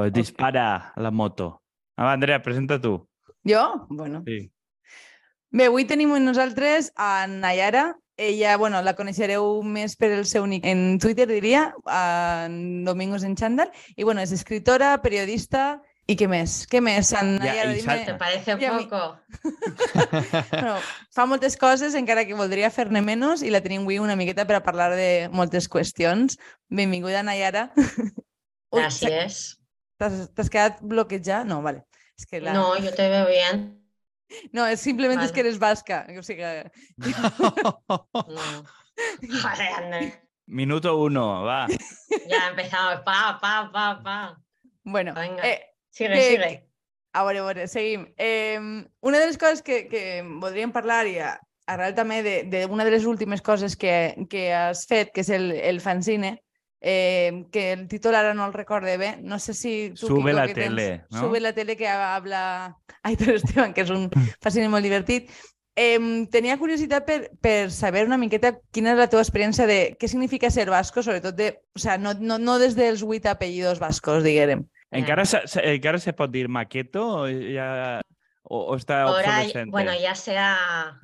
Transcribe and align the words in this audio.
Pues 0.00 0.12
dispara 0.12 0.92
la 0.96 1.10
moto. 1.10 1.62
Ah, 1.96 2.12
Andrea, 2.12 2.42
presenta 2.42 2.80
tú. 2.80 3.08
Jo? 3.44 3.86
Bueno. 3.90 4.22
Sí. 4.26 4.50
Bé, 5.50 5.66
avui 5.66 5.84
tenim 5.84 6.12
amb 6.14 6.24
nosaltres 6.24 6.92
a 6.96 7.26
Nayara. 7.26 7.98
Ella, 8.16 8.56
bueno, 8.60 8.80
la 8.84 8.94
coneixereu 8.96 9.62
més 9.64 9.96
per 9.96 10.10
el 10.12 10.26
seu 10.28 10.46
nick 10.46 10.64
en 10.68 10.98
Twitter, 11.00 11.26
diria, 11.28 11.74
en 11.88 12.84
Domingos 12.84 13.24
en 13.24 13.36
Chandal. 13.36 13.72
I, 13.96 14.04
bueno, 14.04 14.20
és 14.20 14.32
escritora, 14.32 14.94
periodista 15.02 15.80
i 16.10 16.16
què 16.18 16.26
més? 16.28 16.64
Què 16.70 16.80
més, 16.82 17.12
en 17.12 17.36
Ja, 17.38 17.44
Nayara? 17.44 17.72
i 17.72 17.80
dime... 17.80 17.98
¿Te 18.06 18.14
parece 18.14 18.56
Y 18.56 18.66
poco? 18.66 19.20
Bueno, 20.50 20.76
fa 21.12 21.26
moltes 21.26 21.56
coses, 21.56 21.94
encara 21.94 22.24
que 22.24 22.34
voldria 22.34 22.70
fer-ne 22.70 23.02
menys, 23.04 23.44
i 23.44 23.52
la 23.52 23.60
tenim 23.60 23.84
avui 23.84 24.00
una 24.00 24.16
miqueta 24.16 24.46
per 24.48 24.58
a 24.58 24.64
parlar 24.64 24.90
de 24.96 25.28
moltes 25.32 25.68
qüestions. 25.68 26.38
Benvinguda, 26.68 27.22
Nayara. 27.22 27.70
Ui, 28.72 28.82
Es. 30.00 30.12
T'has 30.16 30.30
t'has 30.34 30.50
quedat 30.50 30.78
bloquejada? 30.80 31.44
No, 31.44 31.60
vale. 31.62 31.84
És 32.18 32.24
que 32.26 32.40
la... 32.40 32.52
No, 32.56 32.76
yo 32.78 32.92
te 32.96 33.08
veo 33.12 33.26
bien. 33.28 33.66
no 34.54 34.62
és 34.70 34.78
simplement 34.80 35.18
és 35.18 35.26
Vale. 35.30 35.34
que 35.34 35.40
eres 35.42 35.58
basca. 35.58 36.04
O 36.18 36.22
sigui, 36.22 36.44
No. 38.28 38.64
Joder, 39.22 39.72
Ander. 39.76 40.22
Minuto 40.46 40.96
uno, 40.98 41.42
va. 41.44 41.66
Ya 42.28 42.48
empezamos. 42.50 43.00
Pa, 43.04 43.38
pa, 43.40 43.70
pa, 43.72 44.00
pa. 44.02 44.38
bueno, 44.84 45.14
Venga. 45.14 45.42
eh, 45.46 45.60
Sigue, 45.90 46.14
que- 46.14 46.28
sigue. 46.30 46.66
A 47.12 47.24
veure, 47.24 47.38
a 47.40 47.42
veure, 47.42 47.66
seguim. 47.68 48.06
Eh, 48.16 48.58
una 49.00 49.18
de 49.18 49.26
les 49.26 49.36
coses 49.38 49.62
que, 49.62 49.88
que 49.88 50.22
voldríem 50.22 50.70
parlar 50.70 51.06
i 51.10 51.16
arrel 51.66 51.94
també 51.96 52.20
de, 52.22 52.34
de 52.46 52.66
una 52.70 52.84
de 52.86 52.92
les 52.94 53.04
últimes 53.04 53.42
coses 53.42 53.74
que, 53.76 54.14
que 54.30 54.52
has 54.54 54.84
fet, 54.86 55.10
que 55.14 55.24
és 55.24 55.30
el, 55.34 55.50
el 55.50 55.80
fanzine, 55.82 56.36
eh, 56.80 57.44
que 57.52 57.72
el 57.72 57.86
títol 57.88 58.14
ara 58.14 58.32
no 58.34 58.46
el 58.46 58.52
recorde 58.54 58.96
bé, 58.96 59.16
no 59.22 59.38
sé 59.38 59.54
si... 59.54 59.90
Tu, 59.90 60.06
Sube 60.08 60.30
Quico, 60.30 60.36
la 60.38 60.46
que 60.46 60.54
tens- 60.54 60.68
tele, 60.76 61.04
no? 61.10 61.20
Sube 61.20 61.40
la 61.40 61.52
tele 61.52 61.76
que 61.76 61.88
habla 61.88 62.76
Aitor 63.02 63.34
Esteban, 63.36 63.72
que 63.74 63.82
és 63.86 63.90
un 63.90 64.08
fanzine 64.40 64.68
molt 64.68 64.84
divertit. 64.84 65.30
Eh, 65.76 65.96
tenia 66.32 66.58
curiositat 66.58 67.06
per, 67.06 67.30
per 67.40 67.70
saber 67.70 68.02
una 68.04 68.18
miqueta 68.18 68.50
quina 68.74 68.90
és 68.92 68.98
la 68.98 69.06
teva 69.08 69.22
experiència 69.22 69.64
de 69.70 69.94
què 69.96 70.08
significa 70.10 70.50
ser 70.50 70.66
vasco, 70.68 71.00
sobretot 71.02 71.36
de, 71.38 71.52
o 71.76 71.78
sea, 71.78 71.96
no, 71.96 72.12
no, 72.18 72.36
no 72.42 72.58
des 72.60 72.74
dels 72.76 73.04
vuit 73.06 73.24
apellidos 73.30 73.78
vascos, 73.80 74.24
diguem. 74.26 74.66
Encara 74.90 75.24
se, 75.24 75.40
se- 75.46 75.62
encara 75.76 76.00
se 76.02 76.12
pot 76.12 76.32
dir 76.34 76.48
maqueto 76.50 77.04
o, 77.22 77.28
ja, 77.30 78.00
o, 78.42 78.64
o 78.72 78.76
està 78.76 79.04
Ahora, 79.06 79.38
obsolescente? 79.38 79.70
bueno, 79.70 79.92
ya 79.94 80.16
se 80.18 80.36
ha, 80.36 80.98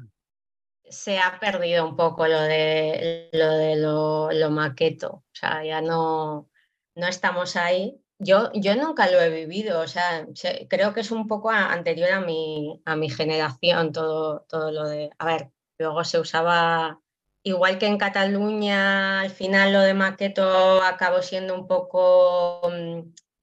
se 0.89 1.19
ha 1.19 1.39
perdido 1.41 1.87
un 1.87 1.97
poco 1.97 2.27
lo 2.27 2.41
de 2.41 3.29
lo, 3.33 3.51
de 3.53 3.77
lo, 3.77 4.51
maqueto. 4.51 5.09
O 5.09 5.25
sea, 5.33 5.65
ya 5.65 5.81
no, 5.81 6.49
no 6.95 7.07
estamos 7.07 7.57
ahí. 7.57 8.01
Yo, 8.19 8.51
yo 8.55 8.75
nunca 8.77 9.11
lo 9.11 9.21
he 9.21 9.29
vivido, 9.31 9.81
o 9.81 9.89
sea, 9.89 10.27
se- 10.35 10.67
creo 10.69 10.95
que 10.95 11.01
es 11.01 11.11
un 11.11 11.27
poco 11.29 11.51
anterior 11.51 12.13
a 12.13 12.21
mi, 12.21 12.81
a 12.87 12.97
mi 12.97 13.11
generación 13.11 13.93
todo, 13.93 14.41
todo 14.49 14.73
lo 14.73 14.89
de... 14.89 15.11
A 15.19 15.27
ver, 15.27 15.51
luego 15.79 16.03
se 16.05 16.19
usaba, 16.19 17.01
igual 17.43 17.79
que 17.79 17.87
en 17.87 17.99
Cataluña, 17.99 19.21
al 19.21 19.31
final 19.31 19.73
lo 19.75 19.81
de 19.81 19.93
maqueto 19.95 20.83
acabó 20.83 21.21
siendo 21.21 21.55
un 21.55 21.67
poco 21.67 22.63
mm, 22.71 23.01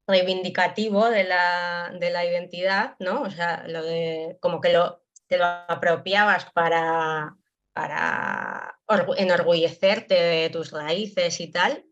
reivindicativo 0.08 1.08
de 1.08 1.24
la, 1.24 1.92
de 1.98 2.10
la 2.10 2.24
identidad, 2.24 2.96
¿no? 2.98 3.22
O 3.22 3.30
sea, 3.30 3.64
lo 3.68 3.82
de 3.84 4.38
como 4.40 4.60
que 4.60 4.72
lo, 4.72 5.03
te 5.26 5.38
lo 5.38 5.44
apropiabas 5.44 6.50
para, 6.52 7.36
para 7.72 8.78
orgu- 8.86 9.14
enorgullecerte 9.16 10.14
de 10.14 10.50
tus 10.50 10.70
raíces 10.72 11.40
y 11.40 11.50
tal, 11.50 11.84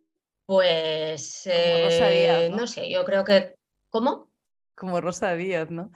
pues 0.47 1.43
Como 1.45 1.85
Rosa 1.85 2.09
Díaz, 2.09 2.43
eh, 2.43 2.49
¿no? 2.51 2.57
no 2.57 2.67
sé, 2.67 2.91
yo 2.91 3.05
creo 3.05 3.25
que... 3.25 3.55
¿Cómo? 3.89 4.31
Como 4.75 5.01
Rosa 5.01 5.35
Díaz, 5.35 5.71
¿no? 5.71 5.93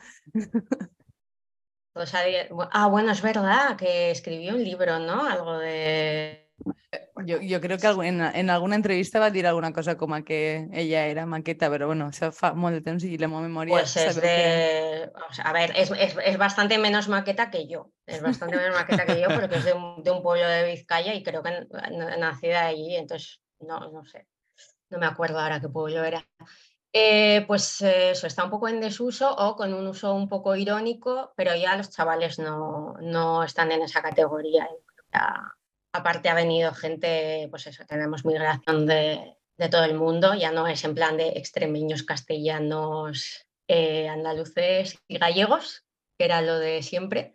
Rosa 1.94 2.22
Díaz- 2.24 2.48
Ah, 2.72 2.88
bueno, 2.88 3.12
es 3.12 3.22
verdad 3.22 3.76
que 3.76 4.10
escribió 4.10 4.54
un 4.54 4.62
libro, 4.64 4.98
¿no? 4.98 5.26
Algo 5.26 5.58
de... 5.58 6.45
Jo, 7.26 7.38
jo 7.42 7.60
crec 7.60 7.80
que 7.80 7.88
en, 8.08 8.20
en 8.20 8.50
alguna 8.50 8.76
entrevista 8.76 9.18
va 9.20 9.30
dir 9.30 9.46
alguna 9.46 9.72
cosa 9.72 9.96
com 9.96 10.12
a 10.14 10.22
que 10.22 10.68
ella 10.72 11.06
era 11.06 11.24
maqueta, 11.26 11.70
però 11.70 11.86
bueno, 11.86 12.08
això 12.12 12.30
fa 12.32 12.52
molt 12.54 12.74
de 12.76 12.82
temps 12.82 13.04
i 13.04 13.16
la 13.18 13.28
meva 13.28 13.42
memòria... 13.42 13.72
Pues 13.78 13.96
es 13.96 14.14
que- 14.18 14.26
de. 14.26 15.12
o 15.28 15.32
sea, 15.32 15.44
a 15.46 15.52
ver, 15.52 15.72
es, 15.76 15.90
es- 15.90 16.16
es 16.24 16.36
bastante 16.38 16.78
menos 16.78 17.08
maqueta 17.08 17.50
que 17.50 17.66
yo. 17.66 17.90
Es 18.06 18.22
bastante 18.22 18.56
menos 18.56 18.74
maqueta 18.76 19.04
que 19.06 19.20
yo 19.20 19.28
porque 19.28 19.56
es 19.56 19.64
de 19.64 19.72
un, 19.74 20.02
de 20.02 20.10
un 20.10 20.22
pueblo 20.22 20.46
de 20.48 20.64
Vizcaya 20.70 21.14
y 21.14 21.22
creo 21.22 21.42
que 21.42 21.66
nacida 22.18 22.66
allí, 22.66 22.96
entonces 22.96 23.40
no, 23.60 23.90
no 23.90 24.04
sé. 24.04 24.26
No 24.90 24.98
me 24.98 25.06
acuerdo 25.06 25.40
ahora 25.40 25.60
qué 25.60 25.68
pueblo 25.68 26.04
era. 26.04 26.24
Eh, 26.92 27.44
pues 27.46 27.82
eso 27.82 28.26
está 28.26 28.44
un 28.44 28.50
poco 28.50 28.68
en 28.68 28.80
desuso 28.80 29.34
o 29.34 29.54
con 29.56 29.74
un 29.74 29.86
uso 29.86 30.14
un 30.14 30.28
poco 30.28 30.54
irónico, 30.56 31.32
pero 31.36 31.54
ya 31.54 31.76
los 31.76 31.90
chavales 31.90 32.38
no, 32.38 32.94
no 33.00 33.42
están 33.42 33.70
en 33.72 33.82
esa 33.82 34.00
categoría. 34.00 34.66
Yo 34.70 34.78
creo 34.86 35.04
ya- 35.12 35.52
aparte 35.96 36.28
ha 36.28 36.34
venido 36.34 36.72
gente, 36.74 37.46
pues 37.50 37.66
eso, 37.66 37.84
tenemos 37.86 38.24
migración 38.24 38.86
de, 38.86 39.36
de 39.56 39.68
todo 39.68 39.84
el 39.84 39.94
mundo, 39.94 40.34
ya 40.34 40.52
no 40.52 40.66
es 40.66 40.84
en 40.84 40.94
plan 40.94 41.16
de 41.16 41.28
extremeños, 41.30 42.02
castellanos, 42.02 43.46
eh, 43.68 44.08
andaluces 44.08 44.98
y 45.08 45.18
gallegos, 45.18 45.84
que 46.18 46.24
era 46.26 46.42
lo 46.42 46.58
de 46.58 46.82
siempre. 46.82 47.34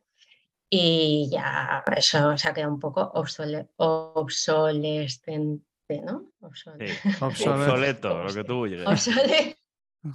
Y 0.73 1.27
ya 1.29 1.83
eso 1.97 2.38
se 2.38 2.47
ha 2.47 2.53
quedado 2.53 2.71
un 2.73 2.79
poco 2.79 3.11
obsole- 3.13 3.67
obsolescente, 3.75 5.66
¿no? 6.05 6.31
Obsole- 6.41 6.88
Sí. 6.88 7.09
Obsolet. 7.21 7.69
Obsoleto, 7.69 8.23
lo 8.23 8.33
que 8.33 8.44
tú 8.44 8.55
vulguis. 8.55 8.81
Obsole- 8.85 9.57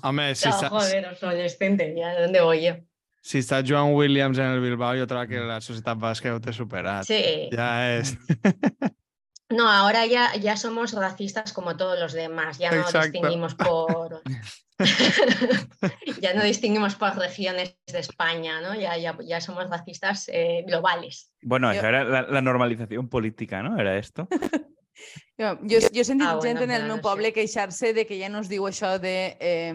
Home, 0.02 0.34
si, 0.34 0.48
No, 0.48 0.54
joder, 0.68 1.06
obsolescente, 1.06 1.94
ya 1.96 2.20
dónde 2.20 2.40
voy 2.40 2.64
yo. 2.64 2.74
Si 3.22 3.38
està 3.42 3.62
Joan 3.66 3.94
Williams 3.94 4.38
en 4.38 4.46
el 4.54 4.60
Bilbao, 4.60 4.94
jo 4.98 5.06
trobo 5.06 5.26
que 5.26 5.40
la 5.40 5.60
ja 6.22 6.34
ho 6.34 6.40
té 6.40 6.52
superat. 6.52 7.04
Sí, 7.08 7.48
Ja 7.52 7.96
és... 7.98 8.16
no, 9.50 9.68
ahora 9.70 10.06
ya, 10.06 10.34
ya 10.36 10.56
somos 10.56 10.92
racistas 10.92 11.52
como 11.52 11.76
todos 11.76 11.98
los 11.98 12.12
demás, 12.12 12.58
ya 12.58 12.70
no 12.70 12.82
Exacto. 12.82 13.10
distinguimos 13.12 13.54
por... 13.54 14.22
ya 16.20 16.34
no 16.34 16.42
distinguimos 16.44 16.96
por 16.96 17.16
regiones 17.16 17.76
de 17.90 17.98
España, 17.98 18.60
¿no? 18.60 18.74
Ya, 18.74 18.96
ya, 18.98 19.16
ya 19.24 19.40
somos 19.40 19.70
racistas 19.70 20.28
eh, 20.28 20.64
globales. 20.66 21.32
Bueno, 21.42 21.68
Jo- 21.68 21.74
eso 21.78 21.86
era 21.86 22.04
la, 22.04 22.22
la 22.22 22.42
normalización 22.42 23.08
política, 23.08 23.62
¿no? 23.62 23.78
Era 23.80 23.96
esto. 23.96 24.28
Jo, 25.38 25.50
jo, 25.68 25.80
jo 25.92 26.00
he 26.00 26.04
sentit 26.04 26.26
Ah, 26.26 26.38
gent 26.40 26.58
bueno, 26.58 26.62
en 26.64 26.70
el 26.80 26.86
meu 26.88 27.00
poble 27.04 27.32
queixar-se 27.32 27.92
de 27.92 28.06
que 28.08 28.16
ja 28.18 28.28
no 28.32 28.40
es 28.40 28.48
diu 28.48 28.64
això 28.68 28.94
de 28.98 29.36
eh, 29.40 29.74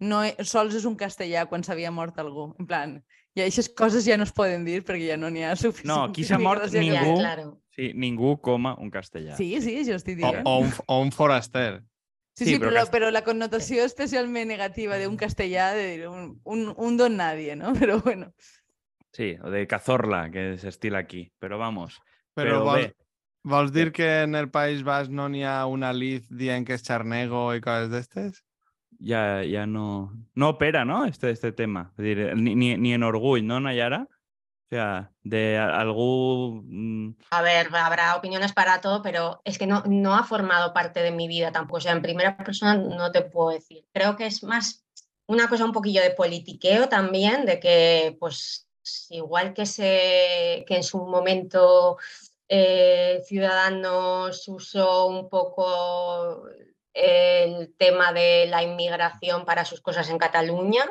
no, 0.00 0.22
e- 0.24 0.36
sols 0.44 0.74
és 0.74 0.84
un 0.88 0.96
castellà 0.96 1.46
quan 1.50 1.62
s'havia 1.62 1.90
mort 1.90 2.16
algú. 2.18 2.54
En 2.58 2.66
plan, 2.66 2.96
i 3.36 3.42
aquestes 3.42 3.68
coses 3.68 4.06
ja 4.08 4.16
no 4.16 4.24
es 4.24 4.32
poden 4.32 4.64
dir 4.64 4.82
perquè 4.84 5.10
ja 5.12 5.16
no 5.20 5.28
n'hi 5.30 5.44
ha 5.44 5.54
suficient. 5.56 5.90
No, 5.92 6.04
aquí 6.08 6.24
s'ha 6.24 6.38
mort 6.38 6.64
Ningú. 6.72 7.18
claro. 7.20 7.60
Sí, 7.76 7.90
ningú 7.94 8.38
coma 8.40 8.74
un 8.80 8.88
castellà. 8.90 9.36
Sí, 9.36 9.60
sí, 9.60 9.82
jo 9.84 9.94
estic 9.98 10.16
O, 10.24 10.30
dient. 10.32 10.42
o, 10.48 10.58
un, 10.64 10.72
o 10.86 11.00
un 11.02 11.12
foraster. 11.12 11.82
Sí, 12.36 12.44
Sí, 12.44 12.50
sí, 12.54 12.58
però 12.58 12.70
però, 12.70 12.80
cast- 12.80 12.92
però 12.92 13.10
la 13.10 13.22
connotació 13.24 13.84
especialment 13.84 14.48
negativa 14.48 14.96
d'un 14.98 15.16
castellà 15.16 15.74
de 15.74 15.84
dir 15.96 16.08
un, 16.08 16.40
un, 16.44 16.72
un 16.76 16.96
don 16.96 17.16
nadie, 17.16 17.54
no? 17.56 17.72
Però 17.80 18.00
bueno. 18.00 18.32
Sí, 19.12 19.36
o 19.42 19.48
de 19.50 19.66
cazorla, 19.66 20.30
que 20.30 20.58
se 20.58 20.68
estila 20.68 20.98
aquí. 20.98 21.32
Pero 21.38 21.56
vamos. 21.58 22.00
Però, 22.34 22.58
Però 22.60 22.64
vols, 22.64 22.86
bé. 22.88 22.96
Vols 23.46 23.72
dir 23.72 23.92
que 23.94 24.08
en 24.24 24.34
el 24.34 24.50
País 24.50 24.82
Basc 24.84 25.10
no 25.10 25.28
n'hi 25.30 25.44
ha 25.46 25.60
una 25.70 25.92
Liz 25.94 26.26
dient 26.28 26.66
que 26.66 26.74
és 26.76 26.84
xarnego 26.86 27.48
i 27.54 27.62
coses 27.64 27.88
d'estes? 27.92 28.42
Ya, 28.98 29.42
ya 29.44 29.66
no, 29.66 30.12
no 30.34 30.50
opera, 30.54 30.84
¿no? 30.84 31.04
Este, 31.04 31.30
este 31.30 31.52
tema. 31.52 31.92
Es 31.98 32.04
decir, 32.04 32.34
ni, 32.36 32.54
ni, 32.54 32.76
ni 32.76 32.94
en 32.94 33.02
Orgull, 33.02 33.46
¿no, 33.46 33.60
Nayara? 33.60 34.06
O 34.08 34.68
sea, 34.68 35.12
de 35.22 35.58
algún... 35.58 36.64
mm, 37.10 37.16
A 37.30 37.42
ver, 37.42 37.68
habrá 37.76 38.16
opiniones 38.16 38.52
para 38.52 38.80
todo, 38.80 39.02
pero 39.02 39.40
es 39.44 39.58
que 39.58 39.66
no, 39.66 39.82
no 39.86 40.16
ha 40.16 40.24
formado 40.24 40.72
parte 40.72 41.02
de 41.02 41.12
mi 41.12 41.28
vida 41.28 41.52
tampoco. 41.52 41.76
O 41.76 41.80
sea, 41.80 41.92
en 41.92 42.02
primera 42.02 42.36
persona 42.36 42.74
no 42.74 43.12
te 43.12 43.22
puedo 43.22 43.50
decir. 43.50 43.84
Creo 43.92 44.16
que 44.16 44.26
es 44.26 44.42
más 44.42 44.84
una 45.26 45.48
cosa 45.48 45.64
un 45.64 45.72
poquillo 45.72 46.02
de 46.02 46.10
politiqueo 46.10 46.88
también, 46.88 47.44
de 47.46 47.60
que, 47.60 48.16
pues, 48.18 48.68
igual 49.10 49.52
que, 49.54 49.66
se, 49.66 50.64
que 50.66 50.76
en 50.76 50.82
su 50.82 50.98
momento 50.98 51.98
eh, 52.48 53.22
Ciudadanos 53.26 54.46
usó 54.48 55.06
un 55.06 55.28
poco 55.28 56.44
el 56.92 57.74
tema 57.76 58.12
de 58.12 58.46
la 58.46 58.62
inmigración 58.62 59.44
para 59.44 59.64
sus 59.64 59.80
cosas 59.80 60.08
en 60.08 60.18
Cataluña, 60.18 60.86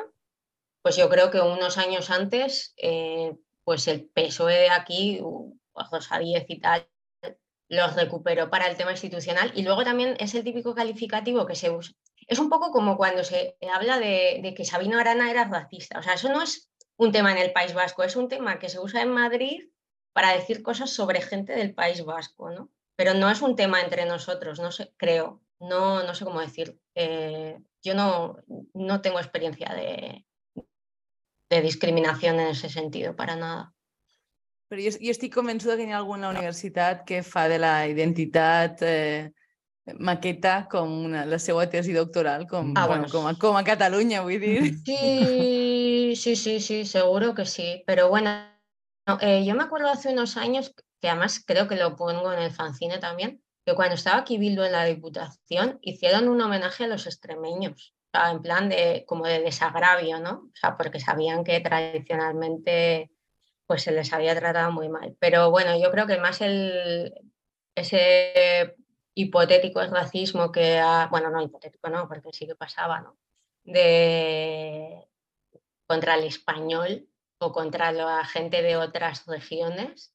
pues 0.82 0.96
yo 0.96 1.08
creo 1.08 1.30
que 1.30 1.40
unos 1.40 1.78
años 1.78 2.10
antes, 2.10 2.74
eh, 2.76 3.34
pues 3.64 3.88
el 3.88 4.08
PSOE 4.08 4.54
de 4.54 4.70
aquí, 4.70 5.18
uh, 5.20 5.58
Rosa 5.90 6.20
Díez 6.20 6.44
y 6.48 6.60
tal, 6.60 6.88
los 7.68 7.96
recuperó 7.96 8.48
para 8.50 8.68
el 8.68 8.76
tema 8.76 8.92
institucional. 8.92 9.50
Y 9.56 9.62
luego 9.62 9.82
también 9.82 10.16
es 10.20 10.32
el 10.36 10.44
típico 10.44 10.76
calificativo 10.76 11.44
que 11.44 11.56
se 11.56 11.70
usa. 11.70 11.96
Es 12.28 12.38
un 12.38 12.48
poco 12.48 12.70
como 12.70 12.96
cuando 12.96 13.24
se 13.24 13.56
habla 13.74 13.98
de, 13.98 14.38
de 14.42 14.54
que 14.54 14.64
Sabino 14.64 14.98
Arana 14.98 15.28
era 15.28 15.44
racista. 15.44 15.98
O 15.98 16.02
sea, 16.02 16.14
eso 16.14 16.28
no 16.28 16.40
es 16.40 16.70
un 16.96 17.10
tema 17.10 17.32
en 17.32 17.38
el 17.38 17.52
País 17.52 17.74
Vasco, 17.74 18.04
es 18.04 18.14
un 18.14 18.28
tema 18.28 18.60
que 18.60 18.68
se 18.68 18.78
usa 18.78 19.02
en 19.02 19.10
Madrid 19.10 19.68
para 20.16 20.32
decir 20.32 20.62
cosas 20.62 20.88
sobre 20.88 21.20
gente 21.20 21.52
del 21.52 21.74
País 21.74 22.02
Vasco, 22.02 22.50
¿no? 22.50 22.70
Pero 22.96 23.12
no 23.12 23.28
es 23.30 23.42
un 23.42 23.54
tema 23.54 23.82
entre 23.82 24.06
nosotros, 24.06 24.58
no 24.58 24.72
sé, 24.72 24.94
creo. 24.96 25.42
No, 25.60 26.02
no 26.04 26.14
sé 26.14 26.24
cómo 26.24 26.40
decir. 26.40 26.80
eh, 26.94 27.58
yo 27.82 27.94
no, 27.94 28.38
no 28.72 29.02
tengo 29.02 29.18
experiencia 29.20 29.74
de, 29.74 30.24
de 31.50 31.60
discriminación 31.60 32.40
en 32.40 32.48
ese 32.48 32.70
sentido, 32.70 33.14
para 33.14 33.36
nada. 33.36 33.74
Però 34.72 34.80
jo, 34.82 34.96
jo 34.98 35.12
estic 35.12 35.34
convençuda 35.36 35.76
que 35.76 35.84
hi 35.84 35.92
ha 35.92 36.00
alguna 36.00 36.32
universitat 36.32 37.04
que 37.06 37.20
fa 37.22 37.44
de 37.52 37.60
la 37.60 37.74
identitat 37.86 38.80
eh, 38.82 39.30
maqueta 40.00 40.56
com 40.72 40.96
una, 41.06 41.26
la 41.28 41.38
seva 41.38 41.68
tesi 41.70 41.92
doctoral, 41.94 42.48
com, 42.50 42.72
Ah, 42.74 42.88
bueno, 42.88 43.06
com, 43.12 43.28
a, 43.28 43.36
com 43.38 43.60
a 43.60 43.62
Catalunya, 43.68 44.24
vull 44.26 44.40
dir. 44.40 44.72
Sí, 44.82 46.16
sí, 46.16 46.34
sí, 46.34 46.58
sí, 46.60 46.84
seguro 46.84 47.34
que 47.36 47.44
sí. 47.46 47.84
Pero 47.86 48.08
bueno, 48.08 48.32
no, 48.32 48.55
eh, 49.20 49.44
yo 49.44 49.54
me 49.54 49.62
acuerdo 49.62 49.88
hace 49.88 50.12
unos 50.12 50.36
años, 50.36 50.74
que 51.00 51.08
además 51.08 51.42
creo 51.44 51.68
que 51.68 51.76
lo 51.76 51.96
pongo 51.96 52.32
en 52.32 52.40
el 52.40 52.50
fanzine 52.50 52.98
también, 52.98 53.42
que 53.64 53.74
cuando 53.74 53.94
estaba 53.94 54.18
aquí 54.18 54.38
Bildu 54.38 54.62
en 54.62 54.72
la 54.72 54.84
Diputación, 54.84 55.78
hicieron 55.82 56.28
un 56.28 56.40
homenaje 56.40 56.84
a 56.84 56.88
los 56.88 57.06
extremeños, 57.06 57.94
en 58.12 58.40
plan 58.40 58.68
de 58.68 59.04
como 59.06 59.26
de 59.26 59.40
desagravio, 59.40 60.20
¿no? 60.20 60.50
O 60.52 60.56
sea, 60.56 60.76
porque 60.76 61.00
sabían 61.00 61.44
que 61.44 61.60
tradicionalmente 61.60 63.10
pues 63.66 63.82
se 63.82 63.92
les 63.92 64.12
había 64.12 64.38
tratado 64.38 64.72
muy 64.72 64.88
mal. 64.88 65.16
Pero 65.18 65.50
bueno, 65.50 65.76
yo 65.78 65.90
creo 65.90 66.06
que 66.06 66.18
más 66.18 66.40
el 66.40 67.12
ese 67.74 68.76
hipotético 69.14 69.82
racismo 69.86 70.52
que 70.52 70.80
bueno, 71.10 71.30
no 71.30 71.42
hipotético, 71.42 71.90
no, 71.90 72.08
porque 72.08 72.32
sí 72.32 72.46
que 72.46 72.54
pasaba, 72.54 73.00
¿no? 73.00 73.18
De 73.64 75.06
contra 75.86 76.14
el 76.14 76.24
español 76.24 77.08
o 77.38 77.52
contra 77.52 77.92
la 77.92 78.24
gente 78.24 78.62
de 78.62 78.76
otras 78.76 79.26
regiones 79.26 80.12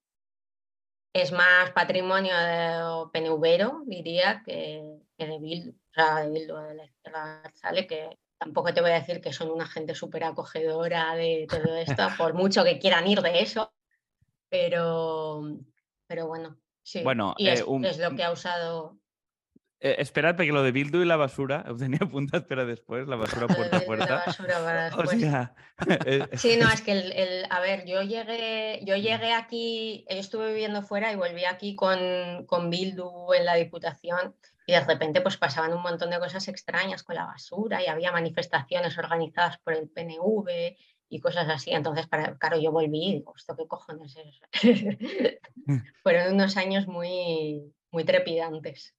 es 1.13 1.31
más 1.31 1.71
patrimonio 1.71 2.33
de 2.37 3.09
PNVero, 3.11 3.81
diría, 3.85 4.41
que, 4.45 4.81
que 5.17 5.27
de 5.27 5.39
Bildu, 5.39 5.71
o 5.71 5.93
sea, 5.93 6.15
de 6.21 6.29
Bildu 6.31 6.55
de 6.55 6.75
la 6.75 6.85
izquierda 6.85 7.39
Abertzale, 7.39 7.85
que 7.85 8.17
tampoco 8.37 8.73
te 8.73 8.79
voy 8.81 8.91
a 8.91 8.95
decir 9.01 9.19
que 9.19 9.33
son 9.33 9.51
una 9.51 9.67
gente 9.67 9.93
súper 9.93 10.23
acogedora 10.23 11.13
de 11.15 11.47
todo 11.49 11.75
esto, 11.75 12.07
por 12.17 12.33
mucho 12.33 12.63
que 12.63 12.79
quieran 12.79 13.07
ir 13.07 13.21
de 13.21 13.41
eso, 13.41 13.73
pero, 14.49 15.41
pero 16.07 16.27
bueno, 16.27 16.57
sí. 16.81 17.03
Bueno, 17.03 17.35
y 17.37 17.49
eh, 17.49 17.63
un- 17.65 17.83
es 17.83 17.97
lo 17.97 18.15
que 18.15 18.23
ha 18.23 18.31
usado 18.31 18.97
Eh, 19.83 19.95
esperad, 19.97 20.35
porque 20.35 20.51
lo 20.51 20.61
de 20.61 20.71
Bildu 20.71 21.01
y 21.01 21.05
la 21.05 21.15
basura, 21.17 21.65
os 21.69 21.79
tenía 21.79 21.97
apuntado, 22.01 22.45
pero 22.47 22.65
después, 22.67 23.07
la 23.07 23.15
basura 23.15 23.47
puerta 23.47 23.77
a 23.77 23.79
de 23.79 23.79
la 23.79 23.85
puerta. 23.87 24.23
basura 24.27 24.59
para 24.63 24.87
O 24.93 24.97
después. 24.97 25.19
sea, 25.19 25.55
eh, 26.05 26.27
Sí, 26.37 26.57
no, 26.57 26.69
es 26.71 26.81
que 26.81 26.91
el, 26.91 27.11
el- 27.13 27.45
a 27.49 27.59
ver, 27.61 27.85
yo 27.85 28.01
llegué, 28.03 28.79
yo 28.85 28.95
llegué 28.95 29.33
aquí, 29.33 30.05
yo 30.09 30.17
estuve 30.17 30.49
viviendo 30.53 30.83
fuera 30.83 31.11
y 31.11 31.15
volví 31.15 31.45
aquí 31.45 31.75
con, 31.75 32.45
con 32.45 32.69
Bildu 32.69 33.33
en 33.33 33.45
la 33.45 33.55
Diputación 33.55 34.35
y 34.67 34.73
de 34.73 34.81
repente 34.81 35.21
pues 35.21 35.37
pasaban 35.37 35.73
un 35.73 35.81
montón 35.81 36.11
de 36.11 36.19
cosas 36.19 36.47
extrañas 36.47 37.01
con 37.01 37.15
la 37.15 37.25
basura 37.25 37.81
y 37.83 37.87
había 37.87 38.11
manifestaciones 38.11 38.95
organizadas 38.99 39.57
por 39.63 39.73
el 39.73 39.89
PNV 39.89 40.77
y 41.09 41.19
cosas 41.19 41.49
así. 41.49 41.71
Entonces, 41.71 42.05
para, 42.07 42.37
claro, 42.37 42.61
yo 42.61 42.71
volví 42.71 43.03
y 43.09 43.13
digo, 43.15 43.33
¿esto 43.35 43.55
qué 43.57 43.67
cojones 43.67 44.15
es? 44.15 44.39
Fueron 46.03 46.35
unos 46.35 46.55
años 46.57 46.87
muy, 46.87 47.73
muy 47.91 48.03
trepidantes. 48.03 48.95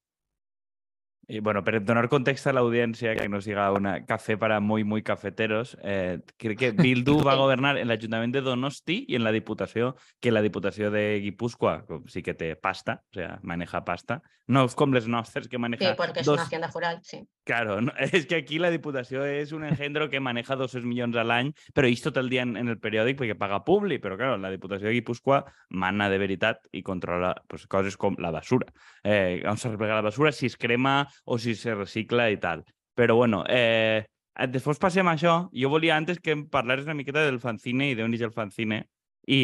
Y 1.28 1.38
bueno, 1.38 1.62
per 1.62 1.84
donar 1.84 2.08
context 2.10 2.48
a 2.48 2.52
l'audiència, 2.52 3.14
que 3.14 3.28
no 3.28 3.40
siga 3.40 3.70
una 3.72 4.04
café 4.04 4.36
para 4.36 4.58
muy, 4.60 4.82
muy 4.84 5.02
cafeteros, 5.02 5.76
eh, 5.82 6.18
crec 6.36 6.58
que 6.58 6.70
Bildu 6.72 7.20
va 7.22 7.32
Sí. 7.34 7.38
governar 7.44 7.78
en 7.78 7.88
l'Ajuntament 7.88 8.34
de 8.34 8.40
Donosti 8.42 9.04
i 9.08 9.14
en 9.16 9.22
la 9.24 9.30
Diputació, 9.32 9.94
que 10.20 10.32
la 10.32 10.42
Diputació 10.42 10.90
de 10.90 11.20
Guipúscoa 11.22 11.84
com 11.86 12.02
sí 12.10 12.22
que 12.22 12.34
té 12.34 12.56
pasta, 12.56 13.04
o 13.12 13.14
sea, 13.14 13.38
maneja 13.42 13.84
pasta. 13.84 14.20
No 14.48 14.64
és 14.66 14.74
com 14.74 14.92
les 14.92 15.06
nostres, 15.06 15.46
que 15.48 15.56
Sí, 15.56 15.62
maneja 15.62 15.94
porque 15.96 16.20
es 16.20 16.26
dos... 16.26 16.34
una 16.34 16.42
hacienda 16.42 16.68
foral, 16.68 16.98
sí. 17.02 17.22
Claro, 17.44 17.80
no, 17.80 17.92
és 17.98 18.26
que 18.26 18.36
aquí 18.36 18.58
la 18.62 18.70
Diputació 18.70 19.24
és 19.26 19.50
un 19.56 19.64
engendro 19.66 20.06
que 20.10 20.20
maneja 20.22 20.54
200 20.58 20.86
milions 20.86 21.16
a 21.18 21.24
l'any, 21.26 21.50
però 21.74 21.88
ells 21.88 22.04
tot 22.04 22.20
el 22.20 22.30
dia 22.30 22.44
en, 22.46 22.54
en 22.60 22.70
el 22.70 22.78
periòdic 22.82 23.18
perquè 23.18 23.34
paga 23.38 23.58
publi, 23.66 23.98
però 24.02 24.16
claro, 24.20 24.36
la 24.38 24.52
Diputació 24.52 24.86
de 24.86 24.94
Guipúscoa 25.00 25.40
mana 25.82 26.08
de 26.12 26.20
veritat 26.22 26.70
i 26.70 26.84
controla 26.86 27.34
pues, 27.50 27.66
coses 27.66 27.98
com 27.98 28.14
la 28.22 28.30
basura. 28.30 28.70
Eh, 29.02 29.42
on 29.50 29.58
se 29.58 29.72
replega 29.72 29.98
la 29.98 30.06
basura, 30.06 30.30
si 30.30 30.46
es 30.46 30.56
crema 30.56 31.00
o 31.24 31.38
si 31.38 31.56
se 31.58 31.74
recicla 31.74 32.30
i 32.30 32.38
tal. 32.38 32.62
Però 32.94 33.16
bueno, 33.18 33.42
eh, 33.48 34.04
després 34.52 34.78
passem 34.78 35.08
a 35.08 35.16
això. 35.18 35.48
Jo 35.50 35.72
volia 35.72 35.96
antes 35.96 36.22
que 36.22 36.36
em 36.36 36.46
parlares 36.46 36.86
una 36.86 36.94
miqueta 36.94 37.26
del 37.26 37.42
fanzine 37.42 37.90
i 37.90 37.98
d'on 37.98 38.14
és 38.14 38.22
el 38.22 38.34
fanzine 38.36 38.84
i, 39.26 39.42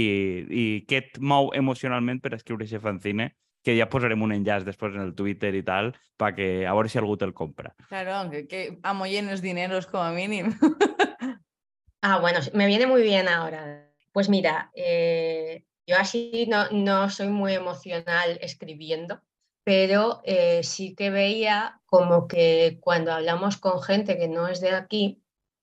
i 0.50 0.64
què 0.86 1.02
et 1.02 1.18
mou 1.18 1.50
emocionalment 1.54 2.22
per 2.22 2.36
escriure 2.36 2.66
aquest 2.66 3.34
que 3.64 3.74
ja 3.78 3.88
posarem 3.90 4.22
un 4.22 4.32
enllaç 4.32 4.64
després 4.66 4.94
en 4.94 5.02
el 5.02 5.14
Twitter 5.18 5.52
i 5.58 5.64
tal, 5.66 5.92
perquè 6.18 6.64
a 6.66 6.74
veure 6.76 6.90
si 6.90 7.00
algú 7.00 7.16
te'l 7.18 7.34
compra. 7.36 7.74
Claro, 7.88 8.22
que, 8.30 8.46
que 8.50 8.62
amollen 8.82 9.28
els 9.32 9.42
dineros 9.44 9.90
com 9.90 10.02
a 10.02 10.12
mínim. 10.14 10.54
Ah, 12.00 12.20
bueno, 12.20 12.38
me 12.54 12.68
viene 12.68 12.86
muy 12.86 13.02
bien 13.02 13.26
ahora. 13.26 13.90
Pues 14.12 14.28
mira, 14.28 14.70
eh, 14.74 15.64
yo 15.84 15.96
así 15.96 16.46
no, 16.48 16.70
no 16.70 17.10
soy 17.10 17.26
muy 17.28 17.54
emocional 17.54 18.38
escribiendo, 18.40 19.20
pero 19.64 20.20
eh, 20.24 20.62
sí 20.62 20.94
que 20.94 21.10
veía 21.10 21.80
como 21.86 22.28
que 22.28 22.78
cuando 22.80 23.12
hablamos 23.12 23.56
con 23.56 23.82
gente 23.82 24.16
que 24.16 24.28
no 24.28 24.46
es 24.46 24.60
de 24.60 24.70
aquí, 24.70 25.20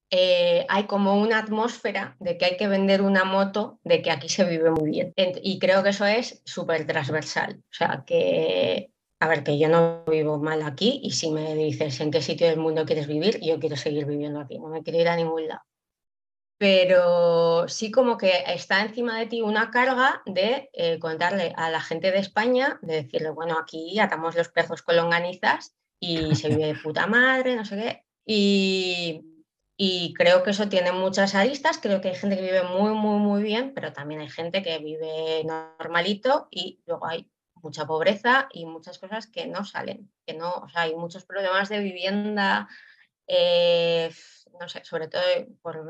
eh, 0.10 0.66
hay 0.69 0.86
como 0.86 1.19
una 1.19 1.40
atmósfera 1.40 2.16
de 2.19 2.38
que 2.38 2.46
hay 2.46 2.57
que 2.57 2.68
vender 2.68 3.02
una 3.02 3.24
moto, 3.24 3.80
de 3.84 4.02
que 4.02 4.12
aquí 4.12 4.30
se 4.30 4.46
vive 4.46 4.72
muy 4.72 4.90
bien. 4.90 5.13
Y 5.16 5.60
creo 5.60 5.84
que 5.84 5.90
eso 5.90 6.06
es 6.06 6.42
súper 6.46 6.86
transversal. 6.86 7.62
O 7.69 7.74
sea, 7.74 8.04
que, 8.06 8.92
a 9.19 9.28
ver, 9.28 9.44
que 9.44 9.57
yo 9.57 9.69
no 9.69 10.04
vivo 10.06 10.38
mal 10.38 10.62
aquí 10.63 11.02
y 11.04 11.12
si 11.12 11.31
me 11.31 11.56
dices 11.56 12.00
en 12.02 12.12
qué 12.12 12.22
sitio 12.22 12.48
del 12.48 12.60
mundo 12.60 12.86
quieres 12.86 13.07
vivir, 13.07 13.40
yo 13.42 13.60
quiero 13.60 13.75
seguir 13.75 14.06
viviendo 14.06 14.40
aquí, 14.40 14.60
no 14.60 14.69
me 14.69 14.84
quiero 14.84 15.00
ir 15.00 15.07
a 15.07 15.16
ningún 15.16 15.48
lado 15.48 15.63
pero 16.58 17.68
sí 17.68 17.92
como 17.92 18.18
que 18.18 18.44
está 18.48 18.81
encima 18.81 19.19
de 19.19 19.25
ti 19.25 19.42
una 19.42 19.72
carga 19.72 20.22
de 20.25 20.69
eh, 20.74 21.00
contarle 21.00 21.54
a 21.58 21.69
la 21.69 21.81
gente 21.81 22.12
de 22.12 22.19
España, 22.19 22.80
de 22.81 23.04
decirle, 23.04 23.30
bueno, 23.30 23.58
aquí 23.60 24.00
atamos 24.00 24.36
los 24.36 24.50
perros 24.50 24.81
con 24.81 24.96
longanizas 24.96 25.75
y 26.00 26.36
se 26.36 26.50
vive 26.50 26.68
de 26.68 26.75
puta 26.75 27.08
madre, 27.08 27.56
no 27.56 27.66
sé 27.66 27.75
qué. 27.75 28.04
Y, 28.25 29.35
y 29.77 30.13
creo 30.13 30.44
que 30.44 30.51
eso 30.51 30.69
tiene 30.69 30.92
muchas 30.92 31.36
aristas, 31.36 31.80
creo 31.81 32.00
que 32.00 32.10
hay 32.10 32.16
gente 32.16 32.38
que 32.38 32.44
vive 32.44 32.63
muy, 32.63 32.94
muy, 32.94 33.19
muy 33.19 33.44
bien, 33.44 33.74
pero 33.74 33.92
también 33.92 34.22
hay 34.22 34.30
gente 34.30 34.63
que 34.63 34.77
vive 34.80 35.44
normalito 35.44 36.48
y 36.50 36.82
luego 36.86 37.05
hay 37.08 37.29
mucha 37.62 37.86
pobreza 37.86 38.48
y 38.53 38.65
muchas 38.65 39.00
cosas 39.00 39.27
que 39.27 39.48
no 39.48 39.65
salen, 39.65 40.12
que 40.25 40.34
no, 40.34 40.51
o 40.53 40.70
sea, 40.70 40.84
hay 40.84 40.96
muchos 40.96 41.25
problemas 41.25 41.67
de 41.67 41.79
vivienda, 41.79 42.70
eh, 43.27 44.10
no 44.60 44.70
sé, 44.70 44.86
sobre 44.86 45.08
todo 45.08 45.24
por 45.62 45.84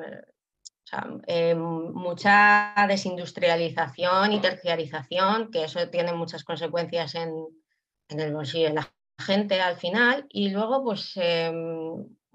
eh, 1.28 1.56
mucha 1.56 2.74
desindustrialización 2.88 4.34
y 4.34 4.42
terciarización, 4.42 5.52
que 5.52 5.66
eso 5.66 5.88
tiene 5.90 6.14
muchas 6.14 6.44
consecuencias 6.44 7.14
en, 7.16 7.34
en 8.10 8.20
el 8.20 8.34
bolsillo 8.34 8.70
de 8.70 8.76
la 8.76 8.94
gente 9.20 9.62
al 9.62 9.78
final. 9.78 10.26
Y 10.30 10.50
luego, 10.50 10.84
pues, 10.84 11.12
eh, 11.16 11.52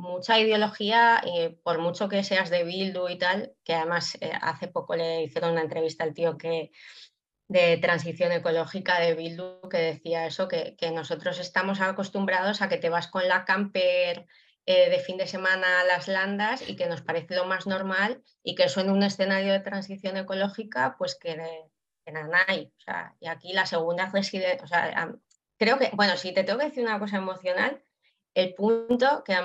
mucha 0.01 0.39
ideología, 0.39 1.23
eh, 1.25 1.59
por 1.63 1.79
mucho 1.79 2.09
que 2.09 2.25
seas 2.25 2.51
de 2.51 2.65
Bildu 2.65 3.09
y 3.09 3.19
tal, 3.19 3.55
que 3.65 3.75
además 3.75 4.17
eh, 4.21 4.33
hace 4.41 4.69
poco 4.69 4.97
le 4.97 5.23
hicieron 5.23 5.53
una 5.53 5.63
entrevista 5.63 6.05
al 6.05 6.15
tío 6.15 6.37
que 6.37 6.71
de 7.49 7.79
transición 7.79 8.33
ecológica 8.33 9.01
de 9.01 9.15
Bildu 9.15 9.69
que 9.69 9.79
decía 9.79 10.27
eso, 10.27 10.49
que, 10.49 10.77
que 10.77 10.91
nosotros 10.93 11.39
estamos 11.39 11.81
acostumbrados 11.81 12.63
a 12.63 12.69
que 12.69 12.79
te 12.79 12.89
vas 12.89 13.09
con 13.09 13.27
la 13.27 13.45
camper 13.45 14.27
eh, 14.67 14.89
de 14.89 15.01
fin 15.01 15.17
de 15.17 15.27
semana 15.27 15.81
a 15.81 15.85
las 15.85 16.07
landas 16.07 16.69
y 16.69 16.77
que 16.77 16.87
nos 16.87 17.03
parece 17.03 17.35
lo 17.35 17.47
más 17.47 17.67
normal 17.67 18.23
y 18.43 18.55
que 18.55 18.65
eso 18.65 18.81
en 18.81 18.91
un 18.91 19.03
escenario 19.03 19.53
de 19.53 19.61
transición 19.61 20.17
ecológica, 20.17 20.95
pues 20.97 21.17
que, 21.17 21.37
que 22.05 22.13
nada 22.13 22.45
hay. 22.47 22.73
O 22.79 22.81
sea, 22.81 23.17
y 23.21 23.27
aquí 23.27 23.53
la 23.53 23.67
segunda 23.67 24.07
residencia, 24.07 24.63
o 24.63 24.67
sea, 24.69 25.13
creo 25.59 25.79
que, 25.79 25.91
bueno, 25.95 26.17
si 26.17 26.33
te 26.33 26.45
tengo 26.45 26.61
que 26.61 26.67
decir 26.67 26.85
una 26.85 26.99
cosa 27.01 27.17
emocional, 27.17 27.83
el 28.35 28.55
punto, 28.55 29.25
que, 29.25 29.37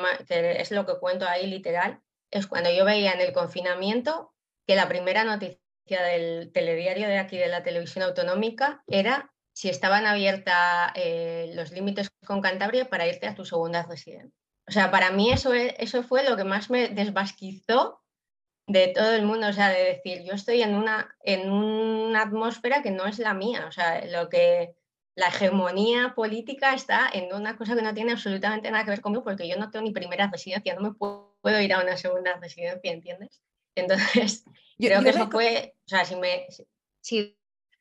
es 0.60 0.72
lo 0.72 0.86
que 0.86 1.00
cuento 1.00 1.28
ahí 1.28 1.48
literal, 1.48 2.02
es 2.32 2.48
cuando 2.48 2.72
yo 2.72 2.86
veía 2.86 3.14
en 3.14 3.22
el 3.22 3.34
confinamiento 3.34 4.34
que 4.68 4.76
la 4.76 4.88
primera 4.88 5.24
noticia 5.24 5.60
del 6.04 6.52
telediario 6.52 7.08
de 7.08 7.18
aquí 7.18 7.38
de 7.38 7.48
la 7.48 7.64
televisión 7.64 8.04
autonómica 8.04 8.84
era 8.88 9.32
si 9.54 9.70
estaban 9.70 10.06
abiertas 10.06 10.92
los 11.56 11.72
límites 11.72 12.10
con 12.26 12.42
Cantabria 12.42 12.90
para 12.90 13.08
irte 13.08 13.28
a 13.28 13.36
tu 13.36 13.46
segunda 13.46 13.84
residencia. 13.84 14.32
O 14.68 14.72
sea, 14.72 14.90
para 14.92 15.12
mí 15.12 15.32
eso, 15.32 15.54
e- 15.54 15.76
eso 15.80 16.04
fue 16.04 16.28
lo 16.28 16.36
que 16.36 16.44
más 16.44 16.70
me 16.70 16.90
desvasquizó 16.90 18.02
de 18.68 18.88
todo 18.88 19.14
el 19.14 19.24
mundo, 19.24 19.48
o 19.48 19.54
sea, 19.54 19.70
de 19.70 19.84
decir, 19.84 20.24
yo 20.24 20.34
estoy 20.34 20.64
en 20.64 20.74
una, 20.76 21.16
en 21.22 21.52
una 21.52 22.24
atmósfera 22.24 22.82
que 22.82 22.90
no 22.90 23.06
es 23.06 23.20
la 23.20 23.36
mía, 23.36 23.66
o 23.68 23.72
sea, 23.72 24.04
lo 24.06 24.28
que 24.28 24.76
la 25.16 25.28
hegemonía 25.28 26.14
política 26.16 26.74
está 26.74 27.10
en 27.14 27.34
una 27.34 27.56
cosa 27.58 27.76
que 27.76 27.82
no 27.82 27.94
tiene 27.94 28.12
absolutamente 28.12 28.70
nada 28.70 28.84
que 28.84 28.92
ver 28.92 29.02
conmigo 29.02 29.24
porque 29.24 29.48
yo 29.48 29.58
no 29.58 29.70
tengo 29.72 29.86
ni 29.86 29.92
primera 29.94 30.30
residencia, 30.30 30.76
no 30.76 30.82
me 30.82 30.94
puedo, 30.94 31.62
ir 31.62 31.74
a 31.74 31.82
una 31.82 31.96
segunda 31.96 32.36
residencia, 32.38 32.92
¿entiendes? 32.92 33.42
Entonces, 33.76 34.44
Jo, 34.78 34.88
creo 34.88 34.98
jo 35.00 35.04
que 35.04 35.10
eso 35.12 35.30
fue, 35.32 35.76
o 35.86 35.88
sea, 35.88 36.04
si 36.06 36.16
me... 36.18 36.46
si- 36.50 36.68
si- 37.02 37.38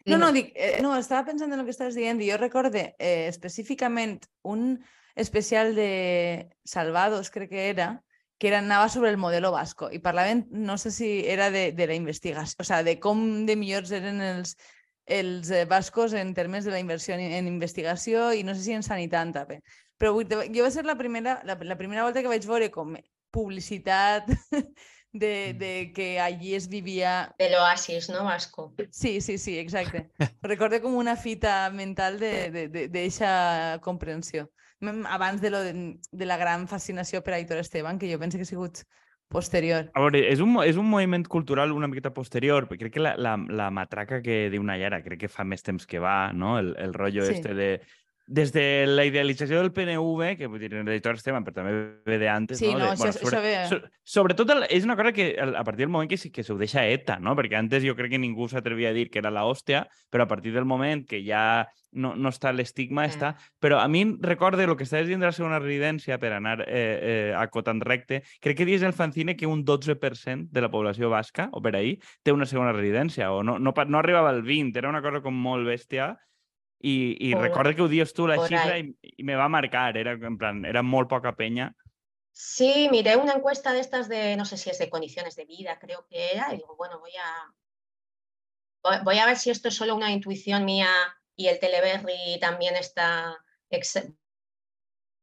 No, 0.07 0.19
no, 0.19 0.29
eh, 0.37 0.79
no, 0.83 0.97
estava 0.99 1.25
pensant 1.25 1.50
en 1.53 1.61
el 1.61 1.64
que 1.64 1.73
estàs 1.73 1.95
dient 1.97 2.21
i 2.21 2.26
jo 2.29 2.37
recorde 2.37 2.95
eh, 2.99 3.25
específicament 3.26 4.26
un 4.45 4.85
especial 5.17 5.73
de 5.75 6.50
Salvados, 6.62 7.31
crec 7.33 7.49
que 7.50 7.69
era, 7.71 8.05
que 8.38 8.49
era, 8.50 8.59
anava 8.59 8.91
sobre 8.93 9.09
el 9.11 9.17
modelo 9.17 9.50
basco 9.50 9.88
i 9.91 9.99
parlaven, 10.05 10.45
no 10.50 10.76
sé 10.76 10.91
si 10.93 11.25
era 11.26 11.50
de, 11.50 11.73
de 11.73 11.87
la 11.87 11.95
investigació, 11.97 12.57
o 12.61 12.64
sea, 12.69 12.83
de 12.85 12.99
com 13.00 13.47
de 13.49 13.57
millors 13.57 13.91
eren 13.97 14.21
els, 14.21 14.59
els 15.07 15.51
eh, 15.51 15.65
bascos 15.65 16.13
en 16.13 16.33
termes 16.35 16.65
de 16.65 16.73
la 16.73 16.81
inversió 16.81 17.15
en, 17.15 17.21
en 17.21 17.49
investigació 17.49 18.33
i 18.33 18.43
no 18.43 18.55
sé 18.55 18.63
si 18.63 18.73
en 18.73 18.83
sanitat 18.83 19.33
també. 19.35 19.61
Però 20.01 20.13
vull, 20.17 20.29
jo 20.29 20.65
va 20.65 20.71
ser 20.73 20.85
la 20.85 20.97
primera, 20.99 21.41
la, 21.45 21.59
la 21.61 21.77
primera 21.79 22.05
volta 22.05 22.23
que 22.23 22.31
vaig 22.31 22.47
veure 22.49 22.71
com 22.73 22.97
publicitat 23.35 24.29
de, 25.13 25.55
de 25.55 25.93
que 25.95 26.21
allí 26.21 26.55
es 26.55 26.69
vivia... 26.69 27.35
Del 27.39 27.55
oasis, 27.55 28.09
no, 28.11 28.25
vasco? 28.25 28.75
Sí, 28.91 29.21
sí, 29.21 29.39
sí, 29.39 29.59
exacte. 29.59 30.11
Recordo 30.43 30.81
com 30.83 30.97
una 30.99 31.17
fita 31.17 31.71
mental 31.71 32.19
d'eixa 32.19 33.79
comprensió. 33.83 34.51
Abans 35.09 35.41
de, 35.41 35.51
lo 35.51 35.63
de, 35.63 35.73
de 36.11 36.27
la 36.27 36.37
gran 36.37 36.67
fascinació 36.69 37.23
per 37.25 37.39
Aitor 37.39 37.63
Esteban, 37.63 37.99
que 37.99 38.11
jo 38.11 38.19
penso 38.19 38.37
que 38.37 38.45
ha 38.45 38.51
sigut 38.51 38.83
posterior. 39.35 39.91
A 39.93 40.05
veure, 40.05 40.23
és 40.31 40.41
un, 40.45 40.55
és 40.64 40.79
un 40.81 40.88
moviment 40.88 41.26
cultural 41.29 41.75
una 41.75 41.91
miqueta 41.91 42.14
posterior, 42.14 42.69
perquè 42.71 42.87
crec 42.87 42.97
que 42.97 43.05
la, 43.05 43.17
la, 43.19 43.35
la 43.37 43.69
matraca 43.75 44.23
que 44.25 44.47
diu 44.55 44.62
Nayara, 44.64 45.03
crec 45.05 45.26
que 45.26 45.33
fa 45.33 45.47
més 45.49 45.67
temps 45.67 45.88
que 45.91 46.03
va, 46.03 46.33
no? 46.33 46.57
El, 46.62 46.73
el 46.81 46.95
rotllo 46.97 47.26
sí. 47.26 47.38
este 47.38 47.59
de 47.59 47.69
des 48.26 48.52
de 48.52 48.87
la 48.88 49.04
idealització 49.04 49.59
del 49.61 49.73
PNV, 49.76 50.35
que 50.38 50.49
vull 50.49 50.62
dir, 50.62 50.71
l'editor 50.73 51.19
Esteban, 51.19 51.45
però 51.45 51.59
també 51.61 51.75
ve 52.09 52.19
de 52.19 52.28
antes, 52.33 52.59
sí, 52.59 52.71
no? 52.73 52.78
no, 52.78 52.87
de, 52.87 52.93
això, 52.97 53.12
sobre, 53.12 53.37
això 53.37 53.43
ve... 53.45 53.54
so, 53.69 53.78
sobretot 54.16 54.52
el, 54.54 54.64
és 54.73 54.87
una 54.88 54.97
cosa 54.97 55.12
que 55.12 55.35
a 55.37 55.64
partir 55.64 55.85
del 55.85 55.93
moment 55.93 56.09
que, 56.09 56.16
que 56.33 56.45
se 56.45 56.52
ho 56.52 56.59
deixa 56.61 56.87
ETA, 56.88 57.19
no? 57.21 57.37
Perquè 57.37 57.59
antes 57.61 57.85
jo 57.85 57.97
crec 57.99 58.14
que 58.14 58.23
ningú 58.23 58.49
s'atrevia 58.49 58.95
a 58.95 58.97
dir 58.97 59.11
que 59.12 59.21
era 59.21 59.33
la 59.35 59.45
hòstia, 59.45 59.85
però 60.09 60.25
a 60.25 60.31
partir 60.31 60.54
del 60.57 60.64
moment 60.64 61.04
que 61.09 61.21
ja 61.26 61.69
no, 61.93 62.14
no 62.16 62.33
està 62.33 62.52
l'estigma, 62.52 63.04
mm. 63.04 63.12
està... 63.12 63.35
Però 63.61 63.78
a 63.83 63.88
mi 63.93 64.04
recorde 64.25 64.64
el 64.64 64.76
que 64.76 64.88
estàs 64.88 65.07
dient 65.09 65.21
de 65.21 65.28
la 65.28 65.37
segona 65.37 65.61
residència 65.61 66.19
per 66.21 66.33
anar 66.37 66.62
eh, 66.64 66.75
eh, 66.75 67.33
acotant 67.37 67.85
recte, 67.85 68.23
crec 68.40 68.61
que 68.61 68.69
dius 68.69 68.85
el 68.88 68.97
fanzine 68.97 69.37
que 69.37 69.49
un 69.50 69.66
12% 69.69 70.49
de 70.49 70.64
la 70.64 70.73
població 70.73 71.12
basca, 71.12 71.50
o 71.52 71.61
per 71.64 71.76
ahir, 71.76 71.99
té 72.25 72.33
una 72.33 72.49
segona 72.49 72.73
residència, 72.73 73.31
o 73.33 73.43
no, 73.45 73.59
no, 73.61 73.75
no 73.75 74.00
arribava 74.00 74.33
al 74.33 74.43
20, 74.43 74.81
era 74.81 74.88
una 74.88 75.04
cosa 75.04 75.21
com 75.21 75.37
molt 75.37 75.69
bèstia, 75.69 76.14
i, 76.85 77.31
i 77.31 77.33
por, 77.33 77.71
que 77.75 77.83
ho 77.83 77.88
dius 77.88 78.12
tu 78.12 78.26
la 78.29 78.37
xifra 78.45 78.76
i, 78.76 78.91
i 79.17 79.25
me 79.25 79.37
va 79.41 79.49
marcar, 79.49 79.97
era 79.97 80.12
en 80.12 80.37
plan, 80.37 80.64
era 80.69 80.83
molt 80.85 81.09
poca 81.09 81.33
penya. 81.38 81.71
Sí, 82.37 82.88
miré 82.91 83.17
una 83.17 83.33
encuesta 83.38 83.73
de 83.73 83.81
estas 83.81 84.09
de, 84.09 84.37
no 84.37 84.45
sé 84.45 84.59
si 84.59 84.69
es 84.69 84.79
de 84.79 84.91
condiciones 84.91 85.37
de 85.37 85.47
vida, 85.47 85.79
creo 85.79 86.05
que 86.11 86.33
era, 86.33 86.53
y 86.53 86.59
digo, 86.59 86.76
bueno, 86.76 86.99
voy 86.99 87.12
a, 87.17 89.00
voy 89.05 89.19
a 89.19 89.26
ver 89.26 89.37
si 89.37 89.50
esto 89.50 89.69
es 89.69 89.76
solo 89.76 89.95
una 89.95 90.11
intuición 90.11 90.64
mía 90.64 90.91
y 91.37 91.47
el 91.47 91.59
Teleberry 91.59 92.38
también 92.41 92.76
está, 92.76 93.38
ex, 93.71 94.03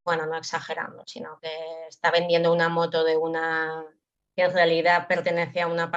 bueno, 0.04 0.26
no 0.26 0.36
exagerando, 0.36 1.04
sino 1.06 1.38
que 1.40 1.50
está 1.86 2.10
vendiendo 2.10 2.52
una 2.52 2.68
moto 2.68 3.04
de 3.04 3.16
una 3.16 3.84
que 4.34 4.42
en 4.42 4.52
realidad 4.52 5.06
pertenece 5.06 5.60
a 5.60 5.68
una 5.68 5.90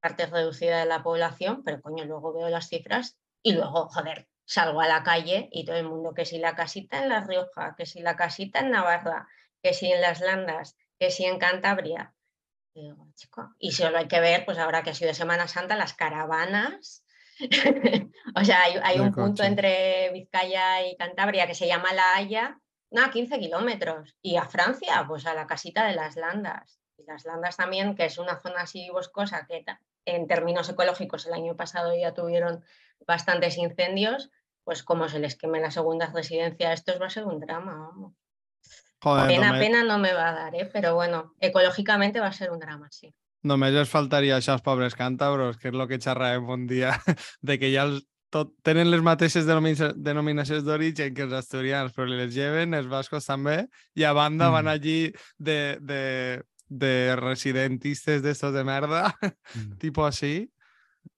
parte 0.00 0.26
reducida 0.26 0.80
de 0.80 0.86
la 0.86 1.02
población, 1.02 1.62
pero 1.64 1.80
coño, 1.80 2.04
luego 2.04 2.34
veo 2.34 2.48
las 2.50 2.68
cifras 2.68 3.16
y 3.42 3.52
luego, 3.52 3.88
joder, 3.88 4.28
salgo 4.46 4.80
a 4.80 4.88
la 4.88 5.02
calle 5.02 5.48
y 5.52 5.64
todo 5.64 5.76
el 5.76 5.88
mundo, 5.88 6.14
que 6.14 6.24
si 6.24 6.38
la 6.38 6.54
casita 6.54 7.02
en 7.02 7.10
La 7.10 7.20
Rioja, 7.20 7.74
que 7.76 7.84
si 7.84 8.00
la 8.00 8.16
casita 8.16 8.60
en 8.60 8.70
Navarra, 8.70 9.28
que 9.62 9.74
si 9.74 9.92
en 9.92 10.00
las 10.00 10.20
Landas, 10.20 10.76
que 10.98 11.10
si 11.10 11.24
en 11.24 11.38
Cantabria. 11.38 12.14
Y, 12.72 12.82
digo, 12.82 13.08
chico, 13.14 13.54
y 13.58 13.72
solo 13.72 13.98
hay 13.98 14.08
que 14.08 14.20
ver, 14.20 14.44
pues 14.44 14.58
ahora 14.58 14.82
que 14.82 14.90
ha 14.90 14.94
sido 14.94 15.12
Semana 15.12 15.48
Santa, 15.48 15.76
las 15.76 15.94
caravanas. 15.94 17.04
o 18.34 18.44
sea, 18.44 18.62
hay, 18.62 18.78
hay 18.82 19.00
un 19.00 19.12
punto 19.12 19.42
entre 19.42 20.10
Vizcaya 20.12 20.86
y 20.86 20.96
Cantabria 20.96 21.46
que 21.46 21.54
se 21.54 21.66
llama 21.66 21.92
La 21.92 22.14
Haya, 22.14 22.58
no, 22.90 23.10
15 23.10 23.38
kilómetros. 23.38 24.16
Y 24.22 24.36
a 24.36 24.44
Francia, 24.44 25.04
pues 25.08 25.26
a 25.26 25.34
la 25.34 25.46
casita 25.46 25.86
de 25.86 25.94
las 25.94 26.16
Landas. 26.16 26.80
Y 26.96 27.04
las 27.04 27.24
Landas 27.24 27.56
también, 27.56 27.94
que 27.96 28.04
es 28.04 28.18
una 28.18 28.40
zona 28.40 28.62
así 28.62 28.88
boscosa 28.90 29.46
que 29.46 29.64
en 30.04 30.28
términos 30.28 30.68
ecológicos 30.68 31.26
el 31.26 31.34
año 31.34 31.56
pasado 31.56 31.94
ya 31.96 32.14
tuvieron 32.14 32.64
bastantes 33.06 33.58
incendios, 33.58 34.30
pues 34.64 34.82
como 34.82 35.08
se 35.08 35.18
les 35.18 35.36
queme 35.36 35.60
la 35.60 35.70
segunda 35.70 36.06
residencia, 36.06 36.72
esto 36.72 36.98
va 36.98 37.06
a 37.06 37.10
ser 37.10 37.24
un 37.24 37.40
drama, 37.40 37.74
vamos. 37.76 38.14
Joder, 39.02 39.28
pena, 39.28 39.52
només... 39.52 39.62
pena 39.62 39.84
no 39.84 39.98
me 39.98 40.12
va 40.12 40.30
a 40.30 40.32
dar, 40.32 40.54
¿eh? 40.54 40.68
pero 40.72 40.94
bueno, 40.94 41.34
ecológicamente 41.38 42.18
va 42.18 42.28
a 42.28 42.32
ser 42.32 42.50
un 42.50 42.58
drama, 42.58 42.88
sí. 42.90 43.14
Només 43.46 43.76
els 43.78 43.92
faltaria 43.92 44.40
això 44.40 44.56
als 44.56 44.64
pobres 44.66 44.96
càntabros, 44.98 45.60
que 45.60 45.68
és 45.70 45.76
el 45.76 45.84
que 45.86 46.00
xerràvem 46.02 46.48
un 46.50 46.66
dia, 46.66 46.96
de 47.46 47.58
que 47.60 47.70
ja 47.70 47.84
els, 47.86 48.02
tot, 48.34 48.50
tenen 48.66 48.90
les 48.90 49.04
mateixes 49.06 49.46
denominacions 49.46 50.64
d'origen 50.66 51.14
que 51.14 51.26
els 51.28 51.36
asturians, 51.36 51.94
però 51.94 52.08
les 52.10 52.34
lleven, 52.34 52.74
els 52.74 52.90
bascos 52.90 53.28
també, 53.28 53.60
i 53.94 54.02
a 54.02 54.12
banda 54.16 54.48
mm. 54.48 54.56
van 54.56 54.72
allí 54.72 54.98
de, 55.38 55.58
de, 55.78 56.02
de 56.66 56.92
residentistes 57.20 58.24
d'estos 58.24 58.56
de 58.56 58.64
merda, 58.66 59.12
mm. 59.22 59.78
tipo 59.78 60.08
así, 60.08 60.48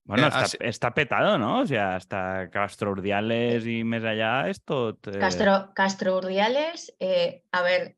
Bueno, 0.04 0.26
eh, 0.26 0.28
está, 0.28 0.64
está, 0.64 0.94
petado, 0.94 1.38
¿no? 1.38 1.60
O 1.60 1.66
sea, 1.66 1.96
hasta 1.96 2.48
Castro 2.50 2.92
Urdiales 2.92 3.66
y 3.66 3.84
más 3.84 4.04
allá 4.04 4.48
es 4.48 4.62
todo... 4.62 4.98
Eh... 5.06 5.18
Castro, 5.18 5.72
Castro 5.74 6.16
Urdiales, 6.16 6.94
eh, 6.98 7.44
a 7.52 7.62
ver, 7.62 7.96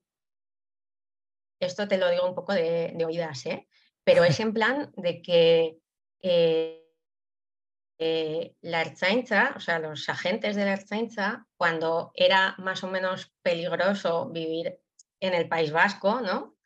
esto 1.61 1.87
te 1.87 1.99
lo 1.99 2.09
digo 2.11 2.27
un 2.27 2.35
poco 2.35 2.53
de, 2.53 2.93
de 2.95 3.05
oídas, 3.05 3.47
¿eh? 3.47 3.69
Pero 4.03 4.25
es 4.25 4.41
en 4.41 4.53
plan 4.53 4.91
de 4.97 5.23
que 5.23 5.79
eh, 6.23 6.81
eh, 7.99 8.55
la 8.63 8.81
Ertzaintza, 8.81 9.53
o 9.57 9.61
sea, 9.61 9.79
los 9.79 10.09
agentes 10.09 10.57
de 10.57 10.65
la 10.65 10.73
Ertzaintza, 10.73 11.47
cuando 11.57 12.13
era 12.15 12.55
más 12.59 12.83
o 12.83 12.89
menos 12.89 13.31
peligroso 13.43 14.31
vivir 14.31 14.81
en 15.21 15.35
el 15.35 15.49
País 15.49 15.71
Vasco, 15.71 16.23
¿no? 16.23 16.57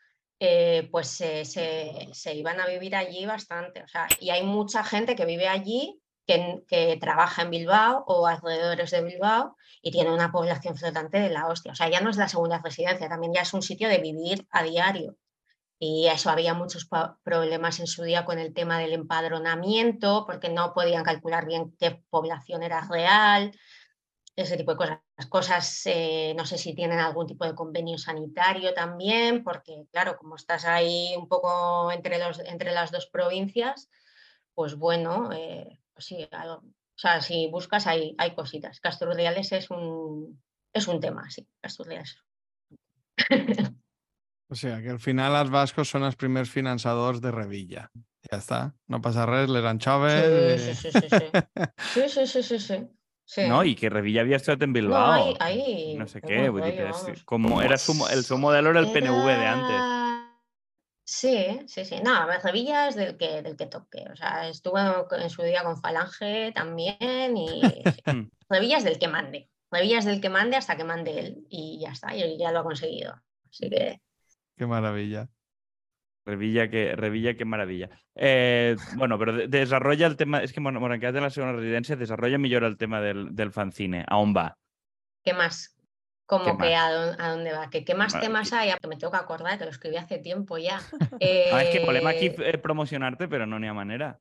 Eh, 0.46 0.88
pues 0.90 1.08
se, 1.08 1.46
se, 1.46 2.34
iban 2.34 2.60
a 2.60 2.66
vivir 2.66 2.94
allí 2.94 3.24
bastante. 3.24 3.82
O 3.82 3.88
sea, 3.88 4.06
y 4.20 4.28
hay 4.28 4.42
mucha 4.42 4.84
gente 4.84 5.16
que 5.16 5.24
vive 5.24 5.48
allí, 5.48 5.98
que, 6.26 6.62
que, 6.68 6.98
trabaja 6.98 7.40
en 7.42 7.50
Bilbao 7.50 8.04
o 8.06 8.26
alrededores 8.26 8.90
de 8.90 9.02
Bilbao 9.02 9.56
y 9.80 9.90
tiene 9.90 10.12
una 10.12 10.30
población 10.30 10.76
flotante 10.76 11.18
de 11.18 11.30
la 11.30 11.46
hostia. 11.46 11.72
O 11.72 11.74
sea, 11.74 11.88
ya 11.88 12.02
no 12.02 12.10
es 12.10 12.18
la 12.18 12.28
segunda 12.28 12.60
residencia, 12.62 13.08
también 13.08 13.32
ya 13.32 13.40
es 13.40 13.54
un 13.54 13.62
sitio 13.62 13.88
de 13.88 13.96
vivir 13.96 14.46
a 14.50 14.62
diario. 14.62 15.16
Y 15.78 16.08
eso 16.08 16.28
había 16.28 16.52
muchos 16.52 16.86
problemas 17.22 17.80
en 17.80 17.86
su 17.86 18.02
día 18.02 18.26
con 18.26 18.38
el 18.38 18.52
tema 18.52 18.78
del 18.78 18.92
empadronamiento, 18.92 20.26
porque 20.26 20.50
no 20.50 20.74
podían 20.74 21.04
calcular 21.04 21.46
bien 21.46 21.74
qué 21.78 22.02
población 22.10 22.62
era 22.62 22.82
real 22.82 23.52
ese 24.36 24.56
tipo 24.56 24.72
de 24.72 24.76
cosas. 24.76 24.98
Las 25.16 25.26
cosas, 25.26 25.82
eh, 25.86 26.34
no 26.36 26.44
sé 26.44 26.58
si 26.58 26.74
tienen 26.74 26.98
algún 26.98 27.26
tipo 27.26 27.44
de 27.44 27.54
convenio 27.54 27.98
sanitario 27.98 28.74
también, 28.74 29.44
porque 29.44 29.86
claro, 29.92 30.16
como 30.16 30.36
estás 30.36 30.64
ahí 30.64 31.14
un 31.16 31.28
poco 31.28 31.92
entre, 31.92 32.18
los, 32.18 32.40
entre 32.40 32.72
las 32.72 32.90
dos 32.90 33.06
provincias, 33.06 33.88
pues 34.54 34.74
bueno, 34.74 35.30
eh, 35.32 35.80
pues 35.92 36.06
sí, 36.06 36.28
o 36.32 36.62
sea, 36.96 37.20
si 37.20 37.48
buscas 37.48 37.86
hay, 37.86 38.14
hay 38.18 38.34
cositas. 38.34 38.80
Casturdiales 38.80 39.52
es 39.52 39.70
un, 39.70 40.42
es 40.72 40.88
un 40.88 41.00
tema, 41.00 41.30
sí, 41.30 41.46
Casturdiales. 41.60 42.18
O 44.50 44.56
sea, 44.56 44.80
que 44.82 44.90
al 44.90 45.00
final 45.00 45.32
los 45.32 45.50
vascos 45.50 45.88
son 45.88 46.02
los 46.02 46.16
primeros 46.16 46.50
financiadores 46.50 47.20
de 47.20 47.32
Revilla. 47.32 47.90
Ya 48.30 48.38
está, 48.38 48.74
no 48.86 49.00
pasa 49.00 49.26
res, 49.26 49.48
les 49.48 49.64
anchoves. 49.64 50.62
Sí, 50.62 50.74
sí, 50.74 50.90
sí, 50.92 51.00
sí, 51.00 51.08
sí. 51.08 51.26
sí, 51.94 52.08
sí, 52.08 52.26
sí, 52.26 52.42
sí, 52.42 52.58
sí. 52.58 52.88
Sí. 53.26 53.48
No, 53.48 53.64
y 53.64 53.74
que 53.74 53.88
Revilla 53.88 54.20
había 54.20 54.36
estado 54.36 54.64
en 54.64 54.72
Bilbao. 54.72 55.06
No, 55.06 55.12
ahí, 55.14 55.36
ahí, 55.40 55.96
no 55.96 56.06
sé 56.06 56.20
qué. 56.20 56.48
Rollo, 56.48 56.62
decir, 56.62 57.24
como 57.24 57.62
era 57.62 57.78
su, 57.78 58.06
el, 58.10 58.22
su 58.22 58.36
modelo 58.36 58.70
era 58.70 58.80
el 58.80 58.92
PNV 58.92 59.26
de 59.26 59.46
antes. 59.46 59.94
Sí, 61.06 61.60
sí, 61.66 61.84
sí. 61.84 61.96
No, 62.02 62.26
Revilla 62.42 62.88
es 62.88 62.96
del 62.96 63.16
que, 63.16 63.42
del 63.42 63.56
que 63.56 63.66
toque. 63.66 64.04
O 64.10 64.16
sea, 64.16 64.48
estuvo 64.48 64.78
en 64.78 65.30
su 65.30 65.42
día 65.42 65.62
con 65.62 65.76
Falange 65.80 66.52
también 66.52 67.36
y 67.36 67.62
hmm. 68.06 68.30
Revilla 68.48 68.78
es 68.78 68.84
del 68.84 68.98
que 68.98 69.08
mande. 69.08 69.50
Revilla 69.70 69.98
es 69.98 70.04
del 70.04 70.20
que 70.20 70.30
mande 70.30 70.56
hasta 70.56 70.76
que 70.76 70.84
mande 70.84 71.18
él 71.18 71.46
y 71.50 71.80
ya 71.80 71.90
está, 71.90 72.16
y 72.16 72.38
ya 72.38 72.52
lo 72.52 72.60
ha 72.60 72.64
conseguido. 72.64 73.14
Así 73.50 73.68
que... 73.68 74.00
Qué 74.56 74.66
maravilla. 74.66 75.28
Revilla, 76.24 76.70
que, 76.70 76.96
Revilla, 76.96 77.34
qué 77.34 77.44
maravilla. 77.44 77.90
Eh, 78.14 78.76
bueno, 78.96 79.18
pero 79.18 79.46
desarrolla 79.46 80.06
el 80.06 80.16
tema, 80.16 80.42
es 80.42 80.52
que 80.52 80.60
bueno, 80.60 80.80
bueno, 80.80 80.94
en 80.94 81.14
la 81.14 81.30
segunda 81.30 81.56
residencia, 81.56 81.96
desarrolla 81.96 82.38
mejor 82.38 82.64
el 82.64 82.78
tema 82.78 83.00
del, 83.00 83.34
del 83.34 83.52
fanzine. 83.52 84.04
¿A 84.08 84.16
dónde 84.16 84.40
va? 84.40 84.58
¿Qué 85.22 85.34
más? 85.34 85.74
¿Cómo 86.26 86.56
que 86.56 86.74
A, 86.74 86.90
dónde, 87.28 87.52
va? 87.52 87.68
¿Qué, 87.68 87.84
qué 87.84 87.94
más 87.94 88.18
temas 88.18 88.52
hay? 88.54 88.72
Que 88.80 88.88
me 88.88 88.96
tengo 88.96 89.10
que 89.10 89.18
acordar, 89.18 89.58
que 89.58 89.64
lo 89.64 89.70
escribí 89.70 89.96
hace 89.96 90.18
tiempo 90.18 90.56
ya. 90.56 90.80
Eh... 91.20 91.50
Ah, 91.52 91.62
es 91.62 91.70
que 91.70 91.80
problema 91.80 92.10
aquí 92.10 92.32
eh, 92.38 92.58
promocionarte, 92.58 93.28
pero 93.28 93.46
no 93.46 93.58
ni 93.58 93.68
a 93.68 93.74
manera. 93.74 94.18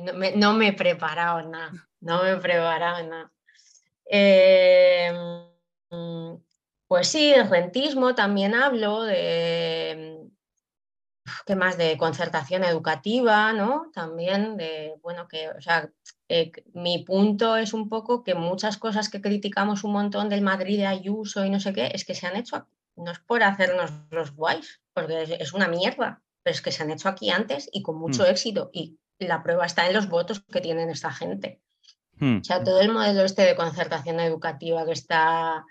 No 0.00 0.14
me, 0.14 0.32
no 0.32 0.54
me 0.54 0.68
he 0.68 0.72
preparado 0.72 1.48
nada, 1.48 1.70
no 2.00 2.24
me 2.24 2.32
he 2.32 2.36
preparado 2.36 3.08
nada. 3.08 3.32
Eh, 4.10 5.12
pues 6.88 7.06
sí, 7.06 7.30
de 7.30 7.44
rentismo 7.44 8.16
también 8.16 8.52
hablo, 8.52 9.04
de 9.04 10.09
¿qué 11.50 11.56
más? 11.56 11.76
De 11.76 11.98
concertación 11.98 12.62
educativa, 12.62 13.52
¿no? 13.52 13.90
También 13.92 14.56
de, 14.56 14.94
bueno, 15.02 15.26
que, 15.26 15.48
o 15.48 15.60
sea, 15.60 15.90
eh, 16.28 16.52
mi 16.74 17.02
punto 17.02 17.56
es 17.56 17.72
un 17.72 17.88
poco 17.88 18.22
que 18.22 18.36
muchas 18.36 18.78
cosas 18.78 19.08
que 19.08 19.20
criticamos 19.20 19.82
un 19.82 19.90
montón 19.94 20.28
del 20.28 20.42
Madrid 20.42 20.78
de 20.78 20.86
Ayuso 20.86 21.44
y 21.44 21.50
no 21.50 21.58
sé 21.58 21.72
qué, 21.72 21.90
es 21.92 22.04
que 22.04 22.14
se 22.14 22.28
han 22.28 22.36
hecho, 22.36 22.68
no 22.94 23.10
es 23.10 23.18
por 23.18 23.42
hacernos 23.42 23.90
los 24.12 24.32
guays, 24.36 24.80
porque 24.94 25.38
es, 25.40 25.52
una 25.52 25.66
mierda, 25.66 26.22
pero 26.44 26.54
es 26.54 26.62
que 26.62 26.70
se 26.70 26.84
han 26.84 26.92
hecho 26.92 27.08
aquí 27.08 27.30
antes 27.30 27.68
y 27.72 27.82
con 27.82 27.96
mucho 27.98 28.22
Mm. 28.22 28.26
éxito. 28.26 28.70
Y 28.72 29.00
la 29.18 29.42
prueba 29.42 29.66
está 29.66 29.88
en 29.88 29.94
los 29.94 30.08
votos 30.08 30.38
que 30.38 30.60
tienen 30.60 30.88
esta 30.88 31.10
gente. 31.10 31.60
Hmm. 32.20 32.38
O 32.42 32.44
sea, 32.44 32.62
todo 32.62 32.80
el 32.80 32.92
modelo 32.92 33.24
este 33.24 33.42
de 33.42 33.56
concertación 33.56 34.20
educativa 34.20 34.86
que 34.86 34.92
está, 34.92 35.64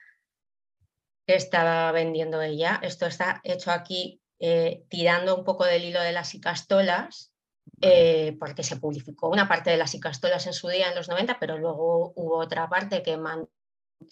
que 1.25 1.35
está 1.35 1.93
vendiendo 1.93 2.41
ella, 2.41 2.81
esto 2.83 3.05
está 3.05 3.39
hecho 3.45 3.71
aquí 3.71 4.18
eh, 4.39 4.83
tirando 4.89 5.35
un 5.35 5.43
poco 5.43 5.65
del 5.65 5.83
hilo 5.83 6.01
de 6.01 6.11
las 6.13 6.33
icastolas, 6.35 7.33
eh, 7.81 8.35
porque 8.39 8.63
se 8.63 8.77
publicó 8.77 9.29
una 9.29 9.47
parte 9.47 9.69
de 9.69 9.77
las 9.77 9.93
icastolas 9.93 10.47
en 10.47 10.53
su 10.53 10.67
día, 10.69 10.89
en 10.89 10.95
los 10.95 11.07
90, 11.09 11.37
pero 11.39 11.57
luego 11.57 12.13
hubo 12.15 12.37
otra 12.37 12.67
parte 12.69 13.03
que, 13.03 13.17
man- 13.17 13.47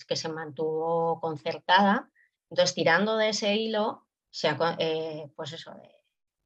que 0.08 0.16
se 0.16 0.30
mantuvo 0.30 1.20
concertada. 1.20 2.10
Entonces, 2.50 2.76
tirando 2.76 3.18
de 3.18 3.30
ese 3.30 3.56
hilo, 3.56 4.06
se 4.30 4.56
eh, 4.80 5.32
pues 5.36 5.54
eso, 5.54 5.72
de- 5.74 5.96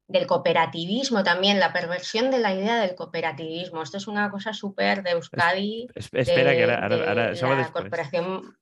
del 0.08 0.26
cooperativismo 0.26 1.22
también, 1.22 1.58
la 1.60 1.72
perversión 1.72 2.30
de 2.30 2.38
la 2.38 2.54
idea 2.54 2.80
del 2.80 2.94
cooperativismo. 2.94 3.82
Esto 3.82 3.96
es 3.98 4.06
una 4.06 4.30
cosa 4.30 4.52
súper 4.52 5.02
de 5.02 5.10
Euskadi 5.12 5.88
Es- 5.94 6.10
Espera, 6.12 6.52
que 6.52 6.58
de- 6.58 6.62
ahora, 6.64 6.82
ahora, 6.82 6.96
de 6.96 7.08
ahora- 7.08 7.32
eso 7.32 7.46
va 7.46 7.52
la 7.54 7.58
después. 7.62 7.82
corporación. 7.84 8.56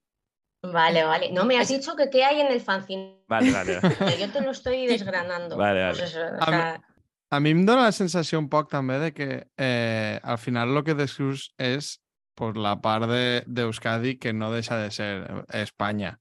Vale, 0.62 1.04
vale. 1.04 1.32
No 1.32 1.44
me 1.44 1.58
has 1.58 1.68
dicho 1.68 1.96
que 1.96 2.10
qué 2.10 2.24
hay 2.24 2.40
en 2.40 2.52
el 2.52 2.60
fanzine. 2.60 3.24
Vale, 3.28 3.50
vale. 3.50 3.80
Yo 4.20 4.30
te 4.30 4.40
lo 4.42 4.50
estoy 4.50 4.86
desgranando. 4.86 5.56
Vale, 5.56 5.88
Pues 5.94 6.14
vale. 6.14 6.26
eso, 6.28 6.36
o 6.36 6.42
A 6.42 6.50
mi- 6.50 6.56
sea, 6.56 6.80
A 7.32 7.38
mi 7.38 7.50
em 7.50 7.64
dona 7.64 7.84
la 7.86 7.92
sensació 7.94 8.40
un 8.40 8.48
poc 8.50 8.66
també 8.72 8.96
de 8.98 9.12
que 9.14 9.26
eh, 9.56 10.18
al 10.20 10.36
final 10.42 10.72
el 10.76 10.82
que 10.82 10.96
descrius 10.98 11.52
és 11.62 12.00
pues, 12.34 12.56
la 12.56 12.80
part 12.82 13.06
de- 13.06 13.44
d'Euskadi 13.46 14.16
que 14.18 14.32
no 14.32 14.50
deixa 14.50 14.76
de 14.76 14.90
ser 14.90 15.44
eh, 15.46 15.62
Espanya. 15.62 16.16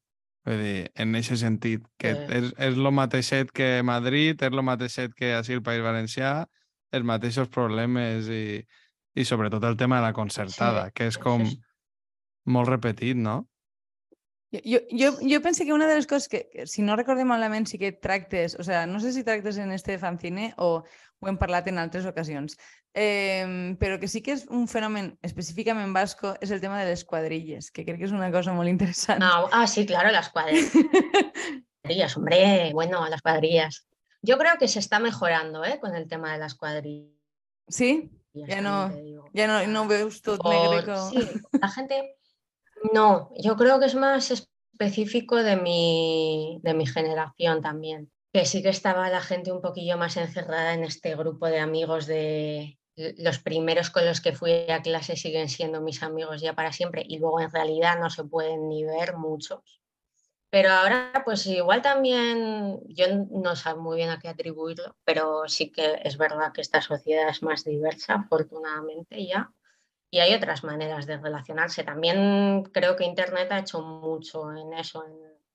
Vull 0.45 0.61
dir, 0.61 0.91
en 0.95 1.15
aquest 1.17 1.41
sentit, 1.41 1.81
que 1.97 2.13
Sí. 2.13 2.21
és, 2.37 2.53
és 2.57 2.77
lo 2.77 2.91
mateixet 2.91 3.49
que 3.51 3.81
Madrid, 3.83 4.37
és 4.41 4.51
lo 4.53 4.61
mateixet 4.63 5.15
que 5.17 5.33
així 5.33 5.53
el 5.57 5.63
País 5.65 5.81
Valencià, 5.81 6.45
els 6.93 7.03
mateixos 7.03 7.49
problemes 7.49 8.29
i, 8.29 8.61
i 9.17 9.25
sobretot 9.25 9.63
el 9.65 9.75
tema 9.77 9.97
de 9.97 10.03
la 10.11 10.13
concertada, 10.13 10.91
que 10.91 11.07
és 11.09 11.15
sí, 11.17 11.21
com 11.25 11.43
sí. 11.45 11.57
molt 12.45 12.69
repetit, 12.69 13.17
no? 13.17 13.47
Jo, 14.51 14.79
jo, 14.89 15.11
jo, 15.21 15.41
penso 15.41 15.63
que 15.63 15.73
una 15.73 15.85
de 15.85 15.95
les 15.95 16.07
coses 16.07 16.27
que, 16.27 16.49
que, 16.49 16.65
si 16.65 16.81
no 16.81 16.95
recordem 16.97 17.27
malament, 17.29 17.67
sí 17.69 17.77
que 17.77 17.91
tractes, 17.91 18.55
o 18.57 18.63
sea, 18.65 18.87
no 18.89 18.99
sé 18.99 19.13
si 19.13 19.23
tractes 19.23 19.59
en 19.61 19.71
este 19.71 19.99
fanzine 20.01 20.55
o 20.57 20.83
ho 21.19 21.27
hem 21.29 21.37
parlat 21.37 21.67
en 21.69 21.77
altres 21.77 22.07
ocasions, 22.09 22.55
eh, 22.97 23.75
però 23.77 23.99
que 24.01 24.07
sí 24.07 24.23
que 24.25 24.33
és 24.33 24.47
un 24.49 24.65
fenomen 24.71 25.11
específicament 25.21 25.93
basco 25.93 26.33
és 26.41 26.49
el 26.49 26.63
tema 26.63 26.79
de 26.81 26.87
les 26.89 27.05
quadrilles, 27.05 27.69
que 27.69 27.85
crec 27.85 27.99
que 27.99 28.07
és 28.09 28.15
una 28.15 28.31
cosa 28.33 28.55
molt 28.55 28.71
interessant. 28.71 29.21
ah, 29.21 29.45
ah, 29.51 29.67
sí, 29.67 29.85
claro, 29.85 30.09
las 30.09 30.31
cuadrillas, 30.33 30.73
hombre, 32.17 32.71
bueno, 32.73 33.05
las 33.07 33.21
cuadrillas. 33.21 33.85
Yo 34.23 34.37
creo 34.37 34.57
que 34.57 34.67
se 34.67 34.79
está 34.79 34.99
mejorando 34.99 35.63
¿eh? 35.63 35.79
con 35.79 35.93
el 35.95 36.07
tema 36.07 36.33
de 36.33 36.39
las 36.39 36.55
cuadrillas. 36.55 37.13
sí? 37.67 38.09
También 38.33 38.63
no-. 38.63 38.89
Ja 39.33 39.47
no, 39.47 39.65
no 39.67 39.87
veus 39.87 40.21
tot 40.21 40.41
negre 40.45 40.83
sí, 41.09 41.41
la 41.51 41.69
gente. 41.69 42.18
No, 42.93 43.31
yo 43.37 43.55
creo 43.55 43.79
que 43.79 43.85
es 43.85 43.95
más 43.95 44.31
específico 44.31 45.37
de 45.37 45.55
mi, 45.55 46.59
de 46.63 46.73
mi 46.73 46.85
generación 46.85 47.61
también. 47.61 48.11
Que 48.33 48.45
sí 48.45 48.61
que 48.61 48.69
estaba 48.69 49.09
la 49.09 49.21
gente 49.21 49.51
un 49.51 49.61
poquillo 49.61 49.97
más 49.97 50.17
encerrada 50.17 50.73
en 50.73 50.83
este 50.83 51.15
grupo 51.15 51.47
de 51.47 51.59
amigos 51.59 52.05
de 52.05 52.77
los 53.17 53.39
primeros 53.39 53.89
con 53.89 54.05
los 54.05 54.21
que 54.21 54.33
fui 54.33 54.69
a 54.69 54.81
clase 54.81 55.15
siguen 55.15 55.47
siendo 55.47 55.81
mis 55.81 56.03
amigos 56.03 56.41
ya 56.41 56.53
para 56.53 56.73
siempre 56.73 57.03
y 57.07 57.17
luego 57.17 57.39
en 57.39 57.51
realidad 57.51 57.97
no 57.99 58.09
se 58.09 58.25
pueden 58.25 58.67
ni 58.67 58.83
ver 58.83 59.15
muchos. 59.15 59.81
Pero 60.49 60.71
ahora 60.71 61.21
pues 61.23 61.45
igual 61.45 61.81
también, 61.81 62.79
yo 62.87 63.05
no 63.31 63.55
sé 63.55 63.73
muy 63.75 63.97
bien 63.97 64.09
a 64.09 64.19
qué 64.19 64.27
atribuirlo, 64.27 64.95
pero 65.05 65.47
sí 65.47 65.71
que 65.71 65.99
es 66.03 66.17
verdad 66.17 66.51
que 66.51 66.61
esta 66.61 66.81
sociedad 66.81 67.29
es 67.29 67.41
más 67.41 67.63
diversa, 67.63 68.15
afortunadamente 68.15 69.25
ya 69.25 69.51
y 70.11 70.19
hay 70.19 70.33
otras 70.33 70.63
maneras 70.63 71.05
de 71.05 71.17
relacionarse. 71.17 71.83
También 71.83 72.63
creo 72.73 72.95
que 72.95 73.05
Internet 73.05 73.51
ha 73.51 73.59
hecho 73.59 73.81
mucho 73.81 74.51
en 74.55 74.73
eso, 74.73 75.03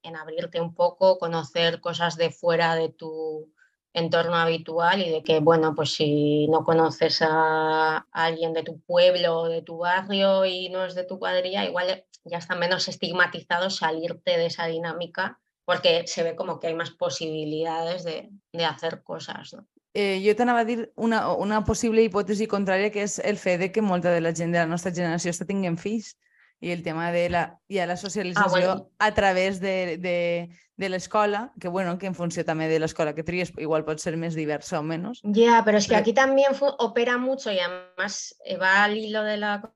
en, 0.03 0.17
abrirte 0.17 0.61
un 0.61 0.75
poco, 0.75 1.19
conocer 1.19 1.81
cosas 1.81 2.17
de 2.17 2.31
fuera 2.31 2.75
de 2.75 2.91
tu 2.91 3.53
entorno 3.93 4.37
habitual 4.37 5.03
y 5.03 5.11
de 5.11 5.23
que, 5.23 5.41
bueno, 5.41 5.75
pues 5.75 5.95
si 5.95 6.47
no 6.49 6.65
conoces 6.65 7.23
a 7.23 8.07
alguien 8.13 8.53
de 8.53 8.63
tu 8.63 8.81
pueblo 8.81 9.45
de 9.45 9.63
tu 9.63 9.79
barrio 9.79 10.45
y 10.45 10.69
no 10.69 10.85
es 10.85 10.95
de 10.95 11.05
tu 11.05 11.19
cuadrilla, 11.19 11.65
igual 11.65 12.05
ya 12.25 12.39
está 12.39 12.55
menos 12.55 12.89
estigmatizado 12.89 13.71
salirte 13.71 14.37
de 14.37 14.47
esa 14.47 14.67
dinámica 14.67 15.41
porque 15.65 16.07
se 16.07 16.23
ve 16.23 16.37
como 16.37 16.61
que 16.61 16.67
hay 16.67 16.75
más 16.75 16.91
posibilidades 16.91 18.05
de, 18.05 18.31
de 18.53 18.65
hacer 18.65 19.03
cosas. 19.03 19.55
¿no? 19.55 19.67
Eh, 19.95 20.19
jo 20.27 20.35
t'anava 20.35 20.65
a 20.65 20.65
dir 20.67 20.93
una, 20.97 21.33
una 21.39 21.63
possible 21.65 22.03
hipòtesi 22.03 22.49
contrària, 22.51 22.91
que 22.91 23.05
és 23.07 23.21
el 23.23 23.37
fet 23.39 23.61
de 23.61 23.71
que 23.73 23.81
molta 23.83 24.11
de 24.11 24.21
la 24.21 24.33
gent 24.35 24.51
de 24.53 24.59
la 24.59 24.67
nostra 24.67 24.91
generació 24.93 25.31
està 25.31 25.47
tinguent 25.47 25.79
fills 25.79 26.17
i 26.61 26.73
el 26.73 26.83
tema 26.83 27.13
de 27.13 27.29
la, 27.31 27.61
ja 27.71 27.87
la 27.87 27.97
socialització 27.97 28.51
bueno. 28.51 28.91
a 28.99 29.13
través 29.15 29.61
de, 29.61 29.97
de, 29.99 30.49
de 30.77 30.89
l'escola, 30.89 31.53
que 31.61 31.69
bueno, 31.69 31.99
que 31.99 32.07
en 32.11 32.15
funció 32.15 32.43
també 32.45 32.67
de 32.69 32.79
l'escola 32.81 33.15
que 33.15 33.23
tries, 33.23 33.53
igual 33.59 33.85
pot 33.85 34.01
ser 34.03 34.17
més 34.17 34.35
diversa 34.35 34.81
o 34.81 34.83
menys. 34.83 35.21
Ya, 35.23 35.63
pero 35.65 35.79
es 35.79 35.85
que 35.87 35.91
Pero- 35.95 36.01
aquí 36.01 36.13
también 36.15 36.55
fu- 36.55 36.75
opera 36.79 37.19
mucho 37.19 37.53
y 37.53 37.59
además 37.61 38.35
eh, 38.45 38.57
va 38.57 38.83
al 38.85 38.97
hilo 38.97 39.23
de 39.23 39.37
la 39.37 39.73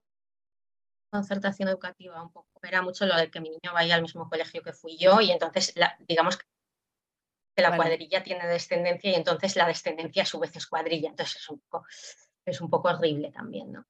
concertación 1.13 1.69
educativa 1.69 2.23
un 2.23 2.33
poco. 2.33 2.49
Opera 2.55 2.83
mucho 2.83 3.07
lo 3.07 3.17
de 3.17 3.31
que 3.31 3.41
mi 3.41 3.51
niño 3.51 3.73
vaya 3.73 3.95
al 3.95 4.03
mismo 4.03 4.29
colegio 4.29 4.63
que 4.63 4.73
fui 4.73 4.97
yo 4.99 5.21
y 5.21 5.31
entonces 5.31 5.73
la- 5.77 5.97
digamos 6.09 6.37
que 6.37 6.45
la 7.63 7.71
Vale. 7.71 7.83
cuadrilla 7.83 8.23
tiene 8.23 8.47
descendencia 8.47 9.11
y 9.11 9.15
entonces 9.15 9.57
la 9.57 9.67
descendencia 9.67 10.23
a 10.23 10.27
su 10.27 10.39
vez 10.39 10.55
es 10.57 10.67
cuadrilla. 10.67 11.11
Entonces 11.11 11.37
es 11.37 11.49
un 11.49 11.61
poco, 11.61 11.87
es 12.45 12.61
un 12.61 12.71
poco 12.71 12.89
horrible 12.89 13.31
también, 13.31 13.73
¿no? 13.73 13.87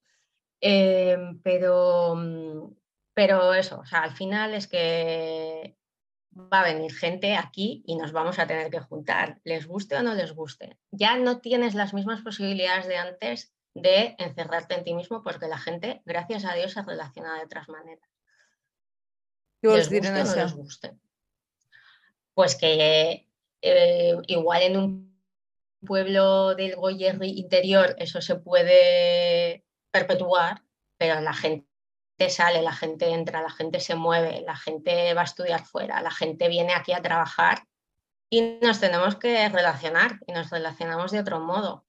Eh, 0.60 1.16
pero, 1.42 2.74
pero 3.14 3.54
eso, 3.54 3.80
o 3.80 3.86
sea, 3.86 4.00
al 4.00 4.12
final 4.12 4.54
es 4.54 4.66
que 4.66 5.76
va 6.34 6.60
a 6.60 6.72
venir 6.72 6.92
gente 6.94 7.36
aquí 7.36 7.82
y 7.86 7.96
nos 7.96 8.12
vamos 8.12 8.38
a 8.38 8.46
tener 8.46 8.70
que 8.70 8.80
juntar, 8.80 9.40
les 9.44 9.66
guste 9.66 9.96
o 9.96 10.02
no 10.02 10.14
les 10.14 10.32
guste. 10.32 10.78
Ya 10.90 11.16
no 11.16 11.40
tienes 11.40 11.74
las 11.74 11.94
mismas 11.94 12.22
posibilidades 12.22 12.86
de 12.86 12.96
antes 12.96 13.54
de 13.74 14.16
encerrarte 14.18 14.74
en 14.74 14.84
ti 14.84 14.94
mismo 14.94 15.22
porque 15.22 15.48
la 15.48 15.58
gente, 15.58 16.02
gracias 16.04 16.44
a 16.44 16.54
Dios, 16.54 16.72
se 16.72 16.82
relaciona 16.82 17.36
de 17.36 17.44
otras 17.44 17.68
maneras. 17.68 18.08
Què 19.58 19.66
vols 19.66 19.80
les 19.80 19.90
dir 19.90 20.02
guste 20.04 20.14
en 20.14 20.26
o 20.26 20.30
no 20.30 20.36
les 20.38 20.54
guste. 20.54 20.90
Pues 22.34 22.54
que 22.54 23.27
eh, 23.62 24.16
igual 24.26 24.62
en 24.62 24.76
un 24.76 25.18
pueblo 25.84 26.54
del 26.54 26.76
Goyerri 26.76 27.38
interior 27.38 27.94
eso 27.98 28.20
se 28.20 28.36
puede 28.36 29.64
perpetuar, 29.90 30.62
pero 30.96 31.20
la 31.20 31.32
gente 31.34 31.66
sale, 32.28 32.62
la 32.62 32.72
gente 32.72 33.10
entra, 33.10 33.42
la 33.42 33.50
gente 33.50 33.80
se 33.80 33.94
mueve, 33.94 34.42
la 34.42 34.56
gente 34.56 35.14
va 35.14 35.22
a 35.22 35.24
estudiar 35.24 35.64
fuera, 35.64 36.02
la 36.02 36.10
gente 36.10 36.48
viene 36.48 36.74
aquí 36.74 36.92
a 36.92 37.02
trabajar 37.02 37.64
y 38.30 38.58
nos 38.60 38.80
tenemos 38.80 39.16
que 39.16 39.48
relacionar 39.48 40.18
y 40.26 40.32
nos 40.32 40.50
relacionamos 40.50 41.12
de 41.12 41.20
otro 41.20 41.40
modo. 41.40 41.84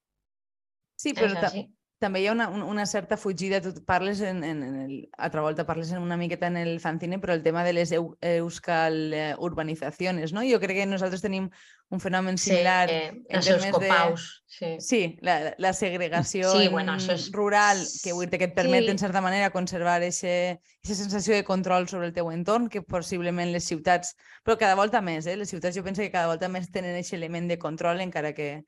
Sí, 0.95 1.11
Es 1.11 1.15
però 1.15 1.39
ta. 1.39 1.78
També 1.99 2.21
hi 2.23 2.27
ha 2.27 2.31
una, 2.31 2.47
un- 2.49 2.63
una 2.63 2.85
certa 2.87 3.17
fugida, 3.17 3.59
tu 3.61 3.73
parles 3.85 4.21
en, 4.21 4.43
en, 4.43 4.63
en 4.63 4.75
el, 4.85 5.09
altra 5.17 5.41
volta 5.43 5.65
parles 5.67 5.91
en 5.91 5.99
una 5.99 6.15
miqueta 6.17 6.47
en 6.47 6.55
el 6.57 6.79
fanzine, 6.79 7.19
però 7.19 7.33
el 7.35 7.43
tema 7.43 7.63
de 7.65 7.73
les 7.73 7.91
eu, 7.91 8.17
euskal 8.21 9.13
eh, 9.13 9.35
urbanizaciones, 9.37 10.31
no? 10.33 10.41
Jo 10.47 10.59
crec 10.63 10.77
que 10.79 10.85
nosaltres 10.87 11.21
tenim 11.21 11.49
un 11.89 11.99
fenomen 11.99 12.37
Sí, 12.37 12.51
similar 12.51 12.89
eh, 12.89 13.07
en 13.09 13.35
los 13.35 13.45
temes 13.45 13.61
de... 13.63 13.67
euskopaus, 13.67 14.43
sí. 14.47 14.77
Sí, 14.79 15.17
la, 15.21 15.55
la 15.57 15.73
segregació 15.73 16.51
Sí, 16.55 16.65
en 16.67 16.71
bueno, 16.71 16.95
és- 16.95 17.31
rural, 17.33 17.83
que, 18.03 18.13
vull 18.13 18.29
dir 18.29 18.39
que 18.39 18.45
et 18.51 18.55
permet, 18.55 18.85
Sí. 18.85 18.91
en 18.95 18.99
certa 18.99 19.21
manera, 19.21 19.49
conservar 19.51 19.99
aquesta 20.01 20.95
sensació 20.95 21.35
de 21.35 21.43
control 21.43 21.89
sobre 21.89 22.07
el 22.07 22.13
teu 22.13 22.31
entorn, 22.31 22.69
que 22.69 22.81
possiblement 22.81 23.51
les 23.51 23.65
ciutats, 23.67 24.15
però 24.45 24.55
cada 24.57 24.75
volta 24.79 25.01
més, 25.01 25.27
eh? 25.27 25.35
les 25.35 25.49
ciutats 25.49 25.75
jo 25.75 25.83
penso 25.83 26.01
que 26.01 26.11
cada 26.13 26.27
volta 26.31 26.47
més 26.47 26.71
tenen 26.71 26.95
aquest 26.95 27.13
element 27.19 27.49
de 27.49 27.59
control, 27.59 27.99
encara 28.01 28.31
que 28.33 28.63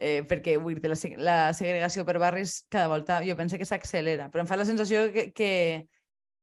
eh, 0.00 0.22
perquè 0.28 0.56
vull 0.62 0.78
dir, 0.78 0.90
la, 0.90 0.98
la 1.28 1.38
segregació 1.56 2.04
per 2.06 2.18
barris 2.22 2.62
cada 2.70 2.88
volta 2.88 3.20
jo 3.26 3.36
penso 3.36 3.58
que 3.58 3.66
s'accelera, 3.68 4.30
però 4.30 4.44
em 4.44 4.50
fa 4.50 4.58
la 4.58 4.66
sensació 4.68 5.08
que, 5.12 5.32
que, 5.32 5.88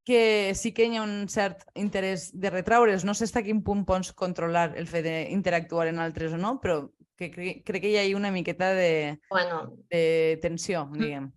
que 0.06 0.54
sí 0.56 0.74
que 0.74 0.86
hi 0.86 1.00
ha 1.00 1.04
un 1.04 1.28
cert 1.32 1.64
interès 1.74 2.30
de 2.34 2.52
retraure's. 2.54 3.06
No 3.08 3.16
sé 3.16 3.26
fins 3.26 3.40
a 3.42 3.46
quin 3.48 3.64
punt 3.66 3.86
pots 3.88 4.14
controlar 4.14 4.74
el 4.78 4.88
fet 4.88 5.08
d'interactuar 5.08 5.88
en 5.90 6.04
altres 6.04 6.36
o 6.36 6.42
no, 6.42 6.60
però 6.62 6.84
que 7.16 7.32
cre 7.32 7.62
crec 7.66 7.88
que 7.88 7.94
hi 7.94 7.98
ha 8.02 8.18
una 8.18 8.32
miqueta 8.32 8.74
de, 8.76 9.20
Bueno, 9.30 9.78
de 9.90 10.38
tensió, 10.44 10.86
diguem. 10.94 11.32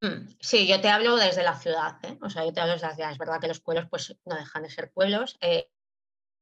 Mm, 0.00 0.32
Sí, 0.40 0.66
yo 0.66 0.80
te 0.80 0.88
hablo 0.88 1.16
desde 1.16 1.42
la 1.42 1.58
ciudad, 1.58 1.98
¿eh? 2.02 2.16
O 2.22 2.30
sea, 2.30 2.44
yo 2.46 2.54
te 2.54 2.60
hablo 2.60 2.72
desde 2.72 2.86
la 2.88 2.94
ciudad. 2.94 3.12
Es 3.12 3.18
verdad 3.18 3.38
que 3.40 3.48
los 3.48 3.60
pueblos 3.60 3.86
pues 3.90 4.16
no 4.24 4.36
dejan 4.36 4.62
de 4.62 4.70
ser 4.70 4.90
pueblos. 4.92 5.36
eh, 5.42 5.68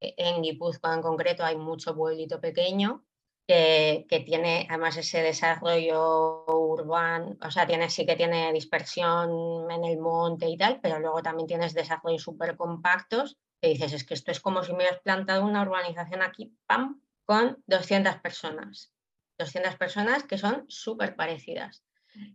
en 0.00 0.42
Guipúzcoa 0.42 0.94
en 0.94 1.02
concreto 1.02 1.44
hay 1.44 1.56
mucho 1.56 1.94
pueblito 1.94 2.40
pequeño 2.40 3.04
que, 3.48 4.22
tiene 4.26 4.66
además 4.68 4.98
ese 4.98 5.22
desarrollo 5.22 6.44
urbano, 6.46 7.38
o 7.40 7.50
sea, 7.50 7.66
tiene, 7.66 7.88
sí 7.88 8.04
que 8.04 8.14
tiene 8.14 8.52
dispersión 8.52 9.70
en 9.70 9.84
el 9.84 9.98
monte 9.98 10.46
y 10.48 10.56
tal, 10.58 10.80
pero 10.82 10.98
luego 10.98 11.22
también 11.22 11.46
tienes 11.46 11.72
desarrollos 11.72 12.22
súper 12.22 12.56
compactos 12.56 13.38
que 13.60 13.70
dices, 13.70 13.92
es 13.94 14.04
que 14.04 14.14
esto 14.14 14.30
es 14.30 14.40
como 14.40 14.62
si 14.62 14.72
me 14.72 14.78
hubieras 14.78 15.00
plantado 15.00 15.44
una 15.44 15.62
urbanización 15.62 16.22
aquí, 16.22 16.54
¡pam!, 16.66 17.00
con 17.24 17.62
200 17.66 18.16
personas. 18.16 18.92
200 19.38 19.76
personas 19.76 20.24
que 20.24 20.38
son 20.38 20.66
súper 20.68 21.16
parecidas. 21.16 21.82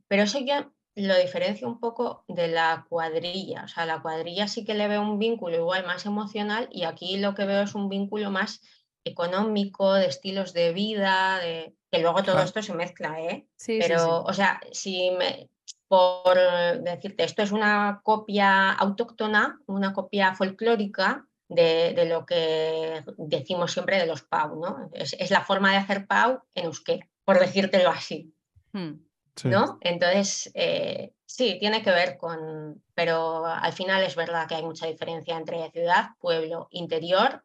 Pero 0.08 0.24
eso 0.24 0.40
ya 0.40 0.72
lo 0.96 1.18
diferencia 1.18 1.68
un 1.68 1.80
poco 1.80 2.26
de 2.28 2.48
la 2.48 2.86
cuadrilla. 2.90 3.64
O 3.64 3.68
sea, 3.68 3.86
la 3.86 4.02
cuadrilla 4.02 4.48
sí 4.48 4.66
que 4.66 4.74
le 4.74 4.88
veo 4.88 5.02
un 5.02 5.20
vínculo 5.20 5.58
igual 5.58 5.86
más 5.86 6.06
emocional 6.06 6.68
y 6.72 6.84
aquí 6.84 7.18
lo 7.18 7.36
que 7.36 7.46
veo 7.46 7.64
es 7.64 7.76
un 7.76 7.88
vínculo 7.88 8.32
más 8.32 8.62
económico, 9.04 9.94
de 9.94 10.08
estilos 10.08 10.54
de 10.54 10.74
vida, 10.74 11.40
de... 11.40 11.76
que 11.92 12.00
luego 12.00 12.24
todo 12.24 12.40
esto 12.42 12.62
se 12.62 12.74
mezcla, 12.74 13.20
¿eh? 13.22 13.48
Sí, 13.56 13.80
Pero, 13.82 14.00
sí, 14.00 14.06
sí. 14.06 14.12
o 14.12 14.34
sea, 14.34 14.62
si 14.72 15.12
me, 15.12 15.50
por 15.88 16.38
decirte, 16.82 17.24
esto 17.24 17.44
es 17.44 17.52
una 17.52 18.02
copia 18.04 18.72
autóctona, 18.72 19.60
una 19.68 19.94
copia 19.94 20.34
folclórica 20.34 21.28
de, 21.48 21.94
de 21.94 22.06
lo 22.06 22.26
que 22.26 23.04
decimos 23.18 23.72
siempre 23.72 24.00
de 24.00 24.08
los 24.08 24.24
PAU, 24.24 24.60
¿no? 24.60 24.90
Es, 24.94 25.16
es, 25.20 25.30
la 25.30 25.42
forma 25.42 25.72
de 25.72 25.78
hacer 25.78 26.08
PAU 26.08 26.42
en 26.56 26.66
euskera, 26.66 27.08
por 27.24 27.40
decírtelo 27.40 27.90
así. 27.90 28.34
Hmm. 28.72 28.94
Sí. 29.36 29.50
¿no? 29.50 29.80
Entonces, 29.82 30.52
eh, 30.54 31.14
sí, 31.26 31.58
tiene 31.60 31.82
que 31.82 31.90
ver 31.90 32.18
con, 32.18 32.84
pero 32.94 33.46
al 33.46 33.74
final 33.74 34.04
es 34.04 34.16
verdad 34.16 34.48
que 34.48 34.56
hay 34.56 34.64
mucha 34.64 34.86
diferencia 34.86 35.36
entre 35.38 35.72
ciudad, 35.72 36.10
pueblo, 36.20 36.68
interior, 36.72 37.44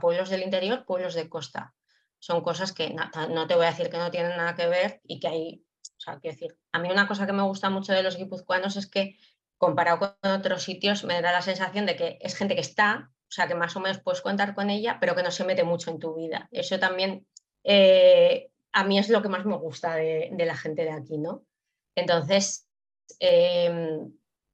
pueblos 0.00 0.30
del 0.30 0.42
interior, 0.42 0.84
pueblos 0.84 1.14
de 1.14 1.28
costa. 1.28 1.74
Son 2.18 2.42
cosas 2.42 2.72
que 2.72 2.94
no, 2.94 3.46
te 3.46 3.54
voy 3.54 3.66
a 3.66 3.70
decir 3.70 3.90
que 3.90 3.98
no 3.98 4.10
tienen 4.10 4.36
nada 4.36 4.54
que 4.54 4.66
ver 4.66 5.00
y 5.04 5.18
que 5.18 5.28
hay, 5.28 5.64
o 5.82 6.00
sea, 6.00 6.18
quiero 6.20 6.34
decir, 6.34 6.56
a 6.72 6.78
mí 6.78 6.90
una 6.90 7.08
cosa 7.08 7.26
que 7.26 7.32
me 7.32 7.42
gusta 7.42 7.68
mucho 7.68 7.92
de 7.92 8.02
los 8.02 8.16
guipuzcoanos 8.16 8.76
es 8.76 8.86
que 8.86 9.16
comparado 9.58 9.98
con 9.98 10.30
otros 10.30 10.62
sitios 10.62 11.04
me 11.04 11.20
da 11.20 11.32
la 11.32 11.42
sensación 11.42 11.86
de 11.86 11.96
que 11.96 12.18
es 12.20 12.34
gente 12.36 12.54
que 12.54 12.60
está, 12.60 13.10
o 13.28 13.30
sea, 13.30 13.48
que 13.48 13.54
más 13.54 13.74
o 13.76 13.80
menos 13.80 13.98
puedes 14.00 14.20
contar 14.20 14.54
con 14.54 14.70
ella, 14.70 14.98
pero 15.00 15.14
que 15.14 15.22
no 15.22 15.30
se 15.30 15.44
mete 15.44 15.64
mucho 15.64 15.90
en 15.90 15.98
tu 15.98 16.14
vida. 16.14 16.48
Eso 16.52 16.78
también 16.78 17.26
eh, 17.64 18.50
a 18.72 18.84
mí 18.84 18.98
es 18.98 19.08
lo 19.08 19.22
que 19.22 19.28
más 19.28 19.44
me 19.44 19.56
gusta 19.56 19.96
de, 19.96 20.30
de 20.32 20.46
la 20.46 20.56
gente 20.56 20.84
de 20.84 20.92
aquí, 20.92 21.18
¿no? 21.18 21.44
Entonces, 21.94 22.68
eh, 23.20 24.00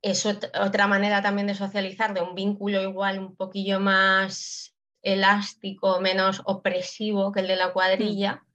es 0.02 0.26
otra 0.26 0.86
manera 0.86 1.22
también 1.22 1.46
de 1.46 1.54
socializar, 1.54 2.14
de 2.14 2.20
un 2.20 2.34
vínculo 2.34 2.80
igual 2.82 3.18
un 3.18 3.36
poquillo 3.36 3.80
más 3.80 4.76
elástico, 5.02 6.00
menos 6.00 6.42
opresivo 6.44 7.32
que 7.32 7.40
el 7.40 7.48
de 7.48 7.56
la 7.56 7.72
cuadrilla 7.72 8.34
mm. 8.34 8.46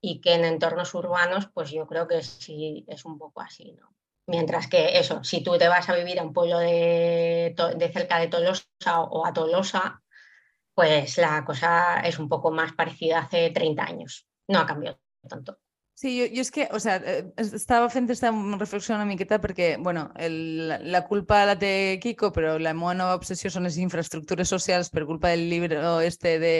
y 0.00 0.20
que 0.20 0.34
en 0.34 0.44
entornos 0.44 0.94
urbanos, 0.94 1.48
pues 1.52 1.70
yo 1.70 1.86
creo 1.86 2.06
que 2.06 2.22
sí 2.22 2.84
es 2.88 3.04
un 3.04 3.18
poco 3.18 3.40
así, 3.40 3.72
¿no? 3.72 3.94
Mientras 4.26 4.66
que 4.66 4.98
eso, 4.98 5.24
si 5.24 5.42
tú 5.42 5.56
te 5.56 5.68
vas 5.68 5.88
a 5.88 5.94
vivir 5.94 6.20
a 6.20 6.22
un 6.22 6.34
pueblo 6.34 6.58
de, 6.58 7.54
de 7.76 7.92
cerca 7.92 8.18
de 8.18 8.28
Tolosa 8.28 8.66
o 8.84 9.24
a 9.24 9.32
Tolosa, 9.32 10.02
pues 10.74 11.16
la 11.16 11.44
cosa 11.46 12.00
es 12.00 12.18
un 12.18 12.28
poco 12.28 12.50
más 12.50 12.72
parecida 12.74 13.20
hace 13.20 13.50
30 13.50 13.82
años. 13.82 14.26
No 14.46 14.60
ha 14.60 14.66
cambiado 14.66 15.00
tanto. 15.26 15.58
Sí, 15.98 16.12
jo 16.30 16.44
és 16.44 16.52
que, 16.54 16.68
o 16.70 16.78
sea, 16.78 17.00
estava 17.42 17.88
fent 17.90 18.04
aquesta 18.06 18.30
reflexió 18.60 18.94
una 18.94 19.06
miqueta 19.08 19.40
perquè, 19.42 19.72
bueno, 19.82 20.04
el, 20.14 20.68
la 20.92 21.00
culpa 21.08 21.40
la 21.48 21.56
té 21.58 21.98
Kiko, 21.98 22.30
però 22.36 22.52
la 22.62 22.70
meva 22.70 22.92
nova 22.94 23.16
obsessió 23.18 23.50
són 23.50 23.66
les 23.66 23.80
infraestructures 23.82 24.52
socials 24.54 24.92
per 24.94 25.08
culpa 25.08 25.32
del 25.32 25.48
llibre 25.50 25.80
este 26.06 26.36
de 26.38 26.52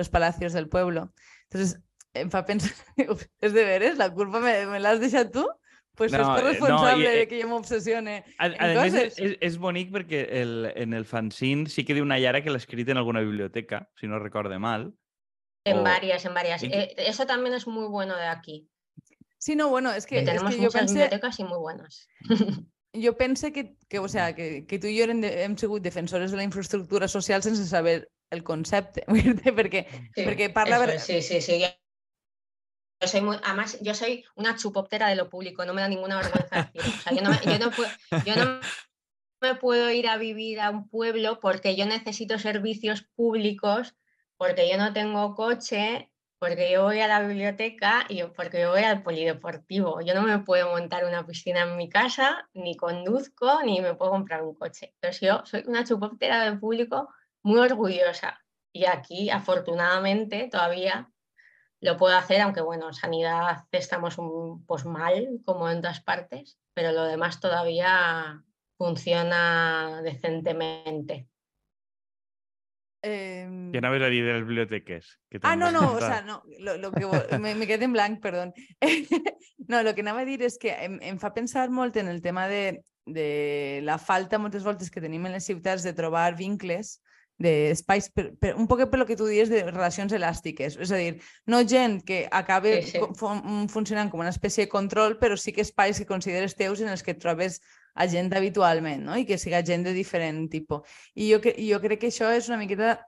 Los 0.00 0.08
Palacios 0.08 0.54
del 0.56 0.70
Pueblo. 0.72 1.10
Entonces, 1.50 1.76
em 2.16 2.30
fa 2.32 2.46
pensar, 2.48 2.72
és 3.44 3.52
de 3.52 3.66
veres, 3.68 3.98
la 4.00 4.08
culpa 4.14 4.40
me, 4.40 4.54
me 4.72 4.80
l'has 4.80 5.02
deixat 5.04 5.28
tu? 5.34 5.44
Pues 6.00 6.16
no, 6.16 6.22
és 6.24 6.44
responsable 6.46 7.04
no, 7.04 7.12
i, 7.12 7.18
de 7.18 7.28
que 7.28 7.42
jo 7.42 7.50
m'obsessione. 7.50 8.16
A, 8.40 8.48
a 8.48 8.70
més, 8.78 8.96
és, 8.96 9.36
és 9.44 9.60
bonic 9.60 9.92
perquè 9.92 10.24
el, 10.40 10.70
en 10.72 10.96
el 10.96 11.04
fanzine 11.04 11.68
sí 11.68 11.84
que 11.84 11.92
diu 11.98 12.08
una 12.08 12.16
Yara 12.16 12.40
que 12.40 12.48
l'ha 12.48 12.64
escrit 12.64 12.88
en 12.88 13.02
alguna 13.02 13.20
biblioteca, 13.20 13.84
si 14.00 14.08
no 14.08 14.24
recorde 14.24 14.56
mal. 14.56 14.88
En 15.64 15.78
o... 15.78 15.82
varias, 15.82 16.24
en 16.24 16.34
varias. 16.34 16.62
Eh, 16.62 16.94
eso 16.96 17.26
también 17.26 17.54
es 17.54 17.66
muy 17.66 17.86
bueno 17.86 18.16
de 18.16 18.26
aquí. 18.26 18.68
Sí, 19.38 19.56
no, 19.56 19.68
bueno, 19.68 19.92
es 19.92 20.06
que, 20.06 20.16
que 20.16 20.22
tenemos 20.22 20.50
es 20.50 20.56
que 20.56 20.62
muchas 20.62 20.72
yo 20.74 20.78
pensé, 20.80 20.94
bibliotecas 20.94 21.40
y 21.40 21.44
muy 21.44 21.58
buenas. 21.58 22.08
yo 22.92 23.16
pensé 23.16 23.52
que, 23.52 23.76
que, 23.88 23.98
o 23.98 24.08
sea, 24.08 24.34
que, 24.34 24.66
que 24.66 24.78
tú 24.78 24.86
y 24.86 24.96
yo 24.96 25.04
hem, 25.04 25.20
de, 25.20 25.44
hem 25.44 25.56
sigut 25.56 25.82
defensores 25.82 26.30
de 26.30 26.36
la 26.36 26.42
infraestructura 26.42 27.08
social 27.08 27.42
sense 27.42 27.66
saber 27.66 28.10
el 28.30 28.44
concepte, 28.44 29.04
perquè, 29.58 29.86
sí, 30.14 30.22
perquè 30.22 30.50
parla... 30.54 30.84
Eso, 30.84 31.06
sí, 31.06 31.22
sí, 31.22 31.40
sí. 31.40 31.64
Yo 33.00 33.08
soy 33.08 33.22
muy, 33.22 33.38
además, 33.42 33.78
yo 33.80 33.94
soy 33.94 34.24
una 34.36 34.56
chupóptera 34.56 35.08
de 35.08 35.16
lo 35.16 35.30
público, 35.30 35.64
no 35.64 35.72
me 35.74 35.80
da 35.80 35.88
ninguna 35.88 36.20
vergüenza 36.20 36.70
decirlo. 36.72 36.98
O 36.98 37.00
sea, 37.00 37.12
yo 37.16 37.22
no, 37.22 37.30
me, 37.30 37.40
yo, 37.42 37.58
no 37.58 37.70
puedo, 37.70 37.90
yo 38.26 38.36
no 38.36 38.60
me 39.40 39.54
puedo 39.54 39.90
ir 39.90 40.06
a 40.06 40.18
vivir 40.18 40.60
a 40.60 40.70
un 40.70 40.88
pueblo 40.88 41.40
porque 41.40 41.76
yo 41.76 41.86
necesito 41.86 42.38
servicios 42.38 43.08
públicos, 43.16 43.94
porque 44.40 44.70
yo 44.70 44.78
no 44.78 44.94
tengo 44.94 45.34
coche, 45.34 46.10
porque 46.38 46.72
yo 46.72 46.84
voy 46.84 46.98
a 47.00 47.06
la 47.06 47.20
biblioteca 47.20 48.06
y 48.08 48.22
porque 48.22 48.62
yo 48.62 48.70
voy 48.70 48.84
al 48.84 49.02
polideportivo. 49.02 50.00
Yo 50.00 50.14
no 50.14 50.22
me 50.22 50.38
puedo 50.38 50.70
montar 50.70 51.04
una 51.04 51.26
piscina 51.26 51.64
en 51.64 51.76
mi 51.76 51.90
casa, 51.90 52.48
ni 52.54 52.74
conduzco, 52.74 53.62
ni 53.62 53.82
me 53.82 53.94
puedo 53.94 54.12
comprar 54.12 54.42
un 54.42 54.54
coche. 54.54 54.94
Entonces 54.94 55.20
yo 55.20 55.42
soy 55.44 55.64
una 55.66 55.84
chupóptera 55.84 56.42
del 56.44 56.58
público 56.58 57.10
muy 57.42 57.60
orgullosa. 57.60 58.42
Y 58.72 58.86
aquí, 58.86 59.28
afortunadamente, 59.28 60.48
todavía 60.50 61.10
lo 61.82 61.98
puedo 61.98 62.16
hacer, 62.16 62.40
aunque 62.40 62.62
bueno, 62.62 62.94
sanidad 62.94 63.66
estamos 63.72 64.16
pues 64.66 64.86
mal, 64.86 65.40
como 65.44 65.68
en 65.68 65.82
todas 65.82 66.00
partes, 66.00 66.58
pero 66.72 66.92
lo 66.92 67.04
demás 67.04 67.40
todavía 67.40 68.42
funciona 68.78 70.00
decentemente. 70.02 71.28
Eh... 73.02 73.70
Que 73.72 73.78
anaves 73.78 74.02
a 74.02 74.10
dir 74.12 74.24
de 74.24 74.34
les 74.34 74.46
biblioteques. 74.46 75.18
Que 75.30 75.40
ah, 75.42 75.56
no, 75.56 75.70
no, 75.72 75.92
o 75.92 75.98
sea, 75.98 76.22
no, 76.22 76.42
lo, 76.58 76.76
lo 76.76 76.92
que 76.92 77.06
me, 77.38 77.54
me 77.54 77.66
quedé 77.66 77.84
en 77.84 77.92
blanc, 77.92 78.20
perdón. 78.20 78.52
no, 79.68 79.82
lo 79.82 79.94
que 79.94 80.02
anava 80.02 80.20
a 80.20 80.28
dir 80.28 80.42
és 80.42 80.58
que 80.60 80.74
em, 80.84 80.98
em 81.00 81.20
fa 81.20 81.32
pensar 81.32 81.70
molt 81.70 81.96
en 81.96 82.08
el 82.12 82.20
tema 82.20 82.46
de, 82.48 82.82
de 83.06 83.80
la 83.84 83.96
falta 83.98 84.38
moltes 84.38 84.64
voltes 84.64 84.90
que 84.90 85.00
tenim 85.00 85.24
en 85.26 85.38
les 85.38 85.48
ciutats 85.48 85.86
de 85.86 85.94
trobar 85.96 86.34
vincles 86.36 86.98
d'espais, 87.40 88.10
per, 88.12 88.26
per, 88.36 88.52
un 88.60 88.66
poc 88.68 88.82
per 88.92 88.98
lo 89.00 89.06
que 89.08 89.16
tu 89.16 89.24
dius 89.24 89.48
de 89.48 89.62
relacions 89.64 90.12
elàstiques. 90.12 90.76
És 90.76 90.92
a 90.92 90.98
dir, 91.00 91.14
no 91.48 91.62
gent 91.64 92.02
que 92.04 92.26
acabe 92.28 92.82
Sí, 92.84 92.98
sí. 92.98 93.04
fun 93.16 93.64
funcionant 93.72 94.12
com 94.12 94.20
una 94.20 94.34
espècie 94.34 94.66
de 94.66 94.72
control, 94.72 95.16
però 95.16 95.38
sí 95.40 95.54
que 95.56 95.64
espais 95.64 95.98
que 95.98 96.08
consideres 96.08 96.56
teus 96.58 96.84
en 96.84 96.92
els 96.92 97.02
que 97.02 97.16
et 97.16 97.22
trobes 97.22 97.62
a 97.94 98.06
gent 98.08 98.32
habitualment, 98.36 99.04
no? 99.06 99.16
I 99.18 99.26
que 99.26 99.38
siga 99.38 99.64
gent 99.66 99.84
de 99.86 99.94
diferent 99.96 100.48
tipus. 100.52 100.86
I 101.14 101.30
jo, 101.32 101.40
cre 101.44 101.56
jo 101.58 101.80
crec 101.82 102.04
que 102.04 102.10
això 102.12 102.30
és 102.34 102.48
una 102.48 102.60
miqueta 102.60 102.98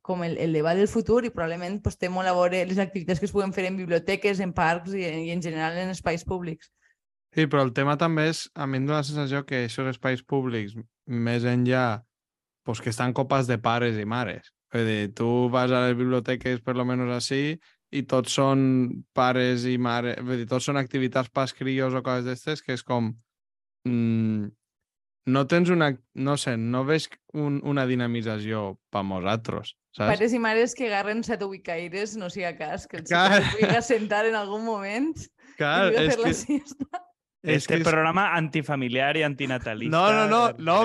com 0.00 0.22
el, 0.24 0.38
el 0.40 0.52
debat 0.56 0.76
del 0.76 0.88
futur 0.88 1.22
i 1.24 1.30
probablement 1.30 1.80
pues, 1.84 1.98
té 2.00 2.08
molt 2.08 2.28
a 2.28 2.36
veure 2.36 2.62
les 2.66 2.80
activitats 2.82 3.20
que 3.20 3.28
es 3.28 3.34
puguen 3.34 3.52
fer 3.52 3.66
en 3.68 3.76
biblioteques, 3.76 4.40
en 4.40 4.54
parcs 4.56 4.94
i, 4.96 5.04
i 5.04 5.34
en 5.34 5.42
general 5.44 5.76
en 5.78 5.92
espais 5.92 6.24
públics. 6.24 6.72
Sí, 7.32 7.46
però 7.48 7.62
el 7.64 7.72
tema 7.72 7.96
també 7.96 8.26
és, 8.28 8.46
a 8.52 8.66
mi 8.68 8.80
em 8.80 8.88
dóna 8.88 9.00
la 9.00 9.08
sensació 9.08 9.44
que 9.48 9.62
aquests 9.64 9.94
espais 9.94 10.24
públics, 10.28 10.74
més 11.06 11.46
enllà, 11.48 12.02
pues 12.66 12.82
que 12.84 12.92
estan 12.92 13.14
copes 13.16 13.48
de 13.48 13.56
pares 13.58 13.96
i 13.98 14.04
mares. 14.04 14.52
És 14.72 14.84
dir, 14.88 15.12
tu 15.16 15.48
vas 15.52 15.72
a 15.72 15.86
les 15.86 15.96
biblioteques, 15.96 16.60
per 16.64 16.76
lo 16.76 16.84
menos 16.88 17.10
així, 17.12 17.56
i 17.92 18.02
tots 18.08 18.36
són 18.38 18.62
pares 19.16 19.66
i 19.68 19.78
mares, 19.80 20.20
vull 20.24 20.42
dir, 20.42 20.48
tots 20.48 20.68
són 20.68 20.80
activitats 20.80 21.32
pas 21.32 21.52
crios 21.56 21.96
o 21.96 22.04
coses 22.04 22.28
d'estes, 22.28 22.64
que 22.64 22.76
és 22.76 22.84
com... 22.84 23.12
Mm, 23.88 24.50
no 25.26 25.46
tens 25.46 25.70
una... 25.70 25.92
No 26.14 26.36
sé, 26.36 26.56
no 26.56 26.84
veig 26.84 27.08
un, 27.34 27.60
una 27.64 27.86
dinamització 27.86 28.78
per 28.92 29.04
nosaltres, 29.06 29.76
saps? 29.94 30.08
Pares 30.16 30.32
i 30.34 30.40
mares 30.42 30.74
que 30.78 30.86
agarren 30.90 31.22
set 31.26 31.42
ubicaires, 31.42 32.16
no 32.16 32.30
sigui 32.30 32.52
cas, 32.58 32.86
que 32.90 32.98
els 33.02 33.10
Clar. 33.10 33.40
se 33.42 33.50
pugui 33.56 33.76
assentar 33.76 34.24
en 34.26 34.36
algun 34.38 34.64
moment 34.66 35.12
Clar, 35.58 35.92
i 35.92 35.96
és 35.96 36.14
fer 36.14 36.18
la 36.20 36.28
que, 36.30 36.34
siesta. 36.34 37.02
Este 37.42 37.72
que 37.74 37.80
és- 37.80 37.86
programa 37.88 38.28
antifamiliar 38.36 39.16
i 39.18 39.24
antinatalista. 39.26 39.90
No, 39.96 40.12
no, 40.14 40.28
no, 40.30 40.42
no, 40.58 40.76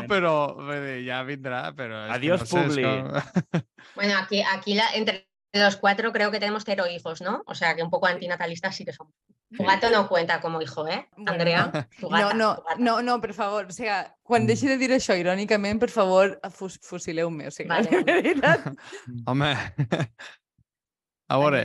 vull 0.57 1.11
vindrà, 1.27 1.59
però... 1.77 2.05
és 2.05 2.09
que 2.09 2.15
Adiós, 2.17 2.41
no 2.41 2.47
sé, 2.47 2.63
Publi. 2.63 2.83
com- 2.83 3.61
Bueno, 3.95 4.17
aquí, 4.17 4.41
aquí 4.41 4.73
la, 4.73 4.89
entre 4.95 5.27
los 5.53 5.77
cuatro 5.77 6.11
creo 6.11 6.31
que 6.31 6.39
tenemos 6.39 6.63
cero 6.65 6.85
hijos, 6.87 7.21
¿no? 7.21 7.43
O 7.45 7.53
sea 7.55 7.75
que 7.75 7.83
un 7.83 7.89
poco 7.91 8.07
antinatalistas 8.07 8.75
sí 8.75 8.85
que 8.85 8.93
somos. 8.93 9.13
Tu 9.55 9.63
gato 9.63 9.89
no 9.89 10.09
cuenta 10.09 10.41
como 10.41 10.61
hijo, 10.61 10.85
¿eh? 10.87 11.07
Andrea, 11.25 11.71
tu 11.99 12.09
No, 12.09 12.17
gata, 12.17 12.33
no, 12.33 12.55
tu 12.55 12.63
gata. 12.63 12.75
no, 12.79 13.01
no, 13.01 13.21
per 13.21 13.33
favor, 13.33 13.67
o 13.69 13.71
sigui, 13.71 13.93
quan 14.27 14.45
deixi 14.45 14.67
de 14.67 14.75
dir 14.77 14.89
això 14.91 15.15
irònicament, 15.15 15.79
per 15.79 15.89
favor, 15.89 16.33
fus 16.51 16.75
fusileu-me, 16.83 17.47
o 17.47 17.51
sigui, 17.55 17.69
Vale, 17.73 17.89
de 17.89 18.01
vale. 18.03 18.21
veritat. 18.21 18.67
Home, 19.25 19.53
a 21.29 21.37
veure, 21.39 21.61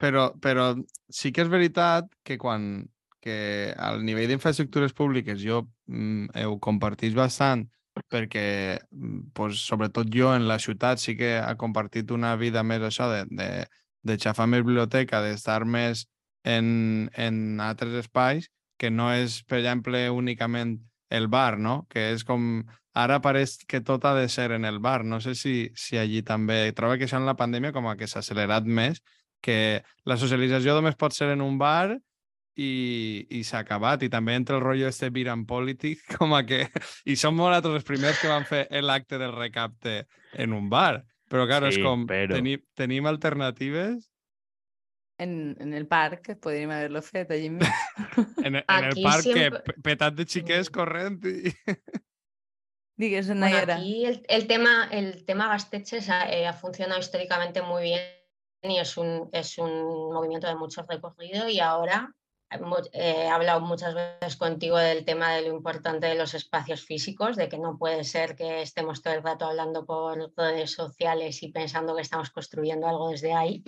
però, 0.00 0.30
però 0.40 0.72
sí 1.12 1.32
que 1.32 1.44
és 1.44 1.50
veritat 1.52 2.08
que 2.24 2.38
quan 2.40 2.88
que 3.22 3.70
al 3.78 4.00
nivell 4.02 4.26
d'infraestructures 4.32 4.92
públiques 4.98 5.38
jo 5.38 5.60
mm, 5.86 6.32
ho 6.50 6.56
compartís 6.58 7.14
bastant 7.14 7.68
perquè, 8.10 8.80
mm, 8.90 9.28
pues, 9.36 9.60
sobretot 9.62 10.08
jo 10.10 10.32
en 10.34 10.48
la 10.48 10.56
ciutat 10.58 10.98
sí 10.98 11.14
que 11.16 11.36
ha 11.38 11.52
compartit 11.60 12.10
una 12.10 12.34
vida 12.40 12.64
més 12.66 12.82
això 12.82 13.06
de, 13.12 13.24
de 13.30 13.50
de 14.02 14.16
xafar 14.18 14.48
més 14.50 14.64
biblioteca, 14.66 15.20
d'estar 15.22 15.60
més 15.62 16.08
en, 16.44 17.10
en 17.14 17.60
altres 17.60 17.94
espais, 18.04 18.50
que 18.78 18.90
no 18.90 19.10
és, 19.14 19.42
per 19.46 19.60
exemple, 19.60 20.08
únicament 20.10 20.78
el 21.10 21.28
bar, 21.28 21.58
no? 21.58 21.86
Que 21.90 22.10
és 22.12 22.24
com... 22.24 22.62
Ara 22.92 23.22
pareix 23.24 23.54
que 23.64 23.80
tot 23.80 24.04
ha 24.04 24.10
de 24.12 24.26
ser 24.28 24.50
en 24.52 24.66
el 24.68 24.76
bar. 24.78 25.00
No 25.08 25.16
sé 25.24 25.34
si, 25.34 25.70
si 25.74 25.96
allí 25.96 26.20
també... 26.22 26.72
Trobo 26.76 26.98
que 27.00 27.06
això 27.06 27.16
en 27.16 27.24
la 27.24 27.36
pandèmia 27.38 27.72
com 27.72 27.86
a 27.88 27.94
que 27.96 28.04
s'ha 28.10 28.20
accelerat 28.20 28.66
més, 28.68 29.00
que 29.40 29.80
la 30.04 30.18
socialització 30.20 30.74
només 30.76 30.98
pot 31.00 31.14
ser 31.16 31.30
en 31.32 31.40
un 31.40 31.56
bar 31.58 31.94
i, 32.56 33.24
i 33.32 33.40
s'ha 33.48 33.62
acabat. 33.64 34.02
I 34.04 34.10
també 34.12 34.34
entra 34.36 34.58
el 34.58 34.64
rotllo 34.64 34.90
este 34.90 35.08
beer 35.10 35.30
and 35.32 35.46
politics, 35.48 36.04
com 36.18 36.34
a 36.36 36.42
que... 36.44 36.66
I 37.08 37.16
som 37.16 37.36
nosaltres 37.40 37.80
els 37.80 37.88
primers 37.88 38.20
que 38.20 38.28
van 38.28 38.44
fer 38.48 38.66
l'acte 38.84 39.16
del 39.20 39.32
recapte 39.32 40.02
en 40.36 40.52
un 40.52 40.68
bar. 40.68 41.00
Però, 41.32 41.46
clar, 41.48 41.62
Sí, 41.70 41.78
és 41.78 41.84
com... 41.86 42.04
però- 42.10 42.36
Tenim, 42.36 42.60
tenim 42.76 43.08
alternatives 43.08 44.10
En, 45.22 45.56
en 45.60 45.72
el 45.74 45.86
parc 45.86 46.32
podríem 46.42 46.70
haver-lo 46.74 47.02
fet 47.02 47.30
allí 47.30 47.46
en, 47.52 47.58
en 48.44 48.56
el 48.56 48.64
Aquí 48.66 49.02
parc 49.04 49.22
siempre- 49.22 49.62
que 49.62 49.72
pe- 49.72 49.80
petat 49.82 50.14
de 50.18 50.24
xiquets 50.26 50.70
corrent 50.70 51.24
i... 51.24 51.52
Digues, 52.96 53.26
Bueno, 53.28 53.40
Nayara. 53.42 53.76
aquí 53.76 54.04
el, 54.06 54.24
el 54.28 54.46
tema, 54.46 54.88
el 54.92 55.24
tema 55.24 55.48
Gasteches 55.48 56.08
ha, 56.10 56.30
eh, 56.32 56.46
ha 56.46 56.52
funcionado 56.52 57.00
históricamente 57.00 57.62
muy 57.62 57.82
bien 57.84 58.00
y 58.62 58.78
es 58.78 58.96
un, 58.96 59.28
es 59.32 59.58
un 59.58 60.12
movimiento 60.12 60.46
de 60.46 60.54
mucho 60.56 60.84
recorrido 60.88 61.48
y 61.48 61.58
ahora 61.58 62.14
eh, 62.92 63.14
he 63.24 63.28
hablado 63.28 63.60
muchas 63.60 63.94
veces 63.94 64.36
contigo 64.36 64.76
del 64.76 65.04
tema 65.06 65.32
de 65.34 65.42
lo 65.42 65.48
importante 65.56 66.06
de 66.06 66.14
los 66.14 66.34
espacios 66.34 66.82
físicos, 66.84 67.34
de 67.36 67.48
que 67.48 67.58
no 67.58 67.78
puede 67.78 68.04
ser 68.04 68.36
que 68.36 68.60
estemos 68.62 69.02
todo 69.02 69.14
el 69.14 69.22
rato 69.22 69.46
hablando 69.46 69.86
por 69.86 70.32
redes 70.36 70.70
sociales 70.72 71.42
y 71.42 71.48
pensando 71.50 71.96
que 71.96 72.02
estamos 72.02 72.30
construyendo 72.30 72.86
algo 72.86 73.08
desde 73.10 73.32
ahí. 73.32 73.64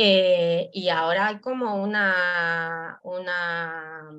Eh, 0.00 0.70
y 0.72 0.90
ahora 0.90 1.26
hay 1.26 1.40
como 1.40 1.74
una, 1.82 3.00
una 3.02 4.12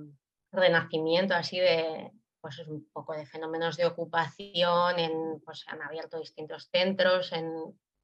renacimiento 0.51 1.33
así 1.33 1.57
de, 1.57 2.11
pues 2.41 2.59
un 2.67 2.89
poco 2.91 3.13
de 3.13 3.25
fenómenos 3.25 3.77
de 3.77 3.85
ocupación, 3.85 4.99
en, 4.99 5.39
pues 5.45 5.63
han 5.67 5.81
abierto 5.81 6.19
distintos 6.19 6.67
centros, 6.69 7.31
en, 7.31 7.49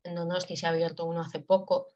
en 0.03 0.15
Donosti 0.15 0.55
se 0.55 0.67
ha 0.67 0.69
abierto 0.69 1.03
uno 1.03 1.19
hace 1.19 1.39
poco. 1.41 1.87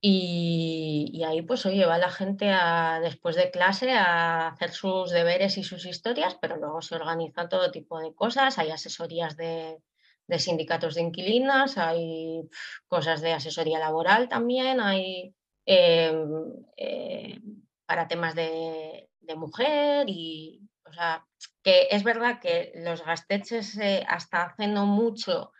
Y, 0.00 1.10
y 1.12 1.24
ahí 1.24 1.42
pues 1.42 1.66
oye, 1.66 1.84
va 1.84 1.98
la 1.98 2.10
gente 2.10 2.50
a, 2.52 3.00
después 3.02 3.34
de 3.34 3.50
clase 3.50 3.90
a 3.92 4.46
hacer 4.46 4.70
sus 4.70 5.10
deberes 5.10 5.58
y 5.58 5.64
sus 5.64 5.84
historias, 5.84 6.36
pero 6.40 6.56
luego 6.56 6.80
se 6.80 6.94
organiza 6.94 7.48
todo 7.48 7.72
tipo 7.72 7.98
de 7.98 8.14
cosas, 8.14 8.56
hay 8.58 8.70
asesorías 8.70 9.36
de, 9.36 9.82
de 10.30 10.38
sindicatos 10.38 10.94
de 10.94 11.02
inquilinas, 11.02 11.76
hay 11.76 12.48
cosas 12.86 13.20
de 13.20 13.32
asesoría 13.32 13.78
laboral 13.78 14.28
también, 14.28 14.80
hay 14.80 15.34
em, 15.66 16.54
eh, 16.76 17.40
para 17.86 18.08
temas 18.08 18.34
de, 18.34 19.08
mujer 19.36 20.06
y, 20.08 20.60
o 20.84 20.92
sea, 20.92 21.24
que 21.62 21.86
es 21.92 22.02
verdad 22.02 22.40
que 22.40 22.72
los 22.74 23.04
gasteches 23.04 23.78
eh, 23.78 24.04
hasta 24.08 24.42
hace 24.42 24.66
no 24.66 24.86
mucho 24.86 25.52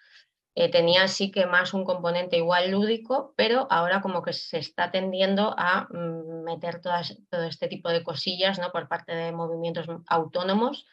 eh, 0.56 0.68
tenían 0.68 1.08
sí 1.08 1.30
que 1.30 1.46
más 1.46 1.72
un 1.72 1.84
componente 1.84 2.36
igual 2.36 2.72
lúdico, 2.72 3.32
pero 3.36 3.68
ahora 3.70 4.00
como 4.00 4.22
que 4.22 4.32
se 4.32 4.58
está 4.58 4.90
tendiendo 4.90 5.54
a 5.56 5.86
mm, 5.88 6.42
meter 6.42 6.80
todas, 6.80 7.16
todo 7.30 7.44
este 7.44 7.68
tipo 7.68 7.90
de 7.90 8.02
cosillas 8.02 8.58
¿no? 8.58 8.72
por 8.72 8.88
parte 8.88 9.14
de 9.14 9.30
movimientos 9.30 9.86
autónomos, 10.08 10.84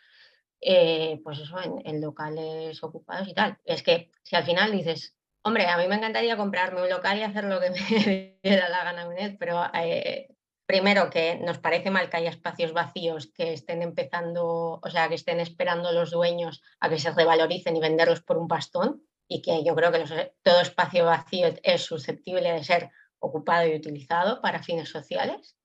eh, 0.62 1.20
pues 1.24 1.40
eso, 1.40 1.58
en, 1.62 2.02
locales 2.02 2.84
ocupados 2.84 3.28
y 3.28 3.34
tal. 3.34 3.58
Es 3.66 3.84
que 3.84 4.12
si 4.24 4.36
al 4.36 4.46
final 4.46 4.72
dices, 4.72 5.16
hombre, 5.44 5.68
a 5.68 5.78
mí 5.78 5.88
me 5.88 5.96
encantaría 5.96 6.38
comprarme 6.38 6.82
un 6.82 6.90
local 6.90 7.18
y 7.18 7.24
hacer 7.24 7.46
lo 7.46 7.60
que 7.60 7.70
me 7.72 8.40
diera 8.44 8.70
la 8.70 8.84
gana, 8.84 9.08
pero 9.40 9.64
eh, 9.74 10.30
primero 10.66 11.10
que 11.10 11.36
nos 11.38 11.60
parece 11.60 11.90
mal 11.90 12.10
que 12.10 12.18
haya 12.18 12.30
espacios 12.30 12.74
vacíos 12.74 13.32
que 13.34 13.54
estén 13.54 13.82
empezando, 13.82 14.80
o 14.84 14.90
sea, 14.90 15.08
que 15.08 15.16
estén 15.16 15.40
esperando 15.40 15.92
los 15.92 16.12
dueños 16.12 16.62
a 16.80 16.90
que 16.90 17.00
se 17.00 17.12
revaloricen 17.12 17.76
y 17.76 17.80
venderlos 17.80 18.22
por 18.22 18.38
un 18.38 18.48
pastón 18.48 19.04
y 19.30 19.42
que 19.42 19.64
yo 19.64 19.76
creo 19.76 19.92
que 19.92 20.00
los- 20.00 20.14
todo 20.44 20.62
espacio 20.62 21.06
vacío 21.06 21.48
es 21.64 21.82
susceptible 21.84 22.52
de 22.52 22.64
ser 22.64 22.90
ocupado 23.20 23.68
y 23.68 23.76
utilizado 23.76 24.42
para 24.42 24.62
fines 24.64 24.90
sociales. 24.90 25.58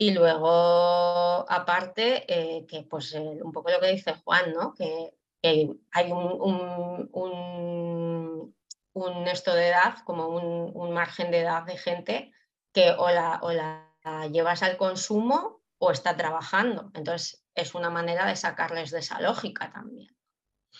Y 0.00 0.12
luego, 0.12 1.44
aparte, 1.50 2.24
eh, 2.28 2.64
que 2.66 2.82
pues 2.84 3.12
eh, 3.14 3.38
un 3.42 3.50
poco 3.52 3.70
lo 3.70 3.80
que 3.80 3.92
dice 3.92 4.14
Juan, 4.24 4.52
¿no? 4.52 4.72
Que, 4.74 5.12
que 5.42 5.70
hay 5.90 6.12
un, 6.12 6.40
un- 6.40 7.08
un- 7.12 8.54
un 8.94 9.28
esto 9.28 9.54
de 9.54 9.68
edad, 9.68 9.98
como 10.04 10.28
un, 10.28 10.92
margen 10.92 11.30
de 11.30 11.40
edad 11.40 11.64
de 11.64 11.76
gente 11.76 12.32
que 12.72 12.90
o 12.96 13.10
la, 13.10 13.38
o 13.42 13.52
la 13.52 13.86
llevas 14.30 14.62
al 14.62 14.76
consumo 14.76 15.62
o 15.78 15.90
está 15.90 16.16
trabajando. 16.16 16.90
Entonces, 16.94 17.44
es 17.54 17.74
una 17.74 17.90
manera 17.90 18.26
de 18.26 18.36
sacarles 18.36 18.90
de 18.90 19.00
esa 19.00 19.20
lógica 19.20 19.70
también. 19.72 20.14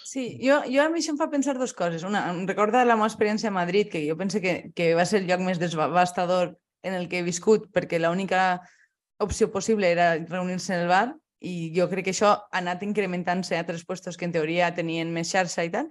Sí, 0.05 0.39
jo, 0.43 0.63
jo 0.67 0.83
a 0.83 0.89
mi 0.93 1.01
això 1.01 1.11
em 1.15 1.19
fa 1.19 1.27
pensar 1.31 1.57
dues 1.59 1.73
coses. 1.75 2.05
Una, 2.07 2.29
em 2.31 2.45
recorda 2.47 2.85
la 2.87 2.95
meva 2.97 3.09
experiència 3.11 3.51
a 3.51 3.55
Madrid, 3.55 3.89
que 3.91 4.05
jo 4.09 4.17
penso 4.17 4.41
que, 4.41 4.71
que 4.77 4.95
va 4.95 5.05
ser 5.09 5.23
el 5.23 5.29
lloc 5.29 5.41
més 5.43 5.59
devastador 5.59 6.55
en 6.87 6.95
el 6.95 7.09
que 7.11 7.19
he 7.21 7.27
viscut, 7.27 7.67
perquè 7.75 7.99
l'única 7.99 8.61
opció 9.19 9.51
possible 9.53 9.91
era 9.91 10.17
reunir-se 10.19 10.75
en 10.75 10.85
el 10.85 10.89
bar 10.89 11.17
i 11.41 11.71
jo 11.75 11.87
crec 11.91 12.09
que 12.09 12.15
això 12.15 12.33
ha 12.35 12.61
anat 12.61 12.83
incrementant-se 12.83 13.57
a 13.57 13.63
altres 13.63 13.85
puestos 13.87 14.17
que 14.17 14.27
en 14.27 14.35
teoria 14.35 14.73
tenien 14.75 15.13
més 15.15 15.31
xarxa 15.31 15.65
i 15.67 15.71
tal. 15.75 15.91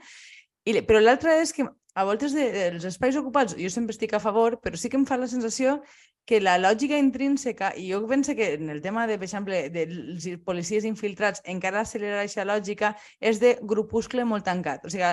I, 0.67 0.81
però 0.83 0.99
l'altra 0.99 1.37
és 1.39 1.53
que 1.55 1.63
a 1.67 2.03
voltes 2.05 2.35
de, 2.35 2.49
dels 2.51 2.83
espais 2.85 3.15
ocupats 3.17 3.55
jo 3.57 3.69
sempre 3.71 3.95
estic 3.95 4.13
a 4.13 4.21
favor, 4.21 4.59
però 4.61 4.77
sí 4.77 4.91
que 4.91 4.99
em 4.99 5.05
fa 5.07 5.17
la 5.17 5.29
sensació 5.31 5.79
que 6.27 6.41
la 6.43 6.57
lògica 6.59 6.97
intrínseca, 6.99 7.71
i 7.79 7.87
jo 7.93 8.01
penso 8.05 8.35
que 8.35 8.51
en 8.57 8.69
el 8.69 8.81
tema, 8.83 9.07
de, 9.07 9.15
per 9.15 9.29
exemple, 9.29 9.61
dels 9.71 10.27
policies 10.43 10.83
infiltrats 10.83 11.39
encara 11.47 11.85
accelera 11.85 12.19
aquesta 12.19 12.43
lògica, 12.43 12.91
és 13.23 13.39
de 13.39 13.53
grupuscle 13.63 14.25
molt 14.27 14.43
tancat. 14.43 14.83
O 14.83 14.91
sigui, 14.91 15.07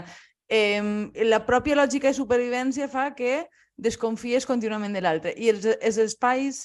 eh, 0.50 0.82
la 1.22 1.44
pròpia 1.46 1.78
lògica 1.78 2.10
de 2.10 2.18
supervivència 2.18 2.90
fa 2.90 3.12
que 3.14 3.44
desconfies 3.78 4.46
contínuament 4.46 4.92
de 4.92 5.04
l'altre. 5.06 5.32
I 5.38 5.54
els, 5.54 5.70
els 5.78 6.02
espais 6.02 6.64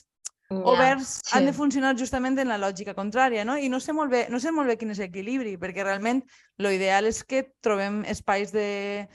Ya, 0.49 0.57
oberts 0.65 1.19
han 1.31 1.45
de 1.45 1.51
sí. 1.53 1.57
funcionar 1.59 1.95
justament 1.97 2.39
en 2.41 2.47
la 2.49 2.57
lògica 2.57 2.95
contrària, 2.97 3.43
no? 3.45 3.53
I 3.57 3.67
no 3.69 3.77
sé 3.79 3.93
molt 3.93 4.09
bé, 4.09 4.23
no 4.33 4.39
sé 4.41 4.49
molt 4.51 4.65
bé 4.67 4.77
quin 4.81 4.89
és 4.89 4.97
l'equilibri, 4.97 5.57
perquè 5.61 5.83
realment 5.85 6.23
lo 6.57 6.71
ideal 6.73 7.05
és 7.05 7.19
que 7.23 7.43
trobem 7.61 7.99
espais 8.09 8.49
de, 8.51 9.05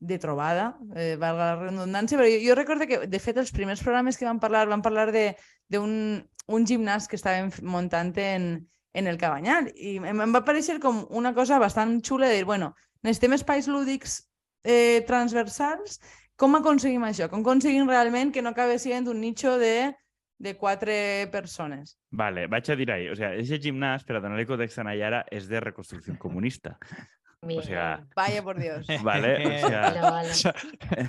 de 0.00 0.18
trobada, 0.20 0.74
eh, 0.94 1.16
valga 1.16 1.54
la 1.54 1.56
redundància, 1.62 2.18
però 2.20 2.28
jo, 2.28 2.36
jo 2.44 2.54
recordo 2.58 2.84
que, 2.86 3.00
de 3.08 3.18
fet, 3.22 3.40
els 3.40 3.50
primers 3.56 3.80
programes 3.80 4.18
que 4.20 4.28
van 4.28 4.38
parlar, 4.42 4.66
van 4.68 4.82
parlar 4.84 5.10
de- 5.12 5.34
d'un 5.72 6.20
un 6.52 6.66
gimnàs 6.68 7.08
que 7.08 7.16
estaven 7.16 7.48
f- 7.48 7.62
muntant 7.64 8.12
en, 8.20 8.68
en 8.92 9.06
el 9.08 9.16
Cabanyal 9.16 9.70
i 9.80 9.96
em, 9.96 10.20
em 10.20 10.34
va 10.36 10.44
parèixer 10.44 10.76
com 10.82 11.06
una 11.08 11.32
cosa 11.32 11.56
bastant 11.58 12.02
xula 12.04 12.28
de 12.28 12.36
dir, 12.36 12.44
bueno, 12.44 12.74
necessitem 13.00 13.32
espais 13.32 13.66
lúdics 13.72 14.18
eh, 14.62 15.00
transversals, 15.08 15.96
com 16.36 16.52
aconseguim 16.60 17.08
això? 17.08 17.30
Com 17.32 17.40
aconseguim 17.40 17.88
realment 17.88 18.30
que 18.36 18.42
no 18.44 18.52
acabi 18.52 18.76
sent 18.78 19.08
un 19.08 19.22
nicho 19.24 19.56
de, 19.56 19.94
de 20.38 20.56
quatre 20.56 21.28
persones? 21.32 21.98
Vale, 22.10 22.46
vaig 22.46 22.70
a 22.70 22.76
dir 22.76 22.90
ahí. 22.92 23.08
O 23.08 23.16
sea, 23.16 23.34
ese 23.34 23.60
gimnàs, 23.60 24.04
per 24.04 24.18
a 24.18 24.24
donar-li 24.24 24.46
context 24.46 24.80
a 24.80 24.88
Nayara, 24.88 25.24
és 25.30 25.48
de 25.48 25.60
reconstrucció 25.60 26.18
comunista. 26.18 26.78
Bien. 27.44 27.62
sea, 27.62 28.06
Vaya 28.16 28.42
por 28.42 28.58
Dios. 28.58 28.86
Vale, 29.02 29.36
o 29.36 29.68
sea... 29.68 29.80
Vale, 29.90 30.00
vale. 30.10 30.30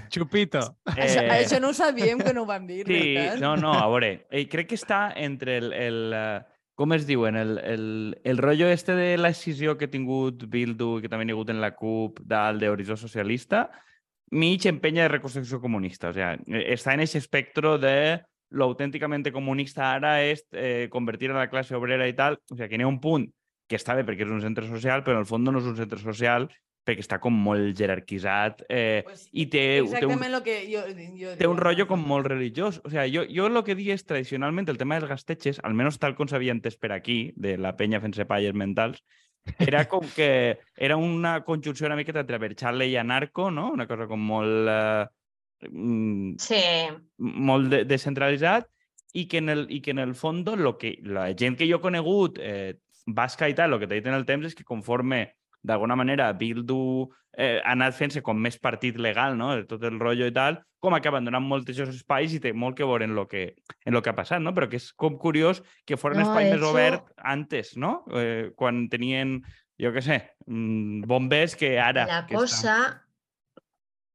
Chupito. 0.10 0.60
Això, 0.92 1.22
eh, 1.22 1.30
això 1.46 1.62
no 1.64 1.70
ho 1.72 1.78
sabíem 1.78 2.20
que 2.20 2.34
no 2.36 2.44
ho 2.44 2.50
van 2.50 2.68
dir, 2.68 2.84
Sí, 2.88 3.16
no, 3.40 3.56
no, 3.56 3.72
a 3.74 3.88
veure, 3.88 4.28
eh, 4.30 4.44
crec 4.52 4.74
que 4.74 4.76
està 4.76 5.14
entre 5.16 5.58
el, 5.62 5.72
el 5.72 6.12
eh, 6.12 6.44
com 6.76 6.92
es 6.94 7.08
diuen, 7.08 7.38
el, 7.40 7.58
el, 7.64 7.86
el 8.24 8.38
rotllo 8.38 8.68
este 8.68 8.96
de 8.96 9.18
la 9.18 9.32
decisió 9.32 9.78
que 9.78 9.88
ha 9.88 9.92
tingut 9.92 10.44
Bildu 10.52 10.98
i 11.00 11.06
que 11.06 11.12
també 11.12 11.28
ha 11.30 11.36
hagut 11.36 11.52
en 11.54 11.62
la 11.64 11.72
CUP 11.76 12.20
dalt 12.28 12.62
d'Horizó 12.62 12.98
Socialista, 13.00 13.70
mig 14.32 14.66
empenya 14.68 15.06
de 15.06 15.14
reconstrucció 15.16 15.62
comunista. 15.62 16.10
O 16.10 16.14
sea, 16.14 16.34
eh, 16.36 16.66
està 16.76 16.94
en 16.94 17.06
ese 17.08 17.18
espectro 17.18 17.78
de 17.80 18.26
lo 18.56 18.70
autènticamente 18.72 19.34
comunista 19.36 19.92
ara 19.94 20.22
és 20.24 20.46
eh, 20.56 20.88
convertir 20.92 21.32
a 21.32 21.40
la 21.40 21.50
classe 21.52 21.76
obrera 21.76 22.08
i 22.08 22.16
tal. 22.16 22.40
O 22.52 22.56
sea, 22.56 22.70
que 22.72 22.80
n'hi 22.80 22.88
ha 22.88 22.92
un 22.92 23.02
punt 23.04 23.28
que 23.68 23.76
està 23.80 23.96
bé 23.98 24.06
perquè 24.08 24.24
és 24.24 24.32
un 24.32 24.44
centre 24.44 24.68
social, 24.70 25.04
però 25.04 25.18
en 25.18 25.26
el 25.26 25.30
fons 25.30 25.44
no 25.44 25.60
és 25.60 25.68
un 25.68 25.76
centre 25.76 26.00
social 26.00 26.48
perquè 26.86 27.02
està 27.02 27.18
com 27.18 27.34
molt 27.34 27.74
jerarquitzat 27.80 28.62
eh, 28.70 29.02
Pues 29.08 29.24
i 29.34 29.48
té, 29.50 29.64
té 29.90 30.06
un, 30.06 30.22
el 30.22 30.38
que 30.46 30.60
jo, 30.70 30.84
jo 31.18 31.34
té 31.40 31.50
un 31.50 31.58
rollo 31.58 31.88
com 31.90 32.00
molt 32.00 32.30
religiós. 32.30 32.80
O 32.86 32.94
sea, 32.94 33.08
jo, 33.10 33.26
jo 33.26 33.50
el 33.50 33.64
que 33.66 33.76
dic 33.76 33.90
és 33.96 34.06
tradicionalment 34.06 34.70
el 34.70 34.80
tema 34.80 35.00
dels 35.00 35.10
gasteches, 35.10 35.60
almenys 35.66 35.98
tal 36.00 36.16
com 36.16 36.30
s'havia 36.30 36.54
entès 36.54 36.78
per 36.78 36.94
aquí, 36.94 37.34
de 37.36 37.58
la 37.58 37.74
penya 37.76 38.04
fent-se 38.04 38.28
palles 38.30 38.54
mentals, 38.54 39.02
era 39.60 39.84
com 39.90 40.06
que 40.16 40.60
era 40.78 40.98
una 40.98 41.40
conjunció 41.44 41.90
una 41.90 41.98
miqueta 41.98 42.22
entre 42.22 42.38
Berchale 42.38 42.88
i 42.88 42.96
Anarco, 42.98 43.50
no? 43.52 43.72
Una 43.74 43.88
cosa 43.88 44.08
com 44.08 44.22
molt, 44.22 44.70
eh, 44.70 45.06
Sí, 46.40 46.62
molt 47.18 47.70
de, 47.72 47.84
descentralitzat 47.86 48.68
i 49.16 49.28
que 49.32 49.38
en 49.40 49.50
el, 49.50 49.66
i 49.72 49.82
que 49.82 49.92
en 49.92 50.00
el 50.00 50.16
fondo 50.16 50.56
lo 50.56 50.78
que, 50.78 50.98
la 51.04 51.30
gent 51.38 51.56
que 51.58 51.68
jo 51.70 51.78
he 51.78 51.82
conegut, 51.82 52.40
eh, 52.42 52.76
basca 53.08 53.48
i 53.48 53.54
tal, 53.56 53.74
el 53.74 53.80
que 53.80 53.88
t'he 53.88 54.00
dit 54.02 54.08
en 54.10 54.18
el 54.18 54.26
temps 54.26 54.46
és 54.46 54.56
que 54.58 54.64
conforme 54.68 55.28
d'alguna 55.66 55.96
manera 55.96 56.28
Bildu 56.34 57.08
eh, 57.38 57.60
ha 57.64 57.72
anat 57.74 57.96
fent-se 57.98 58.22
com 58.22 58.38
més 58.38 58.58
partit 58.62 58.98
legal, 59.02 59.38
no? 59.38 59.54
tot 59.66 59.84
el 59.84 60.00
rotllo 60.00 60.28
i 60.30 60.34
tal, 60.36 60.60
com 60.80 60.94
acaben 60.94 61.26
donant 61.26 61.42
molts 61.48 61.66
d'aquests 61.66 61.96
espais 62.04 62.34
i 62.36 62.40
té 62.44 62.52
molt 62.54 62.78
que 62.78 62.86
veure 62.86 63.06
en 63.08 63.16
lo 63.18 63.26
que, 63.28 63.56
en 63.86 63.94
lo 63.96 64.02
que 64.06 64.12
ha 64.12 64.16
passat, 64.16 64.42
no? 64.44 64.54
Però 64.54 64.68
que 64.70 64.78
és 64.78 64.92
com 64.94 65.18
curiós 65.18 65.64
que 65.86 65.98
fos 65.98 66.14
un 66.14 66.22
No, 66.22 66.28
espai 66.28 66.52
més 66.52 66.60
hecho- 66.60 66.70
obert 66.70 67.08
antes, 67.18 67.74
no? 67.78 68.04
Eh, 68.14 68.52
quan 68.56 68.86
tenien, 68.94 69.40
jo 69.82 69.92
què 69.96 70.04
sé, 70.06 70.20
mm, 70.46 71.02
bombers 71.10 71.56
que 71.58 71.80
ara... 71.80 72.06
La 72.06 72.22
que 72.28 72.36
està- 72.36 72.44
cosa, 72.44 72.78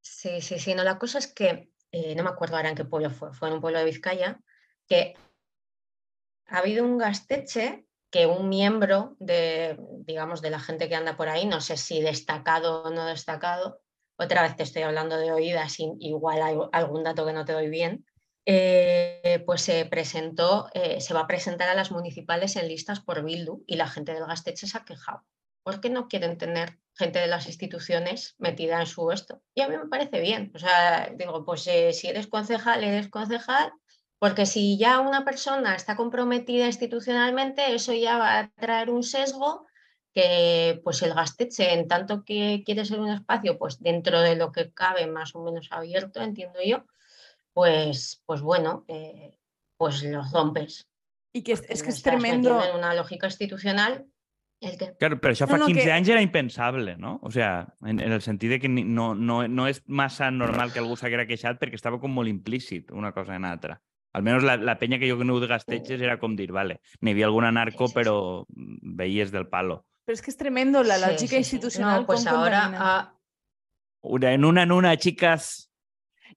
sí, 0.00 0.40
sí, 0.40 0.58
sí, 0.58 0.74
no, 0.74 0.84
la 0.84 0.98
cosa 0.98 1.18
es 1.18 1.26
que, 1.26 1.70
eh, 1.92 2.14
no 2.14 2.22
me 2.22 2.30
acuerdo 2.30 2.56
ahora 2.56 2.70
en 2.70 2.76
qué 2.76 2.84
pueblo 2.84 3.10
fue, 3.10 3.32
fue 3.32 3.48
en 3.48 3.54
un 3.54 3.60
pueblo 3.60 3.78
de 3.78 3.84
Vizcaya, 3.84 4.40
que 4.86 5.14
ha 6.46 6.58
habido 6.58 6.84
un 6.84 6.98
gasteche 6.98 7.86
que 8.10 8.26
un 8.26 8.48
miembro 8.48 9.16
de, 9.20 9.78
digamos, 10.04 10.42
de 10.42 10.50
la 10.50 10.58
gente 10.58 10.88
que 10.88 10.96
anda 10.96 11.16
por 11.16 11.28
ahí, 11.28 11.46
no 11.46 11.60
sé 11.60 11.76
si 11.76 12.00
destacado 12.00 12.82
o 12.82 12.90
no 12.90 13.06
destacado, 13.06 13.80
otra 14.16 14.42
vez 14.42 14.56
te 14.56 14.64
estoy 14.64 14.82
hablando 14.82 15.16
de 15.16 15.32
oídas, 15.32 15.76
igual 15.78 16.42
hay 16.42 16.56
algún 16.72 17.04
dato 17.04 17.24
que 17.24 17.32
no 17.32 17.44
te 17.44 17.52
doy 17.52 17.70
bien, 17.70 18.04
eh, 18.46 19.42
pues 19.46 19.62
se 19.62 19.86
presentó, 19.86 20.68
eh, 20.74 21.00
se 21.00 21.14
va 21.14 21.20
a 21.20 21.26
presentar 21.26 21.68
a 21.68 21.74
las 21.74 21.92
municipales 21.92 22.56
en 22.56 22.68
listas 22.68 23.00
por 23.00 23.22
Bildu 23.22 23.62
y 23.66 23.76
la 23.76 23.86
gente 23.86 24.12
del 24.12 24.26
Gasteche 24.26 24.66
se 24.66 24.76
ha 24.76 24.84
quejado. 24.84 25.24
¿Por 25.62 25.80
qué 25.80 25.88
no 25.88 26.08
quieren 26.08 26.36
tener 26.36 26.78
gente 26.94 27.18
de 27.18 27.26
las 27.26 27.46
instituciones 27.46 28.34
metida 28.38 28.80
en 28.80 28.86
su 28.86 29.10
esto? 29.10 29.42
Y 29.54 29.62
a 29.62 29.68
mí 29.68 29.76
me 29.76 29.88
parece 29.88 30.20
bien. 30.20 30.52
O 30.54 30.58
sea, 30.58 31.10
digo, 31.16 31.44
pues 31.44 31.66
eh, 31.66 31.92
si 31.92 32.08
eres 32.08 32.26
concejal, 32.26 32.84
eres 32.84 33.08
concejal, 33.08 33.72
porque 34.18 34.46
si 34.46 34.78
ya 34.78 35.00
una 35.00 35.24
persona 35.24 35.74
está 35.74 35.96
comprometida 35.96 36.66
institucionalmente, 36.66 37.74
eso 37.74 37.92
ya 37.92 38.18
va 38.18 38.38
a 38.38 38.50
traer 38.50 38.90
un 38.90 39.02
sesgo 39.02 39.66
que 40.12 40.80
pues 40.82 41.02
el 41.02 41.14
gasteche, 41.14 41.72
en 41.72 41.86
tanto 41.86 42.24
que 42.24 42.62
quiere 42.66 42.84
ser 42.84 43.00
un 43.00 43.10
espacio, 43.10 43.58
pues 43.58 43.78
dentro 43.78 44.20
de 44.20 44.36
lo 44.36 44.50
que 44.52 44.72
cabe 44.72 45.06
más 45.06 45.34
o 45.34 45.42
menos 45.42 45.68
abierto, 45.70 46.20
entiendo 46.20 46.58
yo, 46.64 46.84
pues, 47.52 48.22
pues 48.26 48.40
bueno, 48.40 48.84
eh, 48.88 49.38
pues 49.76 50.02
los 50.02 50.30
rompes. 50.32 50.86
I 51.32 51.42
que 51.42 51.54
porque 51.54 51.72
és 51.72 51.82
que 51.82 51.90
estás 51.90 52.18
tremendo. 52.18 52.60
en 52.62 52.74
una 52.74 52.92
lógica 52.94 53.28
institucional 53.28 54.04
el 54.60 54.76
que 54.78 54.92
Claro, 54.98 55.18
però 55.20 55.32
això 55.32 55.46
No, 55.46 55.52
fa 55.54 55.58
no, 55.58 55.66
15 55.66 55.84
que- 55.84 55.92
anys 55.92 56.08
era 56.08 56.20
impensable, 56.22 56.96
no? 56.96 57.18
O 57.22 57.30
sea, 57.30 57.74
en, 57.82 58.00
en 58.00 58.12
el 58.12 58.20
sentit 58.22 58.50
de 58.50 58.58
que 58.60 58.68
ni- 58.68 58.84
no, 58.84 59.14
no, 59.14 59.46
no 59.48 59.66
és 59.66 59.82
massa 59.86 60.30
normal 60.30 60.72
que 60.72 60.78
algú 60.80 60.96
s'haguera 60.96 61.26
queixat 61.26 61.58
perquè 61.60 61.74
estava 61.74 61.98
com 62.00 62.12
molt 62.12 62.28
implícit 62.28 62.90
una 62.90 63.12
cosa 63.12 63.36
en 63.36 63.44
altra. 63.44 63.80
Almenys 64.12 64.42
la, 64.42 64.56
la 64.56 64.78
penya 64.78 64.98
que 64.98 65.08
jo 65.08 65.16
conegut 65.16 65.42
de 65.42 65.46
Gasteches 65.48 66.00
era 66.02 66.18
com 66.18 66.34
dir, 66.36 66.50
vale, 66.52 66.80
n'hi 67.00 67.12
havia 67.12 67.26
alguna 67.26 67.52
narco, 67.52 67.86
Sí, 67.86 67.92
sí, 67.92 67.92
sí. 67.92 67.98
però 68.00 68.44
veies 68.48 69.30
del 69.30 69.46
palo. 69.48 69.84
Però 70.04 70.14
és 70.16 70.22
que 70.22 70.30
és 70.32 70.36
tremendo 70.36 70.82
la 70.82 70.96
Sí, 70.98 71.04
lògica 71.04 71.36
sí, 71.38 71.44
sí. 71.44 71.56
institucional 71.56 72.00
No, 72.00 72.06
pues 72.06 72.26
ahora 72.26 72.70
ah, 72.74 73.14
Una 74.02 74.32
en 74.32 74.44
una 74.44 74.62
en 74.64 74.72
una, 74.72 74.96
chicas. 74.96 75.70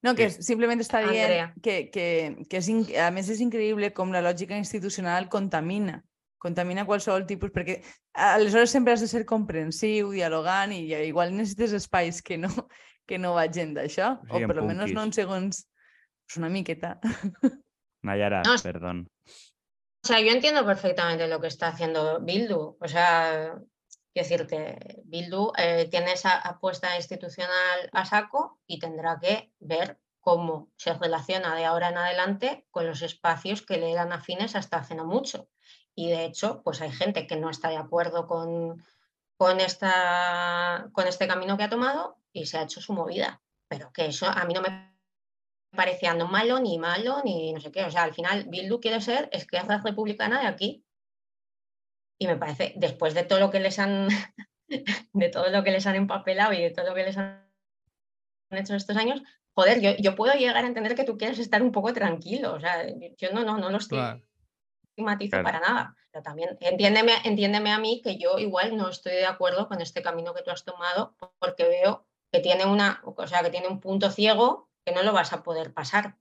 No, 0.02 0.16
que 0.16 0.30
Sí. 0.30 0.44
simplement 0.44 0.80
està 0.82 1.00
dient 1.00 1.24
Andrea. 1.24 1.54
que, 1.64 1.90
que, 1.90 2.46
que 2.50 2.58
és, 2.58 2.70
a 3.00 3.10
més 3.12 3.30
és 3.30 3.40
increïble 3.42 3.94
com 3.94 4.12
la 4.12 4.22
lògica 4.22 4.58
institucional 4.58 5.30
contamina 5.30 6.04
contamina 6.43 6.86
qualsevol 6.86 7.25
tipus, 7.29 7.53
perquè 7.56 7.79
aleshores 8.13 8.73
sempre 8.75 8.93
has 8.93 9.03
de 9.03 9.08
ser 9.08 9.23
comprensiu, 9.29 10.12
dialogant, 10.12 10.75
i 10.75 10.91
igual 11.08 11.32
necessites 11.32 11.75
espais 11.79 12.21
que 12.21 12.38
no, 12.38 12.49
que 13.08 13.19
no 13.19 13.36
vagin 13.38 13.73
d'això, 13.77 14.17
Sí, 14.27 14.43
o 14.43 14.49
per 14.49 14.60
almenys 14.60 14.91
no 14.95 15.08
en 15.08 15.15
segons 15.15 15.63
pues 16.27 16.38
una 16.38 16.49
miqueta. 16.49 16.99
Nayara, 18.03 18.43
No, 18.43 18.56
perdón. 18.62 19.08
O 20.03 20.08
sea, 20.08 20.19
yo 20.19 20.32
entiendo 20.32 20.65
perfectamente 20.65 21.29
lo 21.29 21.39
que 21.39 21.47
está 21.47 21.69
haciendo 21.69 22.19
Bildu. 22.19 22.75
O 22.79 22.88
sea, 22.89 23.56
quiero 24.13 24.27
decirte, 24.27 25.01
Bildu 25.06 25.53
eh, 25.58 25.88
tiene 25.89 26.12
esa 26.12 26.36
apuesta 26.39 26.97
institucional 26.97 27.89
a 27.93 28.03
saco 28.03 28.60
y 28.67 28.79
tendrá 28.79 29.17
que 29.21 29.53
ver 29.60 29.97
cómo 30.19 30.71
se 30.77 30.93
relaciona 30.93 31.56
de 31.56 31.65
ahora 31.65 31.89
en 31.89 31.97
adelante 31.97 32.65
con 32.71 32.86
los 32.88 33.01
espacios 33.01 33.62
que 33.62 33.77
le 33.77 33.91
eran 33.91 34.12
afines 34.12 34.56
hasta 34.56 34.77
hace 34.77 34.95
no 34.95 35.06
mucho. 35.06 35.49
Y 35.95 36.10
de 36.10 36.25
hecho, 36.25 36.62
pues 36.63 36.82
hay 36.82 36.91
gente 36.91 37.27
que 37.27 37.36
no 37.36 37.49
está 37.49 37.69
de 37.69 37.77
acuerdo 37.77 38.27
con, 38.27 38.84
con, 39.38 39.60
esta, 39.60 40.89
con 40.91 41.08
este 41.08 41.27
camino 41.27 41.58
que 41.58 41.63
ha 41.63 41.69
tomado 41.69 42.17
y 42.32 42.45
se 42.45 42.58
ha 42.58 42.63
hecho 42.63 42.82
su 42.82 42.93
movida. 42.93 43.41
Pero 43.67 43.91
que 43.91 44.06
eso 44.06 44.27
a 44.27 44.43
mí 44.45 44.53
no 44.53 44.62
me 44.62 44.93
parecía 45.75 46.13
no 46.13 46.27
malo, 46.27 46.60
ni 46.60 46.77
malo, 46.77 47.21
ni 47.23 47.53
no 47.53 47.60
sé 47.60 47.71
qué. 47.71 47.84
O 47.84 47.91
sea, 47.91 48.03
al 48.03 48.13
final 48.13 48.45
Bildu 48.45 48.79
quiere 48.79 49.01
ser 49.01 49.29
Esquerra 49.32 49.79
Republicana 49.79 50.41
de 50.41 50.47
aquí. 50.47 50.86
Y 52.19 52.27
me 52.27 52.38
parece, 52.38 52.73
después 52.75 53.13
de 53.13 53.23
todo 53.23 53.39
lo 53.39 53.49
que 53.49 53.60
les 53.60 53.79
han, 53.79 54.08
de 55.13 55.29
todo 55.29 55.49
lo 55.49 55.63
que 55.63 55.71
les 55.71 55.86
han 55.86 55.95
empapelado 55.95 56.53
y 56.53 56.62
de 56.62 56.71
todo 56.71 56.88
lo 56.88 56.95
que 56.95 57.03
les 57.03 57.17
han 57.17 57.43
hecho 58.51 58.75
estos 58.75 58.97
años, 58.97 59.21
joder, 59.53 59.82
yo, 59.82 59.91
yo 59.97 60.15
puedo 60.15 60.34
llegar 60.34 60.63
a 60.63 60.67
entender 60.67 60.95
que 60.95 61.03
tú 61.03 61.17
quieres 61.17 61.39
estar 61.39 61.62
un 61.62 61.71
poco 61.71 61.93
tranquilo. 61.93 62.53
O 62.53 62.60
sea, 62.60 62.88
yo 63.17 63.32
no, 63.32 63.43
no, 63.43 63.58
no 63.58 63.69
lo 63.69 63.77
estoy. 63.77 64.23
Estigmatizo 64.93 65.32
Claro. 65.32 65.43
para 65.45 65.60
nada. 65.60 65.95
Pero 66.12 66.23
también 66.23 66.58
entiéndeme, 66.60 67.13
entiéndeme 67.23 67.71
a 67.71 67.79
mí 67.79 68.01
que 68.03 68.17
yo 68.17 68.38
igual 68.38 68.77
no 68.77 68.89
estoy 68.89 69.13
de 69.13 69.25
acuerdo 69.25 69.67
con 69.67 69.82
este 69.82 70.01
camino 70.01 70.34
que 70.34 70.43
tú 70.43 70.51
has 70.51 70.63
tomado 70.63 71.15
porque 71.39 71.63
veo 71.63 72.06
que 72.32 72.39
tiene 72.39 72.65
una, 72.65 73.01
o 73.06 73.27
sea, 73.27 73.41
que 73.41 73.49
tiene 73.49 73.67
un 73.67 73.79
punto 73.79 74.10
ciego 74.12 74.69
que 74.86 74.93
no 74.93 75.03
lo 75.03 75.13
vas 75.13 75.34
a 75.34 75.43
poder 75.43 75.73
pasar. 75.73 76.17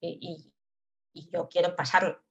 Y, 0.00 0.18
y- 0.20 0.52
y 1.12 1.30
yo 1.32 1.48
quiero 1.48 1.74
pasarlo. 1.74 2.22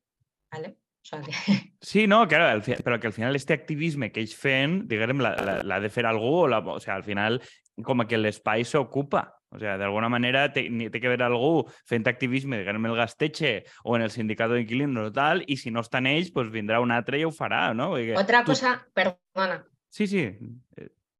¿Vale? 0.52 0.78
O 0.78 1.06
sea, 1.08 1.22
que- 1.22 1.32
Sí, 1.82 2.08
no, 2.08 2.28
claro, 2.28 2.62
però 2.84 3.00
que 3.00 3.08
al 3.08 3.14
final 3.14 3.36
este 3.36 3.54
activisme 3.54 4.12
que 4.12 4.20
ells 4.22 4.36
fent, 4.36 4.88
diguem, 4.88 5.20
la, 5.22 5.62
l'ha 5.64 5.80
de 5.80 5.90
fer 5.90 6.06
algú, 6.06 6.44
o, 6.44 6.48
la, 6.48 6.60
o 6.60 6.80
sea, 6.80 6.96
al 6.96 7.04
final 7.04 7.42
com 7.84 8.02
que 8.08 8.18
l'espai 8.18 8.64
s'ocupa. 8.66 9.35
O 9.56 9.60
sea, 9.60 9.78
d'alguna 9.80 10.10
manera 10.10 10.50
té, 10.54 10.66
té 10.92 11.00
que 11.00 11.08
haver 11.08 11.24
algú 11.24 11.66
fent 11.88 12.06
activisme, 12.12 12.58
diguem, 12.60 12.86
el 12.90 12.96
Gasteche 13.00 13.64
o 13.84 13.96
en 13.96 14.04
el 14.04 14.12
sindicat 14.12 14.52
d'inquilinos 14.52 15.10
o 15.10 15.14
tal, 15.16 15.44
i 15.48 15.56
si 15.58 15.72
no 15.72 15.80
estan 15.86 16.06
ells, 16.12 16.32
pues 16.36 16.52
vindrà 16.52 16.82
un 16.84 16.92
altre 16.92 17.20
i 17.20 17.24
ho 17.24 17.32
farà, 17.32 17.70
no? 17.74 17.94
Perquè 17.96 18.18
otra 18.20 18.44
tu- 18.44 18.52
cosa, 18.52 18.76
perdona, 18.94 19.64
Sí, 19.90 20.08
sí. 20.08 20.26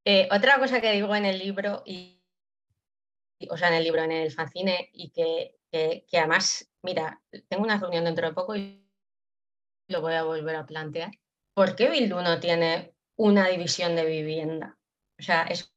eh, 0.04 0.28
otra 0.30 0.58
cosa 0.58 0.80
que 0.80 0.92
digo 0.92 1.14
en 1.16 1.24
el 1.24 1.38
libro, 1.38 1.82
y, 1.86 2.20
o 3.50 3.56
sea, 3.56 3.68
en 3.68 3.74
el 3.74 3.84
libro, 3.84 4.02
en 4.02 4.12
el 4.12 4.30
fanzine, 4.32 4.90
y 4.92 5.10
que, 5.10 5.56
que- 5.72 6.04
que 6.08 6.18
además, 6.18 6.70
mira, 6.82 7.20
tengo 7.48 7.64
una 7.64 7.78
reunión 7.78 8.04
dentro 8.04 8.26
de 8.28 8.34
poco 8.34 8.54
y 8.56 8.82
lo 9.88 10.00
voy 10.00 10.14
a 10.14 10.22
volver 10.24 10.56
a 10.56 10.66
plantear. 10.66 11.10
¿Por 11.54 11.74
qué 11.76 11.88
Bildu 11.90 12.16
no 12.22 12.38
tiene 12.40 12.92
una 13.16 13.48
división 13.48 13.96
de 13.96 14.04
vivienda? 14.04 14.76
O 15.18 15.22
sea, 15.22 15.42
es- 15.44 15.72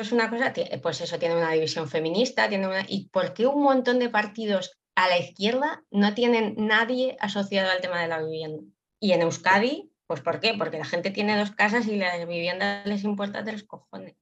es 0.00 0.12
una 0.12 0.30
cosa, 0.30 0.52
pues 0.82 1.00
eso 1.00 1.18
tiene 1.18 1.36
una 1.36 1.52
división 1.52 1.88
feminista, 1.88 2.48
tiene 2.48 2.66
una, 2.66 2.84
¿y 2.86 3.08
por 3.08 3.34
qué 3.34 3.46
un 3.46 3.62
montón 3.62 3.98
de 3.98 4.08
partidos 4.08 4.78
a 4.94 5.08
la 5.08 5.18
izquierda 5.18 5.82
no 5.90 6.14
tienen 6.14 6.54
nadie 6.56 7.16
asociado 7.20 7.70
al 7.70 7.80
tema 7.80 8.00
de 8.00 8.08
la 8.08 8.22
vivienda? 8.22 8.62
Y 9.00 9.12
en 9.12 9.22
Euskadi, 9.22 9.92
pues 10.06 10.20
¿por 10.20 10.40
qué? 10.40 10.54
Porque 10.54 10.78
la 10.78 10.84
gente 10.84 11.10
tiene 11.10 11.38
dos 11.38 11.52
casas 11.52 11.86
y 11.86 11.96
la 11.96 12.24
vivienda 12.24 12.82
les 12.84 13.04
importa 13.04 13.44
tres 13.44 13.64
cojones. 13.64 14.16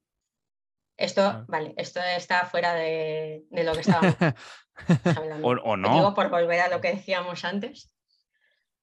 Esto, 0.97 1.45
vale, 1.47 1.73
esto 1.77 1.99
está 2.01 2.45
fuera 2.45 2.73
de, 2.73 3.45
de 3.49 3.63
lo 3.63 3.73
que 3.73 3.81
estábamos 3.81 4.15
hablando. 5.15 5.47
O, 5.47 5.51
o 5.51 5.75
Te 5.75 5.81
no. 5.81 5.93
Digo 5.93 6.13
por 6.15 6.29
volver 6.29 6.59
a 6.61 6.69
lo 6.69 6.81
que 6.81 6.93
decíamos 6.93 7.45
antes. 7.45 7.91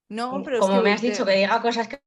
No, 0.08 0.42
però 0.44 0.58
és 0.58 0.60
Como 0.60 0.76
que 0.76 0.82
me 0.82 0.92
has 0.92 1.02
dicho 1.02 1.24
que 1.24 1.36
diga 1.36 1.62
cosas 1.62 1.88
que, 1.88 2.02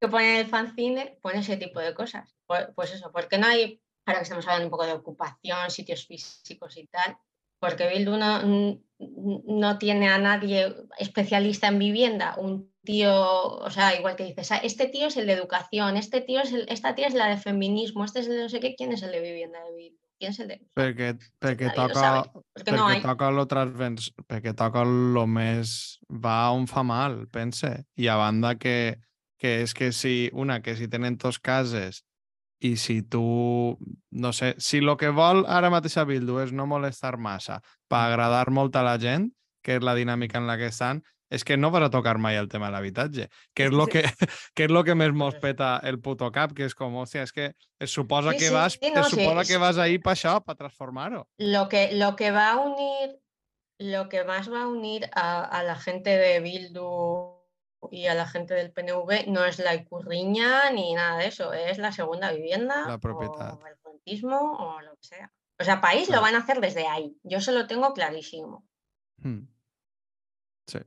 que 0.00 0.08
pone 0.08 0.34
en 0.34 0.40
el 0.44 0.46
fanzine, 0.46 1.18
pone 1.22 1.40
ese 1.40 1.56
tipo 1.56 1.80
de 1.80 1.94
cosas. 1.94 2.36
Pues, 2.46 2.68
pues 2.74 2.92
eso, 2.92 3.10
porque 3.12 3.38
no 3.38 3.46
hay, 3.46 3.80
ahora 4.10 4.20
que 4.20 4.24
estamos 4.24 4.46
hablando 4.46 4.66
un 4.66 4.70
poco 4.70 4.86
de 4.86 4.92
ocupación, 4.92 5.70
sitios 5.70 6.06
físicos 6.06 6.76
y 6.76 6.86
tal, 6.86 7.16
porque 7.60 7.88
Bildu 7.88 8.16
no, 8.16 8.80
no 8.98 9.78
tiene 9.78 10.08
a 10.08 10.18
nadie 10.18 10.74
especialista 10.98 11.68
en 11.68 11.78
vivienda, 11.78 12.34
un 12.38 12.72
tío, 12.82 13.12
o 13.12 13.70
sea, 13.70 13.94
igual 13.94 14.16
que 14.16 14.24
dices, 14.24 14.50
"Ah, 14.52 14.56
este 14.62 14.86
tío 14.88 15.08
es 15.08 15.16
el 15.16 15.26
de 15.26 15.34
educación, 15.34 15.96
este 15.96 16.20
tío 16.22 16.40
es 16.40 16.52
el, 16.52 16.66
esta 16.68 16.94
tía 16.94 17.06
es 17.06 17.14
la 17.14 17.28
de 17.28 17.36
feminismo, 17.36 18.04
este 18.04 18.20
es 18.20 18.26
el 18.26 18.36
de 18.36 18.42
no 18.42 18.48
sé 18.48 18.60
qué, 18.60 18.74
¿quién 18.74 18.92
es 18.92 19.02
el 19.02 19.12
de 19.12 19.20
vivienda 19.20 19.62
de 19.64 19.76
Bildu? 19.76 19.98
¿Quién 20.18 20.32
es 20.32 20.40
el 20.40 20.48
de...? 20.48 20.60
perquè, 20.74 21.18
perquè 21.40 21.68
nadie 21.68 21.94
toca, 21.94 22.32
no 22.32 22.42
perquè 22.54 22.80
hay. 22.88 23.02
toca 23.02 23.30
lo 23.30 23.46
transvers... 23.46 24.10
perquè 24.26 24.54
toca 24.56 24.84
lo 24.84 25.26
més 25.26 26.00
va 26.08 26.50
on 26.52 26.66
fa 26.66 26.82
mal, 26.82 27.26
pense. 27.28 27.84
I 27.96 28.08
a 28.08 28.16
banda 28.16 28.56
que, 28.56 28.96
que 29.38 29.60
és 29.62 29.72
que 29.74 29.92
si, 29.92 30.30
una, 30.32 30.60
que 30.60 30.76
si 30.76 30.88
tenen 30.88 31.16
tos 31.16 31.38
cases 31.38 32.04
i 32.60 32.76
si 32.76 33.00
tu, 33.02 33.78
no 34.10 34.32
sé, 34.32 34.54
si 34.58 34.80
lo 34.80 34.96
que 35.00 35.08
vol 35.08 35.46
ara 35.48 35.70
mateix 35.72 35.96
a 35.96 36.04
Bildu 36.04 36.40
és 36.42 36.52
no 36.52 36.66
molestar 36.68 37.16
massa 37.16 37.60
per 37.88 38.02
agradar 38.10 38.50
molt 38.52 38.76
a 38.76 38.82
la 38.84 38.98
gent, 39.00 39.30
que 39.64 39.78
és 39.78 39.82
la 39.84 39.94
dinàmica 39.96 40.38
en 40.38 40.46
la 40.46 40.58
que 40.60 40.66
estan, 40.68 41.00
és 41.30 41.44
que 41.46 41.56
no 41.56 41.70
vas 41.70 41.84
a 41.86 41.90
tocar 41.94 42.18
mai 42.18 42.36
el 42.36 42.48
tema 42.50 42.66
de 42.66 42.72
l'habitatge, 42.74 43.28
que 43.54 43.64
és 43.68 43.70
que 43.70 43.76
lo 43.76 43.84
se- 43.88 43.92
que, 43.92 44.02
que 44.54 44.64
és 44.66 44.70
lo 44.70 44.82
que 44.84 44.94
més 44.94 45.12
mos 45.14 45.36
peta 45.40 45.78
el 45.84 46.00
puto 46.00 46.28
cap, 46.34 46.52
que 46.52 46.64
és 46.66 46.74
com, 46.74 46.96
hòstia, 47.00 47.22
és 47.22 47.32
que 47.32 47.52
es 47.80 47.90
suposa 47.90 48.32
Sí, 48.32 48.38
que 48.38 48.48
sí, 48.48 48.54
vas, 48.54 48.72
sí, 48.74 48.86
es 48.86 48.94
no, 48.94 49.04
sí, 49.04 49.10
suposa 49.16 49.44
que 49.46 49.54
es- 49.54 49.60
vas 49.60 49.78
ahí 49.78 49.98
para 49.98 50.14
això, 50.18 50.40
para 50.44 50.56
transformar-ho. 50.58 51.26
Lo 51.38 51.68
que, 51.68 51.92
lo 51.94 52.16
que 52.16 52.30
va 52.30 52.50
a 52.52 52.58
unir, 52.58 53.20
lo 53.78 54.08
que 54.08 54.24
más 54.24 54.50
va 54.52 54.62
a 54.62 54.66
unir 54.68 55.08
a, 55.14 55.44
a 55.44 55.62
la 55.62 55.76
gente 55.76 56.10
de 56.10 56.40
Bildu 56.40 57.39
y 57.90 58.06
a 58.06 58.14
la 58.14 58.26
gente 58.26 58.54
del 58.54 58.72
PNV 58.72 59.26
no 59.28 59.44
es 59.44 59.58
la 59.58 59.74
icurriña 59.74 60.70
ni 60.70 60.94
nada 60.94 61.18
de 61.18 61.26
eso, 61.26 61.52
es 61.52 61.78
la 61.78 61.92
segunda 61.92 62.32
vivienda 62.32 62.86
La 62.86 62.98
propiedad. 62.98 63.58
o 63.60 63.66
el 63.66 63.76
frontismo 63.76 64.56
o 64.58 64.80
lo 64.80 64.92
que 64.96 65.02
sea. 65.06 65.32
O 65.58 65.64
sea, 65.64 65.80
país 65.80 66.08
lo 66.08 66.20
van 66.20 66.34
a 66.34 66.38
hacer 66.38 66.60
desde 66.60 66.86
ahí. 66.86 67.16
Yo 67.22 67.40
se 67.40 67.52
lo 67.52 67.66
tengo 67.66 67.92
clarísimo. 67.92 68.66
Hmm. 69.18 69.46
Sí. 70.66 70.78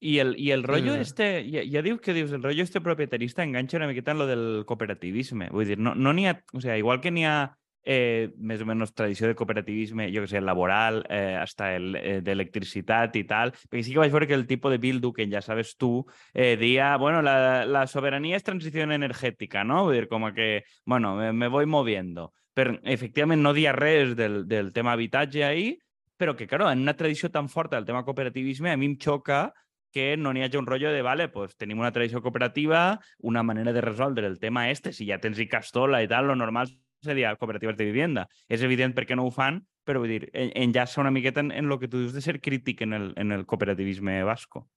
I 0.00 0.18
el, 0.18 0.34
i 0.38 0.50
el 0.50 0.64
rotllo 0.64 0.94
sí. 0.94 1.00
este, 1.00 1.48
ja, 1.50 1.60
ja 1.70 1.82
dius 1.82 2.00
que 2.00 2.12
dius, 2.12 2.32
el 2.32 2.42
rotllo 2.42 2.64
este 2.64 2.80
propietarista 2.80 3.44
enganxa 3.44 3.76
una 3.76 3.86
miqueta 3.86 4.10
en 4.10 4.18
lo 4.18 4.26
del 4.26 4.64
cooperativisme. 4.66 5.50
Vull 5.50 5.66
dir, 5.66 5.78
no 5.78 5.94
n'hi 5.94 6.24
no 6.24 6.30
ha, 6.30 6.44
o 6.52 6.60
sea, 6.60 6.76
igual 6.76 7.00
que 7.00 7.12
n'hi 7.12 7.24
ha 7.24 7.56
eh, 7.84 8.30
més 8.38 8.62
o 8.62 8.66
menys 8.68 8.94
tradició 8.94 9.28
de 9.28 9.36
cooperativisme, 9.38 10.08
jo 10.14 10.22
que 10.24 10.30
sé, 10.30 10.40
laboral, 10.40 11.02
eh, 11.08 11.36
hasta 11.40 11.72
el 11.76 11.96
eh, 11.96 12.20
d'electricitat 12.24 13.16
i 13.20 13.24
tal, 13.28 13.54
perquè 13.68 13.84
sí 13.84 13.94
que 13.94 14.02
vaig 14.02 14.12
veure 14.14 14.28
que 14.30 14.38
el 14.38 14.46
tipus 14.46 14.74
de 14.74 14.80
Bildu, 14.82 15.12
que 15.12 15.28
ja 15.30 15.42
sabes 15.42 15.76
tu, 15.76 16.04
eh, 16.34 16.56
dia, 16.56 16.96
bueno, 16.96 17.22
la, 17.22 17.64
la 17.66 17.86
soberanía 17.86 18.36
es 18.36 18.44
transición 18.44 18.92
energética, 18.92 19.64
no? 19.64 19.84
Vull 19.86 20.00
dir, 20.00 20.08
com 20.08 20.30
que, 20.34 20.64
bueno, 20.86 21.16
me, 21.16 21.32
me 21.32 21.48
voy 21.48 21.66
moviendo. 21.66 22.32
Però, 22.54 22.76
efectivament, 22.84 23.40
no 23.42 23.54
dia 23.56 23.72
res 23.72 24.14
del, 24.16 24.46
del 24.46 24.72
tema 24.72 24.92
habitatge 24.92 25.44
ahí, 25.44 25.78
però 26.20 26.36
que, 26.36 26.46
claro, 26.46 26.70
en 26.70 26.84
una 26.84 26.94
tradició 26.94 27.30
tan 27.30 27.48
forta 27.48 27.76
del 27.76 27.86
tema 27.88 28.04
cooperativisme, 28.04 28.70
a 28.70 28.76
mi 28.76 28.86
em 28.86 28.98
xoca 29.00 29.50
que 29.92 30.16
no 30.16 30.32
n'hi 30.32 30.42
hagi 30.42 30.56
un 30.56 30.66
rotllo 30.66 30.90
de, 30.90 31.02
vale, 31.04 31.28
pues 31.28 31.56
tenim 31.56 31.80
una 31.80 31.92
tradició 31.92 32.22
cooperativa, 32.22 33.00
una 33.18 33.42
manera 33.42 33.72
de 33.72 33.82
resoldre 33.84 34.26
el 34.26 34.38
tema 34.40 34.70
este, 34.70 34.92
si 34.92 35.06
ja 35.06 35.18
tens 35.20 35.38
i 35.38 35.46
castola 35.48 36.00
i 36.02 36.08
tal, 36.08 36.30
lo 36.30 36.36
normal 36.36 36.70
seria 37.02 37.34
cooperatives 37.36 37.76
de 37.76 37.84
vivienda. 37.84 38.28
És 38.48 38.62
evident 38.62 38.94
per 38.94 39.06
què 39.06 39.16
no 39.18 39.26
ho 39.26 39.32
fan, 39.34 39.62
però 39.84 40.00
vull 40.02 40.12
dir, 40.14 40.30
en- 40.32 40.52
enllaça 40.54 41.00
una 41.02 41.10
miqueta 41.10 41.40
en, 41.40 41.50
en 41.52 41.68
lo 41.68 41.78
que 41.78 41.88
tu 41.88 41.98
dius 42.00 42.14
de 42.14 42.22
ser 42.22 42.40
crític 42.40 42.82
en 42.82 42.92
el, 42.92 43.12
en 43.16 43.32
el 43.32 43.46
cooperativisme 43.46 44.22
vasco. 44.24 44.68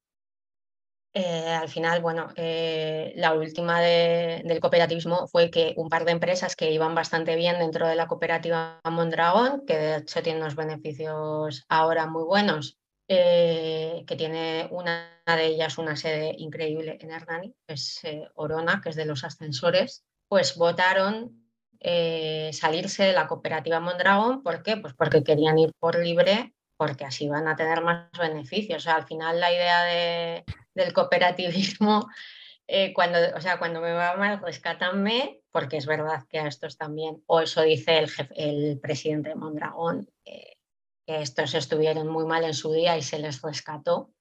Eh, 1.17 1.47
al 1.47 1.69
final, 1.69 2.01
bueno, 2.01 2.27
eh, 2.35 3.13
la 3.15 3.33
última 3.33 3.79
de- 3.79 4.41
del 4.43 4.59
cooperativismo 4.59 5.27
fue 5.27 5.49
que 5.49 5.73
un 5.77 5.87
par 5.87 6.03
de 6.03 6.11
empresas 6.11 6.57
que 6.57 6.71
iban 6.71 6.93
bastante 6.93 7.37
bien 7.37 7.57
dentro 7.57 7.87
de 7.87 7.95
la 7.95 8.07
cooperativa 8.07 8.81
Mondragón, 8.83 9.65
que 9.65 9.77
de 9.77 9.97
hecho 9.97 10.21
tiene 10.21 10.39
unos 10.41 10.55
beneficios 10.55 11.63
ahora 11.69 12.05
muy 12.07 12.23
buenos, 12.23 12.77
eh, 13.07 14.03
que 14.07 14.15
tiene 14.17 14.67
una 14.71 15.21
de 15.25 15.45
ellas 15.45 15.77
una 15.77 15.95
sede 15.95 16.35
increíble 16.37 16.97
en 16.99 17.11
Hernani, 17.11 17.55
que 17.65 17.75
es 17.75 18.01
Orona, 18.33 18.81
que 18.81 18.89
es 18.89 18.97
de 18.97 19.05
los 19.05 19.23
ascensores, 19.23 20.03
pues 20.27 20.57
votaron 20.57 21.44
eh, 21.79 22.51
salirse 22.53 23.03
de 23.03 23.13
la 23.13 23.27
cooperativa 23.27 23.79
Mondragón. 23.79 24.43
¿Por 24.43 24.63
qué? 24.63 24.77
Pues 24.77 24.93
porque 24.93 25.23
querían 25.23 25.57
ir 25.59 25.71
por 25.79 25.97
libre, 26.03 26.53
porque 26.77 27.05
así 27.05 27.27
van 27.27 27.47
a 27.47 27.55
tener 27.55 27.81
más 27.81 28.09
beneficios. 28.17 28.77
O 28.77 28.83
sea, 28.83 28.95
al 28.95 29.05
final 29.05 29.39
la 29.39 29.51
idea 29.51 29.83
de, 29.83 30.45
del 30.73 30.93
cooperativismo, 30.93 32.07
eh, 32.67 32.93
cuando, 32.93 33.19
o 33.35 33.41
sea, 33.41 33.59
cuando 33.59 33.81
me 33.81 33.93
va 33.93 34.15
mal, 34.15 34.41
rescátanme, 34.41 35.41
porque 35.51 35.77
es 35.77 35.85
verdad 35.85 36.23
que 36.29 36.39
a 36.39 36.47
estos 36.47 36.77
también, 36.77 37.23
o 37.27 37.41
eso 37.41 37.61
dice 37.61 38.05
el, 38.35 38.79
presidente 38.79 39.29
de 39.29 39.35
Mondragón, 39.35 40.09
eh, 40.25 40.57
que 41.05 41.21
estos 41.21 41.53
estuvieron 41.53 42.07
muy 42.07 42.25
mal 42.25 42.43
en 42.43 42.53
su 42.53 42.71
día 42.73 42.97
y 42.97 43.01
se 43.01 43.19
les 43.19 43.41
rescató. 43.41 44.11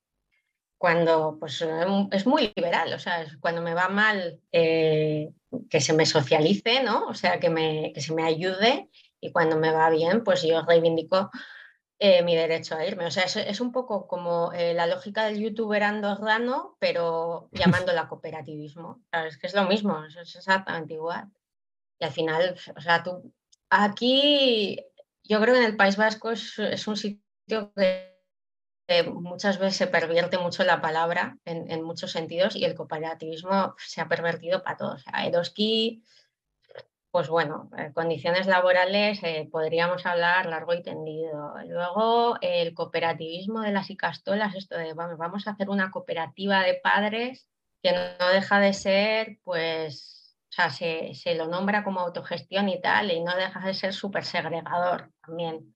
Cuando 0.76 1.38
pues 1.40 1.64
es 2.10 2.26
muy 2.26 2.52
liberal, 2.54 2.92
o 2.92 2.98
sea, 2.98 3.24
cuando 3.40 3.62
me 3.62 3.72
va 3.72 3.88
mal 3.88 4.40
que 5.70 5.80
se 5.80 5.92
me 5.92 6.06
socialice, 6.06 6.82
¿no? 6.82 7.06
O 7.06 7.14
sea, 7.14 7.40
que, 7.40 7.50
me, 7.50 7.92
que 7.94 8.00
se 8.00 8.14
me 8.14 8.24
ayude 8.24 8.88
y 9.20 9.32
cuando 9.32 9.56
me 9.56 9.72
va 9.72 9.90
bien, 9.90 10.24
pues 10.24 10.42
yo 10.42 10.62
reivindico 10.62 11.30
eh, 11.98 12.22
mi 12.22 12.34
derecho 12.36 12.76
a 12.76 12.84
irme. 12.84 13.06
O 13.06 13.10
sea, 13.10 13.24
es, 13.24 13.36
es 13.36 13.60
un 13.60 13.72
poco 13.72 14.06
como 14.06 14.52
eh, 14.52 14.74
la 14.74 14.86
lógica 14.86 15.24
del 15.24 15.38
youtuber 15.38 15.82
andorrano, 15.82 16.76
pero 16.78 17.48
llamándola 17.52 18.08
cooperativismo. 18.08 19.02
¿sabes? 19.10 19.34
Es 19.34 19.40
que 19.40 19.46
es 19.46 19.54
lo 19.54 19.64
mismo, 19.64 20.04
es, 20.04 20.16
es 20.16 20.36
exactamente 20.36 20.94
igual. 20.94 21.30
Y 21.98 22.04
al 22.04 22.12
final, 22.12 22.56
o 22.76 22.80
sea, 22.80 23.02
tú 23.02 23.32
aquí, 23.70 24.78
yo 25.22 25.40
creo 25.40 25.54
que 25.54 25.60
en 25.60 25.66
el 25.66 25.76
País 25.76 25.96
Vasco 25.96 26.30
es, 26.30 26.58
es 26.58 26.86
un 26.86 26.96
sitio 26.96 27.72
que 27.74 28.13
eh, 28.86 29.02
muchas 29.08 29.58
veces 29.58 29.76
se 29.76 29.86
pervierte 29.86 30.36
mucho 30.38 30.62
la 30.62 30.80
palabra 30.82 31.38
en, 31.46 31.82
muchos 31.82 32.12
sentidos 32.12 32.54
y 32.54 32.64
el 32.64 32.74
cooperativismo 32.74 33.74
se 33.78 34.00
ha 34.00 34.08
pervertido 34.08 34.62
para 34.62 34.76
todos. 34.76 34.94
O 35.06 35.10
sea, 35.10 35.26
Eroski, 35.26 36.04
pues 37.10 37.28
bueno, 37.28 37.70
eh, 37.78 37.92
condiciones 37.94 38.46
laborales 38.46 39.22
eh, 39.22 39.48
podríamos 39.50 40.04
hablar 40.04 40.46
largo 40.46 40.74
y 40.74 40.82
tendido. 40.82 41.54
Luego 41.66 42.36
el 42.42 42.74
cooperativismo 42.74 43.62
de 43.62 43.72
las 43.72 43.88
icastolas, 43.88 44.54
esto 44.54 44.76
de 44.76 44.92
vamos, 44.92 45.16
vamos 45.16 45.46
a 45.46 45.52
hacer 45.52 45.70
una 45.70 45.90
cooperativa 45.90 46.62
de 46.62 46.74
padres 46.74 47.48
que 47.82 47.92
no 47.92 48.28
deja 48.32 48.60
de 48.60 48.72
ser, 48.74 49.38
pues, 49.44 50.36
o 50.50 50.52
sea, 50.52 50.70
se, 50.70 51.14
se 51.14 51.34
lo 51.34 51.46
nombra 51.46 51.84
como 51.84 52.00
autogestión 52.00 52.68
y 52.68 52.80
tal, 52.80 53.10
y 53.10 53.22
no 53.22 53.34
deja 53.36 53.60
de 53.60 53.74
ser 53.74 53.94
súper 53.94 54.24
segregador 54.24 55.10
también. 55.22 55.73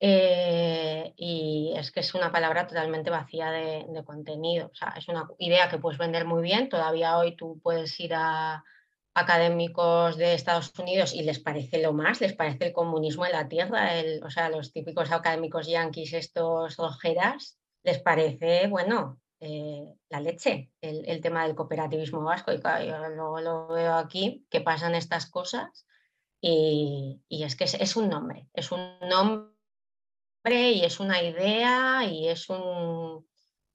Eh, 0.00 1.14
y 1.16 1.72
es 1.76 1.90
que 1.92 2.00
es 2.00 2.14
una 2.14 2.32
palabra 2.32 2.66
totalmente 2.66 3.10
vacía 3.10 3.50
de, 3.50 4.04
contenido. 4.04 4.68
O 4.72 4.74
sea, 4.74 4.94
es 4.96 5.08
una 5.08 5.28
idea 5.38 5.68
que 5.68 5.78
puedes 5.78 5.98
vender 5.98 6.24
muy 6.24 6.42
bien. 6.42 6.68
Todavía 6.68 7.16
hoy 7.18 7.36
tú 7.36 7.60
puedes 7.62 7.98
ir 8.00 8.14
a 8.14 8.64
académicos 9.14 10.16
de 10.16 10.34
Estados 10.34 10.76
Unidos 10.78 11.14
y 11.14 11.22
les 11.22 11.38
parece 11.38 11.80
lo 11.80 11.92
más, 11.92 12.20
les 12.20 12.34
parece 12.34 12.66
el 12.66 12.72
comunismo 12.72 13.24
en 13.24 13.32
la 13.32 13.48
tierra, 13.48 13.94
el, 13.94 14.22
o 14.24 14.30
sea, 14.30 14.48
los 14.48 14.72
típicos 14.72 15.12
académicos 15.12 15.68
yanquis, 15.68 16.12
estos 16.14 16.80
ojeras, 16.80 17.56
les 17.84 18.00
parece, 18.00 18.66
bueno, 18.66 19.20
eh, 19.38 19.94
la 20.08 20.20
leche, 20.20 20.72
el, 20.80 21.20
tema 21.20 21.46
del 21.46 21.54
cooperativismo 21.54 22.22
vasco. 22.22 22.52
Y 22.52 22.60
luego 23.14 23.40
lo 23.40 23.68
veo 23.68 23.94
aquí, 23.94 24.46
que 24.50 24.60
pasan 24.60 24.94
estas 24.96 25.26
cosas 25.26 25.86
y, 26.40 27.22
y 27.28 27.44
es 27.44 27.54
que 27.54 27.64
es 27.64 27.96
un 27.96 28.08
nombre, 28.08 28.48
es 28.52 28.72
un 28.72 28.98
nombre 29.08 29.53
y 30.52 30.84
es 30.84 31.00
una 31.00 31.22
idea 31.22 32.04
y 32.04 32.28
es 32.28 32.50
un, 32.50 33.26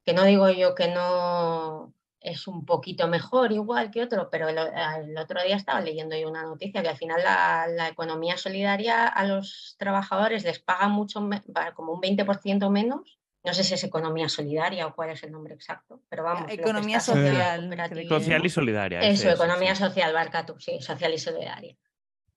que 0.06 0.14
no 0.14 0.24
digo 0.24 0.50
yo 0.50 0.76
que 0.76 0.88
no 0.88 1.94
es 2.22 2.48
un 2.48 2.66
poquito 2.66 3.08
mejor 3.08 3.52
igual 3.52 3.92
que 3.92 4.04
otro, 4.04 4.30
pero 4.30 4.50
el, 4.50 4.58
el 4.58 5.18
otro 5.18 5.42
día 5.42 5.56
estaba 5.56 5.82
leyendo 5.82 6.18
yo 6.18 6.30
una 6.30 6.44
noticia 6.44 6.82
que 6.82 6.90
al 6.90 6.98
final 6.98 7.22
la, 7.24 7.66
la, 7.68 7.88
economía 7.88 8.38
solidaria 8.38 9.08
a 9.08 9.26
los 9.26 9.76
trabajadores 9.80 10.44
les 10.44 10.60
paga 10.60 10.90
mucho, 10.90 11.28
como 11.74 11.94
un 11.94 12.02
20% 12.02 12.70
menos. 12.70 13.18
No 13.42 13.54
sé 13.54 13.64
si 13.64 13.74
es 13.74 13.84
economía 13.86 14.28
solidaria 14.28 14.86
o 14.86 14.94
cuál 14.94 15.12
es 15.12 15.24
el 15.24 15.32
nombre 15.32 15.54
exacto, 15.54 16.02
pero 16.10 16.24
vamos. 16.24 16.52
Economía 16.52 17.00
social. 17.00 17.70
Social 18.06 18.46
y 18.46 18.50
solidaria. 18.50 19.00
Eso, 19.00 19.30
economía 19.30 19.74
sí. 19.76 19.84
social, 19.84 20.12
barca 20.12 20.46
tú, 20.46 20.60
sí, 20.60 20.82
social 20.82 21.14
y 21.14 21.18
solidaria 21.18 21.78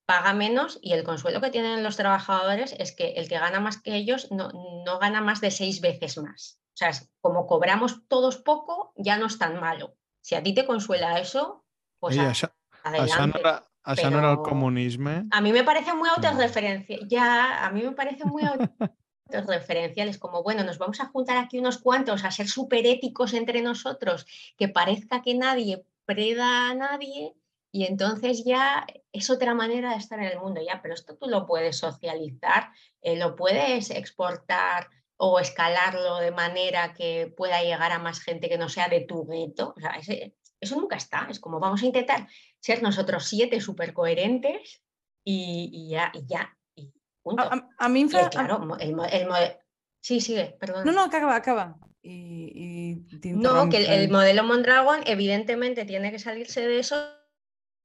paga 0.07 0.33
menos 0.33 0.79
y 0.83 0.93
el 0.93 1.05
consuelo 1.05 1.41
que 1.41 1.51
tienen 1.51 1.83
los 1.83 1.97
trabajadores 1.97 2.75
es 2.79 2.95
que 2.95 3.13
el 3.13 3.29
que 3.29 3.39
gana 3.39 3.61
más 3.61 3.81
que 3.81 3.95
ellos 3.95 4.31
no, 4.31 4.51
no 4.85 4.99
gana 4.99 5.21
más 5.21 5.41
de 5.41 5.51
seis 5.51 5.81
veces 5.81 6.19
más. 6.19 6.61
O 6.75 6.77
sea, 6.77 6.91
como 7.21 7.47
cobramos 7.47 8.07
todos 8.09 8.39
poco, 8.39 8.93
ya 8.97 9.19
no 9.19 9.27
es 9.27 9.39
tan 9.39 9.61
malo. 9.61 9.97
Si 10.21 10.35
a 10.35 10.43
ti 10.43 10.55
te 10.55 10.67
consuela 10.67 11.19
eso, 11.19 11.65
pues 12.01 12.17
això, 12.17 12.49
adelante. 12.83 13.43
Això 13.83 14.11
no 14.11 14.21
era 14.21 14.31
el 14.31 14.43
comunisme. 14.47 15.27
A 15.33 15.41
mí 15.41 15.53
me 15.53 15.65
parece 15.65 15.93
muy 15.93 16.09
autorreferencial. 16.09 17.07
Ya, 17.09 17.67
a 17.67 17.71
mí 17.71 17.83
me 17.83 17.93
parece 17.93 18.25
muy 18.25 18.43
autorreferencial. 19.27 20.09
Es 20.09 20.19
como, 20.19 20.43
bueno, 20.43 20.63
nos 20.63 20.79
vamos 20.79 21.01
a 21.01 21.07
juntar 21.07 21.37
aquí 21.37 21.59
unos 21.59 21.79
cuantos 21.79 22.25
a 22.25 22.31
ser 22.31 22.49
súper 22.49 22.87
éticos 22.87 23.35
entre 23.35 23.61
nosotros, 23.61 24.27
que 24.57 24.69
parezca 24.69 25.23
que 25.23 25.35
nadie 25.35 25.85
preda 26.05 26.71
a 26.71 26.75
nadie 26.75 27.35
y 27.73 27.87
entonces 27.87 28.45
ya 28.45 28.87
es 29.13 29.31
otra 29.31 29.55
manera 29.55 29.93
de 29.93 29.97
estar 29.97 30.19
en 30.19 30.27
el 30.27 30.39
mundo, 30.39 30.61
ya, 30.65 30.81
pero 30.83 30.93
esto 30.93 31.17
tú 31.17 31.27
lo 31.27 31.47
puedes 31.47 31.79
socializar, 31.79 32.69
eh, 33.01 33.17
lo 33.17 33.35
puedes 33.35 33.91
exportar 33.91 34.91
o 35.17 35.41
escalarlo 35.41 36.19
de 36.19 36.33
manera 36.33 36.93
que 36.93 37.33
pueda 37.35 37.63
llegar 37.63 37.91
a 37.91 37.99
más 37.99 38.21
gente 38.21 38.51
que 38.51 38.59
no 38.59 38.69
sea 38.69 38.89
de 38.89 39.01
tu 39.01 39.27
gueto. 39.27 39.73
O 39.75 39.81
sea, 39.81 39.93
ese, 39.93 40.35
eso 40.61 40.77
nunca 40.77 40.97
está. 40.97 41.29
Es 41.31 41.41
como 41.41 41.61
vamos 41.61 41.83
a 41.83 41.87
intentar 41.87 42.29
ser 42.61 42.83
nosotros 42.83 43.25
siete 43.25 43.59
súper 43.61 43.95
coherentes 43.95 44.83
y, 45.25 45.71
y, 45.73 45.89
ya, 45.91 46.13
y 46.13 46.27
ya. 46.27 46.55
Y 46.75 46.93
punto. 47.23 47.43
A, 47.43 47.55
a, 47.55 47.69
a 47.79 47.89
mí, 47.89 48.03
y, 48.03 48.09
claro, 48.09 48.77
el, 48.81 48.91
el, 48.91 49.01
el, 49.11 49.57
Sí, 50.01 50.21
sigue, 50.21 50.57
perdón. 50.61 50.85
No, 50.85 50.93
no, 50.93 51.05
acaba, 51.05 51.37
acaba. 51.37 51.79
Y, 52.03 53.07
y 53.23 53.33
no, 53.33 53.69
que 53.71 53.79
el, 53.79 53.87
el 53.87 54.11
modelo 54.11 54.43
Mondragon 54.43 55.01
evidentemente 55.07 55.85
tiene 55.85 56.11
que 56.11 56.19
salirse 56.19 56.67
de 56.67 56.81
eso 56.81 57.22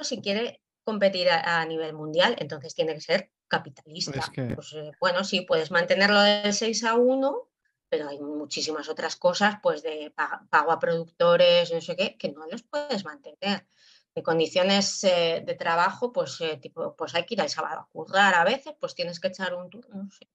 si 0.03 0.21
quiere 0.21 0.61
competir 0.83 1.29
a, 1.29 1.61
a, 1.61 1.65
nivel 1.65 1.93
mundial, 1.93 2.35
entonces 2.39 2.73
tiene 2.73 2.93
que 2.93 3.01
ser 3.01 3.31
capitalista. 3.47 4.19
Es 4.19 4.29
que... 4.29 4.55
pues, 4.55 4.73
eh, 4.73 4.91
bueno, 4.99 5.23
sí, 5.23 5.41
puedes 5.41 5.71
mantenerlo 5.71 6.21
del 6.21 6.53
6 6.53 6.83
a 6.83 6.95
1, 6.95 7.49
pero 7.89 8.09
hay 8.09 8.19
muchísimas 8.19 8.89
otras 8.89 9.15
cosas, 9.15 9.57
pues 9.61 9.83
de 9.83 10.13
pago 10.49 10.71
a 10.71 10.79
productores, 10.79 11.71
no 11.73 11.81
sé 11.81 11.95
qué, 11.95 12.17
que 12.17 12.29
no 12.29 12.45
los 12.47 12.63
puedes 12.63 13.05
mantener. 13.05 13.67
De 14.13 14.23
condiciones 14.23 15.03
eh, 15.03 15.43
de 15.45 15.53
trabajo, 15.53 16.11
pues, 16.11 16.41
eh, 16.41 16.57
tipo, 16.57 16.95
pues 16.95 17.13
hay 17.15 17.25
que 17.25 17.35
ir 17.35 17.41
al 17.41 17.49
sábado 17.49 17.81
a 17.81 17.89
currar 17.91 18.33
a 18.35 18.43
veces, 18.43 18.73
pues 18.79 18.95
tienes 18.95 19.19
que 19.19 19.27
echar 19.27 19.53
un 19.53 19.69
turno, 19.69 20.03
no 20.03 20.11
sé. 20.11 20.27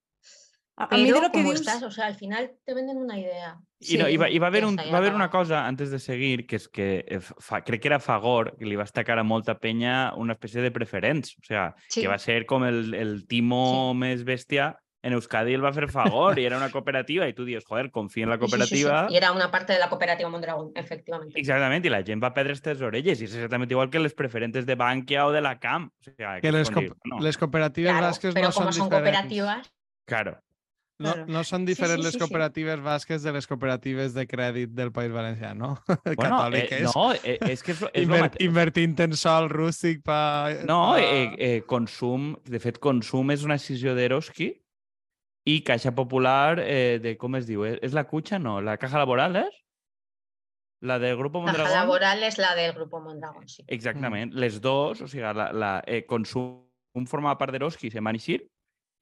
A, 0.77 0.85
a 0.87 0.97
mi 0.97 1.05
Pero 1.05 1.17
de 1.17 1.27
lo 1.27 1.33
que 1.33 1.43
dius... 1.43 1.61
estás, 1.61 1.83
o 1.83 1.91
sea, 1.91 2.07
al 2.07 2.15
final 2.15 2.53
te 2.65 2.73
venden 2.75 2.97
una 2.97 3.19
idea. 3.19 3.59
I, 3.81 3.99
no, 3.99 4.09
i, 4.09 4.17
va, 4.17 4.29
i 4.31 4.39
va 4.39 4.47
haver, 4.47 4.65
un, 4.65 4.77
va 4.77 4.99
haver 4.99 5.13
una 5.15 5.29
cosa, 5.29 5.67
antes 5.67 5.91
de 5.91 5.99
seguir, 5.99 6.47
que 6.47 6.57
és 6.57 6.69
que 6.69 7.05
eh, 7.07 7.19
fa, 7.21 7.61
crec 7.67 7.83
que 7.83 7.89
era 7.91 7.99
Fagor, 8.01 8.55
que 8.57 8.65
li 8.65 8.77
va 8.79 8.87
estacar 8.89 9.19
a 9.19 9.25
molta 9.27 9.59
penya 9.59 10.13
una 10.17 10.33
espècie 10.39 10.63
de 10.63 10.71
preferents. 10.71 11.35
O 11.43 11.45
sea, 11.45 11.75
Sí. 11.89 12.01
que 12.01 12.09
va 12.09 12.17
ser 12.19 12.47
com 12.47 12.65
el, 12.65 12.95
el 12.95 13.27
timo 13.29 13.93
més 13.95 14.25
bèstia 14.25 14.79
en 15.03 15.13
Euskadi 15.17 15.53
el 15.53 15.65
va 15.65 15.73
fer 15.75 15.89
Fagor 15.91 16.39
i 16.39 16.45
era 16.47 16.57
una 16.57 16.71
cooperativa 16.71 17.27
i 17.27 17.35
tu 17.35 17.45
dius, 17.45 17.65
joder, 17.67 17.91
confia 17.91 18.23
en 18.23 18.31
la 18.31 18.37
Sí, 18.39 18.47
sí, 18.47 18.47
sí, 18.47 18.77
sí. 18.77 18.83
cooperativa. 18.85 19.07
Y 19.11 19.17
era 19.17 19.33
una 19.33 19.51
parte 19.51 19.73
de 19.73 19.81
la 19.81 19.89
cooperativa 19.91 20.31
Mondragón, 20.31 20.71
efectivamente. 20.77 21.39
Exactament, 21.39 21.85
i 21.85 21.91
la 21.91 22.05
gent 22.07 22.23
va 22.23 22.31
perdre 22.33 22.55
aquestes 22.55 22.81
orelles 22.81 23.21
i 23.21 23.27
és 23.27 23.35
exactament 23.35 23.69
igual 23.75 23.91
que 23.91 23.99
les 23.99 24.15
preferentes 24.15 24.65
de 24.65 24.77
Bankia 24.77 25.27
o 25.27 25.33
de 25.33 25.43
la 25.43 25.59
CAM. 25.59 25.91
O 25.91 26.05
sea, 26.17 26.41
Que 26.41 26.53
les, 26.55 26.71
co 26.71 26.81
dir, 26.81 26.95
no, 27.05 27.19
les 27.21 27.37
cooperatives 27.37 27.91
Claro, 27.91 28.07
basques 28.07 28.35
no 28.39 28.53
són 28.53 28.73
son 28.73 28.89
diferents. 28.89 29.69
Claro. 30.07 30.39
No, 31.03 31.13
Claro. 31.15 31.27
no 31.35 31.43
són 31.45 31.63
Sí, 31.67 31.73
diferents 31.73 31.99
sí, 32.01 32.05
les 32.07 32.13
sí, 32.15 32.19
sí. 32.19 32.23
cooperatives 32.25 32.81
basques 32.83 33.23
de 33.27 33.33
les 33.33 33.47
cooperatives 33.51 34.15
de 34.15 34.27
crèdit 34.31 34.71
del 34.71 34.93
País 34.93 35.11
Valencià, 35.13 35.53
no? 35.55 35.75
Bueno, 36.05 36.15
eh, 36.55 36.69
Catòliques. 36.69 36.83
no, 36.95 37.13
eh, 37.15 37.39
és 37.51 37.63
que 37.63 37.73
és, 37.73 37.81
lo- 37.83 37.91
és 37.93 38.07
lo 38.07 38.15
Inver 38.15 38.21
mateix. 38.29 38.47
invertint 38.47 39.01
en 39.01 39.17
sol 39.17 39.51
rústic 39.51 40.03
pa... 40.07 40.51
No, 40.65 40.93
pa- 40.95 41.01
eh, 41.03 41.35
eh, 41.39 41.63
consum, 41.67 42.37
de 42.47 42.61
fet, 42.63 42.79
consum 42.79 43.31
és 43.35 43.43
una 43.45 43.55
decisió 43.59 43.95
d'Eroski 43.99 44.53
i 45.45 45.61
Caixa 45.67 45.91
Popular, 45.95 46.61
eh, 46.63 47.01
de 47.03 47.17
com 47.19 47.35
es 47.35 47.47
diu? 47.49 47.65
Eh, 47.67 47.79
És 47.83 47.93
la 47.93 48.05
Cucha? 48.05 48.39
No, 48.39 48.61
la 48.63 48.77
Caja 48.79 48.99
Laboral 49.03 49.37
és? 49.43 49.59
La 50.83 50.99
del 50.99 51.17
Grupo 51.17 51.41
Caja 51.45 51.53
Mondragón? 51.59 51.75
laboral 51.79 52.23
es 52.25 52.39
la 52.39 52.55
del 52.55 52.73
grupo 52.73 53.01
Mondragón, 53.01 53.49
sí. 53.49 53.63
Exactament. 53.69 54.33
Les 54.35 54.61
dos, 54.61 55.01
o 55.01 55.07
sigui, 55.09 55.23
la, 55.23 55.53
la 55.53 55.83
eh, 55.87 56.05
consum 56.07 56.67
formava 57.07 57.39
part 57.39 57.53
d'Eroski, 57.55 57.91
se'n 57.91 58.03
van 58.05 58.19
eixir, 58.19 58.41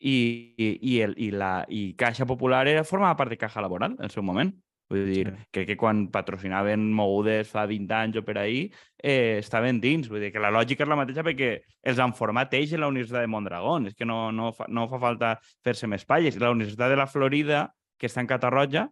i, 0.00 0.16
i, 0.56 0.66
i, 0.80 0.96
el, 1.04 1.14
i, 1.20 1.30
la, 1.30 1.64
i 1.68 1.94
Caixa 2.00 2.26
Popular 2.26 2.66
era, 2.68 2.84
formava 2.88 3.16
part 3.16 3.30
de 3.30 3.38
Caja 3.38 3.60
Laboral 3.60 3.94
en 3.98 4.04
el 4.08 4.10
seu 4.10 4.24
moment. 4.24 4.52
Vull 4.90 5.04
dir, 5.06 5.28
Sí. 5.28 5.44
crec 5.54 5.68
que 5.68 5.76
quan 5.78 6.08
patrocinaven 6.10 6.88
mogudes 6.92 7.52
fa 7.52 7.62
20 7.70 7.94
anys 7.94 8.16
o 8.18 8.24
per 8.26 8.38
ahí, 8.38 8.64
eh, 8.98 9.38
estaven 9.38 9.78
dins. 9.80 10.08
Vull 10.10 10.18
dir 10.24 10.32
que 10.34 10.42
la 10.42 10.50
lògica 10.50 10.82
és 10.82 10.88
la 10.90 10.96
mateixa 10.98 11.22
perquè 11.22 11.60
els 11.84 12.00
han 12.02 12.12
format 12.18 12.52
ells 12.58 12.72
en 12.74 12.80
la 12.80 12.88
Universitat 12.90 13.20
de 13.22 13.30
Mondragón. 13.30 13.86
És 13.86 13.94
que 13.94 14.04
no, 14.08 14.32
no, 14.32 14.50
fa, 14.52 14.66
no 14.68 14.88
fa 14.90 14.98
falta 14.98 15.36
fer-se 15.62 15.86
més 15.86 16.04
palles. 16.04 16.40
La 16.42 16.50
Universitat 16.50 16.90
de 16.90 16.96
la 16.98 17.06
Florida, 17.06 17.68
que 17.96 18.08
està 18.10 18.24
en 18.24 18.26
Catarroja, 18.26 18.88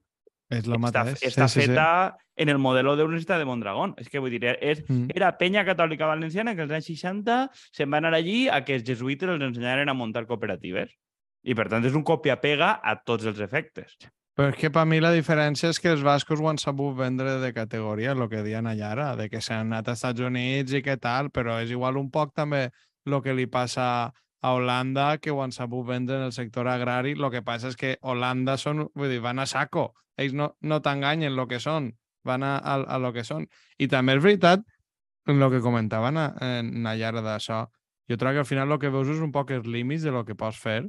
És 0.50 0.66
lo 0.66 0.76
està, 0.76 1.04
mateix. 1.04 1.22
està 1.22 1.48
sí, 1.48 1.60
sí, 1.60 1.66
sí. 1.66 1.66
feta 1.72 2.16
en 2.36 2.48
el 2.48 2.58
modelo 2.58 2.94
de 2.96 3.02
la 3.02 3.08
Universitat 3.08 3.38
de 3.38 3.44
Mondragón. 3.44 3.94
És 3.98 4.08
que 4.08 4.18
vull 4.18 4.30
dir, 4.30 4.44
és, 4.60 4.82
Mm. 4.88 5.10
era 5.14 5.36
penya 5.36 5.64
catòlica 5.64 6.06
valenciana 6.06 6.54
que 6.54 6.62
als 6.62 6.72
anys 6.72 6.86
60 6.86 7.50
se'n 7.72 7.90
van 7.90 8.04
anar 8.04 8.18
allí 8.18 8.48
a 8.48 8.64
que 8.64 8.74
els 8.76 8.84
jesuïtes 8.84 9.28
els 9.28 9.42
ensenyaren 9.42 9.88
a 9.88 9.94
muntar 9.94 10.26
cooperatives. 10.26 10.90
I, 11.44 11.54
per 11.54 11.68
tant, 11.68 11.84
és 11.84 11.94
un 11.94 12.02
copia-pega 12.02 12.80
a 12.82 12.96
tots 13.04 13.24
els 13.24 13.38
efectes. 13.40 13.96
Però 14.38 14.48
és 14.52 14.56
que 14.56 14.70
per 14.70 14.84
mi 14.86 15.00
la 15.00 15.10
diferència 15.12 15.68
és 15.68 15.80
que 15.80 15.90
els 15.90 16.02
bascos 16.02 16.38
ho 16.40 16.48
han 16.48 16.58
sabut 16.58 16.94
vendre 16.96 17.38
de 17.40 17.52
categoria, 17.52 18.12
el 18.12 18.28
que 18.28 18.42
diuen 18.42 18.66
allà 18.70 18.92
ara, 18.92 19.16
de 19.16 19.28
que 19.28 19.40
s'han 19.40 19.72
anat 19.72 19.88
als 19.88 19.98
Estats 19.98 20.20
Units 20.20 20.72
i 20.72 20.82
què 20.82 20.96
tal, 20.98 21.30
però 21.30 21.60
és 21.60 21.70
igual 21.70 21.96
un 21.96 22.10
poc 22.10 22.32
també 22.34 22.70
el 23.04 23.22
que 23.22 23.34
li 23.34 23.46
passa 23.46 24.12
a 24.40 24.52
Holanda, 24.54 25.18
que 25.18 25.30
ho 25.30 25.42
han 25.42 25.52
sabut 25.52 25.86
vendre 25.86 26.16
en 26.16 26.22
el 26.28 26.32
sector 26.32 26.68
agrari. 26.68 27.16
El 27.16 27.30
que 27.30 27.42
passa 27.42 27.72
és 27.72 27.76
que 27.76 27.96
Holanda 28.02 28.56
són, 28.58 28.86
vull 28.94 29.10
dir, 29.10 29.22
van 29.24 29.38
a 29.38 29.46
saco. 29.46 29.92
Ells 30.18 30.34
no, 30.34 30.52
no 30.62 30.80
t'enganyen 30.82 31.34
el 31.34 31.46
que 31.50 31.60
són, 31.62 31.92
van 32.26 32.44
a, 32.46 32.56
a, 32.58 32.78
a 32.82 32.98
lo 32.98 33.12
que 33.14 33.24
són. 33.26 33.46
I 33.78 33.88
també 33.90 34.18
és 34.18 34.22
veritat, 34.22 34.62
el 35.28 35.50
que 35.52 35.62
comentaven 35.64 36.16
a, 36.16 36.28
en 36.58 36.70
Nayara 36.82 37.22
d'això, 37.22 37.66
jo 38.08 38.16
trobo 38.16 38.38
que 38.38 38.44
al 38.46 38.48
final 38.48 38.72
el 38.72 38.80
que 38.80 38.90
veus 38.92 39.10
és 39.12 39.20
un 39.20 39.32
poc 39.34 39.52
els 39.52 39.66
límits 39.68 40.06
de 40.06 40.14
lo 40.14 40.24
que 40.24 40.38
pots 40.38 40.56
fer, 40.58 40.80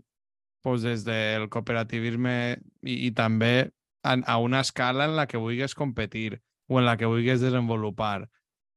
pues 0.63 0.83
des 0.83 1.03
del 1.07 1.49
cooperativisme 1.51 2.35
i, 2.83 2.95
i 3.07 3.11
també 3.15 3.69
a, 4.03 4.15
a 4.15 4.37
una 4.39 4.61
escala 4.61 5.05
en 5.05 5.15
la 5.17 5.27
que 5.27 5.39
vulguis 5.39 5.75
competir 5.75 6.41
o 6.67 6.79
en 6.79 6.85
la 6.85 6.95
que 6.97 7.09
vulguis 7.09 7.41
desenvolupar 7.41 8.29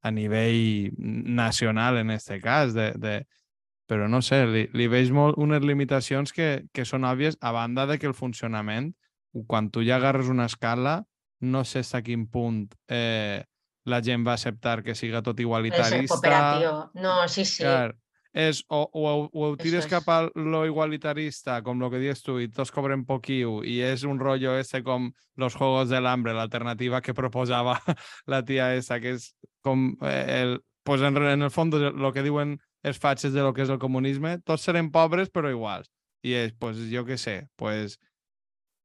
a 0.02 0.10
nivell 0.10 0.92
nacional, 0.98 1.98
en 1.98 2.10
este 2.10 2.40
cas, 2.40 2.74
de, 2.74 2.90
de... 2.98 3.26
però 3.92 4.08
no 4.08 4.22
sé, 4.24 4.46
li, 4.48 4.64
li 4.72 4.88
veig 4.88 5.12
molt 5.12 5.36
unes 5.36 5.60
limitacions 5.68 6.32
que, 6.32 6.64
que 6.72 6.88
són 6.88 7.04
òbvies, 7.04 7.36
a 7.44 7.52
banda 7.52 7.84
de 7.90 7.98
que 8.00 8.08
el 8.08 8.16
funcionament, 8.16 8.94
quan 9.48 9.68
tu 9.72 9.84
ja 9.84 9.98
agarres 10.00 10.32
una 10.32 10.48
escala, 10.48 11.02
no 11.44 11.64
sé 11.68 11.82
fins 11.82 11.98
a 11.98 12.00
quin 12.06 12.24
punt 12.30 12.70
eh, 12.88 13.42
la 13.84 13.98
gent 14.00 14.24
va 14.24 14.38
acceptar 14.38 14.80
que 14.86 14.94
siga 14.94 15.20
tot 15.20 15.36
el 15.36 15.44
igualitarista. 15.44 16.14
cooperativo. 16.14 16.90
No, 16.94 17.28
sí, 17.28 17.44
sí. 17.44 17.64
Clar, 17.66 17.92
és 18.32 18.62
o, 18.70 18.88
o, 18.88 19.28
o 19.28 19.50
ho 19.50 19.56
tires 19.60 19.84
és. 19.84 19.90
cap 19.90 20.08
a 20.08 20.18
lo 20.38 20.64
igualitarista, 20.64 21.60
com 21.62 21.80
lo 21.82 21.90
que 21.92 22.00
dius 22.00 22.22
tu, 22.24 22.38
i 22.40 22.48
tots 22.48 22.72
cobren 22.72 23.04
poquiu, 23.04 23.60
i 23.64 23.80
és 23.84 24.06
un 24.08 24.20
rollo 24.22 24.56
este 24.56 24.80
com 24.86 25.10
los 25.36 25.54
Juegos 25.58 25.90
del 25.92 26.06
Hambre, 26.06 26.32
l'alternativa 26.32 27.02
que 27.02 27.12
proposava 27.12 27.76
la 28.32 28.42
tia 28.46 28.72
esa, 28.78 29.00
que 29.02 29.18
és 29.18 29.34
com 29.60 29.90
eh, 30.00 30.24
el, 30.40 30.60
pues 30.82 31.02
en, 31.02 31.18
en 31.18 31.42
el 31.42 31.50
fons 31.50 31.76
lo 31.92 32.12
que 32.12 32.24
diuen 32.24 32.56
els 32.82 32.98
fatxes 32.98 33.32
de 33.32 33.42
lo 33.42 33.52
que 33.54 33.62
és 33.62 33.70
el 33.70 33.78
comunisme, 33.78 34.38
tots 34.44 34.62
serem 34.66 34.90
pobres 34.90 35.30
però 35.30 35.50
iguals. 35.50 35.90
I 36.24 36.34
és, 36.34 36.52
pues 36.58 36.78
jo 36.90 37.04
què 37.06 37.16
sé, 37.18 37.48
pues 37.56 37.98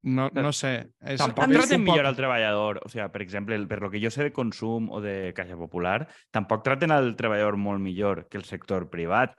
no, 0.02 0.28
no 0.32 0.52
sé. 0.52 0.88
És, 1.02 1.18
Tampoc 1.18 1.48
és 1.50 1.56
traten 1.58 1.82
poc- 1.84 1.92
millor 1.92 2.06
al 2.06 2.16
treballador. 2.16 2.80
O 2.84 2.88
sigui, 2.88 3.08
per 3.12 3.22
exemple, 3.22 3.54
el- 3.58 3.66
per 3.68 3.80
lo 3.82 3.90
que 3.90 4.00
jo 4.02 4.10
sé 4.10 4.22
de 4.24 4.32
consum 4.32 4.88
o 4.90 5.00
de 5.00 5.32
Caixa 5.34 5.56
Popular, 5.58 6.08
tampoc 6.30 6.62
traten 6.64 6.90
al 6.94 7.14
treballador 7.16 7.56
molt 7.56 7.80
millor 7.80 8.28
que 8.28 8.38
el 8.38 8.44
sector 8.44 8.88
privat. 8.90 9.34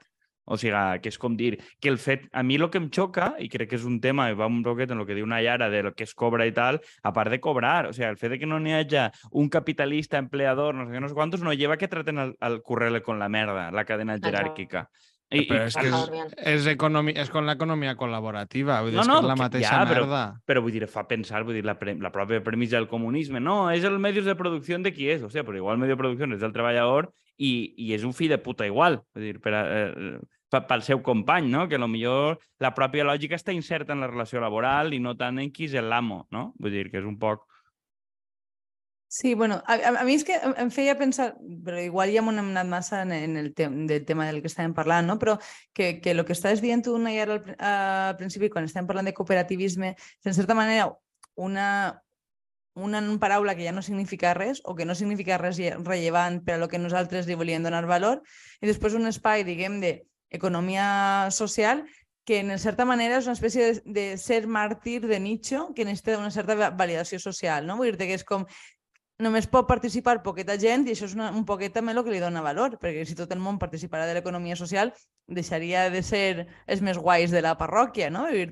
O 0.50 0.56
sigui, 0.58 0.74
que 1.02 1.12
és 1.12 1.18
com 1.22 1.36
dir 1.38 1.52
que 1.78 1.88
el 1.92 1.98
fet... 2.02 2.24
A 2.34 2.42
mi 2.42 2.56
el 2.58 2.66
que 2.74 2.80
em 2.82 2.88
xoca, 2.90 3.36
i 3.38 3.46
crec 3.48 3.70
que 3.70 3.78
és 3.78 3.84
un 3.86 4.00
tema, 4.02 4.26
i 4.30 4.34
va 4.34 4.48
un 4.50 4.64
poquet 4.66 4.90
en 4.90 4.98
el 4.98 5.06
que 5.06 5.14
diu 5.14 5.28
Nayara, 5.30 5.68
de 5.70 5.84
lo 5.86 5.92
que 5.94 6.02
es 6.08 6.14
cobra 6.18 6.46
i 6.48 6.52
tal, 6.56 6.80
a 7.06 7.12
part 7.14 7.30
de 7.30 7.38
cobrar, 7.40 7.86
o 7.86 7.92
sigui, 7.94 8.08
el 8.10 8.18
fet 8.18 8.34
de 8.34 8.40
que 8.42 8.48
no 8.50 8.58
n'hi 8.58 8.74
hagi 8.80 9.04
un 9.30 9.48
capitalista, 9.48 10.18
empleador, 10.18 10.74
no 10.74 10.88
sé 10.88 10.96
què, 10.96 11.04
no 11.04 11.08
sé 11.12 11.14
quantos, 11.14 11.40
no 11.46 11.54
lleva 11.54 11.78
que 11.78 11.86
traten 11.88 12.18
al, 12.18 12.34
al 12.40 12.60
currele 12.66 13.00
con 13.02 13.18
la 13.22 13.28
merda, 13.30 13.70
la 13.70 13.84
cadena 13.86 14.18
jeràrquica. 14.18 14.88
I, 15.30 15.44
Però 15.46 15.60
i, 15.62 15.66
és 15.68 15.76
que 15.78 15.86
és, 15.86 16.32
és, 16.56 16.64
economi 16.72 17.12
és 17.14 17.28
con 17.30 17.46
l'economia 17.46 17.92
col·laborativa, 17.94 18.80
vull 18.82 18.90
dir, 18.90 18.98
No, 18.98 19.04
no, 19.06 19.18
és 19.20 19.28
la 19.30 19.36
mateixa 19.38 19.68
ja, 19.76 19.84
però- 19.86 20.02
merda. 20.08 20.22
Però 20.44 20.62
vull 20.64 20.74
dir, 20.74 20.88
fa 20.90 21.04
pensar, 21.06 21.44
vull 21.46 21.54
dir, 21.54 21.62
la, 21.64 21.76
pre 21.78 21.94
la 22.02 22.10
pròpia 22.10 22.42
premissa 22.42 22.80
del 22.80 22.88
comunisme. 22.90 23.38
No, 23.38 23.70
és 23.70 23.86
el 23.86 24.00
medios 24.02 24.26
de 24.26 24.34
producció 24.34 24.80
de 24.82 24.90
qui 24.92 25.06
és. 25.14 25.22
O 25.22 25.30
sigui, 25.30 25.46
però 25.46 25.56
igual 25.62 25.76
el 25.78 25.84
medio 25.84 25.94
de 25.94 26.00
producció 26.02 26.26
és 26.34 26.40
del 26.42 26.50
treballador 26.52 27.12
i, 27.38 27.52
i 27.78 27.92
és 27.94 28.02
un 28.02 28.12
fill 28.12 28.34
de 28.34 28.38
puta 28.42 28.66
igual. 28.66 29.04
Vull 29.14 29.22
dir, 29.28 29.38
per, 29.40 29.54
a, 29.54 29.62
eh, 29.70 29.92
pe- 29.94 30.18
pel 30.50 30.82
seu 30.82 31.02
company, 31.02 31.48
no? 31.48 31.68
Que 31.68 31.78
millor 31.78 32.40
la 32.58 32.74
pròpia 32.74 33.06
lògica 33.06 33.38
està 33.38 33.54
inserta 33.54 33.94
en 33.94 34.02
la 34.02 34.10
relació 34.10 34.40
laboral 34.42 34.94
i 34.94 35.00
no 35.00 35.16
tant 35.16 35.38
en 35.38 35.52
qui 35.54 35.70
és 35.70 35.76
l'amo, 35.82 36.26
no? 36.30 36.52
Vull 36.58 36.74
dir, 36.74 36.90
que 36.90 36.98
és 36.98 37.06
un 37.06 37.18
poc... 37.18 37.46
Sí, 39.10 39.34
bueno, 39.34 39.56
a, 39.66 39.74
a, 39.74 40.04
mi 40.06 40.14
és 40.14 40.22
que 40.22 40.36
em, 40.38 40.68
feia 40.70 40.94
pensar, 40.94 41.32
però 41.66 41.80
igual 41.82 42.12
ja 42.14 42.22
m'ho 42.22 42.30
hem 42.30 42.52
anat 42.52 42.68
massa 42.70 43.00
en, 43.02 43.10
en 43.10 43.32
el 43.40 43.48
te 43.58 43.66
del 43.66 44.04
tema 44.06 44.28
del 44.28 44.38
que 44.38 44.46
estàvem 44.46 44.70
parlant, 44.70 45.08
no? 45.10 45.16
però 45.18 45.34
que, 45.74 45.96
que 45.98 46.12
el 46.14 46.22
que 46.22 46.36
estàs 46.36 46.62
dient 46.62 46.84
tu, 46.86 46.94
Nayar, 46.94 47.26
al, 47.34 47.56
al 47.58 48.14
principi, 48.20 48.52
quan 48.54 48.68
estàvem 48.68 48.86
parlant 48.86 49.10
de 49.10 49.14
cooperativisme, 49.16 49.96
en 49.98 50.38
certa 50.38 50.54
manera 50.54 50.92
una, 51.34 52.04
una 52.78 53.02
paraula 53.18 53.56
que 53.58 53.66
ja 53.66 53.74
no 53.74 53.82
significa 53.82 54.30
res 54.38 54.62
o 54.62 54.76
que 54.78 54.86
no 54.86 54.94
significa 54.94 55.38
res 55.42 55.58
lle- 55.58 55.74
rellevant 55.82 56.44
per 56.46 56.54
a 56.54 56.62
lo 56.62 56.70
que 56.70 56.78
nosaltres 56.78 57.26
li 57.26 57.34
volíem 57.34 57.66
donar 57.66 57.82
valor 57.90 58.22
i 58.62 58.70
després 58.70 58.94
un 58.94 59.10
espai, 59.10 59.42
diguem, 59.42 59.80
d'economia 60.30 61.28
social 61.30 61.84
que 62.24 62.38
en 62.40 62.52
certa 62.58 62.84
manera 62.84 63.18
és 63.18 63.26
una 63.26 63.34
espècie 63.34 63.64
de, 63.72 63.82
de 63.90 64.04
ser 64.20 64.46
màrtir 64.46 65.00
de 65.08 65.18
nicho 65.18 65.72
que 65.74 65.84
necessita 65.84 66.18
una 66.18 66.30
certa 66.30 66.54
va- 66.54 66.70
validació 66.70 67.18
social, 67.18 67.66
no? 67.66 67.76
Vull 67.80 67.96
dir 67.96 68.06
que 68.06 68.14
és 68.20 68.24
com 68.24 68.44
només 69.20 69.46
pot 69.50 69.66
participar 69.68 70.22
poqueta 70.22 70.54
gent 70.56 70.86
i 70.88 70.92
això 70.94 71.04
és 71.08 71.14
una, 71.16 71.30
un 71.36 71.44
poquet 71.44 71.72
també 71.74 71.92
el 71.92 72.04
que 72.04 72.12
li 72.14 72.20
dona 72.22 72.40
valor, 72.40 72.78
perquè 72.80 73.02
si 73.04 73.16
tot 73.18 73.32
el 73.34 73.40
món 73.42 73.58
participarà 73.58 74.06
de 74.08 74.14
l'economia 74.16 74.56
social 74.56 74.94
deixaria 75.26 75.90
de 75.90 76.00
ser 76.02 76.46
els 76.66 76.80
més 76.80 76.96
guais 76.96 77.30
de 77.30 77.42
la 77.42 77.56
parròquia, 77.58 78.08
no? 78.10 78.28
Jo- 78.30 78.48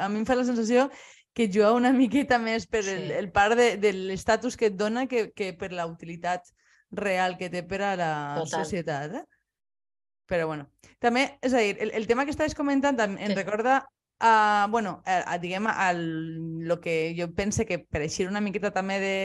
A 0.00 0.08
mi 0.08 0.20
em 0.20 0.26
fa 0.26 0.34
la 0.36 0.44
sensació 0.44 0.90
que 1.32 1.46
juga 1.48 1.72
una 1.72 1.92
miqueta 1.92 2.38
més 2.42 2.66
per 2.66 2.80
el, 2.82 3.06
Sí. 3.06 3.12
el 3.16 3.30
part 3.32 3.54
de, 3.56 3.76
de 3.78 3.92
l'estatus 3.94 4.56
que 4.56 4.66
et 4.66 4.76
dona 4.76 5.06
que, 5.06 5.30
que 5.32 5.52
per 5.54 5.70
la 5.72 5.86
utilitat 5.86 6.42
real 6.90 7.36
que 7.38 7.48
té 7.48 7.62
per 7.62 7.80
a 7.82 7.94
la 7.96 8.12
Total. 8.42 8.64
societat. 8.64 9.14
Eh? 9.14 9.24
Però 10.30 10.46
bueno, 10.46 10.68
també, 11.02 11.26
és 11.42 11.52
a 11.54 11.58
dir, 11.64 11.76
el, 11.82 11.90
el 11.98 12.06
tema 12.06 12.24
que 12.24 12.30
estaves 12.30 12.54
comentant 12.54 13.00
em, 13.02 13.16
em 13.18 13.32
Sí. 13.34 13.38
recorda 13.42 13.80
a, 14.22 14.66
bueno, 14.70 15.00
a, 15.04 15.24
a, 15.34 15.38
diguem, 15.42 15.66
al 15.66 16.04
lo 16.68 16.80
que 16.80 17.14
jo 17.18 17.32
pense 17.34 17.66
que 17.66 17.80
per 17.80 18.02
eixir 18.04 18.28
una 18.28 18.40
miqueta 18.44 18.70
també 18.70 19.00
de, 19.02 19.16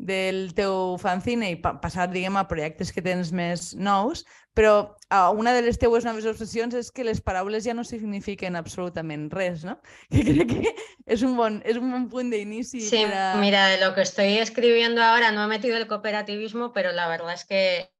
del 0.00 0.54
teu 0.56 0.94
fanzine 1.00 1.50
i 1.52 1.56
pa 1.60 1.74
passar, 1.80 2.06
diguem, 2.12 2.36
a 2.40 2.46
projectes 2.48 2.92
que 2.92 3.02
tens 3.04 3.32
més 3.36 3.74
nous, 3.76 4.22
però 4.56 4.74
uh, 5.12 5.28
una 5.36 5.52
de 5.52 5.60
les 5.66 5.76
teues 5.78 6.04
noves 6.08 6.24
obsessions 6.30 6.74
és 6.78 6.88
que 6.92 7.04
les 7.04 7.20
paraules 7.20 7.64
ja 7.66 7.74
no 7.76 7.84
signifiquen 7.84 8.56
absolutament 8.56 9.28
res, 9.32 9.64
no? 9.64 9.76
Que 10.12 10.24
crec 10.24 10.54
que 10.54 10.74
és 11.06 11.22
un 11.26 11.36
bon, 11.36 11.60
és 11.68 11.76
un 11.80 11.90
bon 11.92 12.06
punt 12.12 12.30
d'inici. 12.32 12.80
Sí, 12.80 13.02
per 13.04 13.12
a- 13.18 13.36
mira, 13.40 13.66
de 13.74 13.80
lo 13.84 13.94
que 13.94 14.02
estoy 14.08 14.38
escribiendo 14.38 15.02
ahora 15.02 15.32
no 15.32 15.44
he 15.44 15.48
metido 15.48 15.76
el 15.76 15.86
cooperativismo, 15.86 16.72
pero 16.72 16.92
la 16.92 17.08
verdad 17.08 17.34
es 17.34 17.44
que, 17.44 17.90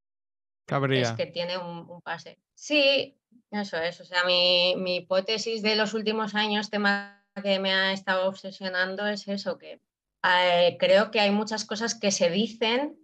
Cabría. 0.70 1.02
es 1.02 1.12
que 1.12 1.26
tiene 1.26 1.58
un, 1.58 1.90
un 1.90 2.00
pase. 2.00 2.38
Sí, 2.54 3.18
eso 3.50 3.76
es. 3.76 4.00
O 4.00 4.04
sea, 4.04 4.24
mi, 4.24 4.74
mi 4.76 4.96
hipótesis 4.96 5.62
de 5.62 5.76
los 5.76 5.94
últimos 5.94 6.34
años, 6.34 6.70
tema 6.70 7.20
que 7.42 7.58
me 7.58 7.72
ha 7.72 7.92
estado 7.92 8.28
obsesionando 8.28 9.06
es 9.06 9.26
eso, 9.28 9.58
que 9.58 9.80
eh, 10.22 10.76
creo 10.78 11.10
que 11.10 11.20
hay 11.20 11.30
muchas 11.30 11.64
cosas 11.64 11.94
que 11.94 12.10
se 12.10 12.30
dicen 12.30 12.98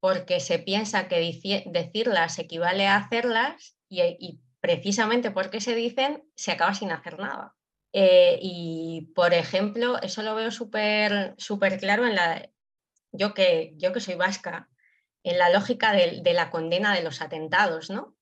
porque 0.00 0.40
se 0.40 0.58
piensa 0.58 1.08
que 1.08 1.64
decirlas 1.66 2.38
equivale 2.38 2.86
a 2.86 2.96
hacerlas 2.96 3.76
y, 3.88 4.40
precisamente 4.60 5.30
porque 5.30 5.60
se 5.60 5.74
dicen 5.74 6.24
se 6.36 6.52
acaba 6.52 6.74
sin 6.74 6.92
hacer 6.92 7.18
nada. 7.18 7.54
Eh, 7.92 8.38
y, 8.42 9.12
por 9.14 9.34
ejemplo, 9.34 10.00
eso 10.02 10.22
lo 10.22 10.34
veo 10.34 10.50
súper 10.50 11.34
súper 11.38 11.78
claro 11.78 12.06
en 12.06 12.14
la... 12.16 12.50
Yo 13.12 13.34
que, 13.34 13.74
yo 13.76 13.92
que 13.92 14.00
soy 14.00 14.16
vasca, 14.16 14.68
en 15.24 15.38
la 15.38 15.50
lógica 15.50 15.92
de, 15.92 16.22
la 16.32 16.50
condena 16.50 16.94
de 16.94 17.02
los 17.02 17.20
atentados, 17.20 17.90
¿no? 17.90 18.14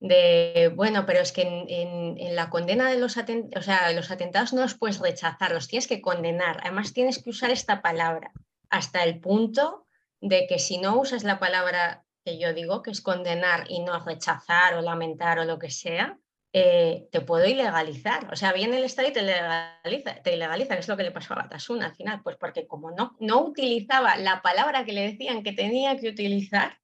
de, 0.00 0.72
bueno, 0.74 1.06
pero 1.06 1.20
es 1.20 1.32
que 1.32 1.42
en, 1.42 2.34
la 2.34 2.50
condena 2.50 2.90
de 2.90 2.98
los, 2.98 3.16
atentados, 3.16 3.62
o 3.62 3.64
sea, 3.64 3.92
los 3.92 4.10
atentados 4.10 4.52
no 4.52 4.62
los 4.62 4.74
puedes 4.74 4.98
rechazar, 4.98 5.52
los 5.52 5.68
tienes 5.68 5.86
que 5.86 6.02
condenar. 6.02 6.58
Además, 6.62 6.92
tienes 6.92 7.22
que 7.22 7.30
usar 7.30 7.50
esta 7.50 7.82
palabra 7.82 8.32
hasta 8.68 9.04
el 9.04 9.20
punto 9.20 9.86
de 10.20 10.46
que 10.46 10.58
si 10.58 10.78
no 10.78 10.98
usas 10.98 11.24
la 11.24 11.38
palabra 11.38 12.04
que 12.24 12.38
yo 12.38 12.52
digo, 12.52 12.82
que 12.82 12.90
es 12.90 13.00
condenar 13.00 13.66
y 13.68 13.80
no 13.80 14.04
rechazar 14.04 14.74
o 14.74 14.82
lamentar 14.82 15.38
o 15.38 15.44
lo 15.44 15.58
que 15.58 15.70
sea, 15.70 16.18
eh, 16.58 17.10
te 17.12 17.20
puedo 17.20 17.44
ilegalizar. 17.44 18.32
O 18.32 18.36
sea, 18.36 18.54
viene 18.54 18.78
el 18.78 18.84
Estado 18.84 19.08
y 19.08 19.12
te 19.12 19.20
ilegaliza, 19.20 20.22
te 20.22 20.34
ilegaliza, 20.34 20.72
que 20.72 20.80
es 20.80 20.88
lo 20.88 20.96
que 20.96 21.02
le 21.02 21.10
pasó 21.10 21.34
a 21.34 21.42
Batasuna 21.42 21.84
al 21.84 21.94
final, 21.94 22.22
pues 22.22 22.38
porque 22.38 22.66
como 22.66 22.90
no, 22.92 23.14
no 23.20 23.42
utilizaba 23.42 24.16
la 24.16 24.40
palabra 24.40 24.86
que 24.86 24.94
le 24.94 25.02
decían 25.02 25.42
que 25.42 25.52
tenía 25.52 25.98
que 25.98 26.08
utilizar, 26.08 26.78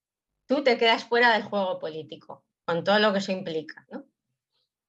tú 0.46 0.62
te 0.62 0.76
quedas 0.76 1.04
fuera 1.04 1.32
del 1.32 1.44
juego 1.44 1.78
político 1.78 2.44
con 2.66 2.84
todo 2.84 2.98
lo 2.98 3.14
que 3.14 3.20
eso 3.20 3.32
implica. 3.32 3.86
¿no? 3.90 4.04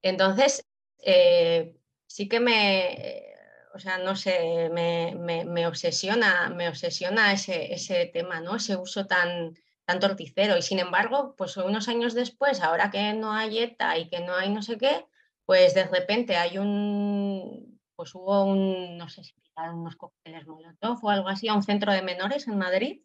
Entonces, 0.02 0.66
eh, 0.98 1.74
sí 2.06 2.28
que 2.28 2.40
me, 2.40 3.24
o 3.72 3.78
sea, 3.78 3.96
no 3.96 4.14
sé, 4.14 4.68
me, 4.70 5.66
obsesiona, 5.66 6.50
me 6.50 6.68
obsesiona 6.68 7.32
ese, 7.32 7.72
ese, 7.72 8.04
tema, 8.04 8.42
¿no? 8.42 8.56
Ese 8.56 8.76
uso 8.76 9.06
tan, 9.06 9.56
tan 9.86 10.00
torticero. 10.00 10.56
Y 10.56 10.62
sin 10.62 10.78
embargo, 10.78 11.34
pues 11.36 11.56
unos 11.56 11.88
años 11.88 12.14
después, 12.14 12.60
ahora 12.62 12.90
que 12.90 13.12
no 13.14 13.32
hay 13.32 13.58
ETA 13.58 13.98
y 13.98 14.08
que 14.08 14.20
no 14.20 14.34
hay 14.34 14.50
no 14.50 14.62
sé 14.62 14.78
qué, 14.78 15.06
pues 15.46 15.74
de 15.74 15.84
repente 15.84 16.36
hay 16.36 16.58
un, 16.58 17.80
pues 17.96 18.14
hubo 18.14 18.44
un, 18.44 18.96
no 18.96 19.08
sé 19.08 19.24
si 19.24 19.34
unos 19.56 19.96
cócteles 19.96 20.46
Molotov 20.46 21.04
o 21.04 21.10
algo 21.10 21.28
así, 21.28 21.48
a 21.48 21.54
un 21.54 21.62
centro 21.62 21.92
de 21.92 22.02
menores 22.02 22.48
en 22.48 22.58
Madrid. 22.58 23.02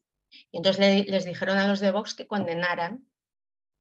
Y 0.51 0.57
entonces 0.57 1.07
les 1.07 1.25
dijeron 1.25 1.57
a 1.57 1.67
los 1.67 1.79
de 1.79 1.91
Vox 1.91 2.15
que 2.15 2.27
condenaran 2.27 3.05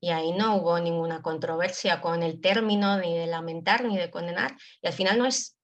y 0.01 0.11
ahí 0.11 0.33
no 0.33 0.57
hubo 0.57 0.79
ninguna 0.79 1.23
controversia 1.23 2.01
con 2.01 2.23
el 2.23 2.41
término 2.41 2.99
ni 2.99 3.17
de 3.17 3.27
lamentar 3.27 3.85
ni 3.85 3.97
de 3.97 4.11
condenar. 4.11 4.57
Y 4.81 4.87
al 4.87 4.93
final 4.93 5.19
no 5.19 5.27
es, 5.27 5.59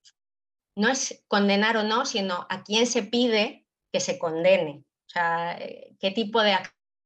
no 0.77 0.89
es 0.89 1.25
condenar 1.29 1.77
o 1.77 1.83
no, 1.85 2.05
sino 2.05 2.47
a 2.51 2.63
quién 2.65 2.87
se 2.87 3.03
pide 3.03 3.67
que 3.93 4.01
se 4.01 4.19
condene. 4.19 4.85
O 5.07 5.09
sea, 5.09 5.57
eh, 5.59 5.95
qué 6.01 6.11
tipo 6.11 6.43
de 6.43 6.55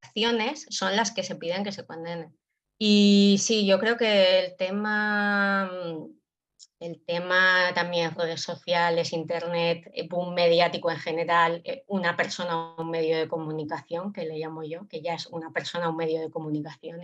acciones 0.01 0.65
son 0.69 0.95
las 0.95 1.11
que 1.11 1.23
se 1.23 1.35
piden 1.35 1.63
que 1.63 1.71
se 1.71 1.85
condenen. 1.85 2.37
Y 2.77 3.37
sí, 3.39 3.65
yo 3.65 3.79
creo 3.79 3.97
que 3.97 4.39
el 4.39 4.55
tema 4.55 5.69
mm, 5.71 6.19
el 6.79 7.03
tema 7.05 7.73
también 7.75 8.15
redes 8.15 8.41
sociales, 8.41 9.11
internet, 9.11 9.89
eh, 9.93 10.07
boom 10.07 10.33
mediático 10.33 10.89
en 10.89 10.97
general, 10.97 11.61
eh, 11.65 11.83
una 11.87 12.15
persona 12.15 12.55
o 12.57 12.81
un 12.81 12.89
medio 12.89 13.17
de 13.17 13.27
comunicación, 13.27 14.13
que 14.13 14.25
le 14.25 14.37
llamo 14.37 14.63
yo, 14.63 14.87
que 14.87 15.01
ya 15.01 15.15
es 15.15 15.27
una 15.27 15.51
persona 15.51 15.87
o 15.87 15.91
un 15.91 15.97
medio 15.97 16.21
de 16.21 16.29
comunicación 16.29 17.01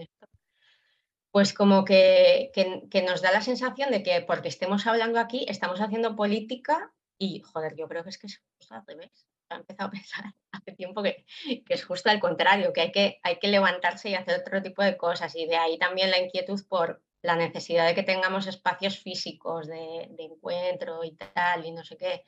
pues 1.32 1.54
como 1.54 1.84
que, 1.84 2.50
que, 2.54 3.02
nos 3.02 3.22
da 3.22 3.30
la 3.34 3.41
sensación 3.41 3.91
de 3.91 4.02
que 4.04 4.22
porque 4.22 4.48
estemos 4.48 4.88
hablando 4.88 5.20
aquí, 5.20 5.46
estamos 5.50 5.82
haciendo 5.82 6.16
política 6.16 6.93
y, 7.18 7.41
joder, 7.41 7.76
yo 7.76 7.89
creo 7.89 8.04
que 8.04 8.10
es 8.12 8.18
que 8.18 8.28
es 8.28 8.41
al 8.70 8.86
revés. 8.88 9.28
He 9.56 9.60
empezado 9.60 9.89
a 9.89 9.91
pensar 9.91 10.26
hace 10.51 10.72
tiempo 10.74 11.03
que, 11.03 11.26
que, 11.43 11.74
es 11.74 11.84
justo 11.84 12.10
al 12.10 12.20
contrario, 12.20 12.74
que 12.74 12.82
hay, 12.82 12.91
que 12.91 13.20
hay 13.24 13.39
que 13.39 13.47
levantarse 13.47 14.10
y 14.10 14.16
hacer 14.16 14.39
otro 14.41 14.62
tipo 14.62 14.84
de 14.84 14.97
cosas. 14.97 15.36
Y 15.36 15.45
de 15.45 15.58
ahí 15.58 15.78
también 15.78 16.12
la 16.12 16.20
inquietud 16.20 16.62
por, 16.68 17.01
la 17.26 17.36
necesidad 17.36 17.88
de 17.88 17.95
que 17.95 18.03
tengamos 18.03 18.47
espacios 18.47 18.99
físicos 18.99 19.68
de, 19.68 20.10
encuentro 20.18 21.03
y 21.03 21.16
tal, 21.16 21.66
y 21.66 21.72
no 21.72 21.84
sé 21.84 21.97
qué. 21.97 22.26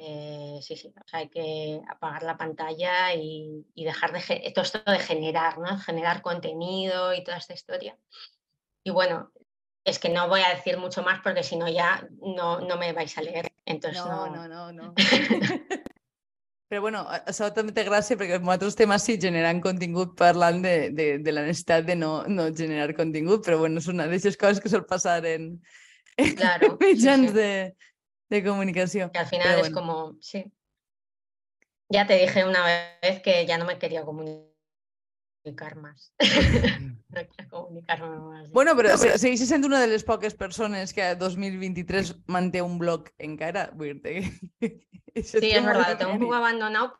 Eh, 0.00 0.60
sí, 0.62 0.76
sí, 0.76 0.92
hay 1.12 1.28
que 1.28 1.80
apagar 1.88 2.22
la 2.22 2.36
pantalla 2.36 3.12
y, 3.14 3.66
dejar 3.74 4.12
de 4.12 4.52
todo 4.52 4.62
esto 4.64 4.78
de 4.86 4.98
generar, 5.00 5.58
¿no? 5.58 5.78
Generar 5.78 6.22
contenido 6.22 7.12
y 7.14 7.24
toda 7.24 7.38
esta 7.38 7.54
historia. 7.54 7.98
Y 8.84 8.90
bueno, 8.90 9.32
es 9.84 9.98
que 9.98 10.10
no 10.10 10.28
voy 10.28 10.42
a 10.42 10.54
decir 10.54 10.78
mucho 10.78 11.02
más 11.02 11.20
porque 11.20 11.42
si 11.42 11.56
no 11.56 11.68
ya 11.68 12.06
no, 12.20 12.60
no 12.60 12.76
me 12.76 12.92
vais 12.92 13.16
a 13.18 13.22
leer. 13.22 13.50
Entonces 13.64 14.04
no, 14.04 14.28
no, 14.28 14.46
no. 14.46 14.72
no. 14.72 14.94
Però 16.68 16.82
bueno, 16.84 17.00
això 17.24 17.48
també 17.56 17.72
té 17.72 17.82
gràcia 17.86 18.18
perquè 18.20 18.36
altres 18.52 18.76
temes 18.76 19.04
sí 19.06 19.16
generen 19.20 19.62
contingut 19.64 20.12
parlant 20.18 20.60
de, 20.60 20.74
de, 20.92 21.06
de 21.24 21.32
la 21.32 21.46
necessitat 21.46 21.86
de 21.86 21.96
no, 21.96 22.10
no 22.28 22.50
generar 22.52 22.92
contingut, 22.96 23.40
però 23.46 23.62
bueno, 23.62 23.80
és 23.80 23.88
una 23.88 24.04
d'aquestes 24.04 24.36
coses 24.36 24.60
que 24.60 24.68
sol 24.68 24.84
passar 24.84 25.22
en, 25.24 25.54
claro, 26.36 26.74
en 26.74 26.76
mitjans 26.82 27.30
sí, 27.30 27.32
sí. 27.32 27.38
de, 27.38 27.76
de 28.36 28.42
comunicació. 28.44 29.08
Que 29.14 29.24
al 29.24 29.30
final 29.32 29.48
però, 29.48 29.64
es 29.64 29.72
bueno. 29.72 29.80
como, 29.80 30.18
sí. 30.20 30.44
Ya 31.88 32.06
te 32.06 32.18
dije 32.18 32.44
una 32.44 32.66
vez 32.66 33.22
que 33.22 33.46
ya 33.46 33.56
no 33.56 33.64
me 33.64 33.78
quería 33.78 34.04
comunicar 34.04 34.57
comunicar 35.42 35.76
más. 35.76 36.12
no 37.08 37.20
quiero 37.28 37.50
comunicarme 37.50 38.18
más. 38.18 38.50
Bueno, 38.50 38.76
però 38.76 38.92
no, 38.92 38.98
però... 38.98 39.18
segueixes 39.18 39.48
sent 39.48 39.64
una 39.64 39.80
de 39.80 39.88
les 39.88 40.04
poques 40.04 40.34
persones 40.34 40.92
que 40.92 41.02
a 41.02 41.14
2023 41.14 42.14
manté 42.26 42.62
un 42.62 42.78
blog 42.78 43.10
encara. 43.18 43.70
Vull 43.74 44.00
dir 44.02 44.24
sí, 45.14 45.50
es 45.50 45.64
verdad, 45.64 45.92
lo 45.92 45.98
tengo 45.98 46.12
un 46.12 46.20
poco 46.20 46.34
abandonado, 46.34 46.98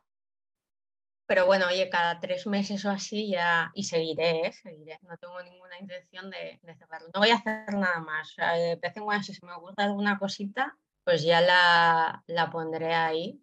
pero 1.27 1.45
bueno, 1.45 1.67
oye, 1.67 1.89
cada 1.89 2.19
tres 2.19 2.47
meses 2.47 2.83
o 2.85 2.89
así 2.89 3.29
ya, 3.29 3.71
y 3.75 3.83
seguiré, 3.83 4.47
¿eh? 4.47 4.51
seguiré, 4.51 4.99
no 5.03 5.15
tengo 5.17 5.41
ninguna 5.43 5.77
intención 5.79 6.29
de, 6.31 6.59
de, 6.63 6.75
cerrarlo. 6.75 7.09
No 7.13 7.19
voy 7.19 7.29
a 7.29 7.35
hacer 7.35 7.71
nada 7.73 7.99
más, 7.99 8.33
de 8.35 8.79
vez 8.81 8.97
en 8.97 9.03
cuando 9.03 9.23
si 9.23 9.33
se 9.35 9.45
me 9.45 9.55
gusta 9.57 9.83
alguna 9.83 10.17
cosita, 10.17 10.75
pues 11.03 11.23
ya 11.23 11.39
la, 11.41 12.23
la 12.25 12.49
pondré 12.49 12.95
ahí, 12.95 13.39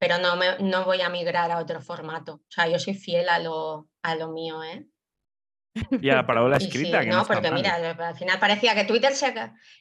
pero 0.00 0.16
no, 0.18 0.34
me, 0.34 0.58
no 0.60 0.86
voy 0.86 1.02
a 1.02 1.10
migrar 1.10 1.50
a 1.50 1.58
otro 1.58 1.82
formato. 1.82 2.36
O 2.36 2.50
sea, 2.50 2.66
yo 2.66 2.78
soy 2.78 2.94
fiel 2.94 3.28
a 3.28 3.38
lo, 3.38 3.90
a 4.02 4.14
lo 4.14 4.32
mío, 4.32 4.64
¿eh? 4.64 4.86
Y 6.00 6.08
a 6.08 6.14
la 6.14 6.26
palabra 6.26 6.56
escrita. 6.56 7.00
Sí, 7.00 7.04
que 7.04 7.10
no, 7.10 7.18
no 7.18 7.26
porque 7.26 7.50
mira, 7.50 7.74
al 7.74 8.16
final 8.16 8.38
parecía 8.38 8.74
que 8.74 8.84
Twitter 8.84 9.14
se... 9.14 9.34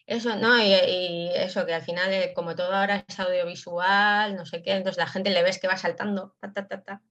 Eso, 0.05 0.35
¿no? 0.35 0.59
Y, 0.59 0.73
y, 0.73 1.31
eso, 1.33 1.65
que 1.65 1.73
al 1.73 1.83
final, 1.83 2.11
eh, 2.11 2.33
como 2.35 2.53
todo 2.53 2.75
ahora 2.75 3.05
es 3.07 3.17
audiovisual, 3.17 4.35
no 4.35 4.45
sé 4.45 4.61
qué, 4.61 4.73
entonces 4.73 4.97
la 4.97 5.07
gente 5.07 5.29
le 5.29 5.41
ves 5.41 5.57
que 5.57 5.69
va 5.69 5.77
saltando, 5.77 6.35
ta, 6.41 6.51
ta, 6.51 6.67
ta, 6.67 6.83
ta. 6.83 7.01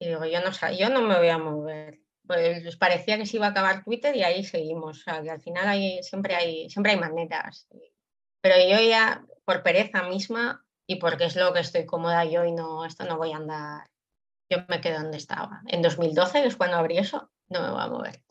Y 0.00 0.08
digo, 0.08 0.24
yo 0.26 0.40
no, 0.40 0.50
yo 0.72 0.90
no 0.90 1.02
me 1.02 1.16
voy 1.16 1.28
a 1.28 1.38
mover. 1.38 2.00
Pues 2.26 2.76
parecía 2.76 3.18
que 3.18 3.24
se 3.24 3.36
iba 3.36 3.46
a 3.46 3.50
acabar 3.50 3.84
Twitter 3.84 4.16
y 4.16 4.24
ahí 4.24 4.42
seguimos. 4.42 4.98
O 4.98 5.00
sea, 5.00 5.22
que 5.22 5.30
al 5.30 5.40
final 5.40 5.68
hay, 5.68 6.02
siempre, 6.02 6.34
hay, 6.34 6.68
siempre 6.70 6.92
hay 6.92 6.98
maneras. 6.98 7.68
Pero 8.40 8.56
yo 8.68 8.84
ya, 8.84 9.24
por 9.44 9.62
pereza 9.62 10.02
misma, 10.02 10.64
y 10.88 10.96
porque 10.96 11.26
es 11.26 11.36
lo 11.36 11.52
que 11.52 11.60
estoy 11.60 11.84
cómoda 11.84 12.24
yo 12.24 12.44
y 12.44 12.52
no, 12.52 12.84
esto 12.84 13.04
no 13.04 13.18
voy 13.18 13.32
a 13.32 13.36
andar. 13.36 13.86
Yo 14.50 14.58
me 14.68 14.80
quedo 14.80 15.02
donde 15.02 15.18
estaba. 15.18 15.60
En 15.66 15.82
2012, 15.82 16.40
que 16.40 16.48
es 16.48 16.56
cuando 16.56 16.78
abrí 16.78 16.96
eso, 16.96 17.30
no 17.50 17.60
me 17.62 17.70
voy 17.70 17.82
a 17.82 17.88
mover. 17.88 18.22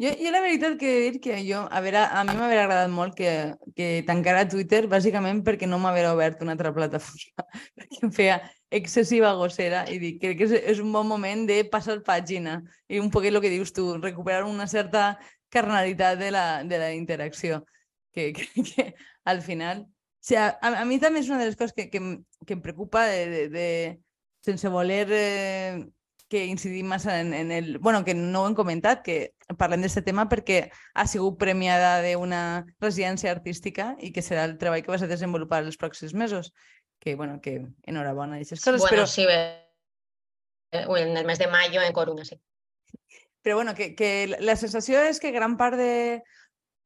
Jo, 0.00 0.08
jo 0.16 0.30
la 0.32 0.40
veritat 0.40 0.78
que 0.80 0.94
dir 0.98 1.20
que 1.20 1.34
jo, 1.44 1.66
a 1.68 1.82
veure, 1.84 2.00
a 2.00 2.22
mi 2.24 2.32
m'hauria 2.32 2.62
agradat 2.62 2.88
molt 2.88 3.12
que, 3.18 3.52
que 3.76 4.00
tancara 4.08 4.46
Twitter 4.48 4.86
bàsicament 4.88 5.42
perquè 5.44 5.68
no 5.68 5.76
m'hauria 5.76 6.14
obert 6.14 6.40
una 6.40 6.54
altra 6.56 6.72
plataforma, 6.72 7.44
perquè 7.76 8.00
em 8.08 8.14
feia 8.16 8.38
excessiva 8.72 9.34
gossera 9.36 9.84
i 9.92 9.98
dic, 10.00 10.16
crec 10.22 10.40
que 10.40 10.48
és, 10.48 10.56
és 10.72 10.80
un 10.80 10.88
bon 10.96 11.04
moment 11.04 11.44
de 11.44 11.60
passar 11.68 11.98
pàgina 12.06 12.62
i 12.88 12.96
un 12.96 13.12
poquet 13.12 13.36
el 13.36 13.42
que 13.44 13.52
dius 13.52 13.76
tu, 13.76 13.90
recuperar 14.00 14.48
una 14.48 14.64
certa 14.72 15.18
carnalitat 15.52 16.16
de 16.16 16.32
la, 16.32 16.46
de 16.64 16.80
la 16.80 16.94
interacció, 16.96 17.66
que, 18.16 18.32
que, 18.40 18.64
que 18.64 18.94
al 19.28 19.44
final 19.44 19.84
o 20.20 20.26
sigui, 20.26 20.42
a, 20.42 20.52
a 20.82 20.84
mi 20.84 21.00
també 21.00 21.22
és 21.24 21.30
una 21.32 21.40
de 21.40 21.48
les 21.48 21.56
coses 21.56 21.72
que, 21.72 21.88
que, 21.88 22.00
que 22.46 22.56
em 22.56 22.60
preocupa 22.60 23.06
de, 23.08 23.24
de, 23.26 23.48
de 23.48 23.68
sense 24.44 24.68
voler 24.68 25.06
eh, 25.10 25.80
que 26.30 26.44
incidim 26.46 26.86
massa 26.86 27.20
en, 27.20 27.34
en 27.34 27.50
el... 27.50 27.78
bueno, 27.78 28.04
que 28.04 28.14
no 28.14 28.44
ho 28.44 28.48
hem 28.48 28.54
comentat, 28.54 29.02
que 29.02 29.32
parlem 29.58 29.82
d'aquest 29.82 30.06
tema 30.06 30.28
perquè 30.30 30.60
ha 30.94 31.06
sigut 31.10 31.40
premiada 31.40 31.96
d'una 32.04 32.42
residència 32.78 33.32
artística 33.34 33.96
i 33.98 34.12
que 34.14 34.22
serà 34.22 34.44
el 34.46 34.54
treball 34.60 34.84
que 34.86 34.92
vas 34.92 35.02
a 35.02 35.10
desenvolupar 35.10 35.64
els 35.64 35.80
pròxims 35.80 36.14
mesos. 36.14 36.52
Que, 37.00 37.16
bueno, 37.16 37.40
que 37.40 37.64
enhorabona 37.88 38.36
aquestes 38.36 38.62
coses. 38.62 38.84
Bueno, 38.84 38.92
però... 38.94 39.06
sí, 39.08 39.26
en 40.70 41.16
el 41.16 41.26
mes 41.26 41.38
de 41.40 41.48
mayo 41.48 41.82
en 41.82 41.92
Coruna, 41.92 42.24
sí. 42.24 42.38
Però 43.42 43.56
bueno, 43.56 43.74
que, 43.74 43.94
que 43.96 44.36
la 44.38 44.54
sensació 44.54 45.00
és 45.02 45.18
que 45.18 45.32
gran 45.32 45.56
part 45.56 45.80
de, 45.80 46.20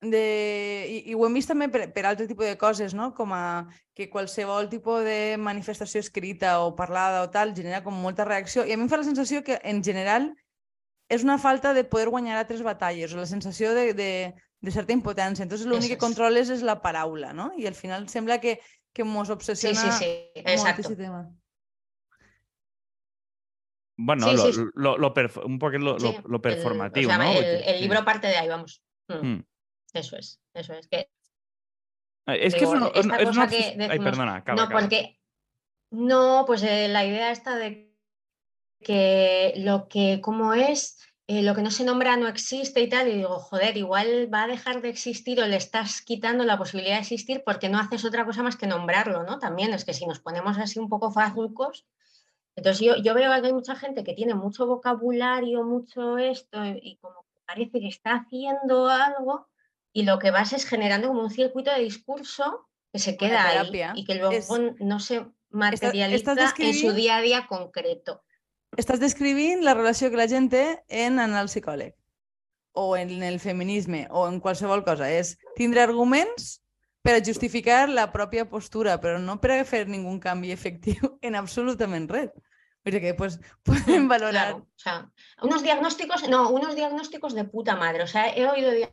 de... 0.00 0.86
I, 0.90 1.10
i 1.10 1.14
ho 1.14 1.24
hem 1.26 1.34
vist 1.38 1.48
també 1.48 1.68
per, 1.72 1.86
per 1.94 2.04
altre 2.06 2.26
tipus 2.28 2.46
de 2.46 2.56
coses, 2.58 2.94
no? 2.94 3.12
com 3.14 3.32
a 3.32 3.66
que 3.94 4.10
qualsevol 4.10 4.68
tipus 4.68 5.04
de 5.06 5.36
manifestació 5.38 6.00
escrita 6.00 6.60
o 6.60 6.74
parlada 6.76 7.22
o 7.22 7.30
tal 7.30 7.54
genera 7.54 7.82
com 7.84 7.94
molta 7.94 8.24
reacció 8.24 8.64
i 8.66 8.72
a 8.72 8.76
mi 8.76 8.84
em 8.84 8.90
fa 8.90 8.98
la 9.00 9.06
sensació 9.06 9.42
que 9.46 9.60
en 9.62 9.82
general 9.84 10.34
és 11.08 11.22
una 11.22 11.38
falta 11.38 11.72
de 11.74 11.84
poder 11.84 12.08
guanyar 12.08 12.38
altres 12.40 12.62
batalles 12.64 13.12
o 13.14 13.20
la 13.20 13.26
sensació 13.28 13.72
de, 13.76 13.92
de, 13.94 14.10
de 14.60 14.70
certa 14.72 14.92
impotència. 14.96 15.42
Entonces 15.44 15.66
l'únic 15.68 15.92
que 15.94 15.98
controles 16.00 16.48
és 16.50 16.62
la 16.64 16.80
paraula, 16.82 17.32
no? 17.36 17.52
I 17.60 17.66
al 17.68 17.74
final 17.76 18.08
sembla 18.08 18.40
que, 18.40 18.58
que 18.92 19.04
nos 19.04 19.28
Sí, 19.28 19.32
obsesiona 19.32 19.92
sí, 19.92 20.04
sí, 20.34 20.42
molt 20.58 20.78
ese 20.80 20.96
tema. 20.96 21.28
Bueno, 23.96 24.28
Sí, 24.28 24.36
lo, 24.36 24.52
sí. 24.52 24.60
lo- 24.74 24.98
lo 24.98 25.14
perf- 25.14 25.44
un 25.44 25.58
poco 25.58 25.78
lo, 25.78 26.00
Sí, 26.00 26.06
lo- 26.06 26.28
lo 26.28 26.36
el- 26.36 26.40
performativo, 26.40 27.10
o 27.12 27.14
sea, 27.14 27.18
¿no? 27.18 27.30
el, 27.32 27.44
el 27.44 27.76
sí. 27.76 27.82
libro 27.82 28.04
parte 28.04 28.26
de 28.26 28.36
ahí, 28.36 28.48
vamos. 28.48 28.82
Mm, 29.08 29.14
Mm. 29.26 29.44
Eso 29.94 30.16
es, 30.16 30.40
eso 30.52 30.74
es. 30.74 30.88
Que, 30.88 31.08
Es 32.26 32.54
que 32.54 32.60
digo, 32.60 32.74
es, 32.74 32.80
una- 32.80 32.86
esta 32.88 32.98
es 32.98 33.06
una 33.06 33.16
cosa 33.46 33.46
que 33.48 33.56
obses- 33.58 33.70
Ay, 33.72 33.76
decimos, 33.88 34.04
perdona, 34.04 34.36
acaba, 34.36 34.56
no, 34.56 34.62
acaba. 34.64 34.80
porque 34.80 35.20
no, 35.90 36.44
pues 36.46 36.62
eh, 36.62 36.88
la 36.88 37.04
idea 37.04 37.30
esta 37.30 37.56
de 37.56 37.94
que 38.80 39.54
lo 39.58 39.88
que 39.88 40.20
como 40.20 40.52
es, 40.54 40.98
eh, 41.26 41.42
lo 41.42 41.54
que 41.54 41.62
no 41.62 41.70
se 41.70 41.84
nombra 41.84 42.16
no 42.16 42.28
existe 42.28 42.80
y 42.80 42.88
tal, 42.88 43.08
y 43.08 43.12
digo, 43.16 43.38
joder, 43.38 43.76
igual 43.76 44.28
va 44.32 44.42
a 44.42 44.46
dejar 44.48 44.82
de 44.82 44.90
existir 44.90 45.40
o 45.40 45.46
le 45.46 45.56
estás 45.56 46.02
quitando 46.02 46.44
la 46.44 46.58
posibilidad 46.58 46.96
de 46.96 47.00
existir 47.02 47.42
porque 47.44 47.68
no 47.68 47.78
haces 47.78 48.04
otra 48.04 48.24
cosa 48.26 48.42
más 48.42 48.56
que 48.56 48.66
nombrarlo, 48.66 49.22
¿no? 49.22 49.38
También 49.38 49.72
es 49.72 49.84
que 49.84 49.94
si 49.94 50.06
nos 50.06 50.20
ponemos 50.20 50.58
así 50.58 50.78
un 50.78 50.88
poco 50.88 51.10
fazulcos, 51.12 51.86
entonces 52.56 52.84
yo, 52.86 52.96
yo 52.96 53.14
veo 53.14 53.30
que 53.40 53.46
hay 53.46 53.52
mucha 53.52 53.74
gente 53.74 54.04
que 54.04 54.14
tiene 54.14 54.34
mucho 54.34 54.66
vocabulario, 54.66 55.64
mucho 55.64 56.18
esto, 56.18 56.64
y 56.66 56.98
como 57.00 57.24
parece 57.46 57.80
que 57.80 57.88
está 57.88 58.16
haciendo 58.16 58.88
algo, 58.88 59.48
y 59.94 60.02
lo 60.02 60.18
que 60.18 60.30
vas 60.30 60.52
es 60.52 60.66
generando 60.66 61.08
como 61.08 61.22
un 61.22 61.30
circuito 61.30 61.70
de 61.72 61.80
discurso 61.80 62.68
que 62.92 62.98
se 62.98 63.16
queda 63.16 63.48
ahí 63.48 63.70
y 63.94 64.04
que 64.04 64.16
luego 64.16 64.32
Es- 64.34 64.48
no 64.80 65.00
se 65.00 65.24
materializa 65.50 66.34
en 66.58 66.74
su 66.74 66.92
día 66.92 67.16
a 67.16 67.22
día 67.22 67.46
concreto. 67.46 68.22
Estàs 68.76 68.98
descrivint 68.98 69.62
la 69.62 69.72
relació 69.74 70.10
que 70.10 70.18
la 70.18 70.26
gent 70.26 70.50
té 70.50 70.82
en 70.90 71.20
anar 71.22 71.44
al 71.44 71.48
psicòleg 71.48 71.94
o 72.74 72.96
en 72.98 73.22
el 73.22 73.38
feminisme 73.38 74.08
o 74.10 74.26
en 74.26 74.40
qualsevol 74.42 74.82
cosa. 74.82 75.06
És 75.14 75.36
tindre 75.54 75.80
arguments 75.86 76.58
per 77.00 77.14
a 77.14 77.22
justificar 77.22 77.86
la 77.88 78.08
pròpia 78.10 78.48
postura, 78.50 78.96
però 78.98 79.20
no 79.22 79.38
per 79.40 79.60
a 79.60 79.64
fer 79.64 79.86
ningú 79.86 80.18
canvi 80.18 80.50
efectiu 80.50 80.98
en 81.22 81.36
absolutament 81.38 82.10
res. 82.10 82.32
Perquè 82.84 83.14
pues, 83.16 83.38
podem 83.62 84.08
valorar... 84.10 84.50
Claro, 84.50 84.66
o 84.66 84.78
sea, 84.82 84.96
unos 85.40 85.62
diagnósticos, 85.62 86.28
no, 86.28 86.50
unos 86.50 86.74
diagnósticos 86.74 87.32
de 87.34 87.44
puta 87.44 87.76
madre. 87.76 88.02
O 88.02 88.06
sea, 88.10 88.28
he 88.34 88.44
oído 88.46 88.72
dia- 88.72 88.90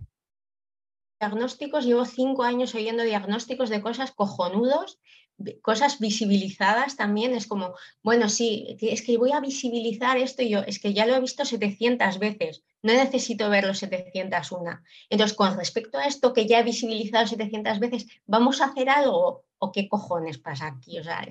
diagnósticos, 1.22 1.86
llevo 1.86 2.06
cinco 2.06 2.42
años 2.44 2.74
oyendo 2.74 3.04
diagnósticos 3.04 3.70
de 3.70 3.80
cosas 3.80 4.12
cojonudos, 4.12 5.00
cosas 5.62 6.00
visibilizadas 6.00 6.98
también. 6.98 7.34
Es 7.34 7.46
como, 7.46 7.76
bueno, 8.02 8.28
sí, 8.28 8.76
es 8.82 9.04
que 9.04 9.20
voy 9.20 9.32
a 9.32 9.40
visibilizar 9.40 10.18
esto 10.18 10.42
y 10.42 10.50
yo, 10.50 10.62
es 10.62 10.80
que 10.80 10.94
ya 10.94 11.06
lo 11.06 11.16
he 11.16 11.22
visto 11.22 11.46
700 11.46 12.18
veces, 12.18 12.64
no 12.82 12.94
necesito 12.94 13.52
verlo 13.52 13.76
701. 13.76 14.82
Entonces, 15.12 15.38
con 15.38 15.56
respecto 15.56 16.00
a 16.00 16.06
esto 16.06 16.34
que 16.34 16.48
ya 16.48 16.60
he 16.60 16.64
visibilizado 16.64 17.28
700 17.28 17.80
veces, 17.80 18.08
¿vamos 18.26 18.60
a 18.60 18.66
hacer 18.66 18.90
algo 18.90 19.44
o 19.60 19.72
qué 19.72 19.88
cojones 19.88 20.40
pasa 20.40 20.68
aquí? 20.68 20.98
O 20.98 21.04
sea, 21.04 21.24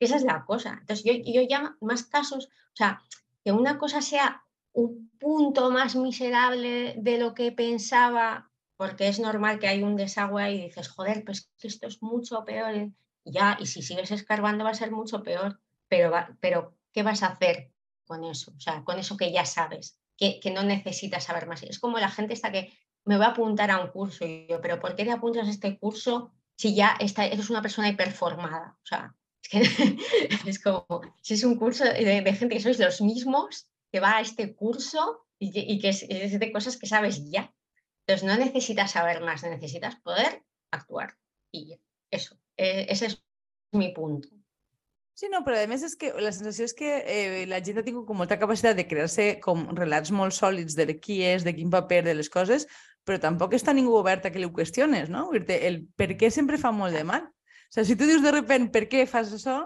esa 0.00 0.16
es 0.16 0.24
la 0.24 0.46
cosa. 0.46 0.78
Entonces, 0.80 1.04
yo, 1.04 1.12
yo 1.12 1.42
ya 1.42 1.76
más 1.82 2.04
casos, 2.04 2.46
o 2.46 2.76
sea, 2.76 3.02
que 3.44 3.52
una 3.52 3.76
cosa 3.76 4.00
sea 4.00 4.42
un 4.72 5.10
punto 5.20 5.70
más 5.70 5.96
miserable 5.96 6.94
de 6.96 7.18
lo 7.18 7.34
que 7.34 7.52
pensaba, 7.52 8.50
porque 8.76 9.08
es 9.08 9.18
normal 9.20 9.58
que 9.58 9.68
hay 9.68 9.82
un 9.82 9.96
desagüe 9.96 10.52
y 10.52 10.62
dices, 10.66 10.88
joder, 10.88 11.24
pues 11.24 11.50
esto 11.62 11.86
es 11.86 12.02
mucho 12.02 12.44
peor. 12.44 12.74
y 12.76 12.92
Ya, 13.24 13.56
y 13.60 13.66
si 13.66 13.82
sigues 13.82 14.10
escarbando 14.10 14.64
va 14.64 14.70
a 14.70 14.74
ser 14.74 14.90
mucho 14.90 15.22
peor, 15.22 15.60
pero, 15.88 16.10
va- 16.10 16.36
pero 16.40 16.76
¿qué 16.92 17.02
vas 17.02 17.22
a 17.22 17.28
hacer 17.28 17.72
con 18.06 18.24
eso? 18.24 18.52
O 18.56 18.60
sea, 18.60 18.84
con 18.84 18.98
eso 18.98 19.16
que 19.16 19.32
ya 19.32 19.44
sabes, 19.44 19.98
que, 20.16 20.40
que 20.40 20.50
no 20.50 20.62
necesitas 20.62 21.24
saber 21.24 21.46
más. 21.46 21.62
Es 21.62 21.78
como 21.78 21.98
la 21.98 22.10
gente 22.10 22.34
esta 22.34 22.52
que 22.52 22.72
me 23.04 23.16
va 23.18 23.26
a 23.26 23.30
apuntar 23.30 23.70
a 23.70 23.80
un 23.80 23.88
curso 23.90 24.24
y 24.26 24.46
yo, 24.48 24.60
pero 24.60 24.80
¿por 24.80 24.94
qué 24.96 25.04
te 25.04 25.10
apuntas 25.12 25.46
a 25.46 25.50
este 25.50 25.78
curso 25.78 26.32
si 26.56 26.74
ya 26.74 26.96
está, 27.00 27.26
eres 27.26 27.50
una 27.50 27.62
persona 27.62 27.88
hiperformada? 27.88 28.76
O 28.82 28.86
sea, 28.86 29.14
es 29.42 29.48
que 29.48 29.60
es 30.46 30.62
como, 30.62 30.86
si 31.22 31.34
es 31.34 31.44
un 31.44 31.56
curso 31.56 31.84
de, 31.84 32.22
de 32.22 32.32
gente 32.34 32.54
que 32.54 32.60
sois 32.62 32.78
los 32.78 33.00
mismos, 33.00 33.66
que 33.92 34.00
va 34.00 34.16
a 34.16 34.20
este 34.20 34.54
curso 34.54 35.26
y 35.38 35.50
que, 35.52 35.60
y 35.60 35.78
que 35.80 35.88
es 35.90 36.38
de 36.40 36.52
cosas 36.52 36.76
que 36.76 36.86
sabes 36.86 37.30
ya. 37.30 37.52
Entonces 38.06 38.26
no 38.28 38.36
necesitas 38.36 38.92
saber 38.92 39.22
más, 39.22 39.42
necesitas 39.42 39.96
poder 39.96 40.42
actuar. 40.70 41.16
Y 41.50 41.80
eso, 42.10 42.38
eh, 42.56 42.86
ese 42.88 43.06
es 43.06 43.24
mi 43.72 43.92
punto. 43.92 44.28
Sí, 45.14 45.28
no, 45.30 45.44
però 45.46 45.60
a 45.62 45.66
més 45.70 45.84
és 45.86 45.92
que 45.94 46.08
la 46.18 46.32
sensació 46.34 46.66
és 46.66 46.72
que 46.74 46.88
eh, 47.06 47.44
la 47.46 47.60
gent 47.62 47.78
ha 47.78 47.84
tingut 47.86 48.02
com 48.08 48.18
molta 48.18 48.34
capacitat 48.40 48.74
de 48.74 48.84
crear-se 48.90 49.28
com 49.44 49.62
relats 49.78 50.10
molt 50.10 50.34
sòlids 50.34 50.74
de 50.74 50.88
qui 50.98 51.20
és, 51.22 51.44
de 51.46 51.54
quin 51.54 51.70
paper, 51.70 52.00
de 52.08 52.16
les 52.18 52.28
coses, 52.28 52.66
però 53.06 53.20
tampoc 53.22 53.54
està 53.54 53.70
ningú 53.72 53.94
obert 53.94 54.26
a 54.26 54.32
que 54.34 54.42
li 54.42 54.48
ho 54.48 54.52
qüestiones, 54.52 55.12
no? 55.14 55.28
Vull 55.30 55.46
dir 55.46 55.60
el 55.68 55.84
per 55.94 56.10
què 56.18 56.32
sempre 56.34 56.58
fa 56.58 56.74
molt 56.74 56.98
de 56.98 57.04
mal. 57.06 57.28
O 57.30 57.76
sigui, 57.76 57.86
si 57.92 57.98
tu 58.00 58.10
dius 58.10 58.26
de 58.26 58.34
repent 58.34 58.66
per 58.74 58.88
què 58.90 59.04
fas 59.06 59.30
això, 59.38 59.60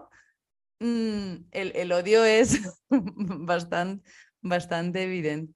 mm, 0.85 1.49
el, 1.63 1.73
el 1.81 1.97
odio 1.97 2.27
és 2.29 2.59
bastant, 3.51 3.97
bastant 4.45 4.93
evident. 5.01 5.49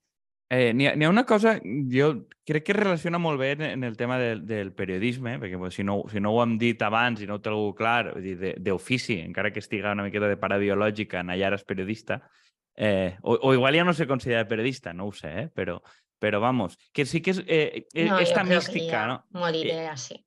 Eh, 0.53 0.75
N'hi 0.77 0.85
ha, 0.87 0.93
ha 0.93 1.09
una 1.09 1.25
cosa, 1.25 1.55
jo 1.65 2.27
crec 2.45 2.67
que 2.67 2.75
es 2.75 2.77
relaciona 2.77 3.17
molt 3.17 3.41
bé 3.41 3.53
en, 3.55 3.63
en 3.65 3.85
el 3.89 3.97
tema 3.97 4.19
del, 4.21 4.43
del 4.45 4.75
periodisme, 4.77 5.39
perquè 5.41 5.57
pues, 5.57 5.79
si, 5.79 5.85
no, 5.89 6.03
si 6.13 6.21
no 6.21 6.35
ho 6.35 6.43
hem 6.43 6.59
dit 6.61 6.83
abans 6.85 7.23
i 7.23 7.29
no 7.29 7.39
ho 7.39 7.41
té 7.41 7.49
algú 7.49 7.71
clar, 7.79 8.13
d'ofici, 8.61 9.17
encara 9.25 9.49
que 9.55 9.63
estiga 9.65 9.95
una 9.97 10.05
miqueta 10.05 10.29
de 10.29 10.37
para 10.37 10.59
biològica, 10.61 11.23
en 11.25 11.33
allà 11.33 11.55
és 11.57 11.65
periodista, 11.65 12.21
eh, 12.77 13.17
o, 13.23 13.39
o 13.41 13.55
igual 13.57 13.81
ja 13.81 13.87
no 13.89 13.95
se 13.97 14.07
considera 14.11 14.45
periodista, 14.49 14.93
no 14.93 15.07
ho 15.09 15.15
sé, 15.17 15.33
eh? 15.45 15.49
però, 15.49 15.79
però 16.21 16.43
vamos, 16.45 16.77
que 16.93 17.07
sí 17.09 17.23
que 17.25 17.33
és 17.33 17.41
eh, 17.47 17.87
eh, 17.95 18.05
No, 18.11 18.19
yo 18.19 18.29
esta 18.29 18.45
que 18.45 18.53
mística, 18.53 18.91
ya 18.91 19.07
¿no? 19.07 19.25
moriré 19.33 19.87
así. 19.89 20.17
Sí, 20.17 20.27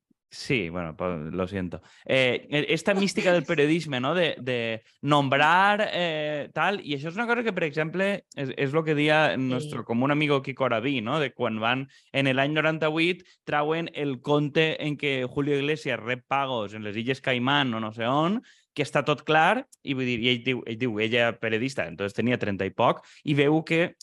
bueno, 0.69 0.95
pues, 0.95 1.33
lo 1.33 1.47
siento. 1.47 1.81
Eh, 2.05 2.47
e- 2.51 2.65
esta 2.69 2.93
mística 2.93 3.31
del 3.33 3.43
periodisme, 3.43 3.99
no? 3.99 4.13
De, 4.13 4.35
de 4.39 4.83
nombrar 5.01 5.89
eh, 5.93 6.49
tal, 6.53 6.81
i 6.83 6.95
això 6.95 7.09
és 7.09 7.17
una 7.19 7.27
cosa 7.27 7.43
que, 7.43 7.53
per 7.55 7.65
exemple, 7.67 8.09
és, 8.35 8.51
és 8.55 8.73
el 8.73 8.83
que 8.85 8.97
dia 8.97 9.37
nostre 9.37 9.83
común 9.83 10.11
amigo 10.11 10.41
Kiko 10.41 10.65
Araví, 10.65 10.99
no? 11.01 11.19
De 11.19 11.31
quan 11.33 11.59
van, 11.59 11.87
en 12.11 12.31
l'any 12.35 12.53
98, 12.53 13.25
trauen 13.45 13.89
el 13.93 14.19
conte 14.21 14.75
en 14.83 14.99
què 14.99 15.23
Julio 15.25 15.57
Iglesias 15.57 16.01
rep 16.01 16.25
pagos 16.27 16.73
en 16.73 16.83
les 16.83 16.97
Illes 16.97 17.21
Caimán 17.21 17.73
o 17.73 17.79
no 17.79 17.93
sé 17.93 18.07
on, 18.09 18.41
que 18.75 18.83
està 18.83 19.05
tot 19.07 19.23
clar, 19.23 19.63
i 19.87 19.95
vull 19.95 20.07
dir, 20.09 20.19
i 20.19 20.33
ell 20.33 20.43
diu, 20.43 20.61
ell 20.67 20.77
diu, 20.79 20.99
ella 20.99 21.31
periodista, 21.39 21.87
entonces 21.87 22.17
tenia 22.17 22.37
30 22.41 22.67
i 22.67 22.73
poc, 22.75 23.05
i 23.23 23.33
veu 23.37 23.61
que 23.63 23.95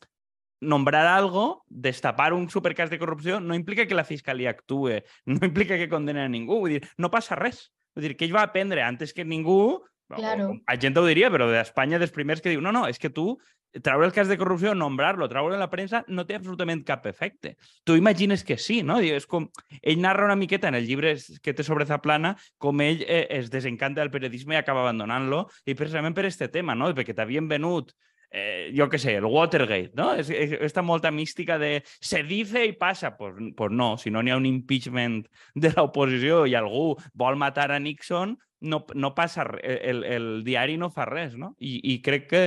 nombrar 0.62 1.06
algo, 1.10 1.64
destapar 1.68 2.32
un 2.32 2.48
supercas 2.48 2.88
de 2.88 2.98
corrupció, 2.98 3.40
no 3.40 3.54
implica 3.58 3.86
que 3.86 3.98
la 3.98 4.06
fiscalia 4.06 4.50
actue, 4.50 5.02
no 5.26 5.44
implica 5.44 5.76
que 5.76 5.90
condenen 5.90 6.24
a 6.24 6.32
ningú. 6.32 6.60
Vull 6.62 6.78
dir, 6.78 6.84
no 6.96 7.10
passa 7.10 7.36
res. 7.36 7.66
Vull 7.92 8.06
dir, 8.06 8.16
que 8.16 8.24
ell 8.24 8.36
va 8.36 8.46
aprendre 8.46 8.86
antes 8.86 9.12
que 9.12 9.26
ningú, 9.26 9.82
Claro. 10.12 10.50
o, 10.50 10.56
a 10.68 10.76
gent 10.76 10.98
ho 11.00 11.06
diria, 11.06 11.30
però 11.32 11.46
d'Espanya 11.48 11.96
dels 11.96 12.12
primers 12.12 12.42
que 12.44 12.50
diu, 12.52 12.60
no, 12.60 12.72
no, 12.74 12.84
és 12.90 12.98
que 13.00 13.08
tu 13.08 13.38
treure 13.80 14.04
el 14.04 14.12
cas 14.12 14.28
de 14.28 14.36
corrupció, 14.36 14.74
nombrar-lo, 14.76 15.28
treure 15.32 15.56
a 15.56 15.60
la 15.60 15.70
premsa, 15.72 16.02
no 16.08 16.26
té 16.28 16.36
absolutament 16.36 16.82
cap 16.84 17.06
efecte. 17.08 17.54
Tu 17.88 17.96
imagines 17.96 18.44
que 18.44 18.58
sí, 18.60 18.82
no? 18.84 18.98
És 19.00 19.24
com... 19.26 19.48
Ell 19.80 20.02
narra 20.02 20.26
una 20.28 20.36
miqueta 20.36 20.68
en 20.68 20.76
el 20.76 20.86
llibre 20.86 21.14
que 21.40 21.54
té 21.56 21.64
sobre 21.64 21.88
Zaplana 21.88 22.34
com 22.60 22.84
ell 22.84 23.00
eh, 23.06 23.24
es 23.38 23.48
desencanta 23.50 24.02
del 24.02 24.12
periodisme 24.12 24.58
i 24.58 24.60
acaba 24.60 24.84
abandonant-lo, 24.84 25.46
i 25.64 25.76
precisament 25.78 26.16
per 26.18 26.26
este 26.28 26.50
tema, 26.52 26.76
no? 26.76 26.92
Perquè 26.92 27.16
t'havien 27.16 27.48
venut 27.48 27.94
eh, 28.32 28.72
jo 28.76 28.88
què 28.88 28.98
sé, 28.98 29.14
el 29.20 29.28
Watergate, 29.28 29.92
no? 29.94 30.12
És, 30.18 30.30
és, 30.32 30.56
esta 30.64 30.82
molta 30.82 31.10
mística 31.12 31.58
de 31.60 31.82
se 32.00 32.22
dice 32.24 32.64
i 32.66 32.72
passa. 32.72 33.16
Pues, 33.16 33.36
pues 33.56 33.70
no, 33.70 33.96
si 33.98 34.10
no 34.10 34.22
n'hi 34.22 34.32
ha 34.32 34.40
un 34.40 34.48
impeachment 34.48 35.22
de 35.54 35.72
l'oposició 35.76 36.46
i 36.48 36.56
algú 36.58 36.96
vol 37.14 37.36
matar 37.36 37.70
a 37.72 37.78
Nixon, 37.78 38.38
no, 38.62 38.84
no 38.94 39.14
passa 39.14 39.44
el, 39.62 40.04
el 40.04 40.28
diari 40.46 40.78
no 40.78 40.88
fa 40.90 41.04
res, 41.08 41.36
no? 41.36 41.54
I, 41.58 41.80
i 41.92 41.98
crec 42.02 42.28
que 42.30 42.42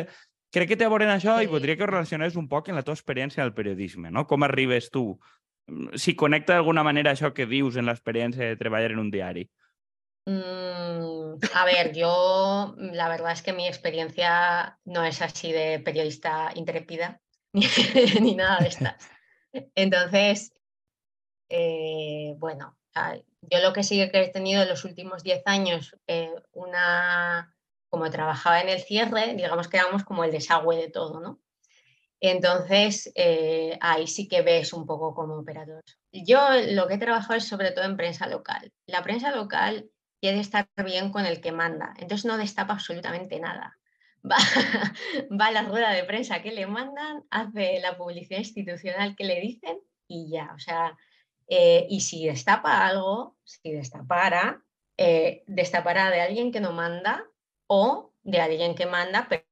crec 0.56 0.70
que 0.72 0.78
té 0.80 0.86
a 0.88 0.90
veure 0.90 1.08
això 1.12 1.42
i 1.42 1.46
Sí. 1.46 1.52
voldria 1.52 1.76
que 1.76 1.84
ho 1.84 1.92
relacionés 1.92 2.38
un 2.40 2.48
poc 2.48 2.70
en 2.70 2.76
la 2.76 2.84
teva 2.84 2.96
experiència 2.96 3.44
del 3.44 3.54
periodisme, 3.54 4.10
no? 4.12 4.26
Com 4.26 4.44
arribes 4.44 4.90
tu? 4.90 5.20
Si 6.00 6.14
connecta 6.16 6.54
d'alguna 6.54 6.84
manera 6.84 7.12
això 7.12 7.34
que 7.34 7.46
dius 7.46 7.76
en 7.76 7.86
l'experiència 7.90 8.48
de 8.48 8.56
treballar 8.56 8.94
en 8.94 9.00
un 9.00 9.12
diari. 9.12 9.50
Mm, 10.26 11.38
a 11.53 11.65
ver, 11.65 11.93
yo 11.93 12.73
mm, 12.78 12.93
la 12.93 13.09
verdad 13.09 13.32
es 13.32 13.41
que 13.43 13.53
mi 13.53 13.67
experiencia 13.67 14.80
no 14.86 15.03
es 15.03 15.21
así 15.21 15.51
de 15.51 15.80
periodista 15.80 16.51
intrépida 16.55 17.21
ni, 17.53 17.67
ni 18.21 18.36
nada 18.36 18.59
de 18.59 18.67
estas. 18.69 19.09
Entonces, 19.76 20.53
eh, 21.49 22.36
bueno, 22.38 22.78
ah, 22.95 23.15
yo 23.41 23.59
lo 23.59 23.73
que 23.73 23.84
sí 23.84 23.97
que 24.09 24.23
he 24.23 24.30
tenido 24.30 24.63
en 24.63 24.69
los 24.69 24.84
últimos 24.86 25.23
10 25.23 25.43
años, 25.45 25.95
eh, 26.07 26.34
una, 26.53 27.55
como 27.89 28.09
trabajaba 28.09 28.61
en 28.61 28.69
el 28.69 28.80
cierre, 28.82 29.36
digamos 29.36 29.67
que 29.67 29.78
éramos 29.78 30.03
como 30.03 30.23
el 30.23 30.32
desagüe 30.32 30.78
de 30.78 30.89
todo, 30.89 31.19
¿no? 31.19 31.39
Entonces, 32.19 33.11
eh, 33.15 33.78
ahí 33.82 34.07
sí 34.07 34.28
que 34.28 34.41
ves 34.41 34.73
un 34.73 34.86
poco 34.88 35.13
cómo 35.13 35.36
opera 35.36 35.65
todo 35.65 35.80
eso. 35.86 35.97
Yo 36.11 36.39
lo 36.71 36.88
que 36.88 36.95
he 36.95 36.97
trabajado 36.97 37.36
es 37.36 37.47
sobre 37.47 37.71
todo 37.71 37.86
en 37.86 37.97
prensa 37.97 38.28
local. 38.28 38.71
La 38.88 39.03
prensa 39.03 39.36
local 39.36 39.91
quiere 40.26 40.39
estar 40.39 40.67
bien 40.84 41.11
con 41.11 41.28
el 41.28 41.39
que 41.39 41.51
manda, 41.51 41.93
entonces 41.99 42.26
no 42.26 42.38
destapa 42.38 42.73
absolutamente 42.73 43.39
nada. 43.39 43.78
Va, 44.26 44.38
va 45.39 45.45
a 45.47 45.51
la 45.51 45.61
rueda 45.61 45.91
de 45.91 46.03
prensa 46.03 46.41
que 46.41 46.51
le 46.51 46.65
mandan, 46.65 47.23
hace 47.30 47.80
la 47.80 47.95
publicidad 47.95 48.39
institucional 48.39 49.15
que 49.15 49.23
le 49.23 49.39
dicen 49.39 49.78
y 50.07 50.32
ya, 50.32 50.51
o 50.55 50.57
sea, 50.57 50.97
eh, 51.47 51.86
y 51.91 52.01
si 52.01 52.26
destapa 52.26 52.88
algo, 52.88 53.38
si 53.43 53.71
destapara, 53.71 54.63
eh, 54.97 55.43
destapará 55.45 56.09
de 56.09 56.21
alguien 56.21 56.51
que 56.51 56.59
no 56.59 56.71
manda 56.71 57.23
o 57.67 58.11
de 58.23 58.41
alguien 58.41 58.73
que 58.73 58.88
manda, 58.88 59.28
pero, 59.30 59.45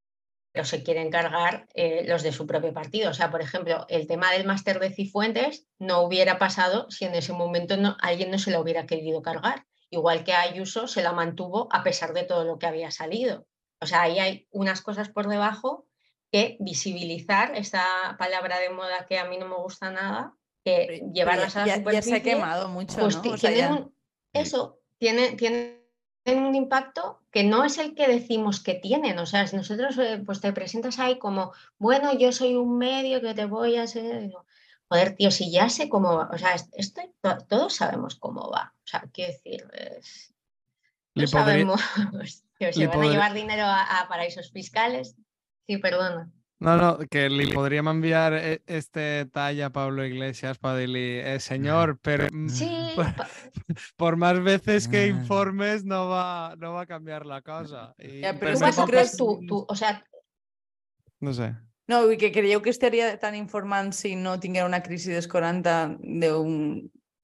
se 0.63 0.81
quiere 0.81 1.01
encargar 1.01 1.67
eh, 1.75 2.03
los 2.07 2.23
de 2.23 2.31
su 2.31 2.47
propio 2.47 2.73
partido. 2.73 3.11
O 3.11 3.13
sea, 3.13 3.29
por 3.29 3.41
ejemplo, 3.41 3.85
el 3.89 4.07
tema 4.07 4.31
del 4.31 4.45
máster 4.45 4.79
de 4.79 4.91
Cifuentes 4.91 5.67
no 5.77 6.01
hubiera 6.01 6.39
pasado 6.39 6.89
si 6.89 7.05
en 7.05 7.13
ese 7.13 7.33
momento 7.33 7.75
alguien 8.01 8.31
no 8.31 8.39
se 8.39 8.49
lo 8.49 8.59
hubiera 8.59 8.87
querido 8.87 9.21
cargar. 9.21 9.65
Igual 9.93 10.23
que 10.23 10.33
Ayuso 10.33 10.87
se 10.87 11.03
la 11.03 11.11
mantuvo 11.11 11.67
a 11.71 11.83
pesar 11.83 12.13
de 12.13 12.23
todo 12.23 12.43
lo 12.45 12.57
que 12.57 12.65
había 12.65 12.89
salido. 12.89 13.45
O 13.79 13.85
sea, 13.85 14.01
ahí 14.01 14.17
hay 14.17 14.47
unas 14.49 14.81
cosas 14.81 15.09
por 15.09 15.27
debajo 15.27 15.85
que 16.31 16.57
visibilizar 16.59 17.55
esa 17.55 18.15
palabra 18.17 18.57
de 18.57 18.71
moda 18.71 19.05
que 19.07 19.19
a 19.19 19.25
mí 19.25 19.37
no 19.37 19.47
me 19.47 19.55
gusta 19.55 19.91
nada, 19.91 20.33
que 20.65 20.85
Pero 20.87 21.13
llevarlas 21.13 21.55
a 21.57 21.59
la 21.59 21.65
ya, 21.67 21.75
ya 21.75 21.75
se 21.75 21.81
ha 21.81 21.93
superficie, 21.93 22.21
quemado 22.23 22.69
mucho, 22.69 22.97
pues 22.99 23.15
¿no? 23.15 23.21
O 23.21 23.37
sea, 23.37 23.51
tienen 23.51 23.59
ya- 23.59 23.71
un- 23.71 23.95
eso, 24.33 24.79
tiene, 24.97 25.33
tiene 25.33 25.79
un 26.25 26.55
impacto 26.55 27.19
que 27.29 27.43
no 27.43 27.63
es 27.65 27.77
el 27.77 27.93
que 27.93 28.07
decimos 28.07 28.63
que 28.63 28.73
tienen. 28.73 29.19
O 29.19 29.27
sea, 29.27 29.45
si 29.45 29.55
nosotros 29.55 29.95
eh, 29.99 30.23
pues 30.25 30.41
te 30.41 30.51
presentas 30.53 30.97
ahí 30.97 31.19
como, 31.19 31.51
bueno, 31.77 32.17
yo 32.17 32.31
soy 32.31 32.55
un 32.55 32.79
medio 32.79 33.21
que 33.21 33.35
te 33.35 33.45
voy 33.45 33.75
a 33.75 33.83
hacer. 33.83 34.31
Joder, 34.93 35.15
tío, 35.15 35.31
si 35.31 35.51
ya 35.51 35.69
sé 35.69 35.89
cómo 35.89 36.15
va, 36.17 36.29
o 36.31 36.37
sea, 36.37 36.53
es- 36.53 36.69
esto 36.73 37.01
to- 37.21 37.39
todos 37.49 37.73
sabemos 37.75 38.15
cómo 38.15 38.51
va. 38.51 38.73
O 38.77 38.85
sea, 38.87 39.01
quiero 39.11 39.33
decir, 39.33 39.65
es- 39.73 40.35
podria- 41.15 41.27
sabemos 41.27 41.81
que 42.59 42.71
se 42.73 42.79
li 42.79 42.85
van 42.85 43.01
a 43.01 43.05
llevar 43.11 43.33
dinero 43.33 43.63
a, 43.63 44.01
a 44.01 44.07
paraísos 44.07 44.51
fiscales. 44.51 45.15
Sí, 45.65 45.77
perdona. 45.77 46.29
No, 46.59 46.77
no, 46.77 46.99
que 47.09 47.27
li 47.29 47.47
podríem 47.51 47.87
enviar 47.87 48.33
eh, 48.35 48.61
este 48.67 49.25
tall 49.33 49.63
a 49.63 49.71
Pablo 49.71 50.05
Iglesias 50.05 50.59
para 50.59 50.77
dir-li, 50.77 51.19
eh, 51.19 51.39
senyor, 51.39 51.97
per, 51.99 52.31
mm, 52.31 52.49
Sí, 52.49 52.91
por, 52.95 53.05
pa- 53.17 53.27
por 53.97 54.15
más 54.15 54.39
veces 54.43 54.87
que 54.87 54.99
Ah. 55.01 55.07
informes 55.07 55.83
no 55.83 56.07
va, 56.07 56.55
no 56.57 56.73
va 56.73 56.81
a 56.81 56.85
cambiar 56.85 57.25
la 57.25 57.41
cosa. 57.41 57.95
Vas 57.97 58.77
a 58.77 58.85
creer 58.85 59.07
creus- 59.07 59.17
tú, 59.17 59.41
tú, 59.47 59.65
o 59.67 59.75
sea, 59.75 60.05
No 61.19 61.33
sé. 61.33 61.55
No, 61.91 62.05
i 62.11 62.17
que 62.17 62.31
creieu 62.31 62.61
que 62.63 62.71
estaria 62.71 63.17
tan 63.19 63.35
informant 63.35 63.91
si 63.93 64.15
no 64.15 64.37
tinguera 64.39 64.65
una 64.69 64.79
crisi 64.85 65.11
dels 65.11 65.27
40 65.27 65.97
d'un 65.99 66.53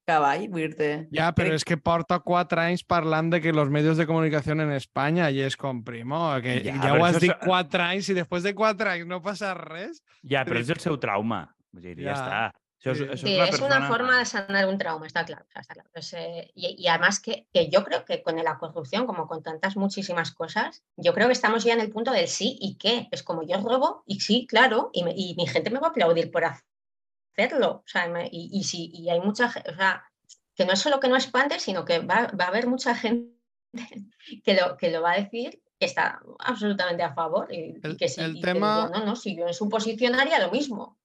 cavall? 0.06 0.48
Vull 0.52 0.66
dir-te... 0.66 0.88
Ja, 1.16 1.30
però 1.32 1.48
crec- 1.48 1.60
és 1.62 1.64
que 1.64 1.78
porta 1.80 2.18
quatre 2.20 2.60
anys 2.68 2.82
parlant 2.84 3.30
de 3.32 3.40
que 3.40 3.54
los 3.56 3.70
medios 3.72 3.96
de 3.96 4.06
comunicación 4.06 4.60
en 4.60 4.72
España 4.76 5.30
i 5.32 5.40
és 5.46 5.56
com, 5.56 5.80
primo, 5.86 6.20
que 6.44 6.58
Ja, 6.66 6.76
ja, 6.76 6.92
ho 6.92 7.04
has 7.06 7.20
dit 7.22 7.30
és- 7.32 7.40
quatre 7.46 7.86
anys 7.86 8.10
i 8.12 8.18
després 8.20 8.44
de 8.44 8.52
quatre 8.58 8.90
anys 8.98 9.08
no 9.08 9.22
passa 9.24 9.54
res. 9.56 10.02
Ja, 10.28 10.44
però 10.44 10.60
és 10.60 10.68
el 10.68 10.80
seu 10.82 10.98
trauma. 11.00 11.46
Vull 11.72 11.82
dir, 11.88 11.96
ja, 12.02 12.10
Ja. 12.10 12.18
està. 12.18 12.40
Això 12.82 12.92
és, 13.12 13.20
Sí. 13.20 13.38
es 13.38 13.60
una 13.60 13.86
forma 13.88 14.18
de 14.18 14.24
sanar 14.24 14.66
un 14.66 14.78
trauma, 14.78 15.06
está 15.06 15.24
claro. 15.26 15.44
está 15.54 15.74
claro. 15.74 15.90
Pues, 15.92 16.14
eh, 16.14 16.50
y, 16.54 16.76
y 16.82 16.88
además 16.88 17.20
que, 17.20 17.46
que 17.52 17.68
yo 17.68 17.84
creo 17.84 18.04
que 18.06 18.22
con 18.22 18.36
la 18.42 18.58
corrupción, 18.58 19.06
como 19.06 19.26
con 19.28 19.42
tantas 19.42 19.76
muchísimas 19.76 20.30
cosas, 20.32 20.82
yo 20.96 21.12
creo 21.12 21.26
que 21.26 21.34
estamos 21.34 21.62
ya 21.64 21.74
en 21.74 21.80
el 21.80 21.90
punto 21.90 22.10
del 22.10 22.26
sí 22.26 22.56
y 22.60 22.76
qué. 22.78 23.06
Es 23.10 23.22
como 23.22 23.42
yo 23.42 23.58
robo 23.60 24.02
y 24.06 24.20
sí, 24.20 24.46
claro, 24.46 24.88
y, 24.94 25.04
me- 25.04 25.12
y 25.14 25.34
mi 25.36 25.46
gente 25.46 25.68
me 25.70 25.78
va 25.78 25.88
a 25.88 25.90
aplaudir 25.90 26.30
por 26.30 26.44
hacerlo. 27.36 27.82
O 27.84 27.88
sea, 27.88 28.08
me- 28.08 28.28
y, 28.32 28.48
y, 28.52 28.64
sí, 28.64 28.90
y 28.94 29.10
hay 29.10 29.20
mucha 29.20 29.50
gente, 29.50 29.70
o 29.70 29.76
sea, 29.76 30.04
que 30.54 30.64
no 30.64 30.72
es 30.72 30.78
solo 30.80 31.00
que 31.00 31.08
no 31.08 31.16
espante, 31.16 31.58
sino 31.60 31.84
que 31.84 31.98
va, 32.00 32.28
va 32.38 32.44
a 32.46 32.48
haber 32.48 32.66
mucha 32.66 32.94
gente 32.94 33.34
que 34.44 34.54
lo, 34.54 34.76
que 34.76 34.90
lo 34.90 35.02
va 35.02 35.12
a 35.12 35.20
decir 35.20 35.62
que 35.78 35.86
está 35.86 36.20
absolutamente 36.38 37.02
a 37.02 37.14
favor 37.14 37.52
y, 37.52 37.78
El- 37.82 37.96
que 37.96 38.08
sí, 38.08 38.20
el 38.20 38.36
y 38.36 38.40
que 38.40 38.52
tema- 38.52 38.86
diría, 38.86 39.00
no, 39.00 39.06
no, 39.06 39.16
si 39.16 39.36
yo 39.36 39.46
en 39.46 39.54
su 39.54 39.68
posición 39.68 40.14
haría 40.14 40.38
lo 40.38 40.50
mismo. 40.50 40.98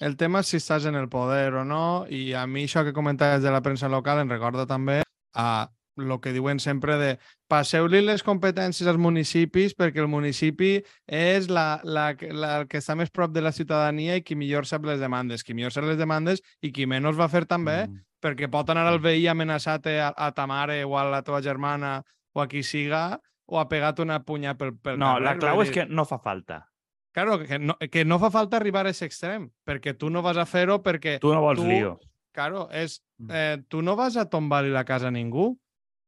El 0.00 0.16
tema 0.16 0.40
és 0.40 0.48
si 0.48 0.56
estàs 0.56 0.86
en 0.88 0.96
el 0.96 1.10
poder 1.12 1.52
o 1.60 1.64
no, 1.64 2.06
i 2.08 2.32
a 2.32 2.46
mi 2.48 2.64
això 2.64 2.82
que 2.86 2.94
comentaves 2.96 3.42
de 3.44 3.50
la 3.52 3.60
premsa 3.60 3.88
local 3.92 4.22
em 4.22 4.30
recorda 4.32 4.64
també 4.66 5.02
a 5.36 5.68
lo 6.00 6.16
que 6.22 6.32
diuen 6.32 6.56
sempre 6.62 6.94
de 6.96 7.10
passeu-li 7.50 8.00
les 8.00 8.22
competències 8.24 8.88
als 8.88 8.96
municipis 8.96 9.74
perquè 9.76 10.00
el 10.00 10.08
municipi 10.08 10.78
és 11.06 11.50
la, 11.52 11.80
la, 11.84 12.14
la, 12.32 12.52
el 12.62 12.68
que 12.70 12.78
està 12.80 12.94
més 12.96 13.10
prop 13.12 13.34
de 13.34 13.42
la 13.44 13.52
ciutadania 13.52 14.16
i 14.16 14.22
qui 14.24 14.38
millor 14.38 14.64
sap 14.64 14.86
les 14.88 15.00
demandes. 15.02 15.44
Qui 15.44 15.52
millor 15.52 15.74
sap 15.74 15.84
les 15.84 15.98
demandes 16.00 16.40
i 16.64 16.72
qui 16.72 16.86
menys 16.88 17.18
va 17.20 17.28
fer 17.28 17.44
també, 17.44 17.82
Mm. 17.90 18.00
perquè 18.22 18.48
pot 18.52 18.68
anar 18.70 18.86
al 18.86 19.00
veí 19.00 19.26
amenaçat 19.28 19.86
a, 19.92 20.14
a 20.16 20.30
ta 20.32 20.46
mare 20.46 20.82
o 20.84 20.96
a 20.96 21.04
la 21.10 21.20
teva 21.22 21.42
germana 21.42 22.02
o 22.32 22.40
a 22.40 22.46
qui 22.48 22.62
siga 22.62 23.20
o 23.48 23.58
ha 23.60 23.68
pegat 23.68 23.98
una 24.00 24.22
punya 24.24 24.54
pel, 24.56 24.72
pel 24.78 24.96
No, 24.98 25.14
carrer. 25.18 25.24
la 25.24 25.36
clau 25.36 25.60
és 25.62 25.68
dir, 25.68 25.74
que 25.74 25.86
no 25.92 26.04
fa 26.04 26.18
falta. 26.18 26.69
Claro, 27.12 27.38
que 27.44 27.58
no, 27.58 27.76
que 27.90 28.04
no 28.04 28.18
fa 28.22 28.30
falta 28.30 28.56
arribar 28.56 28.86
a 28.86 28.90
aquest 28.90 29.02
extrem, 29.02 29.48
perquè 29.66 29.96
tu 29.98 30.10
no 30.10 30.22
vas 30.22 30.36
a 30.38 30.46
fer-ho 30.46 30.80
perquè 30.82 31.18
Tu 31.20 31.32
no 31.34 31.40
vols 31.42 31.58
tu- 31.58 31.66
lío. 31.66 31.98
Claro, 32.32 32.68
és, 32.70 33.02
Mm. 33.18 33.30
eh, 33.34 33.58
tu 33.68 33.82
no 33.82 33.96
vas 33.96 34.16
a 34.16 34.28
tombar-li 34.30 34.70
la 34.70 34.84
casa 34.84 35.08
a 35.08 35.10
ningú 35.10 35.58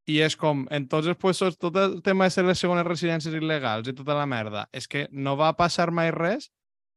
i 0.06 0.20
és 0.20 0.36
com, 0.36 0.66
en 0.70 0.86
tots 0.88 1.06
els 1.08 1.16
puestos, 1.18 1.58
tot 1.58 1.76
el 1.76 2.00
tema 2.02 2.28
de 2.28 2.42
les 2.44 2.58
segones 2.58 2.86
residències 2.86 3.34
il·legals 3.34 3.88
i 3.88 3.92
tota 3.92 4.14
la 4.14 4.26
merda, 4.26 4.68
és 4.72 4.86
que 4.88 5.08
no 5.10 5.36
va 5.36 5.52
passar 5.56 5.90
mai 5.90 6.10
res 6.12 6.50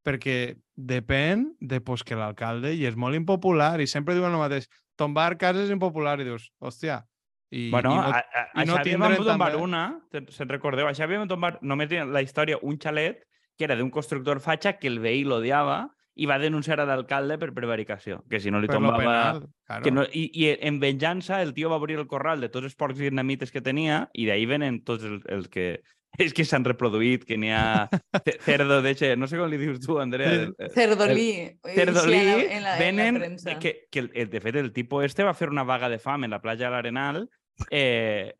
perquè 0.04 0.56
depèn 0.76 1.56
de 1.60 1.80
pues, 1.80 2.04
que 2.04 2.14
l'alcalde, 2.14 2.72
i 2.74 2.86
és 2.86 2.94
molt 2.96 3.16
impopular, 3.16 3.80
i 3.80 3.86
sempre 3.88 4.14
diuen 4.14 4.32
el 4.32 4.38
mateix, 4.38 4.68
tombar 4.96 5.36
cases 5.36 5.64
és 5.66 5.70
impopular, 5.74 6.20
i 6.20 6.24
dius, 6.24 6.52
hòstia, 6.62 7.04
i, 7.50 7.70
bueno, 7.70 7.90
i 7.92 7.96
no, 7.96 8.02
a, 8.02 8.18
a, 8.18 8.42
a 8.54 8.62
i 8.62 8.66
no 8.66 8.74
Xavi 8.76 8.90
tindrem 8.90 9.16
vam 9.16 9.24
tombar 9.26 9.50
també- 9.50 9.62
una, 9.62 10.00
se'n 10.30 10.48
recordeu? 10.48 10.86
A 10.86 10.94
Xavi 10.94 11.16
vam 11.18 11.28
tombar, 11.28 11.58
només 11.62 11.90
la 11.90 12.22
història, 12.22 12.58
un 12.62 12.78
xalet 12.78 13.24
que 13.56 13.64
era 13.64 13.76
d'un 13.76 13.90
constructor 13.90 14.40
fatxa 14.40 14.74
que 14.78 14.88
el 14.88 14.98
veí 15.00 15.24
l'odiava 15.24 15.86
i 16.16 16.24
va 16.24 16.38
denunciar 16.40 16.78
a 16.80 16.86
l'alcalde 16.88 17.36
per 17.36 17.50
prevaricació, 17.52 18.22
que 18.30 18.40
si 18.40 18.50
no 18.50 18.60
li 18.60 18.68
per 18.70 18.76
tombava... 18.78 18.98
penal, 19.02 19.42
claro. 19.66 19.82
Que 19.84 19.90
no, 19.92 20.04
i, 20.12 20.30
I 20.32 20.54
en 20.64 20.78
venjança 20.80 21.42
el 21.42 21.52
tio 21.52 21.68
va 21.68 21.76
obrir 21.76 21.98
el 21.98 22.06
corral 22.08 22.40
de 22.40 22.48
tots 22.48 22.64
els 22.64 22.74
porcs 22.76 22.98
vietnamites 22.98 23.52
que 23.52 23.60
tenia 23.60 24.06
i 24.14 24.24
d'ahí 24.24 24.46
venen 24.48 24.80
tots 24.84 25.04
els, 25.04 25.26
els 25.28 25.48
que 25.52 25.82
és 26.24 26.32
que 26.32 26.46
s'han 26.48 26.64
reproduït, 26.64 27.26
que 27.28 27.36
n'hi 27.36 27.50
ha 27.52 27.90
ce- 28.24 28.38
cerdo 28.40 28.78
de 28.80 28.94
che, 28.96 29.10
no 29.20 29.26
sé 29.28 29.36
com 29.36 29.50
li 29.52 29.58
dius 29.60 29.82
tu, 29.84 29.98
Andrea. 30.00 30.30
El- 30.32 30.54
el- 30.56 30.70
Cerdolí. 30.72 31.28
Cerdolí, 31.74 32.16
sí, 32.22 32.30
en 32.30 32.38
la, 32.38 32.56
en 32.56 32.62
la, 32.64 32.76
venen 32.80 33.18
en 33.22 33.36
la 33.44 33.58
que, 33.60 33.74
que 33.92 33.98
el, 34.06 34.10
el- 34.14 34.30
de 34.32 34.40
fet 34.40 34.56
el 34.56 34.72
tipo 34.72 35.02
este 35.04 35.24
va 35.28 35.34
fer 35.36 35.50
una 35.52 35.64
vaga 35.68 35.90
de 35.92 35.98
fam 35.98 36.24
en 36.24 36.32
la 36.32 36.40
platja 36.40 36.70
de 36.70 36.70
l'Arenal 36.72 37.26
eh, 37.70 38.32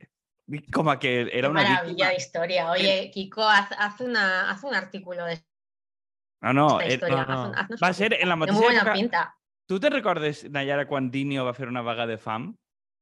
com 0.73 0.89
a 0.91 0.99
que 0.99 1.23
era 1.23 1.49
Qué 1.49 1.49
una 1.49 1.63
maravilla 1.63 1.85
víctima. 1.87 2.09
de 2.11 2.17
historia. 2.17 2.71
Oye, 2.71 3.11
Kiko, 3.13 3.43
haz, 3.49 3.71
haz 3.79 4.01
una, 4.01 4.51
haz 4.51 4.63
un 4.65 4.75
artículo 4.75 5.25
de 5.25 5.33
esta 5.35 5.47
No, 6.43 6.53
no, 6.53 6.81
era- 6.81 6.93
historia. 6.95 7.17
no, 7.17 7.27
no. 7.27 7.33
haz 7.43 7.49
un- 7.49 7.59
haznos 7.59 7.81
va 7.83 7.89
un- 7.89 7.95
ser 7.95 8.15
en 8.15 8.29
la 8.29 8.37
mateixa 8.37 8.59
muy 8.59 8.65
buena 8.67 8.81
època... 8.83 8.93
pinta. 8.95 9.35
Tu 9.69 9.81
te 9.81 9.91
recordes, 9.91 10.49
Nayara, 10.51 10.87
quan 10.87 11.11
Dinio 11.11 11.45
va 11.45 11.53
fer 11.55 11.67
una 11.69 11.83
vaga 11.83 12.07
de 12.07 12.19
fam 12.19 12.55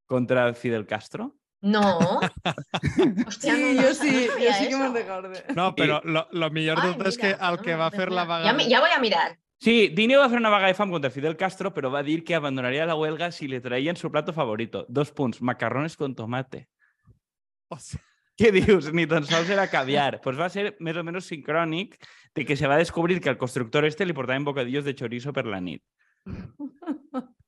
contra 0.09 0.55
Fidel 0.55 0.87
Castro? 0.87 1.37
No. 1.61 2.21
Hostia, 3.27 3.55
Sí, 3.55 3.75
no, 3.75 3.83
jo 3.83 3.95
sa- 3.95 4.05
no 4.05 4.11
sí, 4.11 4.29
jo 4.29 4.53
sí 4.59 4.69
que 4.69 4.77
me'n 4.77 4.95
recordo. 4.95 5.33
No, 5.57 5.75
però 5.75 6.01
lo, 6.05 6.27
lo 6.33 6.51
millor 6.51 6.81
de 6.81 6.89
Ay, 6.89 6.95
tot 6.97 7.07
és 7.09 7.19
que 7.19 7.27
mira, 7.35 7.49
el 7.51 7.57
no, 7.57 7.63
que 7.63 7.73
no, 7.73 7.79
va 7.79 7.91
no 7.91 7.97
fer 7.99 8.11
la 8.13 8.25
vaga... 8.25 8.45
Ya, 8.47 8.53
me- 8.55 8.69
ya 8.69 8.81
voy 8.81 8.91
a 8.97 8.99
mirar. 9.01 9.39
Sí, 9.61 9.89
Dinio 9.89 10.21
va 10.21 10.29
fer 10.29 10.39
una 10.39 10.51
vaga 10.51 10.67
de 10.69 10.75
fam 10.75 10.91
contra 10.91 11.11
Fidel 11.11 11.37
Castro, 11.37 11.73
però 11.73 11.91
va 11.93 12.03
dir 12.03 12.23
que 12.25 12.35
abandonaria 12.35 12.85
la 12.87 12.95
huelga 12.97 13.31
si 13.33 13.49
le 13.49 13.61
traien 13.61 13.97
su 13.97 14.11
plato 14.11 14.33
favorito. 14.33 14.85
Dos 14.89 15.11
punts, 15.13 15.41
macarrones 15.43 15.97
con 15.97 16.15
tomate. 16.15 16.69
O 17.71 17.79
sigui, 17.79 18.03
Què 18.41 18.51
dius? 18.51 18.89
Ni 18.93 19.05
tan 19.07 19.23
sols 19.29 19.49
era 19.55 19.69
caviar. 19.71 20.21
Pues 20.21 20.35
va 20.37 20.49
ser 20.51 20.73
més 20.83 20.97
o 20.99 21.05
menys 21.07 21.29
sincrònic 21.31 21.95
de 22.35 22.45
que 22.45 22.57
se 22.59 22.67
va 22.67 22.77
descobrir 22.81 23.21
que 23.23 23.31
al 23.31 23.39
constructor 23.39 23.85
este 23.87 24.05
li 24.05 24.13
portaven 24.13 24.43
bocadillos 24.45 24.85
de 24.85 24.95
chorizo 24.99 25.33
per 25.33 25.47
la 25.47 25.61
nit. 25.63 25.83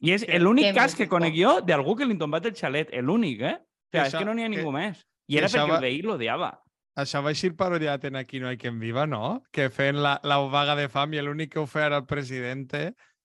I 0.00 0.12
és 0.14 0.22
l'únic 0.40 0.70
Que 0.70 0.74
cas 0.76 0.94
que 0.96 1.08
conec 1.10 1.34
jo 1.36 1.56
d'algú 1.66 1.96
que 1.98 2.06
li 2.06 2.14
han 2.14 2.20
tombat 2.22 2.46
el 2.48 2.54
xalet. 2.56 2.92
L'únic, 3.02 3.42
eh? 3.42 3.56
O 3.58 3.60
sigui, 3.90 4.00
és 4.00 4.06
això- 4.06 4.18
que 4.22 4.24
no 4.28 4.34
n'hi 4.34 4.44
ha 4.44 4.48
que- 4.50 4.56
ningú 4.56 4.72
més. 4.72 5.02
I 5.28 5.34
que 5.34 5.38
era 5.42 5.48
perquè 5.50 5.68
va- 5.68 5.76
el 5.76 5.82
veí 5.82 6.02
l'odiava. 6.02 6.50
Això 6.96 7.22
va 7.22 7.30
així 7.30 7.50
parodiat 7.50 8.04
en 8.04 8.16
Aquí 8.16 8.40
no 8.40 8.48
hay 8.48 8.56
quien 8.58 8.78
viva, 8.78 9.06
no? 9.06 9.42
Que 9.52 9.68
feien 9.70 10.02
la, 10.02 10.20
la 10.22 10.38
vaga 10.38 10.74
de 10.76 10.88
fam 10.88 11.12
i 11.14 11.20
l'únic 11.22 11.52
que 11.52 11.60
ho 11.60 11.66
feia 11.66 11.86
era 11.86 11.96
el 11.98 12.06
president 12.06 12.68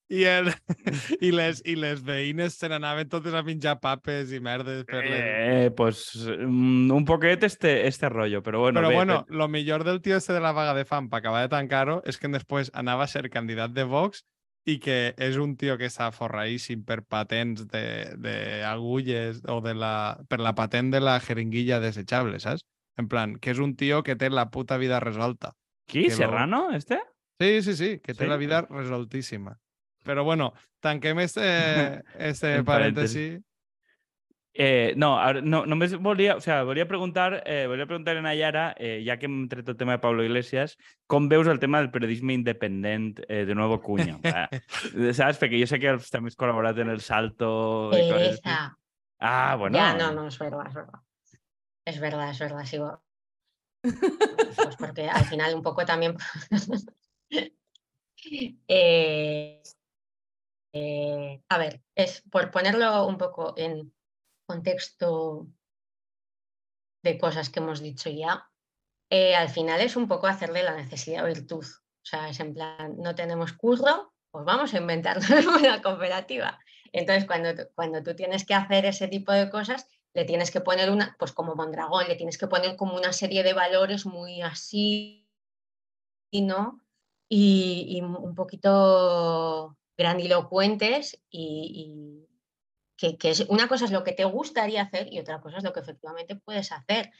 i, 0.10 0.24
el, 0.30 0.52
i, 1.22 1.32
les, 1.32 1.62
i 1.66 1.76
les 1.76 2.04
veïnes 2.06 2.54
se 2.60 2.70
n'anaven 2.70 3.10
totes 3.10 3.34
a 3.34 3.42
menjar 3.44 3.80
papes 3.82 4.32
i 4.32 4.40
merdes 4.40 4.84
per 4.86 5.02
les... 5.04 5.24
Eh, 5.24 5.72
pues 5.76 6.04
mm, 6.28 6.92
un 6.94 7.06
poquet 7.06 7.44
este, 7.44 7.88
este 7.88 8.10
rollo, 8.10 8.44
però 8.44 8.60
bueno. 8.60 8.80
Però 8.82 8.90
bé, 8.90 8.96
bueno, 8.96 9.26
bé. 9.28 9.36
lo 9.36 9.48
millor 9.48 9.84
del 9.84 10.02
tio 10.02 10.18
este 10.18 10.34
de 10.34 10.40
la 10.42 10.52
vaga 10.52 10.74
de 10.74 10.86
fam, 10.86 11.10
per 11.10 11.20
acabar 11.20 11.42
de 11.42 11.50
tancar-ho, 11.50 12.02
és 12.06 12.18
que 12.22 12.28
després 12.30 12.72
anava 12.74 13.04
a 13.06 13.08
ser 13.12 13.30
candidat 13.30 13.72
de 13.74 13.84
Vox 13.84 14.24
i 14.66 14.80
que 14.82 15.14
és 15.22 15.36
un 15.38 15.56
tio 15.58 15.76
que 15.78 15.86
està 15.86 16.08
forraíssim 16.12 16.84
per 16.86 17.04
patents 17.06 17.68
de, 17.70 18.14
de 18.18 18.64
agulles 18.66 19.44
o 19.48 19.60
de 19.62 19.76
la, 19.78 20.18
per 20.30 20.40
la 20.42 20.56
patent 20.58 20.90
de 20.94 21.02
la 21.02 21.20
jeringuilla 21.20 21.80
desechable, 21.80 22.40
saps? 22.40 22.64
En 22.98 23.10
plan, 23.12 23.36
que 23.38 23.52
és 23.52 23.60
un 23.60 23.76
tio 23.76 24.02
que 24.04 24.16
té 24.16 24.30
la 24.32 24.48
puta 24.50 24.78
vida 24.82 25.00
resolta. 25.04 25.52
Qui? 25.86 26.06
que 26.08 26.10
lo- 26.14 26.16
Serrano, 26.16 26.72
este? 26.74 27.02
Sí, 27.40 27.62
sí, 27.62 27.76
sí, 27.76 27.90
que 28.00 28.14
té 28.16 28.24
Sí? 28.24 28.30
la 28.30 28.38
vida 28.38 28.62
resoltíssima. 28.70 29.58
Però 30.06 30.24
bueno, 30.24 30.54
tanquem 30.80 31.20
este, 31.20 32.04
este 32.20 32.56
El 32.60 32.66
parèntesi. 32.66 33.44
Eh, 34.58 34.94
no, 34.96 35.18
ara, 35.20 35.42
no, 35.44 35.66
només 35.68 35.92
volia, 36.00 36.38
o 36.38 36.42
sea, 36.42 36.62
volia 36.64 36.88
preguntar, 36.88 37.42
eh, 37.46 37.68
preguntar 37.68 38.16
a 38.16 38.22
Nayara, 38.22 38.74
eh, 38.80 39.04
ja 39.04 39.18
que 39.20 39.28
hem 39.28 39.50
tret 39.52 39.68
el 39.68 39.76
tema 39.76 39.98
de 39.98 40.00
Pablo 40.00 40.24
Iglesias, 40.24 40.78
com 41.08 41.28
veus 41.28 41.50
el 41.52 41.60
tema 41.60 41.82
del 41.82 41.92
periodisme 41.92 42.34
independent 42.34 43.20
eh, 43.28 43.44
de 43.44 43.54
Nuevo 43.54 43.82
Cuño? 43.82 44.22
Saps? 44.24 45.40
Perquè 45.42 45.60
jo 45.60 45.68
sé 45.68 45.82
que 45.84 45.98
també 46.08 46.32
has 46.32 46.40
col·laborat 46.40 46.80
en 46.80 46.94
El 46.94 47.04
Salto. 47.04 47.90
Pereza. 47.92 48.78
Ah, 49.20 49.58
bueno. 49.60 49.76
Ya, 49.76 49.94
no, 49.98 50.14
no, 50.14 50.28
es 50.28 50.40
verdad, 50.40 50.68
es 50.70 50.74
verdad. 50.74 51.02
Es 51.84 52.00
verdad, 52.00 52.30
es 52.30 52.40
verdad, 52.40 52.66
sigo. 52.66 53.04
Pues 53.82 54.78
porque 54.80 55.10
al 55.10 55.26
final 55.26 55.54
un 55.54 55.62
poco 55.64 55.86
también. 55.86 56.16
Eh, 60.78 61.42
a 61.48 61.58
ver, 61.58 61.82
es 61.96 62.22
por 62.30 62.52
ponerlo 62.52 63.08
un 63.08 63.18
poco 63.18 63.54
en 63.56 63.94
contexto 64.46 65.48
de 67.02 67.18
cosas 67.18 67.50
que 67.50 67.62
hemos 67.62 67.80
dicho 67.80 68.10
ya, 68.10 68.52
eh, 69.10 69.36
al 69.36 69.48
final 69.48 69.80
es 69.80 69.96
un 69.96 70.10
poco 70.10 70.28
hacerle 70.28 70.64
la 70.64 70.76
necesidad 70.76 71.26
virtud. 71.26 71.64
O 71.64 72.06
sea, 72.06 72.28
es 72.28 72.42
en 72.42 72.54
plan, 72.54 72.98
no 72.98 73.16
tenemos 73.16 73.54
curro, 73.54 74.14
pues 74.32 74.44
vamos 74.44 74.74
a 74.74 74.78
inventar 74.80 75.18
una 75.58 75.82
cooperativa. 75.82 76.60
Entonces, 76.92 77.26
cuando, 77.26 77.54
cuando 77.74 78.04
tú 78.04 78.14
tienes 78.14 78.46
que 78.46 78.54
hacer 78.54 78.86
ese 78.86 79.08
tipo 79.08 79.32
de 79.32 79.50
cosas, 79.50 79.88
le 80.14 80.26
tienes 80.26 80.52
que 80.52 80.60
poner 80.60 80.90
una, 80.92 81.16
pues 81.18 81.32
como 81.32 81.56
Mondragón, 81.56 82.10
le 82.10 82.18
tienes 82.18 82.38
que 82.38 82.48
poner 82.48 82.76
como 82.76 82.98
una 82.98 83.14
serie 83.14 83.44
de 83.44 83.54
valores 83.54 84.06
muy 84.06 84.42
así, 84.42 85.26
¿no? 86.34 86.82
Y 87.30 88.02
un 88.02 88.36
poquito 88.36 89.78
grandilocuentes 89.98 91.22
y, 91.30 92.26
que, 92.98 93.18
es, 93.22 93.42
una 93.50 93.68
cosa 93.68 93.86
es 93.86 93.92
lo 93.92 94.04
que 94.04 94.14
te 94.14 94.26
gustaría 94.26 94.84
hacer 94.84 95.12
y 95.12 95.20
otra 95.20 95.42
cosa 95.42 95.58
es 95.58 95.64
lo 95.64 95.74
que 95.74 95.80
efectivamente 95.80 96.36
puedes 96.36 96.72
hacer. 96.72 97.12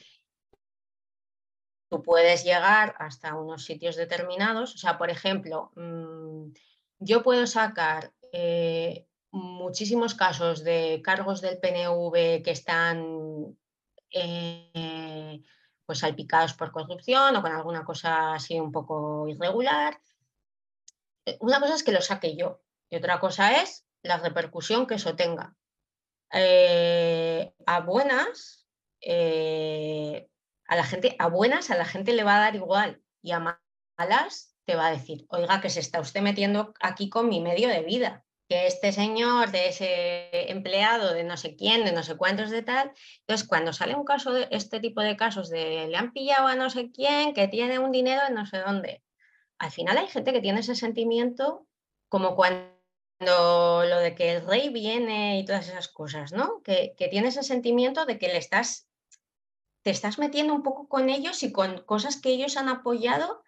Tú 1.90 2.02
puedes 2.02 2.44
llegar 2.44 2.96
hasta 2.98 3.36
unos 3.36 3.66
sitios 3.66 3.96
determinados, 3.96 4.74
o 4.76 4.78
sea, 4.78 4.98
por 4.98 5.10
ejemplo, 5.10 5.72
mmm, 5.76 6.52
yo 7.00 7.24
puedo 7.24 7.46
sacar 7.46 8.14
eh, 8.32 9.08
muchísimos 9.32 10.16
casos 10.16 10.64
de 10.64 11.02
cargos 11.04 11.42
del 11.42 11.60
PNV 11.60 12.42
que 12.44 12.52
están 12.52 13.58
eh, 14.12 15.42
pues 15.86 16.00
salpicados 16.00 16.54
por 16.54 16.72
corrupción 16.72 17.36
o 17.36 17.42
con 17.42 17.52
alguna 17.52 17.84
cosa 17.84 18.34
así 18.34 18.60
un 18.60 18.72
poco 18.72 19.28
irregular. 19.28 20.00
Eh, 21.26 21.38
una 21.42 21.60
cosa 21.60 21.76
es 21.76 21.84
que 21.84 21.92
lo 21.92 22.02
saque 22.02 22.36
yo 22.36 22.65
y 22.96 22.98
otra 22.98 23.20
cosa 23.20 23.62
es 23.62 23.86
la 24.04 24.18
repercusión 24.20 24.88
que 24.88 24.96
eso 24.96 25.18
tenga. 25.18 25.54
Eh, 26.32 27.54
a 27.66 27.82
buenas, 27.82 28.66
eh, 29.02 30.30
a 30.66 30.78
la 30.78 30.86
gente, 30.86 31.14
a 31.20 31.28
buenas 31.28 31.72
a 31.72 31.76
la 31.76 31.84
gente 31.84 32.14
le 32.14 32.24
va 32.24 32.38
a 32.38 32.40
dar 32.40 32.56
igual 32.56 33.02
y 33.22 33.34
a 33.34 33.60
malas 33.98 34.56
te 34.64 34.78
va 34.78 34.88
a 34.88 34.92
decir, 34.92 35.26
oiga, 35.28 35.60
que 35.60 35.70
se 35.70 35.82
está 35.82 36.00
usted 36.00 36.22
metiendo 36.22 36.74
aquí 36.80 37.10
con 37.10 37.28
mi 37.28 37.42
medio 37.42 37.68
de 37.68 37.84
vida, 37.84 38.24
que 38.48 38.66
este 38.66 38.94
señor 38.94 39.52
de 39.52 39.68
ese 39.68 40.50
empleado 40.50 41.14
de 41.14 41.26
no 41.26 41.36
sé 41.36 41.58
quién, 41.58 41.84
de 41.84 41.92
no 41.92 42.02
sé 42.02 42.16
cuántos 42.16 42.50
de 42.50 42.62
tal. 42.62 42.94
Entonces, 43.20 43.46
cuando 43.46 43.74
sale 43.74 43.94
un 43.94 44.06
caso 44.06 44.32
de 44.32 44.48
este 44.52 44.80
tipo 44.80 45.02
de 45.02 45.18
casos 45.18 45.50
de 45.50 45.88
le 45.90 45.98
han 45.98 46.14
pillado 46.14 46.48
a 46.48 46.56
no 46.56 46.70
sé 46.70 46.92
quién, 46.92 47.34
que 47.34 47.50
tiene 47.50 47.78
un 47.78 47.92
dinero 47.92 48.22
en 48.26 48.36
no 48.36 48.46
sé 48.46 48.60
dónde, 48.60 49.04
al 49.60 49.72
final 49.72 49.98
hay 49.98 50.08
gente 50.08 50.32
que 50.32 50.42
tiene 50.42 50.62
ese 50.62 50.76
sentimiento 50.76 51.68
como 52.08 52.38
cuando 52.38 52.75
lo 53.20 54.00
de 54.00 54.16
que 54.16 54.32
el 54.32 54.46
rey 54.46 54.70
viene 54.70 55.40
y 55.40 55.46
todas 55.46 55.68
esas 55.68 55.88
cosas, 55.88 56.32
¿no? 56.32 56.62
Que, 56.64 56.96
que 56.98 57.08
tiene 57.08 57.30
ese 57.30 57.44
sentimiento 57.44 58.06
de 58.06 58.18
que 58.20 58.28
le 58.28 58.38
estás, 58.38 58.88
te 59.84 59.92
estás 59.92 60.20
metiendo 60.20 60.54
un 60.54 60.64
poco 60.64 60.88
con 60.88 61.10
ellos 61.10 61.44
y 61.44 61.52
con 61.52 61.82
cosas 61.84 62.20
que 62.20 62.30
ellos 62.30 62.58
han 62.58 62.70
apoyado 62.70 63.44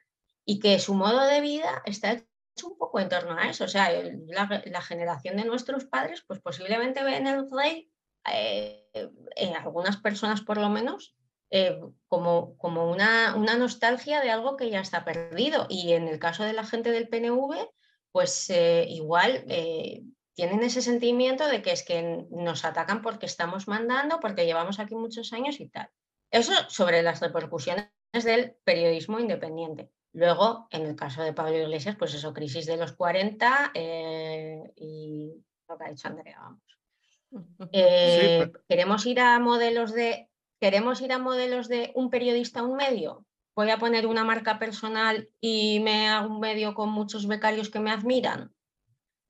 y 0.45 0.59
que 0.59 0.79
su 0.79 0.93
modo 0.93 1.25
de 1.25 1.41
vida 1.41 1.81
está 1.85 2.13
hecho 2.13 2.67
un 2.67 2.77
poco 2.77 2.99
en 2.99 3.09
torno 3.09 3.37
a 3.37 3.49
eso. 3.49 3.65
O 3.65 3.67
sea, 3.67 3.91
la, 3.91 4.63
la 4.65 4.81
generación 4.81 5.37
de 5.37 5.45
nuestros 5.45 5.85
padres, 5.85 6.23
pues 6.25 6.39
posiblemente 6.39 7.03
ven 7.03 7.27
el 7.27 7.49
rey, 7.51 7.91
eh, 8.31 8.89
en 9.35 9.55
algunas 9.55 9.97
personas 9.97 10.41
por 10.41 10.57
lo 10.57 10.69
menos, 10.69 11.15
eh, 11.49 11.79
como, 12.07 12.57
como 12.57 12.89
una, 12.89 13.35
una, 13.35 13.55
nostalgia 13.55 14.19
de 14.19 14.31
algo 14.31 14.57
que 14.57 14.69
ya 14.69 14.81
está 14.81 15.05
perdido. 15.05 15.65
Y 15.69 15.93
en 15.93 16.07
el 16.07 16.19
caso 16.19 16.43
de 16.43 16.53
la 16.53 16.65
gente 16.65 16.91
del 16.91 17.07
PNV, 17.07 17.69
pues 18.11 18.49
eh, 18.49 18.85
igual 18.87 19.43
eh, 19.47 20.03
tienen 20.33 20.63
ese 20.63 20.81
sentimiento 20.81 21.47
de 21.47 21.61
que 21.61 21.71
es 21.71 21.83
que 21.83 22.25
nos 22.29 22.63
atacan 22.65 23.01
porque 23.01 23.25
estamos 23.25 23.67
mandando, 23.67 24.19
porque 24.19 24.45
llevamos 24.45 24.79
aquí 24.79 24.95
muchos 24.95 25.33
años 25.33 25.59
y 25.59 25.67
tal. 25.67 25.89
Eso 26.31 26.53
sobre 26.69 27.01
las 27.01 27.21
repercusiones 27.21 27.89
del 28.13 28.55
periodismo 28.63 29.19
independiente. 29.19 29.89
Luego, 30.13 30.67
en 30.71 30.85
el 30.85 30.95
caso 30.95 31.21
de 31.21 31.33
Pablo 31.33 31.57
Iglesias, 31.57 31.95
pues 31.97 32.13
eso, 32.13 32.33
crisis 32.33 32.65
de 32.65 32.77
los 32.77 32.93
40 32.93 33.71
eh, 33.73 34.73
y 34.75 35.31
lo 35.67 35.77
que 35.77 35.83
ha 35.83 35.89
dicho 35.89 36.07
Andrea, 36.07 36.39
vamos. 36.39 36.61
Eh, 37.73 38.19
sí, 38.21 38.51
pero... 38.51 38.63
Queremos 38.69 39.05
ir 39.05 39.19
a 39.19 39.37
modelos 39.39 39.93
de 39.93 40.29
queremos 40.61 41.01
ir 41.01 41.11
a 41.11 41.19
modelos 41.19 41.67
de 41.67 41.91
un 41.93 42.09
periodista 42.09 42.61
a 42.61 42.63
un 42.63 42.77
medio. 42.77 43.25
Voy 43.57 43.71
a 43.71 43.79
poner 43.79 44.05
una 44.05 44.23
marca 44.23 44.59
personal 44.59 45.31
y 45.41 45.79
me 45.79 46.09
hago 46.09 46.27
un 46.27 46.39
medio 46.39 46.75
con 46.75 46.89
muchos 46.89 47.25
becarios 47.25 47.71
que 47.71 47.79
me 47.79 47.89
admiran. 47.89 48.53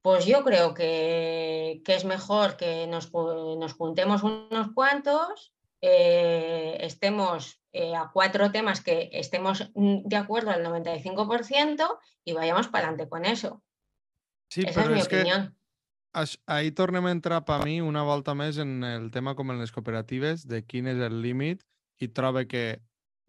Pues 0.01 0.25
yo 0.25 0.43
creo 0.43 0.73
que, 0.73 1.81
que 1.85 1.95
es 1.95 2.03
mejor 2.03 2.57
que 2.57 2.87
nos, 2.87 3.09
nos, 3.13 3.73
juntemos 3.73 4.23
unos 4.23 4.73
cuantos, 4.73 5.53
eh, 5.79 6.77
estemos 6.81 7.61
eh, 7.71 7.95
a 7.95 8.11
cuatro 8.11 8.51
temas 8.51 8.81
que 8.81 9.09
estemos 9.13 9.71
de 9.73 10.17
acuerdo 10.17 10.51
al 10.51 10.61
95% 10.61 11.97
y 12.25 12.33
vayamos 12.33 12.67
para 12.67 12.89
adelante 12.89 13.07
con 13.07 13.23
eso. 13.23 13.63
Sí, 14.49 14.65
Esa 14.67 14.81
es 14.81 14.89
mi 14.89 15.01
opinión. 15.01 15.55
ahí 16.47 16.71
tornem 16.71 17.05
a 17.05 17.11
entrar 17.11 17.45
per 17.45 17.63
mi 17.63 17.79
una 17.79 18.01
volta 18.01 18.33
més 18.33 18.57
en 18.57 18.83
el 18.83 19.11
tema 19.11 19.35
com 19.35 19.51
en 19.53 19.59
les 19.61 19.71
cooperatives 19.71 20.47
de 20.49 20.63
quin 20.65 20.87
és 20.89 20.97
el 20.97 21.21
límit 21.21 21.61
i 22.01 22.07
trobe 22.09 22.47
que 22.49 22.81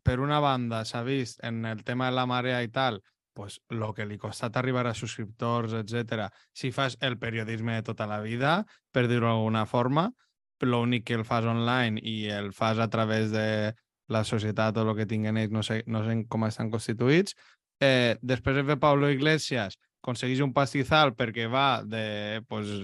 per 0.03 0.21
una 0.21 0.41
banda 0.41 0.85
s'ha 0.85 1.03
vist 1.07 1.43
en 1.45 1.65
el 1.67 1.85
tema 1.85 2.09
de 2.09 2.17
la 2.17 2.27
marea 2.27 2.63
i 2.63 2.69
tal 2.69 3.03
pues, 3.39 3.61
lo 3.71 3.93
que 3.95 4.03
li 4.03 4.17
costat 4.19 4.57
arribar 4.59 4.89
a 4.89 4.95
subscriptors, 4.99 5.73
etc. 5.79 6.27
si 6.53 6.73
fas 6.73 6.97
el 7.01 7.19
periodisme 7.19 7.77
de 7.77 7.85
tota 7.87 8.09
la 8.11 8.19
vida, 8.21 8.65
per 8.91 9.07
dir-ho 9.07 9.29
d'alguna 9.29 9.63
forma, 9.67 10.09
l'únic 10.67 11.05
que 11.07 11.15
el 11.15 11.23
fas 11.25 11.47
online 11.47 12.03
i 12.03 12.27
el 12.35 12.51
fas 12.53 12.81
a 12.83 12.89
través 12.91 13.31
de 13.31 13.77
la 14.09 14.25
societat 14.25 14.77
o 14.77 14.83
el 14.83 14.97
que 14.97 15.07
tinguen 15.07 15.39
ells, 15.39 15.55
no 15.55 15.63
sé, 15.63 15.85
no 15.87 16.03
sé 16.03 16.17
com 16.27 16.49
estan 16.49 16.73
constituïts. 16.73 17.37
Eh, 17.79 18.19
després 18.27 18.59
ve 18.67 18.75
Pablo 18.75 19.07
Iglesias, 19.15 19.79
aconsegueix 20.03 20.43
un 20.43 20.57
pastizal 20.57 21.15
perquè 21.15 21.47
va 21.47 21.85
de 21.87 22.43
pues, 22.49 22.75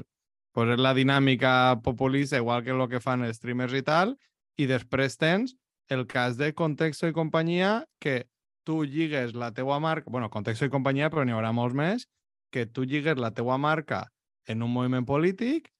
pues 0.55 0.79
la 0.79 0.95
dinàmica 0.95 1.81
populista, 1.83 2.39
igual 2.39 2.63
que 2.63 2.71
el 2.71 2.87
que 2.89 3.03
fan 3.03 3.27
els 3.27 3.41
streamers 3.41 3.75
i 3.75 3.83
tal, 3.83 4.15
i 4.55 4.71
després 4.71 5.19
tens 5.19 5.57
el 5.89 6.07
cas 6.07 6.39
de 6.41 6.53
Contexto 6.55 7.09
i 7.09 7.17
companyia, 7.17 7.85
que 8.01 8.29
tu 8.65 8.83
lligues 8.85 9.35
la 9.35 9.53
teua 9.53 9.79
marca, 9.81 10.11
bueno, 10.11 10.31
Contexto 10.31 10.65
i 10.65 10.73
companyia, 10.73 11.11
però 11.13 11.25
n'hi 11.25 11.37
haurà 11.37 11.53
molts 11.53 11.77
més, 11.77 12.07
que 12.51 12.67
tu 12.67 12.85
lligues 12.89 13.19
la 13.21 13.35
teua 13.35 13.59
marca 13.59 14.07
en 14.49 14.63
un 14.63 14.73
moviment 14.73 15.05
polític 15.05 15.71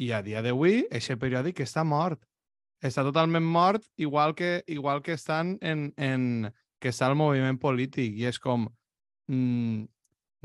i 0.00 0.10
a 0.16 0.20
dia 0.24 0.42
d'avui 0.42 0.82
aquest 0.88 1.20
periòdic 1.20 1.60
està 1.64 1.84
mort 1.84 2.20
està 2.80 3.04
totalment 3.04 3.44
mort, 3.44 3.84
igual 3.96 4.34
que, 4.34 4.64
igual 4.66 5.02
que 5.02 5.12
estan 5.12 5.58
en, 5.60 5.92
en 5.96 6.52
que 6.80 6.90
està 6.90 7.10
el 7.10 7.16
moviment 7.20 7.60
polític. 7.60 8.16
I 8.16 8.30
és 8.32 8.40
com... 8.40 8.68
Mm, 9.30 9.84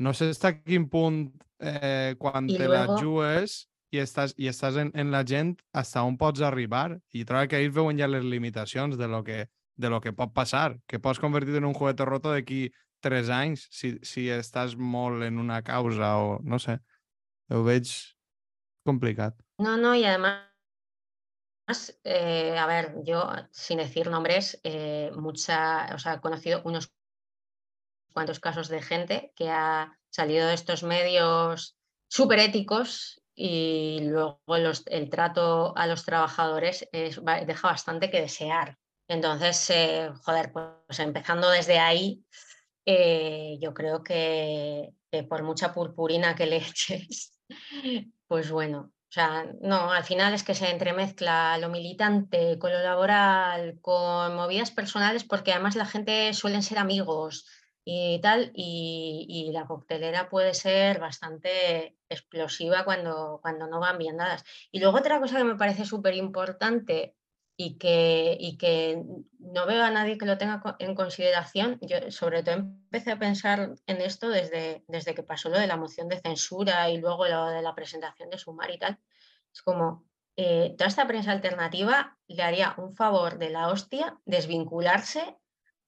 no 0.04 0.12
sé 0.12 0.28
fins 0.28 0.44
a 0.44 0.52
quin 0.60 0.84
punt 0.92 1.22
eh, 1.58 2.14
quan 2.20 2.50
I 2.50 2.58
te 2.58 2.68
luego... 2.68 2.92
la 2.92 3.00
jugues 3.00 3.56
i 3.94 4.00
estàs, 4.02 4.34
i 4.36 4.48
estàs 4.50 4.78
en, 4.80 4.90
en 4.94 5.12
la 5.14 5.22
gent 5.26 5.54
hasta 5.72 6.02
on 6.06 6.16
pots 6.18 6.42
arribar. 6.42 6.98
I 7.14 7.24
trobo 7.28 7.46
que 7.50 7.60
ells 7.60 7.74
veuen 7.74 8.00
ja 8.00 8.08
les 8.10 8.24
limitacions 8.24 8.96
de 8.98 9.08
lo 9.08 9.22
que, 9.24 9.46
de 9.76 9.92
lo 9.92 10.00
que 10.00 10.12
pot 10.16 10.34
passar, 10.34 10.78
que 10.86 11.00
pots 11.02 11.22
convertir 11.22 11.56
en 11.56 11.68
un 11.68 11.74
juguete 11.74 12.04
roto 12.08 12.32
d'aquí 12.32 12.66
tres 13.04 13.30
anys 13.30 13.68
si, 13.70 13.96
si 14.02 14.26
estàs 14.32 14.74
molt 14.76 15.22
en 15.26 15.38
una 15.38 15.62
causa 15.62 16.16
o 16.18 16.36
no 16.42 16.58
sé. 16.62 16.78
Ho 17.52 17.62
veig 17.66 17.92
complicat. 18.86 19.36
No, 19.62 19.76
no, 19.76 19.94
i 19.94 20.04
además 20.04 20.46
eh, 22.04 22.56
a 22.58 22.66
ver, 22.66 22.94
yo 23.04 23.28
sin 23.50 23.78
decir 23.78 24.08
nombres, 24.08 24.60
eh, 24.62 25.10
mucha, 25.16 25.94
o 25.94 25.98
sea, 25.98 26.14
he 26.14 26.20
conocido 26.20 26.62
unos 26.64 26.92
cuantos 28.12 28.40
casos 28.40 28.68
de 28.68 28.82
gente 28.82 29.32
que 29.36 29.50
ha 29.50 29.98
salido 30.10 30.46
de 30.46 30.54
estos 30.54 30.82
medios 30.82 31.76
súper 32.08 32.38
éticos 32.38 33.22
y 33.38 34.00
luego 34.02 34.40
el 34.86 35.10
trato 35.10 35.76
a 35.76 35.86
los 35.86 36.04
trabajadores 36.04 36.88
es, 36.90 37.20
deja 37.46 37.68
bastante 37.68 38.10
que 38.10 38.22
desear. 38.22 38.78
Entonces, 39.08 39.70
eh, 39.70 40.10
joder, 40.24 40.52
pues 40.52 40.98
empezando 40.98 41.50
desde 41.50 41.78
ahí, 41.78 42.24
eh, 42.86 43.58
yo 43.60 43.74
creo 43.74 44.02
que, 44.02 44.94
que 45.10 45.22
por 45.22 45.42
mucha 45.42 45.74
purpurina 45.74 46.34
que 46.34 46.46
le 46.46 46.56
eches, 46.68 47.38
pues 48.26 48.50
bueno, 48.50 48.92
o 49.08 49.12
sea, 49.12 49.46
no, 49.60 49.92
al 49.92 50.04
final 50.04 50.34
es 50.34 50.42
que 50.42 50.54
se 50.54 50.70
entremezcla 50.70 51.58
lo 51.58 51.68
militante 51.68 52.58
con 52.58 52.72
lo 52.72 52.82
laboral, 52.82 53.78
con 53.80 54.34
movidas 54.34 54.70
personales, 54.70 55.24
porque 55.24 55.52
además 55.52 55.76
la 55.76 55.86
gente 55.86 56.32
suelen 56.32 56.62
ser 56.62 56.78
amigos. 56.78 57.46
Y 57.88 58.20
tal, 58.20 58.50
y, 58.52 59.50
la 59.52 59.64
coctelera 59.64 60.28
puede 60.28 60.54
ser 60.54 60.98
bastante 60.98 61.96
explosiva 62.08 62.84
cuando, 62.84 63.38
cuando 63.40 63.68
no 63.68 63.78
van 63.78 63.96
bien 63.96 64.16
dadas. 64.16 64.44
Y 64.72 64.80
luego 64.80 64.98
otra 64.98 65.20
cosa 65.20 65.38
que 65.38 65.44
me 65.44 65.54
parece 65.54 65.84
súper 65.84 66.14
importante 66.14 67.14
y 67.56 67.78
que, 67.78 68.36
y 68.40 68.58
que 68.58 69.04
no 69.38 69.66
veo 69.66 69.84
a 69.84 69.90
nadie 69.92 70.18
que 70.18 70.26
lo 70.26 70.36
tenga 70.36 70.60
en 70.80 70.96
consideración. 70.96 71.78
Yo 71.80 72.10
sobre 72.10 72.42
todo 72.42 72.56
empecé 72.56 73.12
a 73.12 73.20
pensar 73.20 73.76
en 73.86 74.00
esto 74.00 74.30
desde, 74.30 74.82
desde 74.88 75.14
que 75.14 75.22
pasó 75.22 75.48
lo 75.48 75.60
de 75.60 75.68
la 75.68 75.76
moción 75.76 76.08
de 76.08 76.20
censura 76.20 76.90
y 76.90 76.98
luego 76.98 77.28
lo 77.28 77.46
de 77.46 77.62
la 77.62 77.76
presentación 77.76 78.30
de 78.30 78.38
Sumar 78.38 78.72
y 78.72 78.78
tal. 78.78 78.98
Es 79.54 79.62
como, 79.62 80.04
eh, 80.34 80.74
toda 80.76 80.88
esta 80.88 81.06
prensa 81.06 81.30
alternativa 81.30 82.18
le 82.26 82.42
haría 82.42 82.74
un 82.78 82.96
favor 82.96 83.38
de 83.38 83.50
la 83.50 83.68
hostia 83.68 84.18
desvincularse 84.24 85.36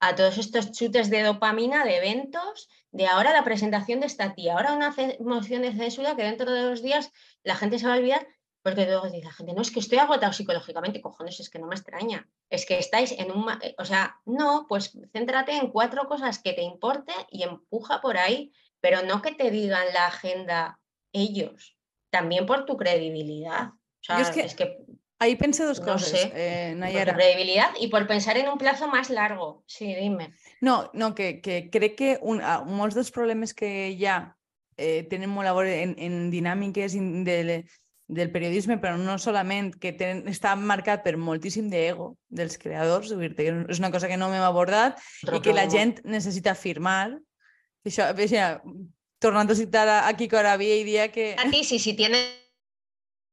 a 0.00 0.14
todos 0.14 0.38
estos 0.38 0.72
chutes 0.72 1.10
de 1.10 1.22
dopamina 1.22 1.84
de 1.84 1.96
eventos, 1.96 2.68
de 2.92 3.06
ahora 3.06 3.32
la 3.32 3.44
presentación 3.44 4.00
de 4.00 4.06
esta 4.06 4.34
tía, 4.34 4.54
ahora 4.54 4.72
una 4.72 4.94
moción 5.20 5.62
de 5.62 5.72
censura 5.72 6.16
que 6.16 6.22
dentro 6.22 6.50
de 6.50 6.62
dos 6.62 6.82
días 6.82 7.12
la 7.42 7.56
gente 7.56 7.78
se 7.78 7.86
va 7.86 7.94
a 7.94 7.98
olvidar 7.98 8.26
porque 8.62 8.84
luego 8.84 9.06
dice 9.06 9.24
la 9.24 9.32
gente, 9.32 9.52
no, 9.54 9.62
es 9.62 9.70
que 9.70 9.80
estoy 9.80 9.98
agotado 9.98 10.32
psicológicamente, 10.32 11.00
cojones, 11.00 11.40
es 11.40 11.48
que 11.48 11.58
no 11.58 11.68
me 11.68 11.74
extraña. 11.74 12.28
Es 12.50 12.66
que 12.66 12.78
estáis 12.78 13.12
en 13.12 13.30
un... 13.30 13.48
eh, 13.62 13.74
O 13.78 13.84
sea, 13.84 14.20
no, 14.26 14.66
pues 14.68 14.92
céntrate 15.12 15.52
en 15.56 15.70
cuatro 15.70 16.06
cosas 16.06 16.38
que 16.40 16.52
te 16.52 16.62
importe 16.62 17.12
y 17.30 17.44
empuja 17.44 18.00
por 18.00 18.18
ahí, 18.18 18.52
pero 18.80 19.02
no 19.02 19.22
que 19.22 19.32
te 19.32 19.50
digan 19.50 19.86
la 19.94 20.06
agenda 20.08 20.80
ellos, 21.12 21.78
también 22.10 22.46
por 22.46 22.66
tu 22.66 22.76
credibilidad. 22.76 23.68
O 23.68 24.02
sea, 24.02 24.20
es 24.20 24.54
que, 24.54 24.84
Ahí 25.20 25.34
pensé 25.34 25.64
dos 25.64 25.80
No 25.80 25.86
cosas, 25.86 26.20
sé, 26.20 26.32
eh, 26.34 26.68
por 26.70 26.78
Nayara. 26.78 27.14
credibilidad 27.14 27.70
y 27.80 27.88
por 27.88 28.06
pensar 28.06 28.36
en 28.38 28.48
un 28.48 28.56
plazo 28.56 28.86
más 28.86 29.10
largo. 29.10 29.64
Sí, 29.66 29.92
dime. 29.94 30.32
No, 30.60 30.90
no, 30.94 31.14
que, 31.14 31.40
que 31.40 31.70
crec 31.70 31.96
que 31.96 32.18
un, 32.22 32.40
ah, 32.40 32.62
molts 32.64 32.94
dels 32.94 33.10
problemes 33.10 33.52
que 33.52 33.90
hi 33.90 34.06
ha 34.06 34.36
eh, 34.76 35.02
tenen 35.10 35.30
molt 35.34 35.50
a 35.50 35.56
veure 35.58 35.82
en, 35.82 35.96
en 35.98 36.30
dinàmiques 36.30 36.94
in- 36.94 37.24
del, 37.26 37.64
del 38.06 38.30
periodisme, 38.30 38.78
però 38.78 38.94
no 38.96 39.18
solament 39.18 39.72
que 39.82 39.90
tenen, 39.92 40.22
està 40.30 40.54
marcat 40.54 41.02
per 41.02 41.16
moltíssim 41.18 41.66
d'ego 41.68 42.12
dels 42.30 42.54
creadors, 42.62 43.10
dir-te 43.10 43.42
que 43.42 43.56
és 43.74 43.82
una 43.82 43.90
cosa 43.90 44.06
que 44.06 44.16
no 44.16 44.30
m'hem 44.30 44.46
abordat 44.46 45.02
i 45.34 45.42
que 45.42 45.52
la 45.52 45.66
gent 45.68 45.98
necessita 46.06 46.54
afirmar. 46.54 47.18
Això, 47.82 48.06
això, 48.14 48.60
tornant 49.18 49.50
a 49.50 49.58
citar 49.58 49.88
a, 49.90 49.98
a 50.06 50.14
Kiko 50.14 50.38
Arabia 50.38 50.78
i 50.78 50.86
dia 50.86 51.10
que... 51.10 51.32
A 51.34 51.50
ti, 51.50 51.64
sí, 51.66 51.82
si 51.82 51.94
tiene 51.98 52.22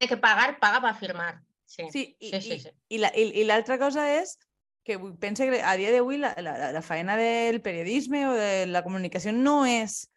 que 0.02 0.18
pagar, 0.18 0.58
paga 0.58 0.82
para 0.82 0.98
firmar. 0.98 1.45
Sí, 1.66 1.88
Sí, 1.92 2.16
i, 2.20 2.30
sí, 2.32 2.42
sí, 2.42 2.54
i, 2.54 2.60
sí. 2.60 2.70
i 2.90 2.98
la- 3.02 3.12
i- 3.16 3.44
l'altra 3.44 3.78
cosa 3.82 4.06
és 4.22 4.38
que 4.86 5.00
penso 5.20 5.44
que 5.50 5.62
a 5.66 5.76
dia 5.76 5.92
d'avui 5.92 6.18
la, 6.22 6.36
la, 6.38 6.58
la- 6.58 6.72
la 6.72 6.82
feina 6.86 7.18
del 7.18 7.62
periodisme 7.62 8.28
o 8.30 8.34
de 8.38 8.68
la 8.68 8.84
comunicació 8.84 9.34
no 9.34 9.66
és 9.66 10.12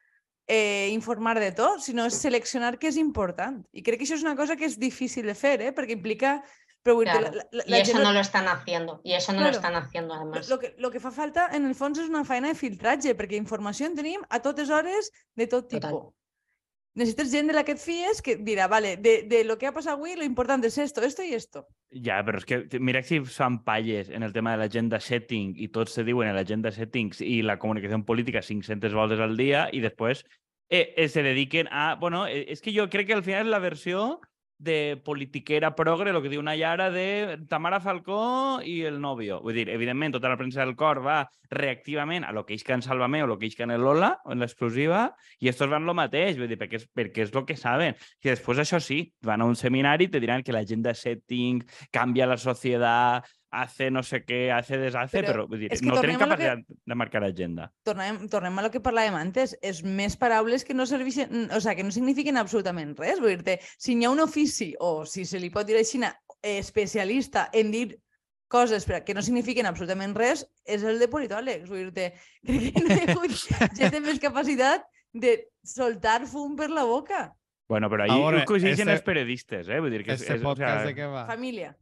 eh, 0.47 0.89
informar 0.93 1.39
de 1.41 1.53
tot, 1.53 1.81
sinó 1.81 2.05
és 2.09 2.15
seleccionar 2.21 2.79
què 2.79 2.89
és 2.89 2.97
important. 3.01 3.63
I 3.73 3.83
crec 3.83 3.99
que 4.01 4.05
això 4.07 4.17
és 4.17 4.23
una 4.25 4.37
cosa 4.37 4.57
que 4.57 4.65
és 4.69 4.79
difícil 4.79 5.27
de 5.27 5.35
fer, 5.35 5.61
eh? 5.63 5.73
perquè 5.73 5.93
implica... 5.97 6.43
Però 6.83 6.95
Claro, 7.03 7.33
la, 7.35 7.43
la, 7.53 7.65
Y 7.67 7.71
la 7.71 7.79
eso 7.79 7.93
gent 7.93 8.05
no 8.05 8.13
lo 8.13 8.21
están 8.21 8.47
haciendo. 8.47 9.01
Y 9.05 9.13
eso 9.13 9.33
no 9.33 9.39
Claro. 9.41 9.51
lo 9.51 9.57
están 9.59 9.75
haciendo 9.75 10.15
además. 10.15 10.49
lo, 10.49 10.59
que, 10.61 10.75
lo 10.79 10.91
que 10.93 11.01
fa 11.01 11.11
falta, 11.11 11.49
en 11.53 11.67
el 11.67 11.75
fons, 11.75 11.99
és 11.99 12.09
una 12.09 12.25
feina 12.25 12.49
de 12.49 12.55
filtratge, 12.55 13.17
perquè 13.19 13.37
informació 13.37 13.89
en 13.91 13.97
tenim 13.99 14.23
a 14.31 14.39
totes 14.41 14.71
hores 14.71 15.11
de 15.35 15.47
tot 15.49 15.69
Total. 15.69 15.93
Necessites 16.99 17.31
gent 17.31 17.47
de 17.47 17.55
la 17.55 17.63
que 17.63 17.77
et 17.77 17.81
fies 17.81 18.19
que 18.25 18.35
dirà, 18.43 18.67
vale, 18.67 18.97
de, 18.99 19.21
de 19.31 19.45
lo 19.47 19.55
que 19.59 19.69
ha 19.69 19.75
passat 19.75 19.95
avui, 19.95 20.17
lo 20.19 20.27
important 20.27 20.65
és 20.67 20.79
esto, 20.83 21.05
esto 21.07 21.23
i 21.23 21.37
esto. 21.37 21.63
Ja, 21.95 22.19
però 22.27 22.41
és 22.41 22.47
que 22.49 22.81
mira 22.83 23.05
si 23.07 23.21
fan 23.23 23.61
palles 23.65 24.11
en 24.11 24.27
el 24.27 24.35
tema 24.35 24.57
de 24.57 24.65
l'agenda 24.65 24.99
setting 24.99 25.55
i 25.63 25.71
tots 25.75 25.95
se 25.95 26.05
diuen 26.05 26.35
l'agenda 26.35 26.73
settings 26.75 27.23
i 27.23 27.39
la 27.47 27.59
comunicació 27.63 28.01
política 28.09 28.43
500 28.43 28.99
voltes 28.99 29.23
al 29.23 29.39
dia 29.39 29.69
i 29.73 29.83
després 29.85 30.25
eh, 30.69 30.95
eh, 30.97 31.09
se 31.09 31.23
dediquen 31.23 31.71
a... 31.71 31.95
Bueno, 32.01 32.27
eh, 32.27 32.45
és 32.51 32.61
que 32.61 32.75
jo 32.75 32.89
crec 32.91 33.09
que 33.09 33.17
al 33.17 33.25
final 33.25 33.47
és 33.47 33.53
la 33.55 33.63
versió 33.63 34.19
de 34.59 35.01
politiquera 35.05 35.75
progre, 35.79 36.11
el 36.11 36.21
que 36.23 36.31
diu 36.33 36.43
Nayara, 36.43 36.91
de 36.91 37.39
Tamara 37.49 37.79
Falcó 37.81 38.59
i 38.67 38.83
el 38.89 39.01
novio. 39.01 39.39
Vull 39.45 39.55
dir, 39.55 39.69
evidentment, 39.71 40.17
tota 40.17 40.31
la 40.33 40.39
premsa 40.41 40.65
del 40.65 40.75
cor 40.77 41.01
va 41.05 41.21
reactivament 41.51 42.27
a 42.27 42.33
lo 42.35 42.45
que 42.45 42.59
isca 42.59 42.75
en 42.75 42.83
Sálvame 42.83 43.23
o 43.23 43.29
lo 43.31 43.39
que 43.39 43.47
isca 43.47 43.65
en 43.65 43.71
el 43.71 43.87
Lola, 43.87 44.19
en 44.27 44.43
l'exclusiva, 44.43 45.15
i 45.39 45.49
estos 45.49 45.71
van 45.71 45.87
lo 45.87 45.95
mateix, 45.95 46.37
vull 46.37 46.51
dir, 46.51 46.59
perquè 46.61 46.83
és, 46.83 46.89
perquè 46.91 47.25
és 47.29 47.33
lo 47.35 47.45
que 47.47 47.57
saben. 47.57 47.97
Que 48.21 48.35
després, 48.35 48.59
això 48.59 48.83
sí, 48.83 49.01
van 49.23 49.41
a 49.41 49.49
un 49.49 49.57
seminari 49.57 50.09
i 50.09 50.13
te 50.13 50.21
diran 50.21 50.43
que 50.43 50.53
l'agenda 50.53 50.93
setting 50.95 51.63
cambia 51.95 52.27
la 52.27 52.37
sociedad, 52.37 53.23
hace 53.51 53.91
no 53.91 54.03
sé 54.03 54.25
qué, 54.25 54.53
hace 54.53 54.77
deshace, 54.79 55.23
Però 55.23 55.33
però, 55.33 55.47
vull 55.49 55.59
dir, 55.61 55.71
no 55.83 55.93
a 55.95 55.97
lo 55.97 56.03
que- 56.03 56.17
capacitat 56.19 56.59
de 56.69 56.95
marcar 56.95 57.25
agenda. 57.25 57.73
tornem, 57.83 58.29
tornem 58.29 58.59
a 58.59 58.63
lo 58.63 58.71
que 58.71 58.81
parlàvem 58.81 59.15
antes, 59.17 59.57
és 59.63 59.83
més 59.85 60.17
paraules 60.17 60.65
que 60.65 60.75
no 60.75 60.85
serveixen, 60.87 61.49
o 61.51 61.61
sea, 61.61 61.75
que 61.75 61.83
no 61.85 61.91
signifiquen 61.91 62.37
absolutament 62.37 62.97
res. 62.99 63.21
Vull 63.21 63.43
dir 63.43 63.59
si 63.79 63.95
hi 63.97 64.05
ha 64.05 64.11
un 64.11 64.21
ofici, 64.21 64.75
o 64.81 65.05
si 65.07 65.25
se 65.25 65.39
li 65.41 65.51
pot 65.51 65.67
dir 65.67 65.77
així, 65.77 66.01
especialista 66.43 67.49
en 67.53 67.71
dir 67.73 67.99
coses 68.49 68.87
però 68.89 69.03
que 69.05 69.13
no 69.17 69.21
signifiquen 69.23 69.67
absolutament 69.69 70.15
res, 70.17 70.47
és 70.65 70.83
el 70.85 70.99
de 70.99 71.09
politòlegs. 71.09 71.69
Vull 71.69 71.91
dir 71.93 72.13
crec 72.47 72.73
que 72.75 72.85
no 72.85 72.95
hi 72.95 73.01
ha 73.01 73.11
hagut 73.13 73.75
gent 73.77 73.95
amb 73.99 74.07
més 74.07 74.21
capacitat 74.23 74.87
de 75.13 75.35
soltar 75.65 76.23
fum 76.27 76.55
per 76.57 76.71
la 76.71 76.85
boca. 76.85 77.33
Bueno, 77.69 77.91
però 77.93 78.05
ahí 78.07 78.15
veure, 78.17 78.45
coincideixen 78.49 78.89
este- 78.89 78.93
els 78.97 79.03
periodistes, 79.05 79.69
eh? 79.69 79.81
Vull 79.81 79.91
dir 79.93 80.05
que 80.05 80.15
Este 80.17 80.37
és, 80.39 80.41
podcast 80.43 80.85
o 80.85 80.87
de 80.89 80.95
sea, 80.95 80.97
què 80.97 81.11
va? 81.13 81.27
Família. 81.29 81.75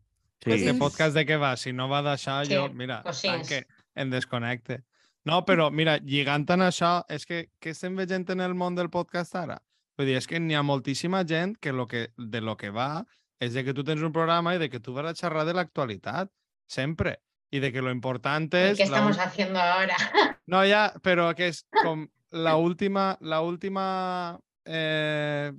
Sí. 0.45 0.53
Este 0.53 0.74
podcast 0.74 1.14
de 1.14 1.24
què 1.26 1.39
va? 1.39 1.57
Si 1.57 1.72
no 1.72 1.89
va 1.89 2.03
d'això, 2.03 2.45
Sí, 2.45 2.55
jo, 2.55 2.68
mira, 2.74 3.03
tanque, 3.03 3.66
em 3.95 4.11
desconnecte. 4.11 4.82
No, 5.26 5.45
però 5.45 5.70
mira, 5.72 5.99
lligant 5.99 6.45
en 6.55 6.61
això, 6.68 7.03
és 7.11 7.24
que 7.26 7.49
què 7.61 7.70
estem 7.74 7.97
veient 7.97 8.28
en 8.30 8.41
el 8.41 8.55
món 8.55 8.74
del 8.76 8.91
podcast 8.91 9.34
ara? 9.34 9.59
Vull 9.99 10.07
dir, 10.07 10.16
és 10.20 10.26
que 10.28 10.39
n'hi 10.39 10.55
ha 10.55 10.62
moltíssima 10.62 11.24
gent 11.26 11.57
que, 11.59 11.72
lo 11.72 11.87
que 11.89 12.11
de 12.16 12.41
lo 12.41 12.57
que 12.57 12.70
va 12.70 13.05
és 13.41 13.53
de 13.55 13.64
que 13.64 13.74
tu 13.74 13.82
tens 13.84 14.01
un 14.03 14.12
programa 14.12 14.55
i 14.55 14.59
de 14.59 14.68
que 14.70 14.78
tu 14.80 14.93
vas 14.95 15.05
a 15.11 15.14
xerrar 15.14 15.45
de 15.45 15.53
l'actualitat, 15.55 16.30
sempre. 16.68 17.18
I 17.53 17.59
de 17.61 17.70
que 17.72 17.80
lo 17.82 17.91
important 17.91 18.53
¿Y 18.55 18.57
és... 18.72 18.76
qué 18.78 18.87
la 18.87 18.97
estamos 18.97 19.16
ul- 19.16 19.22
haciendo 19.24 19.61
ahora? 19.61 19.97
No, 20.47 20.62
ja, 20.64 20.93
però 21.03 21.34
que 21.34 21.49
és 21.49 21.64
com 21.82 22.07
la 22.30 22.57
última, 22.57 23.16
la 23.20 23.41
última, 23.41 24.39
eh, 24.64 25.51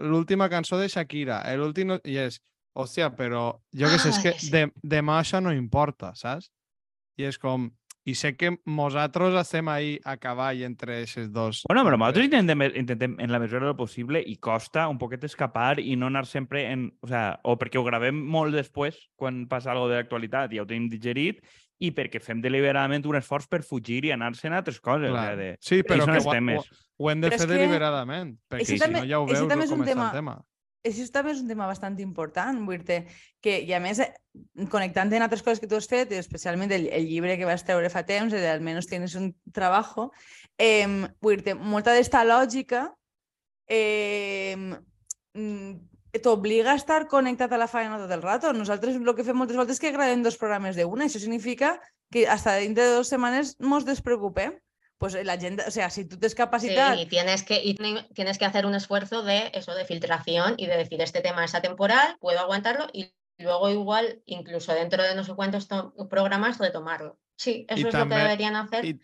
l'última 0.00 0.48
cançó 0.48 0.78
de 0.78 0.88
Shakira, 0.88 1.42
l'últim, 1.56 1.92
i 2.04 2.16
és, 2.16 2.40
hòstia, 2.74 3.10
però 3.16 3.60
jo 3.72 3.86
què 3.90 3.98
sé, 3.98 4.08
és 4.10 4.18
Ah, 4.18 4.22
que 4.22 4.32
que 4.32 4.38
sí. 4.40 4.50
de, 4.50 4.72
demà 4.82 5.20
això 5.20 5.40
no 5.42 5.52
importa, 5.52 6.14
saps? 6.14 6.50
I 7.18 7.24
és 7.28 7.38
com, 7.38 7.70
i 8.06 8.14
sé 8.14 8.34
que 8.36 8.54
nosaltres 8.64 9.34
estem 9.36 9.68
ahí 9.68 9.98
a 10.04 10.16
cavall 10.16 10.62
entre 10.64 11.02
aquests 11.02 11.30
dos. 11.32 11.62
Bueno, 11.68 11.82
però 11.84 11.98
nosaltres 11.98 12.24
intentem, 12.30 12.62
intentem, 12.74 13.16
en 13.20 13.30
la 13.32 13.38
mesura 13.38 13.66
del 13.66 13.76
possible, 13.76 14.22
i 14.24 14.36
costa 14.36 14.88
un 14.88 14.96
poquet 14.98 15.24
escapar 15.24 15.78
i 15.80 15.96
no 15.96 16.06
anar 16.06 16.24
sempre 16.26 16.70
en... 16.72 16.86
O, 17.02 17.08
sea, 17.08 17.38
o 17.44 17.58
perquè 17.58 17.76
ho 17.78 17.84
gravem 17.84 18.14
molt 18.16 18.54
després, 18.54 18.96
quan 19.16 19.46
passa 19.48 19.72
alguna 19.72 19.92
de 19.94 20.00
l'actualitat 20.00 20.52
i 20.52 20.56
ja 20.56 20.62
ho 20.62 20.66
tenim 20.70 20.88
digerit, 20.88 21.42
i 21.80 21.90
perquè 21.96 22.20
fem 22.20 22.40
deliberadament 22.44 23.04
un 23.08 23.16
esforç 23.16 23.46
per 23.48 23.62
fugir 23.64 24.02
i 24.04 24.10
anar-se'n 24.12 24.52
a 24.52 24.58
altres 24.60 24.80
coses. 24.80 25.08
O 25.10 25.12
Clar. 25.12 25.26
sea, 25.26 25.36
de... 25.36 25.56
Sí, 25.60 25.82
però 25.82 26.04
que 26.04 26.18
ho, 26.20 26.58
ho, 26.60 26.64
ho 27.00 27.10
hem 27.10 27.20
de 27.20 27.28
Però 27.30 27.38
fer 27.38 27.46
que 27.48 27.52
deliberadament, 27.54 28.34
perquè 28.48 28.66
si 28.66 28.78
també- 28.78 29.00
no 29.00 29.06
ja 29.08 29.20
ho 29.20 29.26
veus 29.26 29.46
de 29.48 29.54
és 29.64 29.70
un 29.70 29.76
com 29.78 29.84
està 29.84 29.92
tema- 29.92 30.08
el 30.10 30.16
tema. 30.16 30.34
Això 30.86 31.04
també 31.12 31.34
és 31.34 31.42
un 31.42 31.48
tema 31.50 31.66
bastant 31.68 31.98
important, 32.00 32.62
vull 32.64 32.80
dir 32.88 33.02
que, 33.44 33.58
i 33.60 33.72
a 33.76 33.80
més, 33.84 33.98
eh, 34.00 34.14
connectant 34.72 35.12
en 35.12 35.24
altres 35.26 35.42
coses 35.44 35.60
que 35.60 35.68
tu 35.68 35.76
has 35.76 35.88
fet, 35.90 36.12
especialment 36.16 36.72
el, 36.72 36.86
el 36.88 37.04
llibre 37.08 37.36
que 37.36 37.48
vas 37.48 37.66
treure 37.68 37.90
fa 37.92 38.06
temps, 38.08 38.32
de 38.32 38.48
Almenos 38.48 38.88
tienes 38.88 39.14
un 39.14 39.34
trabajo, 39.52 40.10
eh, 40.56 40.88
vull 41.20 41.44
dir 41.44 41.58
molta 41.60 41.92
d'esta 41.92 42.24
lògica 42.24 42.86
eh, 43.68 44.56
t'obliga 46.18 46.72
a 46.72 46.80
estar 46.80 47.06
connectat 47.08 47.52
a 47.52 47.60
la 47.60 47.68
feina 47.70 48.00
tot 48.00 48.10
el 48.10 48.22
rato. 48.22 48.52
Nosaltres 48.52 48.96
el 48.96 49.14
que 49.14 49.24
fem 49.24 49.38
moltes 49.38 49.56
voltes 49.56 49.78
és 49.78 49.84
que 49.84 49.92
gravem 49.94 50.24
dos 50.24 50.38
programes 50.40 50.76
d'una, 50.76 51.06
això 51.06 51.20
significa 51.22 51.76
que 52.10 52.26
hasta 52.26 52.56
dintre 52.58 52.88
de 52.88 52.96
dues 52.98 53.12
setmanes 53.12 53.54
mos 53.60 53.86
despreocupem. 53.86 54.56
Pues 55.00 55.14
la 55.24 55.38
gent, 55.38 55.62
o 55.66 55.70
sea, 55.70 55.88
si 55.88 56.04
tens 56.04 56.32
Sí, 56.32 56.36
capacitat 56.36 56.98
y 56.98 57.06
tienes 57.06 57.42
que, 57.42 57.64
y 57.64 57.72
tiene- 57.74 58.02
tienes 58.14 58.36
que 58.36 58.44
hacer 58.44 58.66
un 58.66 58.74
esfuerzo 58.74 59.22
de 59.22 59.50
eso, 59.54 59.74
de 59.74 59.86
filtración 59.86 60.56
y 60.58 60.66
de 60.66 60.76
decir, 60.76 61.00
este 61.00 61.22
tema 61.22 61.42
es 61.42 61.54
atemporal, 61.54 62.18
puedo 62.20 62.38
aguantarlo 62.38 62.86
y 62.92 63.10
luego 63.38 63.70
igual, 63.70 64.22
incluso 64.26 64.74
dentro 64.74 65.02
de 65.02 65.14
no 65.14 65.24
sé 65.24 65.34
cuántos 65.34 65.68
to- 65.68 65.94
programas, 66.10 66.58
retomarlo. 66.58 67.18
Sí, 67.38 67.64
eso 67.70 67.88
es 67.88 67.94
lo 67.94 68.08
que 68.10 68.14
deberían 68.24 68.56
hacer 68.56 68.84
y- 68.84 69.00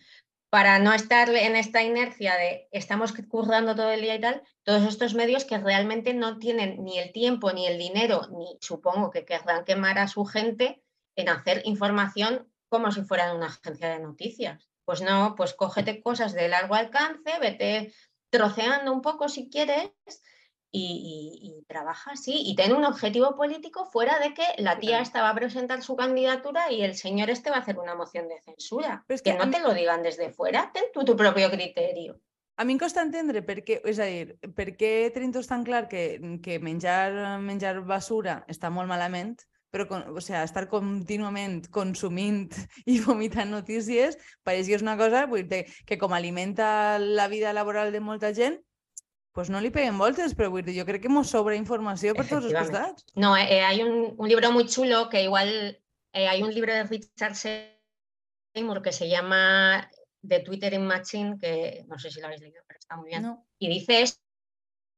para 0.50 0.78
no 0.78 0.92
estar 0.92 1.30
en 1.30 1.56
esta 1.56 1.82
inercia 1.82 2.36
de 2.36 2.68
estamos 2.72 3.14
currando 3.26 3.74
todo 3.74 3.90
el 3.90 4.02
día 4.02 4.16
y 4.16 4.20
tal, 4.20 4.42
todos 4.64 4.82
estos 4.86 5.14
medios 5.14 5.46
que 5.46 5.56
realmente 5.56 6.12
no 6.12 6.38
tienen 6.38 6.84
ni 6.84 6.98
el 6.98 7.10
tiempo, 7.12 7.52
ni 7.52 7.66
el 7.66 7.78
dinero, 7.78 8.28
ni 8.36 8.58
supongo 8.60 9.10
que 9.10 9.24
querrán 9.24 9.64
quemar 9.64 9.98
a 9.98 10.08
su 10.08 10.26
gente 10.26 10.82
en 11.16 11.30
hacer 11.30 11.62
información 11.64 12.52
como 12.68 12.92
si 12.92 13.00
fueran 13.00 13.34
una 13.34 13.46
agencia 13.46 13.88
de 13.88 14.00
noticias. 14.00 14.68
Pues 14.86 15.02
no, 15.02 15.34
pues 15.36 15.52
cógete 15.52 16.00
cosas 16.00 16.32
de 16.32 16.48
largo 16.48 16.74
alcance, 16.74 17.38
vete 17.40 17.92
troceando 18.30 18.92
un 18.92 19.02
poco 19.02 19.28
si 19.28 19.50
quieres 19.50 19.90
y, 20.70 20.82
y- 21.42 21.48
y 21.60 21.64
trabaja 21.66 22.12
así 22.12 22.42
y 22.44 22.54
tiene 22.54 22.74
un 22.74 22.84
objetivo 22.84 23.34
político 23.36 23.86
fuera 23.86 24.18
de 24.18 24.32
que 24.34 24.44
la 24.58 24.78
tía 24.78 25.00
esta 25.00 25.22
va 25.22 25.30
a 25.30 25.34
presentar 25.34 25.82
su 25.82 25.96
candidatura 25.96 26.70
y 26.70 26.82
el 26.82 26.94
señor 26.94 27.30
este 27.30 27.50
va 27.50 27.56
a 27.56 27.60
hacer 27.60 27.78
una 27.78 27.94
moción 27.94 28.28
de 28.28 28.40
censura. 28.42 29.04
Pero 29.06 29.22
que 29.22 29.34
no 29.34 29.50
te 29.50 29.60
lo 29.60 29.74
digan 29.74 30.02
desde 30.02 30.30
fuera, 30.32 30.70
ten 30.72 30.84
tú 30.94 31.04
tu 31.04 31.16
propio 31.16 31.50
criterio. 31.50 32.20
A 32.58 32.64
mi 32.64 32.72
em 32.72 32.78
costa 32.80 33.02
entendre 33.04 33.42
per 33.44 33.58
què, 33.66 33.82
és 33.84 33.98
a 34.00 34.06
dir, 34.08 34.38
per 34.56 34.70
què 34.80 35.10
tenim 35.12 35.32
tots 35.34 35.48
tan 35.50 35.60
clar 35.64 35.88
que, 35.90 36.38
que 36.40 36.56
menjar, 36.58 37.10
menjar 37.44 37.82
basura 37.84 38.38
està 38.48 38.70
molt 38.72 38.88
malament, 38.88 39.34
però 39.76 39.86
con, 39.90 40.16
o 40.16 40.22
sea, 40.24 40.42
estar 40.48 40.64
contínuament 40.72 41.66
consumint 41.68 42.54
i 42.88 42.96
vomitant 43.04 43.52
notícies 43.52 44.16
pareix 44.46 44.70
que 44.70 44.78
és 44.78 44.84
una 44.84 44.96
cosa 44.96 45.26
vull 45.28 45.44
dir, 45.50 45.66
que 45.84 46.00
com 46.00 46.16
alimenta 46.16 46.96
la 46.98 47.28
vida 47.28 47.52
laboral 47.52 47.92
de 47.92 48.00
molta 48.00 48.32
gent, 48.32 48.56
pues 49.36 49.50
no 49.52 49.60
li 49.60 49.68
peguen 49.68 49.98
voltes, 50.00 50.32
però 50.32 50.48
vull 50.48 50.64
dir, 50.64 50.78
jo 50.78 50.86
crec 50.88 51.04
que 51.04 51.12
mos 51.12 51.28
sobra 51.28 51.58
informació 51.60 52.14
per 52.16 52.24
tots 52.24 52.48
els 52.48 52.56
costats. 52.56 53.04
No, 53.20 53.34
eh, 53.36 53.60
hay 53.60 53.82
un, 53.84 54.14
un 54.16 54.28
libro 54.32 54.50
muy 54.52 54.64
chulo 54.64 55.10
que 55.10 55.24
igual 55.28 55.50
eh, 56.14 56.26
hay 56.26 56.42
un 56.42 56.54
libro 56.54 56.72
de 56.72 56.84
Richard 56.84 57.36
Seymour 57.36 58.80
que 58.80 58.92
se 58.92 59.10
llama 59.10 59.90
The 60.26 60.40
Twittering 60.40 60.86
Machine, 60.86 61.36
que 61.38 61.84
no 61.86 61.98
sé 61.98 62.10
si 62.10 62.20
lo 62.20 62.28
habéis 62.28 62.40
leído, 62.40 62.62
pero 62.66 62.78
está 62.78 62.96
muy 62.96 63.10
bien. 63.10 63.22
No? 63.22 63.46
Y 63.58 63.68
dice 63.68 64.00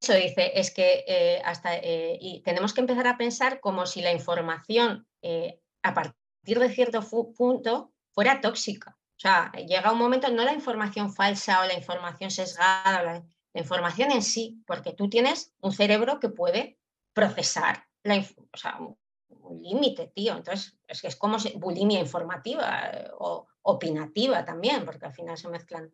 eso, 0.01 0.15
dice, 0.15 0.53
es 0.55 0.73
que 0.73 1.05
eh, 1.09 1.43
hasta 1.45 1.77
eh, 1.77 2.19
y 2.21 2.41
tenemos 2.43 2.73
que 2.73 2.81
empezar 2.81 3.07
a 3.07 3.17
pensar 3.17 3.61
como 3.61 3.85
si 3.85 4.01
la 4.01 4.13
información 4.13 5.07
eh, 5.23 5.61
a 5.83 5.93
partir 5.93 6.59
de 6.59 6.71
cierto 6.71 7.03
punto 7.37 7.93
fuera 8.13 8.41
tóxica. 8.41 8.97
O 9.17 9.21
sea, 9.21 9.51
llega 9.53 9.91
un 9.91 9.99
momento, 9.99 10.31
no 10.31 10.45
la 10.45 10.53
información 10.53 11.13
falsa 11.13 11.61
o 11.61 11.67
la 11.67 11.75
información 11.75 12.31
sesgada, 12.31 13.03
la, 13.03 13.25
información 13.55 14.13
en 14.13 14.23
sí, 14.23 14.63
porque 14.67 14.93
tú 14.93 15.11
tienes 15.11 15.53
un 15.61 15.73
cerebro 15.73 16.21
que 16.21 16.29
puede 16.29 16.79
procesar 17.13 17.89
la, 18.05 18.15
o 18.19 18.57
sea, 18.57 18.79
un, 18.79 18.97
límite, 19.61 20.13
tío. 20.15 20.37
Entonces, 20.37 20.77
es 20.87 21.01
que 21.01 21.09
es 21.09 21.17
como 21.17 21.39
bulimia 21.57 21.99
informativa 21.99 22.93
o 23.19 23.49
opinativa 23.63 24.45
también, 24.45 24.85
porque 24.85 25.07
al 25.07 25.15
final 25.15 25.37
se 25.37 25.49
mezclan 25.49 25.91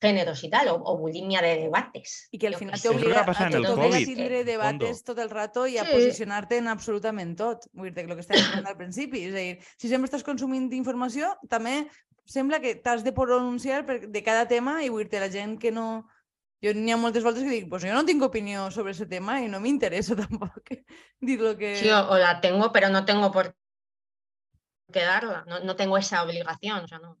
géneros 0.00 0.44
y 0.44 0.50
tal, 0.50 0.68
o, 0.68 0.74
o 0.76 0.96
bulimia 0.98 1.40
de 1.40 1.56
debates. 1.56 2.28
I 2.30 2.38
que 2.38 2.48
al 2.48 2.56
final 2.56 2.80
t'obliga 2.80 3.22
a, 3.22 3.46
el 3.48 3.64
t'obliga 3.64 3.72
a 3.72 3.76
Covid, 3.76 4.06
tindre 4.06 4.42
debates 4.44 5.02
tot 5.04 5.18
el 5.18 5.30
rato 5.30 5.66
i 5.66 5.78
a 5.78 5.84
Sí. 5.86 5.92
posicionar-te 5.92 6.58
en 6.58 6.68
absolutament 6.68 7.36
tot. 7.38 7.64
Vull 7.72 7.94
dir 7.94 8.04
que 8.04 8.12
el 8.12 8.18
que 8.18 8.24
estàvem 8.26 8.44
parlant 8.50 8.68
al 8.74 8.76
principi. 8.76 9.24
És 9.30 9.34
a 9.34 9.40
dir, 9.40 9.56
si 9.78 9.88
sempre 9.88 10.10
estàs 10.10 10.26
consumint 10.26 10.68
informació, 10.76 11.32
també 11.48 11.86
sembla 12.26 12.60
que 12.60 12.74
t'has 12.82 13.04
de 13.06 13.12
pronunciar 13.12 13.86
per, 13.86 14.00
de 14.10 14.22
cada 14.22 14.46
tema 14.48 14.82
i 14.82 14.90
vull 14.90 15.08
dir 15.08 15.20
la 15.22 15.30
gent 15.32 15.58
que 15.58 15.72
no... 15.72 16.06
Jo 16.64 16.72
n'hi 16.72 16.90
ha 16.92 16.96
moltes 16.96 17.22
voltes 17.22 17.44
que 17.44 17.52
dic, 17.52 17.66
pues 17.68 17.84
jo 17.84 17.92
no 17.92 18.04
tinc 18.08 18.22
opinió 18.24 18.70
sobre 18.72 18.92
ese 18.92 19.04
tema 19.06 19.40
i 19.44 19.48
no 19.48 19.60
m'interessa 19.60 20.16
tampoc 20.22 20.72
dir 21.20 21.40
lo 21.40 21.56
que... 21.56 21.76
Sí, 21.76 21.90
o, 21.90 22.00
o 22.10 22.16
la 22.18 22.40
tengo, 22.40 22.72
pero 22.72 22.88
no 22.88 23.04
tengo 23.04 23.30
por 23.30 23.54
qué 24.92 25.02
darla, 25.02 25.44
no, 25.46 25.60
no 25.60 25.76
tengo 25.76 25.98
esa 25.98 26.22
obligación. 26.22 26.84
O 26.84 26.88
sea, 26.88 26.98
no. 26.98 27.18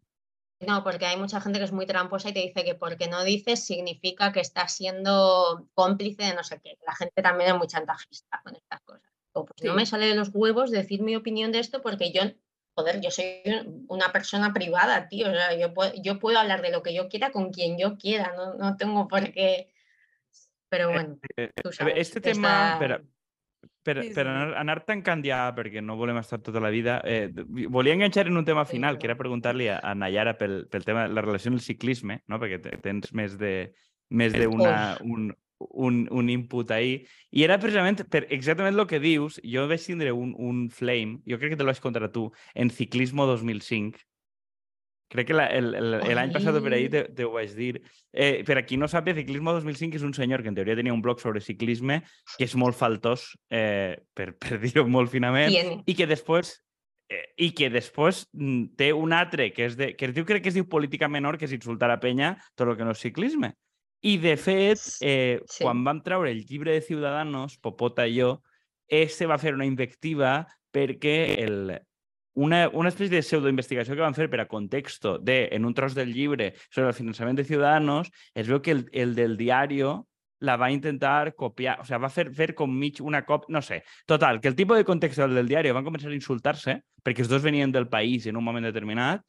No, 0.60 0.82
porque 0.82 1.04
hay 1.06 1.16
mucha 1.18 1.40
gente 1.40 1.58
que 1.58 1.66
es 1.66 1.72
muy 1.72 1.84
tramposa 1.86 2.30
y 2.30 2.32
te 2.32 2.40
dice 2.40 2.64
que 2.64 2.74
porque 2.74 3.08
no 3.08 3.22
dices 3.24 3.64
significa 3.64 4.32
que 4.32 4.40
estás 4.40 4.72
siendo 4.72 5.68
cómplice 5.74 6.22
de 6.24 6.34
no 6.34 6.42
sé 6.44 6.60
qué. 6.64 6.78
La 6.86 6.94
gente 6.94 7.20
también 7.22 7.50
es 7.50 7.56
muy 7.58 7.66
chantajista 7.66 8.40
con 8.42 8.56
estas 8.56 8.80
cosas. 8.80 9.02
O 9.32 9.44
pues 9.44 9.62
no 9.64 9.74
me 9.74 9.84
sale 9.84 10.06
de 10.06 10.14
los 10.14 10.30
huevos 10.32 10.70
decir 10.70 11.02
mi 11.02 11.14
opinión 11.14 11.52
de 11.52 11.58
esto 11.58 11.82
porque 11.82 12.10
yo, 12.10 12.22
joder, 12.74 13.02
yo 13.02 13.10
soy 13.10 13.42
un- 13.44 13.84
una 13.88 14.12
persona 14.12 14.54
privada, 14.54 15.08
tío. 15.08 15.28
O 15.28 15.32
sea, 15.32 15.54
yo 15.54 15.74
puedo, 15.74 15.92
yo 16.02 16.18
puedo 16.18 16.38
hablar 16.38 16.62
de 16.62 16.70
lo 16.70 16.82
que 16.82 16.94
yo 16.94 17.08
quiera 17.10 17.30
con 17.32 17.52
quien 17.52 17.76
yo 17.76 17.98
quiera, 17.98 18.32
no, 18.34 18.54
no 18.54 18.78
tengo 18.78 19.08
por 19.08 19.30
qué. 19.32 19.70
Pero 20.70 20.90
bueno, 20.90 21.18
Eh, 21.36 21.50
tú 21.62 21.68
eh, 21.68 21.72
sabes. 21.72 21.94
Este 21.98 22.20
tema, 22.20 22.78
per, 23.86 24.00
Sí, 24.02 24.10
per 24.10 24.26
sí. 24.26 24.32
anar, 24.32 24.48
anar 24.58 24.76
tancant 24.88 25.22
ja, 25.24 25.44
perquè 25.56 25.80
no 25.84 25.94
volem 25.96 26.18
estar 26.20 26.40
tota 26.42 26.60
la 26.62 26.72
vida, 26.74 26.98
eh, 27.06 27.30
volia 27.70 27.94
enganxar 27.94 28.26
en 28.26 28.36
un 28.40 28.44
tema 28.48 28.64
Sí, 28.66 28.74
final, 28.76 28.98
que 28.98 29.06
era 29.06 29.16
preguntar-li 29.18 29.68
a, 29.70 29.78
a 29.86 29.94
Nayara 29.94 30.34
pel, 30.40 30.64
pel 30.72 30.84
tema 30.84 31.06
de 31.06 31.14
la 31.14 31.22
relació 31.24 31.52
amb 31.54 31.60
el 31.60 31.64
ciclisme, 31.64 32.20
no? 32.26 32.40
perquè 32.42 32.58
te- 32.64 32.76
tens 32.82 33.12
més 33.14 33.38
de 33.38 33.52
més 34.10 34.34
d'una 34.36 34.74
un, 35.02 35.30
un, 35.58 36.02
un 36.14 36.28
input 36.30 36.70
ahí, 36.70 36.98
i 37.32 37.42
era 37.46 37.56
precisament 37.62 38.02
per 38.12 38.26
exactament 38.30 38.76
el 38.78 38.86
que 38.90 39.00
dius, 39.02 39.40
jo 39.42 39.64
vaig 39.70 39.82
tindre 39.86 40.12
un, 40.14 40.34
un 40.38 40.66
flame, 40.70 41.20
jo 41.26 41.38
crec 41.40 41.54
que 41.54 41.58
te 41.58 41.64
lo 41.64 41.72
vaig 41.72 41.80
contar 41.82 42.10
tu, 42.14 42.28
en 42.54 42.70
Ciclismo 42.70 43.26
2005, 43.26 43.98
Crec 45.08 45.28
que 45.28 45.34
la, 45.34 45.46
el, 45.46 45.74
el, 45.78 45.94
el 46.02 46.18
any 46.18 46.32
passat 46.34 46.56
per 46.62 46.72
ahir 46.74 46.88
te, 46.90 47.04
te 47.14 47.24
ho 47.24 47.30
vaig 47.36 47.52
dir. 47.54 47.76
Eh, 48.12 48.42
per 48.46 48.56
a 48.58 48.64
qui 48.66 48.76
no 48.76 48.88
sap, 48.90 49.06
Ciclismo 49.14 49.52
2005 49.54 50.00
és 50.00 50.02
un 50.02 50.14
senyor 50.16 50.42
que 50.42 50.50
en 50.50 50.56
teoria 50.58 50.74
tenia 50.74 50.94
un 50.94 51.02
blog 51.04 51.20
sobre 51.22 51.40
ciclisme 51.40 52.00
que 52.36 52.44
és 52.48 52.56
molt 52.58 52.74
faltós, 52.74 53.28
eh, 53.50 53.96
per, 54.14 54.32
per 54.34 54.58
dir-ho 54.64 54.86
molt 54.90 55.12
finament, 55.12 55.52
Tiene. 55.54 55.82
i 55.86 55.94
que 55.94 56.08
després 56.10 56.56
eh, 57.08 57.22
i 57.38 57.52
que 57.54 57.70
després 57.70 58.24
mm, 58.32 58.74
té 58.76 58.90
un 58.92 59.14
altre 59.14 59.52
que, 59.54 59.68
és 59.70 59.78
de, 59.78 59.92
que 59.94 60.10
es 60.10 60.14
diu, 60.16 60.26
crec 60.26 60.42
que 60.42 60.50
es 60.50 60.58
diu 60.58 60.66
política 60.66 61.06
menor, 61.08 61.38
que 61.38 61.46
és 61.46 61.54
insultar 61.54 61.92
a 61.94 62.00
penya 62.02 62.34
tot 62.56 62.66
el 62.66 62.74
que 62.76 62.84
no 62.88 62.96
és 62.96 63.02
ciclisme. 63.06 63.54
I, 64.02 64.18
de 64.18 64.34
fet, 64.36 64.82
eh, 65.06 65.38
Sí. 65.48 65.62
quan 65.64 65.84
vam 65.86 66.02
treure 66.02 66.30
el 66.30 66.42
llibre 66.44 66.74
de 66.74 66.82
Ciudadanos, 66.82 67.56
Popota 67.62 68.04
i 68.06 68.18
jo, 68.20 68.40
este 68.86 69.26
va 69.26 69.38
fer 69.38 69.54
una 69.54 69.66
invectiva 69.66 70.46
perquè 70.74 71.16
el, 71.46 71.78
una, 72.36 72.66
una 72.68 72.90
espècie 72.92 73.16
de 73.16 73.24
pseudoinvestigació 73.24 73.96
que 73.96 74.04
van 74.04 74.14
fer 74.16 74.28
per 74.32 74.42
a 74.42 74.48
contexto 74.50 75.16
de, 75.18 75.46
en 75.56 75.64
un 75.64 75.74
tros 75.74 75.96
del 75.96 76.12
llibre 76.12 76.52
sobre 76.68 76.90
el 76.92 76.98
finançament 76.98 77.38
de 77.38 77.46
Ciudadanos, 77.48 78.12
es 78.34 78.50
veu 78.50 78.60
que 78.60 78.74
el, 78.76 78.84
el 78.92 79.16
del 79.16 79.38
diario 79.40 80.04
la 80.44 80.58
va 80.60 80.68
intentar 80.70 81.34
copiar, 81.34 81.78
o 81.80 81.86
sea, 81.88 81.96
va 81.96 82.10
fer, 82.12 82.28
fer 82.36 82.50
com 82.54 82.68
mig 82.68 83.00
una 83.00 83.22
cop... 83.24 83.46
No 83.48 83.62
sé. 83.64 83.82
Total, 84.04 84.42
que 84.42 84.52
el 84.52 84.54
tipus 84.54 84.76
de 84.76 84.84
context 84.84 85.22
del, 85.22 85.34
del 85.34 85.48
diario 85.48 85.72
van 85.72 85.86
començar 85.86 86.12
a 86.12 86.18
insultar-se 86.18 86.76
perquè 87.02 87.24
els 87.24 87.32
dos 87.32 87.42
venien 87.42 87.72
del 87.72 87.88
país 87.88 88.26
en 88.26 88.36
un 88.36 88.44
moment 88.44 88.68
determinat 88.68 89.24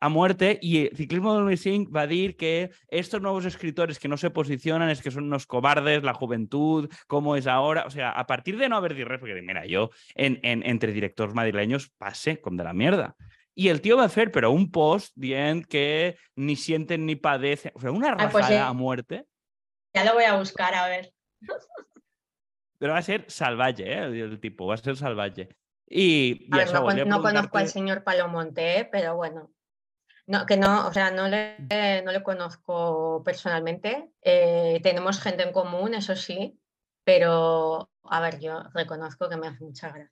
a 0.00 0.08
muerte 0.08 0.58
y 0.62 0.88
Ciclismo 0.96 1.34
2005 1.34 1.92
va 1.92 2.02
a 2.02 2.06
decir 2.06 2.36
que 2.36 2.70
estos 2.88 3.20
nuevos 3.20 3.44
escritores 3.44 3.98
que 3.98 4.08
no 4.08 4.16
se 4.16 4.30
posicionan 4.30 4.88
es 4.88 5.02
que 5.02 5.10
son 5.10 5.24
unos 5.24 5.46
cobardes, 5.46 6.02
la 6.02 6.14
juventud, 6.14 6.88
cómo 7.06 7.36
es 7.36 7.46
ahora. 7.46 7.84
O 7.86 7.90
sea, 7.90 8.10
a 8.10 8.26
partir 8.26 8.56
de 8.56 8.68
no 8.68 8.76
haber 8.76 8.94
dit 8.94 9.06
res, 9.06 9.20
perquè 9.20 9.42
mira, 9.42 9.66
yo 9.66 9.90
en, 10.14 10.40
en, 10.42 10.62
entre 10.64 10.92
directors 10.92 11.34
madrileños 11.34 11.90
passe 11.98 12.40
com 12.40 12.56
de 12.56 12.64
la 12.64 12.72
mierda. 12.72 13.14
Y 13.54 13.68
el 13.68 13.82
tío 13.82 13.96
va 13.98 14.04
a 14.04 14.06
hacer, 14.06 14.30
pero 14.32 14.50
un 14.52 14.70
post 14.70 15.12
dient 15.16 15.66
que 15.66 16.16
ni 16.34 16.56
sienten 16.56 17.04
ni 17.04 17.16
padecen. 17.16 17.72
O 17.74 17.80
sea, 17.80 17.90
una 17.90 18.08
Ah, 18.12 18.14
rajada 18.14 18.30
pues, 18.32 18.50
eh. 18.50 18.58
a 18.58 18.72
muerte. 18.72 19.26
Ya 19.92 20.04
lo 20.04 20.14
voy 20.14 20.24
a 20.24 20.36
buscar, 20.38 20.72
a 20.74 20.88
ver. 20.88 21.12
Pero 22.78 22.92
va 22.94 22.98
a 23.00 23.02
ser 23.02 23.26
salvaje, 23.28 23.84
¿eh? 23.92 24.04
El 24.22 24.40
tipo, 24.40 24.66
va 24.66 24.74
a 24.74 24.78
ser 24.78 24.96
salvaje. 24.96 25.48
Y, 25.86 26.46
y 26.46 26.48
A 26.52 26.56
ver, 26.58 26.68
això, 26.68 27.04
no, 27.04 27.16
con- 27.20 27.32
conozco 27.32 27.58
al 27.58 27.68
señor 27.68 28.02
Palomonte, 28.04 28.78
¿eh? 28.78 28.88
pero 28.90 29.16
bueno. 29.16 29.50
No, 30.30 30.46
que 30.46 30.56
no, 30.56 30.86
o 30.86 30.92
sea, 30.92 31.10
no 31.10 31.26
le, 31.26 31.56
no 32.04 32.12
le 32.12 32.22
conozco 32.22 33.20
personalmente. 33.24 34.10
Eh, 34.22 34.78
tenemos 34.80 35.18
gente 35.20 35.42
en 35.42 35.52
común, 35.52 35.92
eso 35.94 36.14
sí, 36.14 36.56
pero 37.02 37.90
a 38.04 38.20
ver, 38.20 38.38
yo 38.38 38.62
reconozco 38.72 39.28
que 39.28 39.36
me 39.36 39.48
hace 39.48 39.64
mucha 39.64 39.88
gracia. 39.88 40.10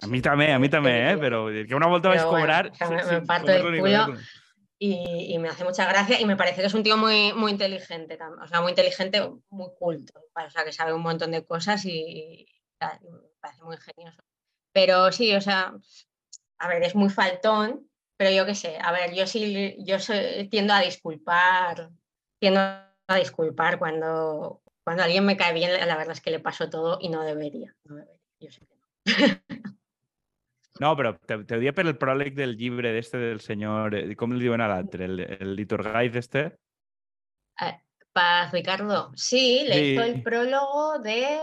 A 0.00 0.06
mí 0.06 0.22
también, 0.22 0.52
a 0.52 0.58
mí 0.58 0.70
también, 0.70 1.06
¿eh? 1.08 1.18
Pero 1.18 1.48
que 1.68 1.74
una 1.74 1.86
vuelta 1.86 2.08
vais 2.08 2.22
a 2.22 2.26
bueno, 2.26 2.40
cobrar. 2.40 2.70
o 2.70 2.74
sea, 2.74 2.86
sin- 2.86 2.96
me- 2.96 3.20
me 3.20 3.26
parto 3.26 3.52
del 3.52 3.60
culo. 3.78 4.14
y, 4.78 5.34
y 5.34 5.38
me 5.38 5.48
hace 5.50 5.64
mucha 5.64 5.86
gracia 5.86 6.18
y 6.18 6.24
me 6.24 6.34
parece 6.36 6.62
que 6.62 6.66
es 6.68 6.74
un 6.74 6.82
tío 6.82 6.96
muy, 6.96 7.34
muy 7.34 7.52
inteligente, 7.52 8.18
o 8.42 8.46
sea, 8.48 8.62
muy 8.62 8.70
inteligente, 8.70 9.20
muy 9.50 9.68
culto, 9.78 10.14
o 10.34 10.50
sea, 10.50 10.64
que 10.64 10.72
sabe 10.72 10.94
un 10.94 11.02
montón 11.02 11.30
de 11.30 11.44
cosas 11.44 11.84
y, 11.84 11.90
y 11.90 12.46
me 12.80 13.18
parece 13.38 13.62
muy 13.64 13.76
ingenioso. 13.76 14.22
Pero 14.72 15.12
sí, 15.12 15.34
o 15.34 15.40
sea, 15.42 15.74
a 16.58 16.68
ver, 16.68 16.82
es 16.84 16.94
muy 16.94 17.10
faltón, 17.10 17.86
pero 18.22 18.36
yo 18.36 18.46
qué 18.46 18.54
sé, 18.54 18.78
a 18.80 18.92
ver, 18.92 19.12
yo 19.14 19.26
sí, 19.26 19.74
yo 19.80 19.98
soy- 19.98 20.48
tiendo 20.48 20.72
a 20.74 20.80
disculpar, 20.80 21.90
tiendo 22.38 22.60
a 22.60 23.16
disculpar 23.18 23.80
cuando, 23.80 24.62
cuando 24.84 25.02
alguien 25.02 25.26
me 25.26 25.36
cae 25.36 25.52
bien, 25.52 25.72
la 25.72 25.96
verdad 25.96 26.12
es 26.12 26.20
que 26.20 26.30
le 26.30 26.38
paso 26.38 26.70
todo 26.70 26.98
y 27.00 27.08
no 27.08 27.24
debería, 27.24 27.74
no 27.82 27.96
debería, 27.96 28.20
yo 28.38 28.50
sé 28.52 28.60
que 28.60 28.76
no. 28.76 29.72
No, 30.80 30.96
però 30.96 31.12
per 31.18 31.86
el 31.86 31.98
pròleg 31.98 32.32
del 32.34 32.54
llibre 32.56 32.92
d'este 32.94 33.18
del 33.18 33.40
senyor... 33.42 33.94
eh, 33.94 34.14
Com 34.16 34.32
li 34.32 34.46
diuen 34.46 34.62
a 34.62 34.68
l'altre? 34.70 35.04
El, 35.04 35.18
el 35.20 35.56
Liturgaiz 35.58 36.14
este? 36.16 36.52
Paz 38.12 38.52
Ricardo, 38.52 39.10
sí, 39.16 39.64
le 39.66 39.80
hizo 39.90 40.04
el 40.04 40.22
prólogo 40.22 40.98
de, 41.00 41.40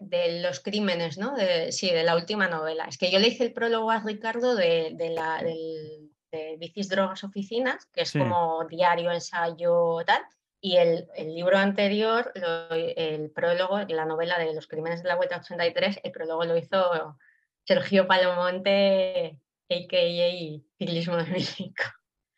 de 0.00 0.40
los 0.40 0.60
crímenes, 0.60 1.18
¿no? 1.18 1.34
De, 1.34 1.72
sí, 1.72 1.90
de 1.90 2.02
la 2.04 2.14
última 2.16 2.48
novela. 2.48 2.84
Es 2.84 2.98
que 2.98 3.10
yo 3.10 3.18
le 3.18 3.28
hice 3.28 3.44
el 3.44 3.52
prólogo 3.52 3.90
a 3.90 4.00
Ricardo 4.00 4.54
de, 4.54 4.90
de 4.94 5.10
la, 5.10 5.38
del, 5.42 6.10
de 6.32 6.56
Bicis, 6.58 6.88
Drogas, 6.88 7.24
Oficinas, 7.24 7.86
que 7.92 8.02
es 8.02 8.10
Sí. 8.10 8.18
como 8.18 8.64
diario, 8.66 9.10
ensayo, 9.12 9.98
tal. 10.06 10.22
Y 10.60 10.76
el, 10.76 11.06
el 11.16 11.34
libro 11.34 11.58
anterior, 11.58 12.32
lo- 12.34 12.70
el 12.74 13.30
prólogo, 13.30 13.78
la 13.88 14.04
novela 14.06 14.38
de 14.38 14.54
los 14.54 14.66
crímenes 14.66 15.02
de 15.02 15.08
la 15.10 15.16
Vuelta 15.16 15.36
83, 15.38 16.00
el 16.02 16.10
prólogo 16.12 16.44
lo 16.44 16.56
hizo 16.56 17.16
Sergio 17.64 18.06
Palomonte, 18.06 19.38
a.k.a. 19.68 20.60
Ciclismo 20.78 21.16
2005. 21.16 21.74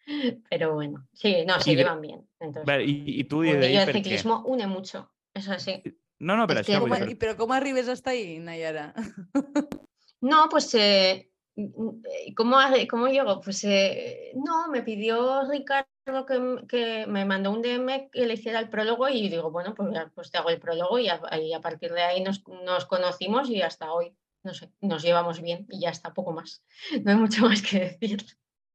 Pero 0.51 0.75
bueno, 0.75 1.07
sí, 1.13 1.45
no, 1.47 1.61
se 1.61 1.73
Y 1.73 1.75
de- 1.77 1.83
llevan 1.83 2.01
bien. 2.01 2.29
Entonces, 2.41 2.65
Vale, 2.67 2.85
i, 2.85 3.21
i 3.21 3.25
tu 3.25 3.43
el 3.43 3.93
ciclismo 3.93 4.43
une 4.47 4.67
mucho, 4.67 5.11
eso 5.35 5.59
sí. 5.59 5.83
No, 6.19 6.37
no, 6.37 6.47
pero 6.47 6.61
Es 6.61 6.67
que 6.67 7.17
però 7.17 7.37
com 7.37 7.53
arribes 7.53 7.89
hasta 7.89 8.11
ahí, 8.11 8.39
Nayara? 8.39 8.95
No, 10.23 10.49
pues, 10.49 10.75
eh, 10.75 11.31
mm, 11.57 11.89
eh, 12.11 12.35
¿cómo, 12.35 12.57
cómo 12.89 13.09
llegó? 13.09 13.41
Pues 13.41 13.63
eh, 13.65 14.33
no, 14.35 14.69
me 14.69 14.83
pidió 14.83 15.49
Ricardo 15.49 16.27
que, 16.27 16.65
que 16.69 17.07
me 17.07 17.25
mandó 17.25 17.51
un 17.51 17.61
DM 17.63 18.09
que 18.11 18.27
le 18.27 18.35
hiciera 18.35 18.59
el 18.59 18.71
prólogo 18.71 19.09
y 19.09 19.29
digo, 19.29 19.51
bueno, 19.51 19.75
pues, 19.75 19.93
ya, 19.93 20.11
pues 20.15 20.31
te 20.31 20.39
hago 20.39 20.49
el 20.49 20.59
prólogo 20.59 20.99
y 20.99 21.09
a, 21.09 21.21
y 21.39 21.53
a 21.53 21.61
partir 21.61 21.93
de 21.93 22.03
ahí 22.03 22.23
nos, 22.23 22.43
nos 22.65 22.87
conocimos 22.87 23.51
y 23.51 23.61
hasta 23.61 23.93
hoy, 23.93 24.17
no 24.43 24.55
sé, 24.55 24.73
nos 24.81 25.03
llevamos 25.03 25.41
bien 25.43 25.67
y 25.69 25.81
ya 25.81 25.91
está, 25.91 26.15
poco 26.15 26.33
más. 26.33 26.65
No 27.05 27.11
hay 27.13 27.17
mucho 27.19 27.43
más 27.43 27.61
que 27.63 27.99
decir. 28.01 28.25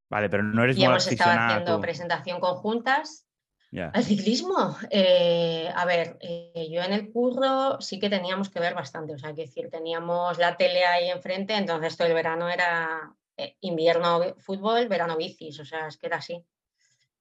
Vale, 0.10 0.30
pero 0.30 0.44
no 0.44 0.64
eres 0.64 0.78
Y 0.78 0.82
molt 0.82 0.92
hemos 0.92 1.08
estado 1.08 1.32
aficionada 1.32 1.56
haciendo 1.56 1.76
tu. 1.76 1.82
presentación 1.82 2.40
conjuntas. 2.40 3.26
Ja. 3.72 3.90
Al 3.94 4.04
ciclismo, 4.04 4.76
eh, 4.90 5.72
a 5.74 5.86
ver, 5.86 6.18
eh, 6.20 6.68
yo 6.70 6.82
en 6.82 6.92
el 6.92 7.10
curro 7.12 7.80
sí 7.80 8.00
que 8.00 8.10
teníamos 8.10 8.50
que 8.50 8.60
ver 8.60 8.74
bastante, 8.74 9.14
o 9.14 9.18
sea, 9.18 9.34
que 9.34 9.44
decir, 9.44 9.70
teníamos 9.70 10.38
la 10.38 10.58
tele 10.58 10.84
ahí 10.86 11.10
enfrente, 11.10 11.56
entonces 11.56 11.96
todo 11.96 12.08
el 12.10 12.14
verano 12.14 12.50
era 12.50 13.16
eh, 13.38 13.56
invierno 13.62 14.20
vi- 14.20 14.34
fútbol, 14.40 14.90
verano 14.90 15.16
bicis, 15.16 15.58
o 15.62 15.66
sea, 15.66 15.88
es 15.88 15.96
que 15.98 16.08
era 16.08 16.18
así. 16.18 16.44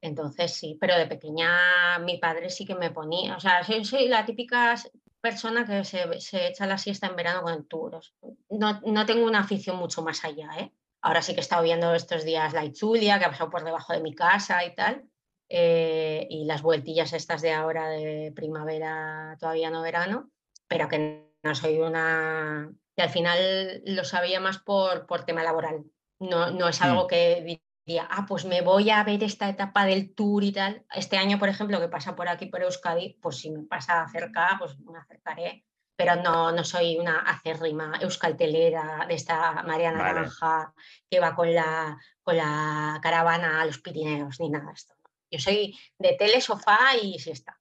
Entonces 0.00 0.54
sí, 0.54 0.76
pero 0.80 0.96
de 0.96 1.06
pequeña 1.06 1.98
mi 2.00 2.18
padre 2.18 2.50
sí 2.50 2.64
que 2.66 2.74
me 2.74 2.90
ponía, 2.90 3.36
o 3.36 3.40
sea, 3.40 3.62
soy, 3.84 4.08
la 4.08 4.24
típica 4.24 4.74
persona 5.20 5.66
que 5.66 5.84
se, 5.84 6.20
se 6.20 6.48
echa 6.48 6.66
la 6.66 6.78
siesta 6.78 7.06
en 7.06 7.16
verano 7.16 7.42
con 7.42 7.52
el 7.52 7.66
tour. 7.66 8.00
No, 8.48 8.80
no 8.80 9.06
tengo 9.06 9.26
una 9.26 9.40
afición 9.40 9.76
mucho 9.76 10.02
más 10.02 10.24
allá, 10.24 10.48
¿eh? 10.58 10.72
Ahora 11.02 11.22
sí 11.22 11.32
que 11.32 11.40
he 11.40 11.42
estado 11.42 11.62
viendo 11.62 11.94
estos 11.94 12.24
días 12.24 12.52
la 12.54 12.64
Itzulia, 12.64 13.18
que 13.18 13.26
ha 13.26 13.30
pasado 13.30 13.50
por 13.50 13.64
debajo 13.64 13.92
de 13.92 14.00
mi 14.00 14.14
casa 14.14 14.64
y 14.64 14.74
tal. 14.74 15.09
Eh, 15.52 16.28
y 16.30 16.44
las 16.44 16.62
vueltillas 16.62 17.12
estas 17.12 17.42
de 17.42 17.52
ahora 17.52 17.88
de 17.88 18.32
primavera, 18.34 19.36
todavía 19.40 19.68
no 19.68 19.82
verano, 19.82 20.30
pero 20.68 20.88
que 20.88 21.28
no 21.42 21.54
soy 21.56 21.78
una... 21.78 22.70
que 22.96 23.02
al 23.02 23.10
final 23.10 23.82
lo 23.84 24.04
sabía 24.04 24.38
más 24.38 24.58
por, 24.58 25.06
por 25.06 25.24
tema 25.24 25.42
laboral. 25.42 25.84
No, 26.20 26.52
no 26.52 26.68
es 26.68 26.80
algo 26.82 27.08
que 27.08 27.60
diría, 27.84 28.06
ah, 28.10 28.26
pues 28.28 28.44
me 28.44 28.60
voy 28.60 28.90
a 28.90 29.02
ver 29.02 29.24
esta 29.24 29.48
etapa 29.48 29.86
del 29.86 30.14
tour 30.14 30.44
y 30.44 30.52
tal. 30.52 30.84
Este 30.94 31.16
año, 31.16 31.38
por 31.38 31.48
ejemplo, 31.48 31.80
que 31.80 31.88
pasa 31.88 32.14
por 32.14 32.28
aquí, 32.28 32.46
por 32.46 32.62
Euskadi, 32.62 33.18
pues 33.20 33.38
si 33.38 33.50
me 33.50 33.64
pasa 33.64 34.06
cerca, 34.12 34.56
pues 34.58 34.78
me 34.78 34.98
acercaré. 34.98 35.64
Pero 35.96 36.16
no, 36.16 36.52
no 36.52 36.62
soy 36.62 36.96
una 36.96 37.20
acérrima 37.22 37.98
euskaltelera 38.00 39.06
de 39.08 39.14
esta 39.14 39.62
María 39.64 39.90
Vale. 39.92 40.04
Naranja 40.04 40.72
que 41.10 41.20
va 41.20 41.34
con 41.34 41.52
la, 41.52 41.98
con 42.22 42.36
la 42.36 43.00
caravana 43.02 43.60
a 43.60 43.66
los 43.66 43.78
Pirineos, 43.80 44.38
ni 44.40 44.48
nada 44.48 44.66
de 44.66 44.72
esto. 44.72 44.94
Yo 45.30 45.38
soy 45.38 45.78
de 45.98 46.16
tele, 46.18 46.40
sofá 46.40 46.96
y 47.00 47.18
siesta. 47.18 47.56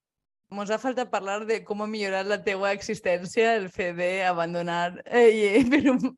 Mos 0.49 0.71
ha 0.71 0.79
faltat 0.81 1.11
parlar 1.11 1.45
de 1.45 1.63
com 1.63 1.83
ha 1.83 1.87
millorat 1.87 2.25
la 2.25 2.39
teua 2.41 2.71
existència 2.73 3.53
el 3.53 3.67
fet 3.69 3.93
d'abandonar 3.99 5.03
eh, 5.05 5.61
per 5.71 5.83
un, 5.91 6.15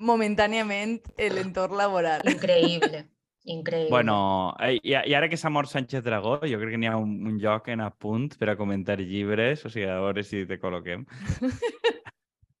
momentàniament 0.00 0.98
l'entorn 1.36 1.76
laboral. 1.78 2.24
Increíble, 2.24 3.04
increíble. 3.44 3.90
Bueno, 3.92 4.56
eh, 4.58 4.78
i, 4.82 4.96
i 4.96 5.14
ara 5.14 5.28
que 5.30 5.38
s'ha 5.38 5.52
mort 5.52 5.70
Sánchez 5.70 6.02
Dragó, 6.02 6.38
jo 6.42 6.58
crec 6.58 6.74
que 6.74 6.80
n'hi 6.82 6.90
ha 6.90 6.96
un, 6.98 7.14
un 7.28 7.38
lloc 7.38 7.68
en 7.70 7.84
a 7.84 7.90
punt 7.92 8.34
per 8.40 8.50
a 8.50 8.56
comentar 8.58 8.98
llibres, 9.00 9.64
o 9.64 9.70
sigui, 9.70 9.86
a 9.86 10.00
veure 10.02 10.24
si 10.26 10.46
te 10.48 10.58
col·loquem. 10.58 11.06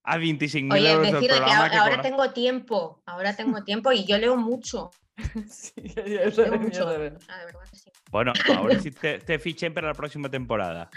A 0.02 0.16
25.000 0.16 0.72
Oye, 0.72 0.90
euros 0.90 1.06
del 1.06 1.14
decir 1.14 1.30
de 1.30 1.36
que 1.36 1.50
ahora, 1.52 1.70
que 1.70 1.76
ahora 1.76 2.02
tengo 2.02 2.30
tiempo, 2.32 3.02
ahora 3.04 3.36
tengo 3.36 3.62
tiempo 3.62 3.92
y 3.92 4.06
yo 4.06 4.18
leo 4.18 4.34
mucho. 4.34 4.90
Sí, 5.50 5.72
sabem, 6.34 6.52
ja 6.52 6.58
mucho. 6.58 6.86
de 6.86 6.98
verdad 6.98 7.20
que 7.70 7.76
sí. 7.76 7.90
Bueno, 8.10 8.32
a 8.54 8.60
veure 8.60 8.80
si 8.80 8.90
te, 8.90 9.18
te 9.26 9.38
fitxem 9.38 9.74
per 9.74 9.84
a 9.84 9.88
la 9.92 9.94
pròxima 9.94 10.30
temporada. 10.30 10.88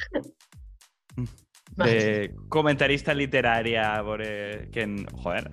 De 1.73 2.29
comentarista 2.53 3.15
literària, 3.17 3.95
a 3.95 4.01
veure... 4.05 4.69
Que, 4.73 4.85
joder, 5.23 5.47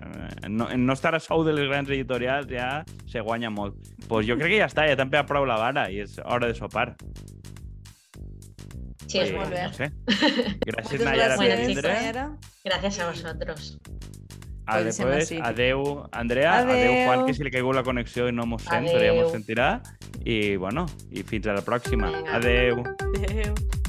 no, 0.50 0.66
en 0.70 0.84
no 0.84 0.92
estar 0.92 1.14
a 1.16 1.20
sou 1.20 1.44
de 1.46 1.54
les 1.56 1.68
grans 1.68 1.88
editorials 1.88 2.48
ja 2.50 2.84
se 3.08 3.22
guanya 3.24 3.48
molt. 3.50 3.78
Pues 4.08 4.26
jo 4.28 4.36
crec 4.36 4.52
que 4.52 4.60
ja 4.60 4.68
està, 4.68 4.84
ja 4.90 4.98
també 5.00 5.16
ha 5.20 5.24
prou 5.28 5.46
la 5.48 5.56
vara 5.60 5.86
i 5.88 6.02
és 6.04 6.18
hora 6.24 6.50
de 6.50 6.56
sopar. 6.58 6.94
Sí, 9.06 9.18
es 9.18 9.30
Eh. 9.32 9.66
No 9.66 9.72
sé. 9.72 9.90
Nayara, 11.04 11.36
Bueno, 11.36 11.50
gràcies, 11.50 11.56
chicos. 11.56 11.66
vindre. 11.66 11.92
Nayara. 11.94 12.38
Gracias 12.64 12.98
a 13.00 13.08
vosotros. 13.10 13.78
Pues 14.66 14.84
després, 14.84 15.28
sí. 15.28 15.38
adeu, 15.42 16.04
Andrea, 16.12 16.60
adeu. 16.60 16.92
Juan, 17.04 17.18
Adeu. 17.20 17.26
que 17.26 17.34
si 17.34 17.42
li 17.42 17.50
caigut 17.50 17.74
la 17.74 17.82
connexió 17.82 18.28
i 18.28 18.32
no 18.32 18.46
mos 18.46 18.62
sent, 18.62 18.86
però 18.86 19.00
ja 19.02 19.10
Adeu. 19.10 19.24
mos 19.24 19.32
sentirà. 19.34 19.82
I, 20.24 20.56
bueno, 20.56 20.86
i 21.10 21.24
fins 21.26 21.46
a 21.46 21.56
la 21.58 21.62
pròxima. 21.66 22.12
Vinga. 22.14 22.36
Adeu. 22.38 22.84
Adéu. 23.10 23.79